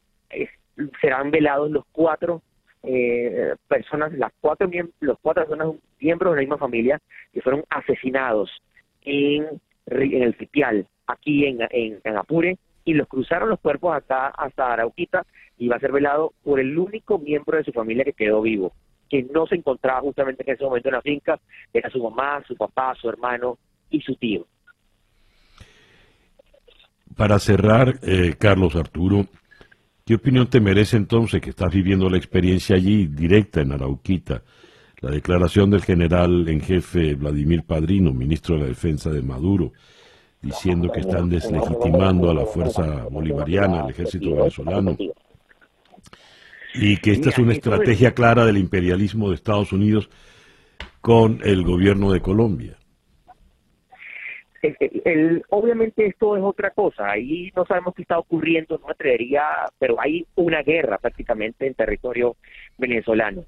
serán 1.00 1.30
velados 1.30 1.70
los 1.70 1.84
cuatro 1.90 2.42
eh, 2.86 3.54
personas, 3.68 4.12
las 4.14 4.32
cuatro 4.40 4.68
los 5.00 5.18
cuatro 5.20 5.46
personas 5.46 5.74
miembros 6.00 6.32
de 6.32 6.36
la 6.36 6.42
misma 6.42 6.58
familia 6.58 7.00
que 7.32 7.42
fueron 7.42 7.64
asesinados 7.68 8.50
en, 9.02 9.60
en 9.86 10.22
el 10.22 10.36
sitial, 10.38 10.86
aquí 11.06 11.46
en, 11.46 11.58
en 11.70 12.16
Apure, 12.16 12.58
y 12.84 12.94
los 12.94 13.08
cruzaron 13.08 13.50
los 13.50 13.60
cuerpos 13.60 13.94
acá 13.94 14.28
hasta 14.28 14.72
Arauquita 14.72 15.26
y 15.58 15.68
va 15.68 15.76
a 15.76 15.80
ser 15.80 15.92
velado 15.92 16.32
por 16.44 16.60
el 16.60 16.78
único 16.78 17.18
miembro 17.18 17.58
de 17.58 17.64
su 17.64 17.72
familia 17.72 18.04
que 18.04 18.12
quedó 18.12 18.40
vivo, 18.40 18.72
que 19.10 19.24
no 19.24 19.46
se 19.46 19.56
encontraba 19.56 20.00
justamente 20.00 20.44
en 20.46 20.54
ese 20.54 20.64
momento 20.64 20.88
en 20.88 20.94
la 20.94 21.02
finca, 21.02 21.38
era 21.72 21.90
su 21.90 22.02
mamá, 22.02 22.42
su 22.46 22.56
papá, 22.56 22.94
su 22.94 23.08
hermano 23.08 23.58
y 23.90 24.00
su 24.00 24.14
tío. 24.14 24.46
Para 27.16 27.38
cerrar, 27.38 27.94
eh, 28.02 28.34
Carlos 28.38 28.76
Arturo, 28.76 29.26
¿qué 30.06 30.14
opinión 30.14 30.46
te 30.46 30.60
merece 30.60 30.96
entonces 30.96 31.40
que 31.40 31.50
estás 31.50 31.74
viviendo 31.74 32.08
la 32.08 32.16
experiencia 32.16 32.76
allí 32.76 33.08
directa 33.08 33.60
en 33.60 33.72
Arauquita? 33.72 34.44
La 35.00 35.10
declaración 35.10 35.68
del 35.68 35.82
general 35.82 36.48
en 36.48 36.60
jefe 36.60 37.14
Vladimir 37.14 37.64
Padrino, 37.64 38.12
ministro 38.12 38.54
de 38.54 38.62
la 38.62 38.68
Defensa 38.68 39.10
de 39.10 39.20
Maduro, 39.20 39.72
diciendo 40.40 40.90
que 40.92 41.00
están 41.00 41.28
deslegitimando 41.28 42.30
a 42.30 42.34
la 42.34 42.46
fuerza 42.46 43.04
bolivariana, 43.10 43.82
al 43.82 43.90
ejército 43.90 44.36
venezolano, 44.36 44.96
y 46.74 46.96
que 46.98 47.12
esta 47.12 47.30
es 47.30 47.38
una 47.38 47.52
estrategia 47.52 48.12
clara 48.14 48.46
del 48.46 48.58
imperialismo 48.58 49.28
de 49.28 49.34
Estados 49.34 49.72
Unidos 49.72 50.08
con 51.00 51.40
el 51.42 51.64
gobierno 51.64 52.12
de 52.12 52.20
Colombia. 52.20 52.76
Obviamente 55.50 56.06
esto 56.06 56.36
es 56.36 56.42
otra 56.42 56.70
cosa, 56.70 57.10
ahí 57.10 57.52
no 57.54 57.64
sabemos 57.66 57.94
qué 57.94 58.02
está 58.02 58.18
ocurriendo, 58.18 58.78
no 58.78 58.90
atrevería, 58.90 59.42
pero 59.78 60.00
hay 60.00 60.26
una 60.34 60.62
guerra 60.62 60.98
prácticamente 60.98 61.66
en 61.66 61.74
territorio 61.74 62.36
venezolano. 62.78 63.44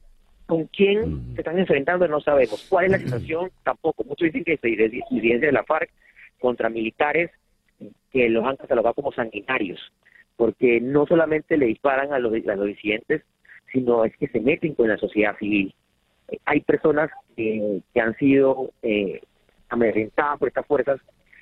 ¿Con 0.47 0.65
quién 0.67 1.35
se 1.35 1.43
están 1.43 1.59
enfrentando? 1.59 2.09
No 2.09 2.21
sabemos. 2.21 2.67
¿Cuál 2.71 2.87
es 2.87 2.93
la 2.93 2.99
situación? 2.99 3.51
Tampoco. 3.65 4.03
Muchos 4.05 4.33
dicen 4.33 4.45
que 4.45 4.55
es 4.55 4.91
disidencia 4.91 5.49
de 5.49 5.53
la 5.53 5.65
FARC, 5.65 5.91
contra 6.39 6.69
militares 6.69 7.31
que 8.13 8.29
los 8.29 8.45
han 8.45 8.57
catalogado 8.57 8.95
como 8.95 9.13
sanguinarios, 9.13 9.81
porque 10.37 10.81
no 10.81 11.07
solamente 11.07 11.57
le 11.57 11.67
disparan 11.67 12.13
a 12.13 12.19
los, 12.19 12.33
a 12.33 12.57
los 12.57 12.67
disidentes, 12.67 13.23
sino 13.73 14.05
es 14.05 14.17
que 14.17 14.29
se 14.29 14.41
meten 14.41 14.75
con 14.75 14.89
la 14.89 14.97
sociedad 14.97 15.37
civil. 15.39 15.75
Hay 16.45 16.61
personas 16.61 17.11
que, 17.37 17.81
han 18.01 18.17
sido 18.17 18.71
eh, 18.83 19.21
amedrentadas 19.69 20.39
por 20.39 20.49
estas 20.49 20.67
fuerzas 20.67 21.01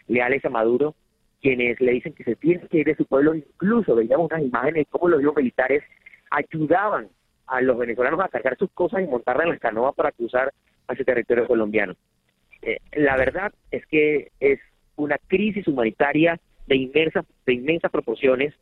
leales 0.09 0.45
a 0.45 0.51
Maduro, 0.51 0.95
quienes 1.41 1.81
le 1.81 1.93
dicen 1.93 2.13
que 2.13 2.25
se 2.25 2.37
tiene 2.37 2.67
que 2.69 2.79
ir 2.79 2.87
de 2.87 2.97
su 2.97 3.05
pueblo, 3.05 3.35
incluso 3.35 3.95
veíamos 3.95 4.31
unas 4.31 4.43
imágenes 4.43 4.75
de 4.75 4.85
cómo 4.87 5.09
los 5.09 5.37
militares 5.37 5.83
ayudaban 6.31 7.09
a 7.47 7.61
los 7.61 7.79
venezolanos 7.79 8.21
a 8.21 8.29
cargar 8.29 8.57
sus 8.59 8.71
cosas 8.73 9.03
y 9.03 9.07
montarlas 9.07 9.45
en 9.45 9.51
las 9.51 9.61
canoas 9.61 9.95
para 9.95 10.13
cruzar 10.13 10.53
hacia 10.89 11.01
el 11.01 11.07
territorio 11.07 11.47
colombiano. 11.47 11.95
Eh, 12.63 12.79
la 12.93 13.17
verdad 13.17 13.53
es 13.71 13.87
que 13.87 14.33
es 14.41 14.59
una 14.97 15.19
crisis 15.29 15.69
humanitaria 15.69 16.41
de 16.67 16.77
inmensas, 16.77 17.25
de 17.45 17.55
inmensas 17.55 17.91
proporciones. 17.91 18.55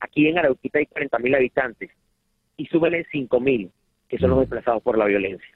Aquí 0.00 0.26
en 0.26 0.38
Arauquita 0.38 0.78
hay 0.78 0.86
40.000 0.86 1.36
habitantes 1.36 1.90
y 2.56 2.66
súbele 2.66 3.06
5.000 3.12 3.70
que 4.08 4.18
son 4.18 4.30
los 4.30 4.38
mm. 4.38 4.42
desplazados 4.42 4.82
por 4.82 4.98
la 4.98 5.06
violencia. 5.06 5.48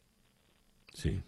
Sí. 0.92 1.20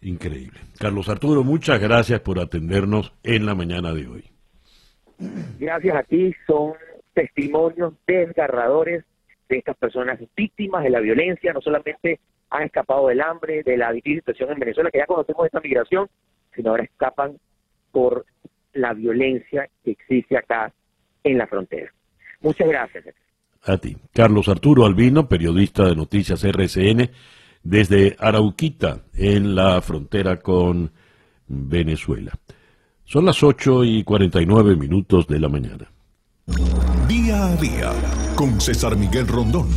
Increíble. 0.00 0.60
Carlos 0.78 1.08
Arturo, 1.08 1.42
muchas 1.42 1.80
gracias 1.80 2.20
por 2.20 2.38
atendernos 2.38 3.12
en 3.22 3.46
la 3.46 3.54
mañana 3.54 3.92
de 3.92 4.06
hoy. 4.06 4.24
Gracias 5.58 5.96
a 5.96 6.02
ti, 6.04 6.34
son 6.46 6.74
testimonios 7.12 7.94
desgarradores 8.06 9.04
de 9.48 9.58
estas 9.58 9.76
personas 9.76 10.20
víctimas 10.36 10.84
de 10.84 10.90
la 10.90 11.00
violencia, 11.00 11.52
no 11.52 11.60
solamente 11.60 12.20
han 12.50 12.62
escapado 12.62 13.08
del 13.08 13.20
hambre, 13.20 13.62
de 13.62 13.76
la 13.76 13.92
difícil 13.92 14.20
situación 14.20 14.52
en 14.52 14.60
Venezuela, 14.60 14.90
que 14.90 14.98
ya 14.98 15.06
conocemos 15.06 15.46
esta 15.46 15.60
migración, 15.60 16.08
sino 16.54 16.70
ahora 16.70 16.84
escapan 16.84 17.36
por 17.90 18.24
la 18.74 18.92
violencia 18.94 19.68
que 19.84 19.92
existe 19.92 20.36
acá 20.36 20.72
en 21.24 21.38
la 21.38 21.46
frontera. 21.46 21.92
Muchas 22.40 22.68
gracias. 22.68 23.04
A 23.64 23.76
ti. 23.76 23.96
Carlos 24.14 24.48
Arturo 24.48 24.86
Albino, 24.86 25.28
periodista 25.28 25.86
de 25.86 25.96
Noticias 25.96 26.44
RCN, 26.44 27.10
desde 27.68 28.16
Arauquita, 28.18 29.02
en 29.14 29.54
la 29.54 29.82
frontera 29.82 30.38
con 30.38 30.90
Venezuela. 31.46 32.32
Son 33.04 33.26
las 33.26 33.42
8 33.42 33.84
y 33.84 34.04
49 34.04 34.74
minutos 34.74 35.26
de 35.26 35.38
la 35.38 35.50
mañana. 35.50 35.86
Día 37.06 37.44
a 37.44 37.56
día, 37.56 37.90
con 38.36 38.58
César 38.58 38.96
Miguel 38.96 39.28
Rondón. 39.28 39.68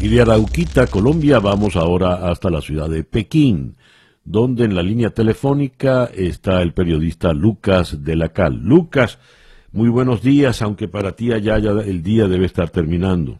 Y 0.00 0.08
de 0.08 0.22
Arauquita, 0.22 0.86
Colombia, 0.86 1.38
vamos 1.38 1.76
ahora 1.76 2.30
hasta 2.30 2.48
la 2.48 2.62
ciudad 2.62 2.88
de 2.88 3.04
Pekín, 3.04 3.76
donde 4.24 4.64
en 4.64 4.74
la 4.74 4.82
línea 4.82 5.10
telefónica 5.10 6.08
está 6.14 6.62
el 6.62 6.72
periodista 6.72 7.34
Lucas 7.34 8.02
de 8.04 8.16
la 8.16 8.30
Cal. 8.30 8.62
Lucas, 8.62 9.18
muy 9.70 9.90
buenos 9.90 10.22
días, 10.22 10.62
aunque 10.62 10.88
para 10.88 11.12
ti 11.12 11.30
allá 11.30 11.58
ya 11.58 11.72
el 11.72 12.02
día 12.02 12.26
debe 12.26 12.46
estar 12.46 12.70
terminando. 12.70 13.38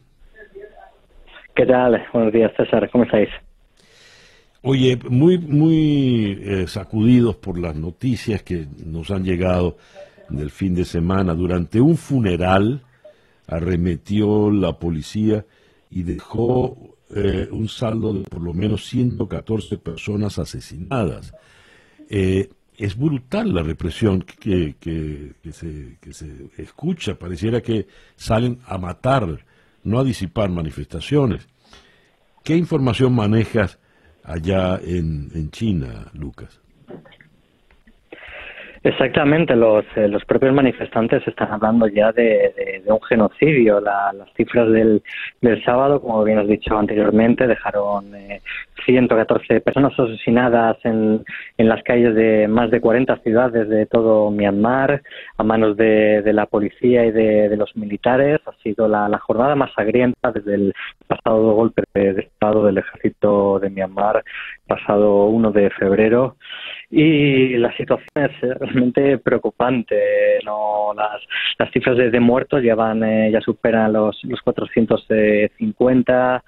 ¿Qué 1.54 1.64
tal? 1.64 2.06
Buenos 2.12 2.34
días, 2.34 2.52
César. 2.54 2.90
¿Cómo 2.90 3.04
estáis? 3.04 3.30
Oye, 4.68 4.98
muy, 5.09 5.38
muy 5.38 6.40
eh, 6.43 6.66
sacudidos 6.66 7.36
por 7.36 7.56
las 7.56 7.76
noticias 7.76 8.43
que 8.43 8.66
nos 8.84 9.12
han 9.12 9.22
llegado 9.22 9.76
del 10.28 10.51
fin 10.51 10.74
de 10.74 10.84
semana. 10.84 11.34
Durante 11.34 11.80
un 11.80 11.97
funeral 11.97 12.82
arremetió 13.47 14.51
la 14.51 14.76
policía 14.76 15.47
y 15.88 16.02
dejó 16.02 16.97
eh, 17.14 17.47
un 17.52 17.68
saldo 17.68 18.12
de 18.12 18.22
por 18.24 18.43
lo 18.43 18.52
menos 18.55 18.84
114 18.86 19.78
personas 19.78 20.36
asesinadas. 20.40 21.32
Eh, 22.10 22.51
es 22.76 22.98
brutal 22.98 23.55
la 23.55 23.62
represión 23.62 24.22
que 24.22 24.74
se 25.52 25.98
escucha. 26.56 27.16
Pareciera 27.16 27.60
que 27.60 27.86
salen 28.16 28.59
a 28.66 28.78
matar, 28.78 29.47
no 29.84 30.01
a 30.01 30.02
disipar 30.02 30.51
manifestaciones. 30.51 31.47
¿Qué 32.43 32.56
información 32.56 33.14
manejas 33.14 33.78
allá 34.26 34.78
en, 34.82 35.30
en 35.34 35.50
China, 35.50 36.10
Lucas? 36.12 36.60
Exactamente, 38.86 39.56
los, 39.56 39.84
eh, 39.96 40.06
los 40.06 40.24
propios 40.24 40.54
manifestantes 40.54 41.26
están 41.26 41.50
hablando 41.50 41.88
ya 41.88 42.12
de, 42.12 42.84
un 42.86 43.02
genocidio. 43.02 43.80
las 43.80 44.14
cifras 44.36 44.70
del, 44.70 45.02
del 45.40 45.64
sábado, 45.64 46.00
como 46.00 46.22
bien 46.22 46.38
has 46.38 46.46
dicho 46.46 46.78
anteriormente, 46.78 47.48
dejaron 47.48 48.14
eh, 48.14 48.40
114 48.84 49.60
personas 49.60 49.92
asesinadas 49.98 50.76
en, 50.84 51.24
en 51.58 51.68
las 51.68 51.82
calles 51.82 52.14
de 52.14 52.46
más 52.46 52.70
de 52.70 52.80
40 52.80 53.16
ciudades 53.24 53.68
de 53.68 53.86
todo 53.86 54.30
Myanmar 54.30 55.02
a 55.36 55.42
manos 55.42 55.76
de, 55.76 56.22
de 56.22 56.32
la 56.32 56.46
policía 56.46 57.06
y 57.06 57.10
de, 57.10 57.56
los 57.56 57.74
militares. 57.74 58.38
Ha 58.46 58.52
sido 58.62 58.86
la, 58.86 59.08
la, 59.08 59.18
jornada 59.18 59.56
más 59.56 59.72
sangrienta 59.74 60.30
desde 60.30 60.54
el 60.54 60.74
pasado 61.08 61.54
golpe 61.54 61.82
de 61.92 62.20
Estado 62.20 62.64
del 62.64 62.78
ejército 62.78 63.58
de 63.58 63.68
Myanmar, 63.68 64.22
pasado 64.68 65.26
1 65.26 65.50
de 65.50 65.70
febrero 65.70 66.36
y 66.90 67.56
la 67.56 67.74
situación 67.76 68.08
es 68.14 68.40
realmente 68.40 69.18
preocupante. 69.18 70.38
No, 70.44 70.94
las, 70.94 71.20
las 71.58 71.70
cifras 71.72 71.96
de, 71.96 72.20
muertos 72.20 72.62
llevan, 72.62 73.02
eh, 73.02 73.30
ya 73.32 73.40
superan 73.40 73.92
los, 73.92 74.22
los 74.24 74.40
450 74.42 76.44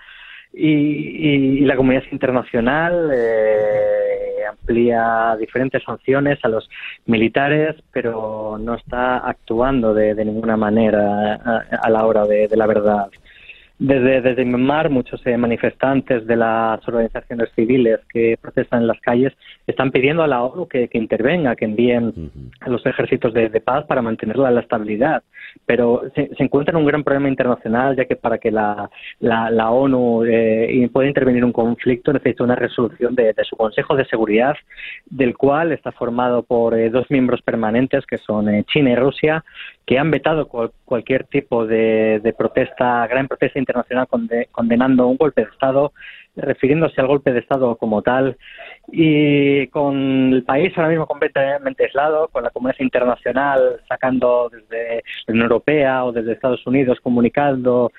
y, 0.55 0.69
y, 0.69 1.61
la 1.61 1.77
comunidad 1.77 2.05
internacional 2.11 3.11
eh, 3.15 4.47
amplía 4.49 5.37
diferentes 5.39 5.83
sanciones 5.83 6.39
a 6.43 6.49
los 6.49 6.69
militares, 7.07 7.77
pero 7.93 8.57
no 8.59 8.75
está 8.75 9.19
actuando 9.19 9.93
de, 9.93 10.15
de 10.15 10.25
ninguna 10.25 10.57
manera 10.57 11.35
a, 11.35 11.65
a 11.83 11.91
la 11.91 12.07
hora 12.07 12.25
de 12.25 12.49
la 12.57 12.67
verdad. 12.67 13.09
Desde, 13.79 14.21
desde 14.21 14.45
Myanmar, 14.45 14.91
muchos 14.91 15.25
eh, 15.25 15.37
manifestantes 15.37 16.27
de 16.27 16.35
las 16.35 16.87
organizaciones 16.89 17.49
civiles 17.55 18.01
que 18.13 18.37
protestan 18.41 18.81
en 18.81 18.89
las 18.89 19.01
calles 19.01 19.33
están 19.69 19.93
pidiendo 19.93 20.25
a 20.25 20.27
la 20.27 20.43
ONU 20.43 20.67
que, 20.67 20.89
que 20.89 20.99
intervenga, 20.99 21.55
que 21.55 21.67
envíen 21.67 22.33
a 22.59 22.71
los 22.71 22.85
ejércitos 22.85 23.33
de, 23.33 23.49
de, 23.49 23.61
paz 23.61 23.85
para 23.87 24.03
mantener 24.03 24.37
la, 24.37 24.59
estabilidad. 24.59 25.23
Pero 25.65 26.03
se, 26.17 26.29
se, 26.35 26.43
encuentra 26.43 26.73
en 26.73 26.79
un 26.79 26.87
gran 26.87 27.05
problema 27.05 27.29
internacional, 27.29 27.95
ya 27.95 28.07
que 28.07 28.17
para 28.17 28.39
que 28.39 28.51
la, 28.51 28.91
la, 29.21 29.49
la 29.49 29.71
ONU 29.71 30.25
eh, 30.25 30.91
pueda 30.93 31.07
intervenir 31.07 31.39
en 31.39 31.45
un 31.45 31.53
conflicto 31.53 32.13
necesita 32.13 32.43
una 32.43 32.57
resolución 32.57 33.15
de, 33.15 33.33
de, 33.33 33.45
su 33.45 33.55
Consejo 33.55 33.95
de 33.95 34.07
Seguridad, 34.07 34.57
del 35.07 35.37
cual 35.37 35.71
está 35.71 35.93
formado 35.93 36.43
por 36.43 36.77
eh, 36.77 36.91
dos 36.91 37.09
miembros 37.11 37.43
permanentes, 37.43 38.05
que 38.07 38.19
son 38.19 38.49
eh, 38.49 38.65
China 38.65 38.91
y 38.91 38.97
Rusia, 38.97 39.45
que 39.89 39.99
han 39.99 40.11
vetado 40.11 40.49
cual, 40.49 40.71
cualquier 40.85 41.25
tipo 41.25 41.65
de, 41.65 42.21
de, 42.23 42.35
protesta, 42.35 43.07
gran 43.07 43.27
protesta 43.27 43.59
internacional 43.59 44.07
conde, 44.07 44.47
condenando 44.53 45.07
un 45.07 45.17
golpe 45.17 45.41
de 45.43 45.51
Estado, 45.51 45.95
refiriéndose 46.37 47.01
al 47.01 47.07
golpe 47.07 47.33
de 47.33 47.39
Estado 47.39 47.75
como 47.77 48.03
tal, 48.03 48.37
y 48.93 49.67
con 49.69 50.35
el 50.35 50.43
país 50.43 50.77
ahora 50.77 50.91
mismo 50.91 51.07
completamente 51.07 51.85
aislado, 51.85 52.29
con 52.29 52.45
la 52.45 52.51
comunidad 52.51 52.81
internacional 52.81 53.81
sacando 53.89 54.51
desde 54.53 54.97
la 55.27 55.33
Unión 55.33 55.45
Europea 55.45 56.05
o 56.05 56.13
desde 56.13 56.33
Estados 56.33 56.67
Unidos 56.67 56.99
comunicando 57.03 57.91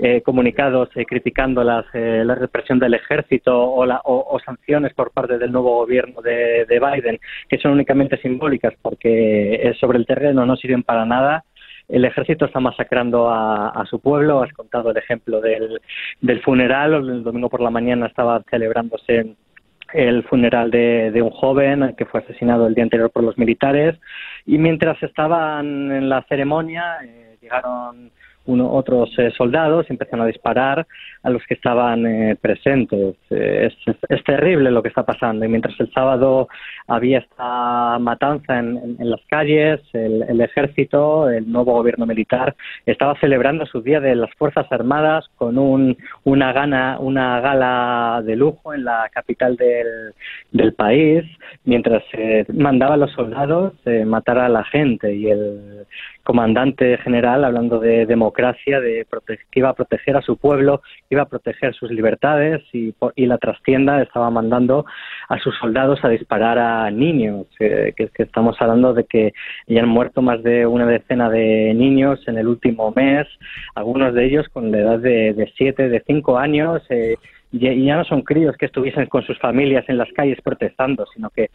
eh, 0.00 0.22
comunicados 0.22 0.88
eh, 0.94 1.04
criticando 1.04 1.64
las, 1.64 1.84
eh, 1.92 2.22
la 2.24 2.36
represión 2.36 2.78
del 2.78 2.94
ejército 2.94 3.52
o, 3.58 3.84
la, 3.84 4.00
o, 4.04 4.38
sanciones 4.44 4.94
por 4.94 5.10
parte 5.10 5.38
del 5.38 5.50
nuevo 5.50 5.74
gobierno 5.74 6.22
de, 6.22 6.64
de, 6.66 6.78
Biden, 6.80 7.18
que 7.48 7.58
son 7.58 7.72
únicamente 7.72 8.16
simbólicas 8.18 8.74
porque 8.80 9.74
sobre 9.80 9.98
el 9.98 10.06
terreno 10.06 10.46
no 10.46 10.56
sirven 10.56 10.84
para 10.84 11.04
nada. 11.04 11.44
El 11.88 12.04
ejército 12.04 12.44
está 12.44 12.60
masacrando 12.60 13.28
a, 13.28 13.70
a 13.70 13.86
su 13.86 13.98
pueblo. 14.00 14.42
Has 14.42 14.52
contado 14.52 14.90
el 14.90 14.96
ejemplo 14.98 15.40
del, 15.40 15.80
del 16.20 16.42
funeral. 16.42 16.94
El 16.94 17.24
domingo 17.24 17.48
por 17.48 17.60
la 17.60 17.70
mañana 17.70 18.06
estaba 18.06 18.42
celebrándose 18.50 19.34
el 19.92 20.22
funeral 20.24 20.70
de, 20.70 21.10
de, 21.10 21.22
un 21.22 21.30
joven 21.30 21.94
que 21.96 22.04
fue 22.04 22.20
asesinado 22.20 22.66
el 22.66 22.74
día 22.74 22.84
anterior 22.84 23.10
por 23.10 23.24
los 23.24 23.38
militares 23.38 23.98
y 24.46 24.58
mientras 24.58 25.02
estaban 25.02 25.90
en 25.90 26.08
la 26.08 26.22
ceremonia 26.28 26.98
eh, 27.02 27.38
llegaron 27.40 28.10
uno, 28.48 28.72
otros 28.72 29.10
eh, 29.18 29.30
soldados 29.36 29.86
empezaron 29.90 30.24
a 30.24 30.26
disparar 30.26 30.86
a 31.22 31.30
los 31.30 31.42
que 31.46 31.54
estaban 31.54 32.06
eh, 32.06 32.36
presentes. 32.40 33.14
Eh, 33.30 33.68
es, 33.68 33.96
es, 34.08 34.24
terrible 34.24 34.70
lo 34.70 34.82
que 34.82 34.88
está 34.88 35.04
pasando. 35.04 35.44
Y 35.44 35.48
mientras 35.48 35.78
el 35.78 35.92
sábado 35.92 36.48
había 36.86 37.18
esta 37.18 37.98
matanza 37.98 38.58
en, 38.58 38.78
en, 38.78 38.96
en 38.98 39.10
las 39.10 39.20
calles, 39.28 39.80
el, 39.92 40.24
el, 40.26 40.40
ejército, 40.40 41.28
el 41.28 41.50
nuevo 41.50 41.74
gobierno 41.74 42.06
militar, 42.06 42.56
estaba 42.86 43.14
celebrando 43.20 43.66
su 43.66 43.82
día 43.82 44.00
de 44.00 44.14
las 44.14 44.30
Fuerzas 44.34 44.66
Armadas 44.72 45.28
con 45.36 45.58
un, 45.58 45.98
una, 46.24 46.52
gana, 46.52 46.98
una 47.00 47.40
gala 47.40 48.22
de 48.24 48.34
lujo 48.34 48.72
en 48.72 48.84
la 48.84 49.10
capital 49.12 49.56
del, 49.56 50.14
del 50.52 50.72
país, 50.72 51.24
mientras 51.64 52.02
mandaba 52.54 52.94
a 52.94 52.98
los 52.98 53.12
soldados 53.12 53.74
matar 54.06 54.38
a 54.38 54.48
la 54.48 54.64
gente. 54.64 55.14
Y 55.14 55.28
el 55.30 55.86
comandante 56.22 56.98
general, 56.98 57.44
hablando 57.44 57.78
de 57.78 58.06
democracia, 58.06 58.37
de 58.38 59.06
que 59.50 59.58
iba 59.60 59.70
a 59.70 59.74
proteger 59.74 60.16
a 60.16 60.22
su 60.22 60.36
pueblo, 60.36 60.82
iba 61.10 61.22
a 61.22 61.28
proteger 61.28 61.74
sus 61.74 61.90
libertades 61.90 62.62
y, 62.72 62.94
y 63.16 63.26
la 63.26 63.38
trastienda 63.38 64.00
estaba 64.00 64.30
mandando 64.30 64.86
a 65.28 65.38
sus 65.38 65.56
soldados 65.58 65.98
a 66.04 66.08
disparar 66.08 66.58
a 66.58 66.90
niños, 66.90 67.46
eh, 67.58 67.92
que, 67.96 68.10
estamos 68.22 68.56
hablando 68.60 68.94
de 68.94 69.04
que 69.04 69.32
ya 69.66 69.82
han 69.82 69.88
muerto 69.88 70.22
más 70.22 70.42
de 70.42 70.66
una 70.66 70.86
decena 70.86 71.28
de 71.28 71.74
niños 71.74 72.20
en 72.28 72.38
el 72.38 72.46
último 72.46 72.92
mes, 72.94 73.26
algunos 73.74 74.14
de 74.14 74.26
ellos 74.26 74.46
con 74.52 74.70
la 74.70 74.78
edad 74.78 74.98
de, 74.98 75.34
de 75.34 75.52
siete, 75.56 75.88
de 75.88 76.02
cinco 76.06 76.38
años. 76.38 76.82
Eh, 76.90 77.16
y 77.50 77.84
ya 77.86 77.96
no 77.96 78.04
son 78.04 78.20
críos 78.22 78.56
que 78.58 78.66
estuviesen 78.66 79.06
con 79.06 79.22
sus 79.22 79.38
familias 79.38 79.88
en 79.88 79.96
las 79.96 80.12
calles 80.12 80.38
protestando, 80.42 81.06
sino 81.14 81.30
que 81.30 81.48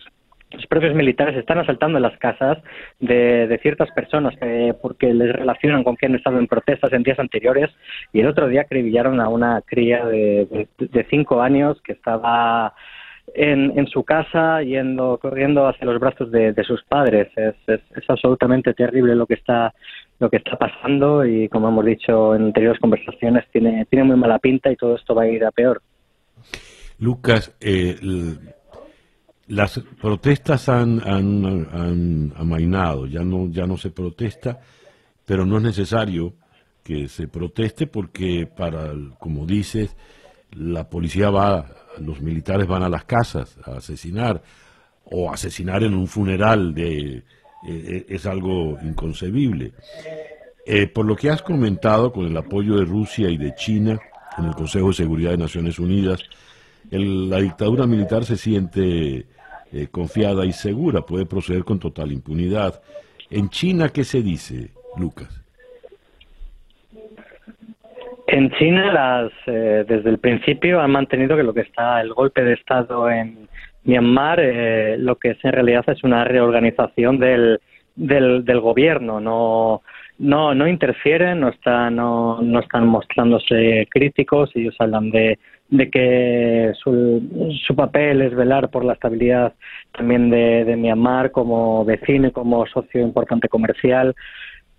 los 0.54 0.68
propios 0.68 0.96
militares 0.96 1.36
están 1.36 1.58
asaltando 1.58 2.00
las 2.00 2.18
casas 2.18 2.60
de, 3.00 3.48
de 3.48 3.58
ciertas 3.60 3.90
personas 3.92 4.36
que, 4.40 4.74
porque 4.82 5.14
les 5.14 5.34
relacionan 5.34 5.84
con 5.84 5.96
que 5.96 6.06
han 6.06 6.20
en 6.26 6.48
protestas 6.48 6.94
en 6.94 7.04
días 7.04 7.20
anteriores. 7.20 7.72
Y 8.12 8.20
el 8.20 8.28
otro 8.28 8.48
día 8.48 8.62
acribillaron 8.62 9.20
a 9.20 9.30
una 9.30 9.62
cría 9.62 10.06
de, 10.06 10.68
de, 10.78 11.08
cinco 11.10 11.42
años 11.42 11.82
que 11.82 11.94
estaba 11.94 12.74
en, 13.34 13.88
su 13.88 14.04
casa 14.04 14.62
yendo 14.62 15.18
corriendo 15.18 15.68
hacia 15.68 15.86
los 15.86 16.00
brazos 16.00 16.32
de, 16.32 16.54
de 16.54 16.64
sus 16.64 16.84
padres. 16.84 17.30
Es, 17.36 17.56
es, 17.68 17.82
es, 17.96 18.10
absolutamente 18.10 18.74
terrible 18.74 19.16
lo 19.16 19.26
que 19.26 19.36
está 19.36 19.74
lo 20.20 20.30
que 20.30 20.38
está 20.38 20.56
pasando. 20.58 21.26
Y 21.26 21.50
como 21.50 21.70
hemos 21.70 21.86
dicho 21.86 22.36
en 22.36 22.46
anteriores 22.46 22.80
conversaciones 22.80 23.46
tiene 23.52 23.86
tiene 23.90 24.06
muy 24.06 24.18
mala 24.18 24.40
pinta 24.40 24.72
y 24.72 24.76
todo 24.76 24.96
esto 24.96 25.16
va 25.16 25.24
a 25.24 25.28
ir 25.28 25.44
a 25.44 25.52
peor. 25.52 25.82
Lucas 27.00 27.56
eh, 27.60 27.96
las 29.48 29.80
protestas 30.02 30.70
han, 30.70 31.02
han, 31.06 32.34
amainado, 32.38 33.06
ya 33.06 33.24
no, 33.24 33.50
ya 33.50 33.66
no 33.66 33.78
se 33.78 33.92
protesta, 33.92 34.60
pero 35.26 35.46
no 35.46 35.58
es 35.58 35.64
necesario 35.64 36.34
que 36.84 37.08
se 37.08 37.28
proteste 37.28 37.88
porque 37.88 38.48
para, 38.48 38.94
como 39.20 39.46
dices, 39.46 39.96
la 40.52 40.90
policía 40.90 41.30
va, 41.30 41.66
los 42.00 42.22
militares 42.22 42.68
van 42.68 42.84
a 42.84 42.90
las 42.90 43.06
casas 43.06 43.58
a 43.66 43.78
asesinar 43.78 44.42
o 45.06 45.32
asesinar 45.32 45.84
en 45.84 45.94
un 45.94 46.08
funeral 46.08 46.74
de, 46.74 47.18
eh, 47.18 47.24
eh, 47.66 48.06
es 48.10 48.26
algo 48.26 48.78
inconcebible. 48.84 49.74
Eh, 50.66 50.88
por 50.88 51.06
lo 51.06 51.16
que 51.16 51.30
has 51.30 51.42
comentado 51.42 52.12
con 52.12 52.26
el 52.26 52.36
apoyo 52.38 52.78
de 52.78 52.86
Rusia 52.86 53.30
y 53.30 53.38
de 53.38 53.54
China 53.56 54.00
en 54.38 54.46
el 54.46 54.56
Consejo 54.56 54.90
de 54.90 54.94
Seguridad 54.94 55.32
de 55.32 55.38
Naciones 55.38 55.80
Unidas, 55.80 56.22
la 56.92 57.38
dictadura 57.38 57.88
militar 57.88 58.24
se 58.24 58.38
siente 58.38 59.26
confiada 59.92 60.46
y 60.46 60.52
segura, 60.52 61.02
puede 61.02 61.26
proceder 61.26 61.64
con 61.64 61.80
total 61.80 62.12
impunidad. 62.12 62.82
En 63.32 63.50
China, 63.50 63.90
¿qué 63.90 64.04
se 64.04 64.22
dice, 64.22 64.70
Lucas? 64.98 65.44
En 68.28 68.52
China, 68.52 68.92
las, 68.94 69.32
eh, 69.48 69.86
desde 69.88 70.10
el 70.10 70.18
principio 70.18 70.80
han 70.80 70.92
mantenido 70.92 71.36
que 71.36 71.44
lo 71.44 71.54
que 71.54 71.62
está 71.62 72.02
el 72.02 72.14
golpe 72.14 72.44
de 72.44 72.54
Estado 72.54 73.10
en 73.10 73.48
Myanmar, 73.84 74.40
eh, 74.40 74.98
lo 74.98 75.18
que 75.18 75.32
es 75.32 75.38
en 75.44 75.52
realidad 75.52 75.84
es 75.88 76.04
una 76.04 76.24
reorganización 76.24 77.20
del, 77.20 77.60
del, 77.96 78.46
del 78.46 78.60
gobierno. 78.60 79.20
No, 79.20 79.82
no, 80.20 80.56
no 80.56 80.68
interfieren, 80.68 81.42
no 81.42 81.50
están, 81.50 81.96
no, 81.96 82.42
no 82.42 82.60
están 82.60 82.88
mostrándose 82.88 83.88
críticos. 83.92 84.52
Ellos 84.56 84.76
hablan 84.80 85.12
de, 85.12 85.38
de 85.74 85.90
que 85.90 86.72
su, 86.84 87.52
su 87.66 87.76
papel 87.76 88.22
es 88.22 88.36
velar 88.36 88.70
por 88.70 88.86
la 88.86 88.94
estabilidad 88.94 89.54
también 89.92 90.30
de, 90.30 90.66
de 90.66 90.76
Myanmar 90.76 91.32
como 91.32 91.84
vecino 91.84 92.28
y 92.28 92.32
como 92.32 92.66
socio 92.68 93.02
importante 93.02 93.50
comercial 93.50 94.16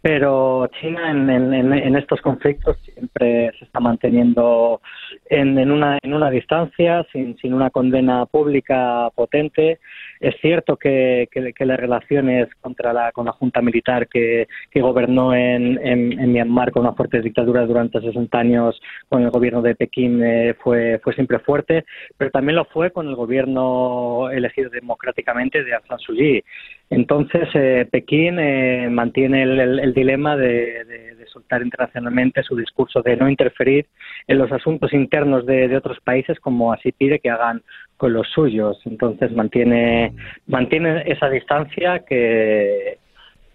pero 0.05 0.69
China 0.83 1.11
en, 1.11 1.97
estos 1.97 2.21
conflictos 2.21 2.77
siempre 2.85 3.51
se 3.59 3.65
está 3.65 3.81
manteniendo 3.81 4.83
en, 5.31 5.59
en, 5.59 5.71
una, 5.71 5.99
en 6.03 6.13
una 6.13 6.29
distancia, 6.29 7.07
sin, 7.11 7.39
sin 7.39 7.55
una 7.55 7.71
condena 7.71 8.27
pública 8.27 9.09
potente. 9.15 9.79
Es 10.21 10.35
cierto 10.43 10.77
que, 10.77 11.27
las 11.59 11.81
relaciones 11.81 12.49
contra 12.61 12.93
la, 12.93 13.13
con 13.13 13.25
la 13.25 13.33
junta 13.33 13.63
militar 13.63 14.07
que, 14.07 14.47
gobernó 14.75 15.35
en, 15.35 15.81
en, 15.83 16.33
Myanmar 16.33 16.71
con 16.71 16.83
una 16.83 16.93
fuerte 16.93 17.23
dictadura 17.23 17.65
durante 17.65 18.03
60 18.03 18.39
años 18.39 18.79
con 19.09 19.23
el 19.23 19.31
gobierno 19.31 19.63
de 19.63 19.75
Pekín 19.75 20.23
eh, 20.23 20.55
fue, 20.63 21.01
fue 21.03 21.15
siempre 21.15 21.39
fuerte, 21.39 21.87
pero 22.19 22.31
también 22.31 22.57
lo 22.57 22.67
fue 22.67 22.91
con 22.91 23.09
el 23.09 23.15
gobierno 23.15 24.29
elegido 24.31 24.69
democráticamente 24.69 25.65
de 25.65 25.73
Aung 25.73 25.87
San 25.87 25.99
Suu 25.99 26.15
Kyi. 26.15 26.45
Entonces, 26.91 27.49
eh, 27.55 27.89
Pekín 27.91 28.39
eh, 28.39 28.89
mantiene 28.91 29.43
el, 29.43 29.94
dilema 29.95 30.37
de, 30.37 31.15
soltar 31.33 31.63
internacionalmente 31.63 32.43
su 32.43 32.55
discurso 32.55 33.03
de 33.03 33.17
no 33.17 33.29
interferir 33.29 33.87
en 34.29 34.39
los 34.39 34.53
asuntos 34.53 34.93
internos 34.93 35.47
de, 35.47 35.75
otros 35.77 35.99
países, 36.01 36.39
como 36.39 36.73
así 36.73 36.93
pide 36.93 37.19
que 37.19 37.31
hagan 37.31 37.63
con 37.97 38.13
los 38.13 38.29
suyos. 38.29 38.81
Entonces, 38.85 39.33
mantiene, 39.33 40.13
mantiene 40.47 41.03
esa 41.07 41.29
distancia 41.29 42.01
que, 42.01 42.99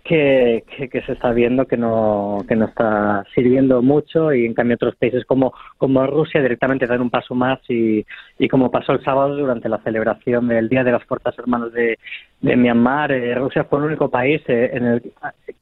que, 0.09 0.63
que, 0.91 1.01
se 1.03 1.11
está 1.11 1.31
viendo 1.31 1.67
que 1.67 1.77
no, 1.77 2.43
que 2.47 2.55
no 2.55 2.65
está 2.65 3.23
sirviendo 3.35 3.83
mucho 3.83 4.33
y 4.33 4.43
en 4.43 4.55
cambio 4.55 4.73
otros 4.73 4.95
países 4.95 5.23
como, 5.23 5.53
como 5.77 6.07
Rusia 6.07 6.41
directamente 6.41 6.87
dan 6.87 7.01
un 7.01 7.11
paso 7.11 7.35
más 7.35 7.59
y, 7.69 8.03
y 8.39 8.47
como 8.47 8.71
pasó 8.71 8.93
el 8.93 9.03
sábado 9.03 9.37
durante 9.37 9.69
la 9.69 9.77
celebración 9.83 10.47
del 10.47 10.67
Día 10.67 10.83
de 10.83 10.93
las 10.93 11.03
Fuerzas 11.03 11.37
Hermanas 11.37 11.71
de, 11.73 11.99
de 12.41 12.55
Myanmar, 12.55 13.11
eh, 13.11 13.35
Rusia 13.35 13.65
fue 13.65 13.77
el 13.77 13.85
único 13.85 14.09
país 14.09 14.41
eh, 14.47 14.71
en 14.73 14.85
el, 14.87 15.13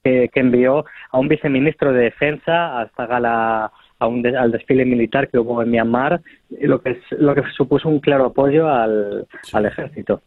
que, 0.01 0.29
que, 0.33 0.39
envió 0.39 0.85
a 1.11 1.19
un 1.19 1.27
viceministro 1.27 1.91
de 1.91 2.03
Defensa 2.03 2.79
hasta 2.79 3.05
gala 3.05 3.69
a 3.99 4.07
un 4.07 4.25
al 4.25 4.51
desfile 4.53 4.85
militar 4.85 5.27
que 5.27 5.39
hubo 5.39 5.61
en 5.61 5.71
Myanmar, 5.71 6.21
lo 6.61 6.81
que, 6.81 7.01
lo 7.19 7.35
que 7.35 7.43
supuso 7.57 7.89
un 7.89 7.99
claro 7.99 8.27
apoyo 8.27 8.69
al, 8.69 9.27
al 9.51 9.65
ejército. 9.65 10.21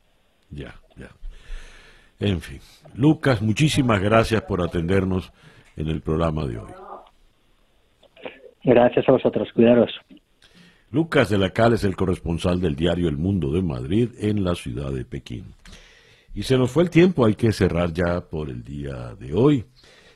Ya, 0.51 0.75
ya. 0.90 0.90
En 2.21 2.41
fin. 2.41 2.61
Lucas, 2.95 3.41
muchísimas 3.41 4.01
gracias 4.01 4.43
por 4.43 4.61
atendernos 4.63 5.33
en 5.77 5.89
el 5.89 6.03
programa 6.03 6.47
de 6.47 6.59
hoy. 6.59 6.71
Gracias 8.63 9.09
a 9.09 9.13
vosotros, 9.13 9.49
cuidaros. 9.55 9.91
Lucas 10.91 11.31
de 11.31 11.39
la 11.39 11.51
Cal 11.51 11.73
es 11.73 11.85
el 11.85 11.97
corresponsal 11.97 12.61
del 12.61 12.77
diario 12.77 13.09
El 13.09 13.17
Mundo 13.17 13.51
de 13.53 13.63
Madrid 13.63 14.11
en 14.19 14.45
la 14.45 14.55
ciudad 14.55 14.93
de 14.93 15.05
Pekín. 15.05 15.55
Y 16.35 16.43
se 16.43 16.59
nos 16.59 16.71
fue 16.71 16.83
el 16.83 16.91
tiempo, 16.91 17.25
hay 17.25 17.35
que 17.35 17.53
cerrar 17.53 17.93
ya 17.93 18.21
por 18.21 18.51
el 18.51 18.63
día 18.63 19.15
de 19.15 19.33
hoy. 19.33 19.65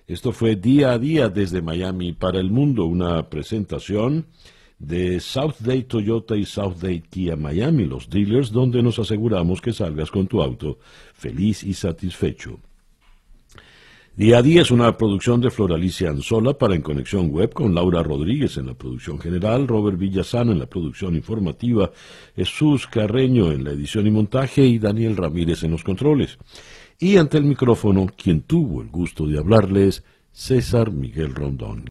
Esto 0.07 0.33
fue 0.33 0.57
día 0.57 0.93
a 0.93 0.99
día 0.99 1.29
desde 1.29 1.63
Miami 1.63 2.13
para 2.13 2.39
el 2.39 2.51
mundo, 2.51 2.85
una 2.85 3.31
presentación 3.31 4.27
de 4.87 5.21
South 5.21 5.57
Day 5.61 5.85
Toyota 5.85 6.37
y 6.37 6.45
South 6.45 6.77
Day 6.81 7.01
Kia 7.01 7.37
Miami, 7.37 7.85
los 7.85 8.09
dealers 8.09 8.53
donde 8.53 8.83
nos 8.83 8.99
aseguramos 8.99 9.61
que 9.61 9.73
salgas 9.73 10.11
con 10.11 10.27
tu 10.27 10.43
auto 10.43 10.79
feliz 11.15 11.63
y 11.65 11.75
satisfecho. 11.75 12.61
Día 14.17 14.39
a 14.39 14.43
día 14.43 14.63
es 14.63 14.71
una 14.71 14.97
producción 14.97 15.41
de 15.41 15.51
Floralicia 15.51 16.09
Anzola 16.09 16.57
para 16.57 16.77
En 16.77 16.83
Conexión 16.83 17.31
Web 17.31 17.53
con 17.53 17.75
Laura 17.75 18.01
Rodríguez 18.01 18.57
en 18.59 18.67
la 18.67 18.75
producción 18.75 19.19
general, 19.19 19.67
Robert 19.67 19.99
Villasana 19.99 20.53
en 20.53 20.61
la 20.61 20.67
producción 20.67 21.17
informativa, 21.17 21.91
Jesús 22.37 22.87
Carreño 22.87 23.51
en 23.51 23.65
la 23.65 23.73
edición 23.73 24.07
y 24.07 24.13
montaje 24.13 24.65
y 24.65 24.79
Daniel 24.79 25.17
Ramírez 25.17 25.65
en 25.65 25.73
los 25.73 25.83
controles. 25.83 26.39
Y 27.01 27.17
ante 27.17 27.39
el 27.39 27.45
micrófono, 27.45 28.07
quien 28.17 28.43
tuvo 28.43 28.83
el 28.83 28.89
gusto 28.89 29.27
de 29.27 29.37
hablarles, 29.37 30.05
César 30.31 30.93
Miguel 30.93 31.35
Rondón. 31.35 31.83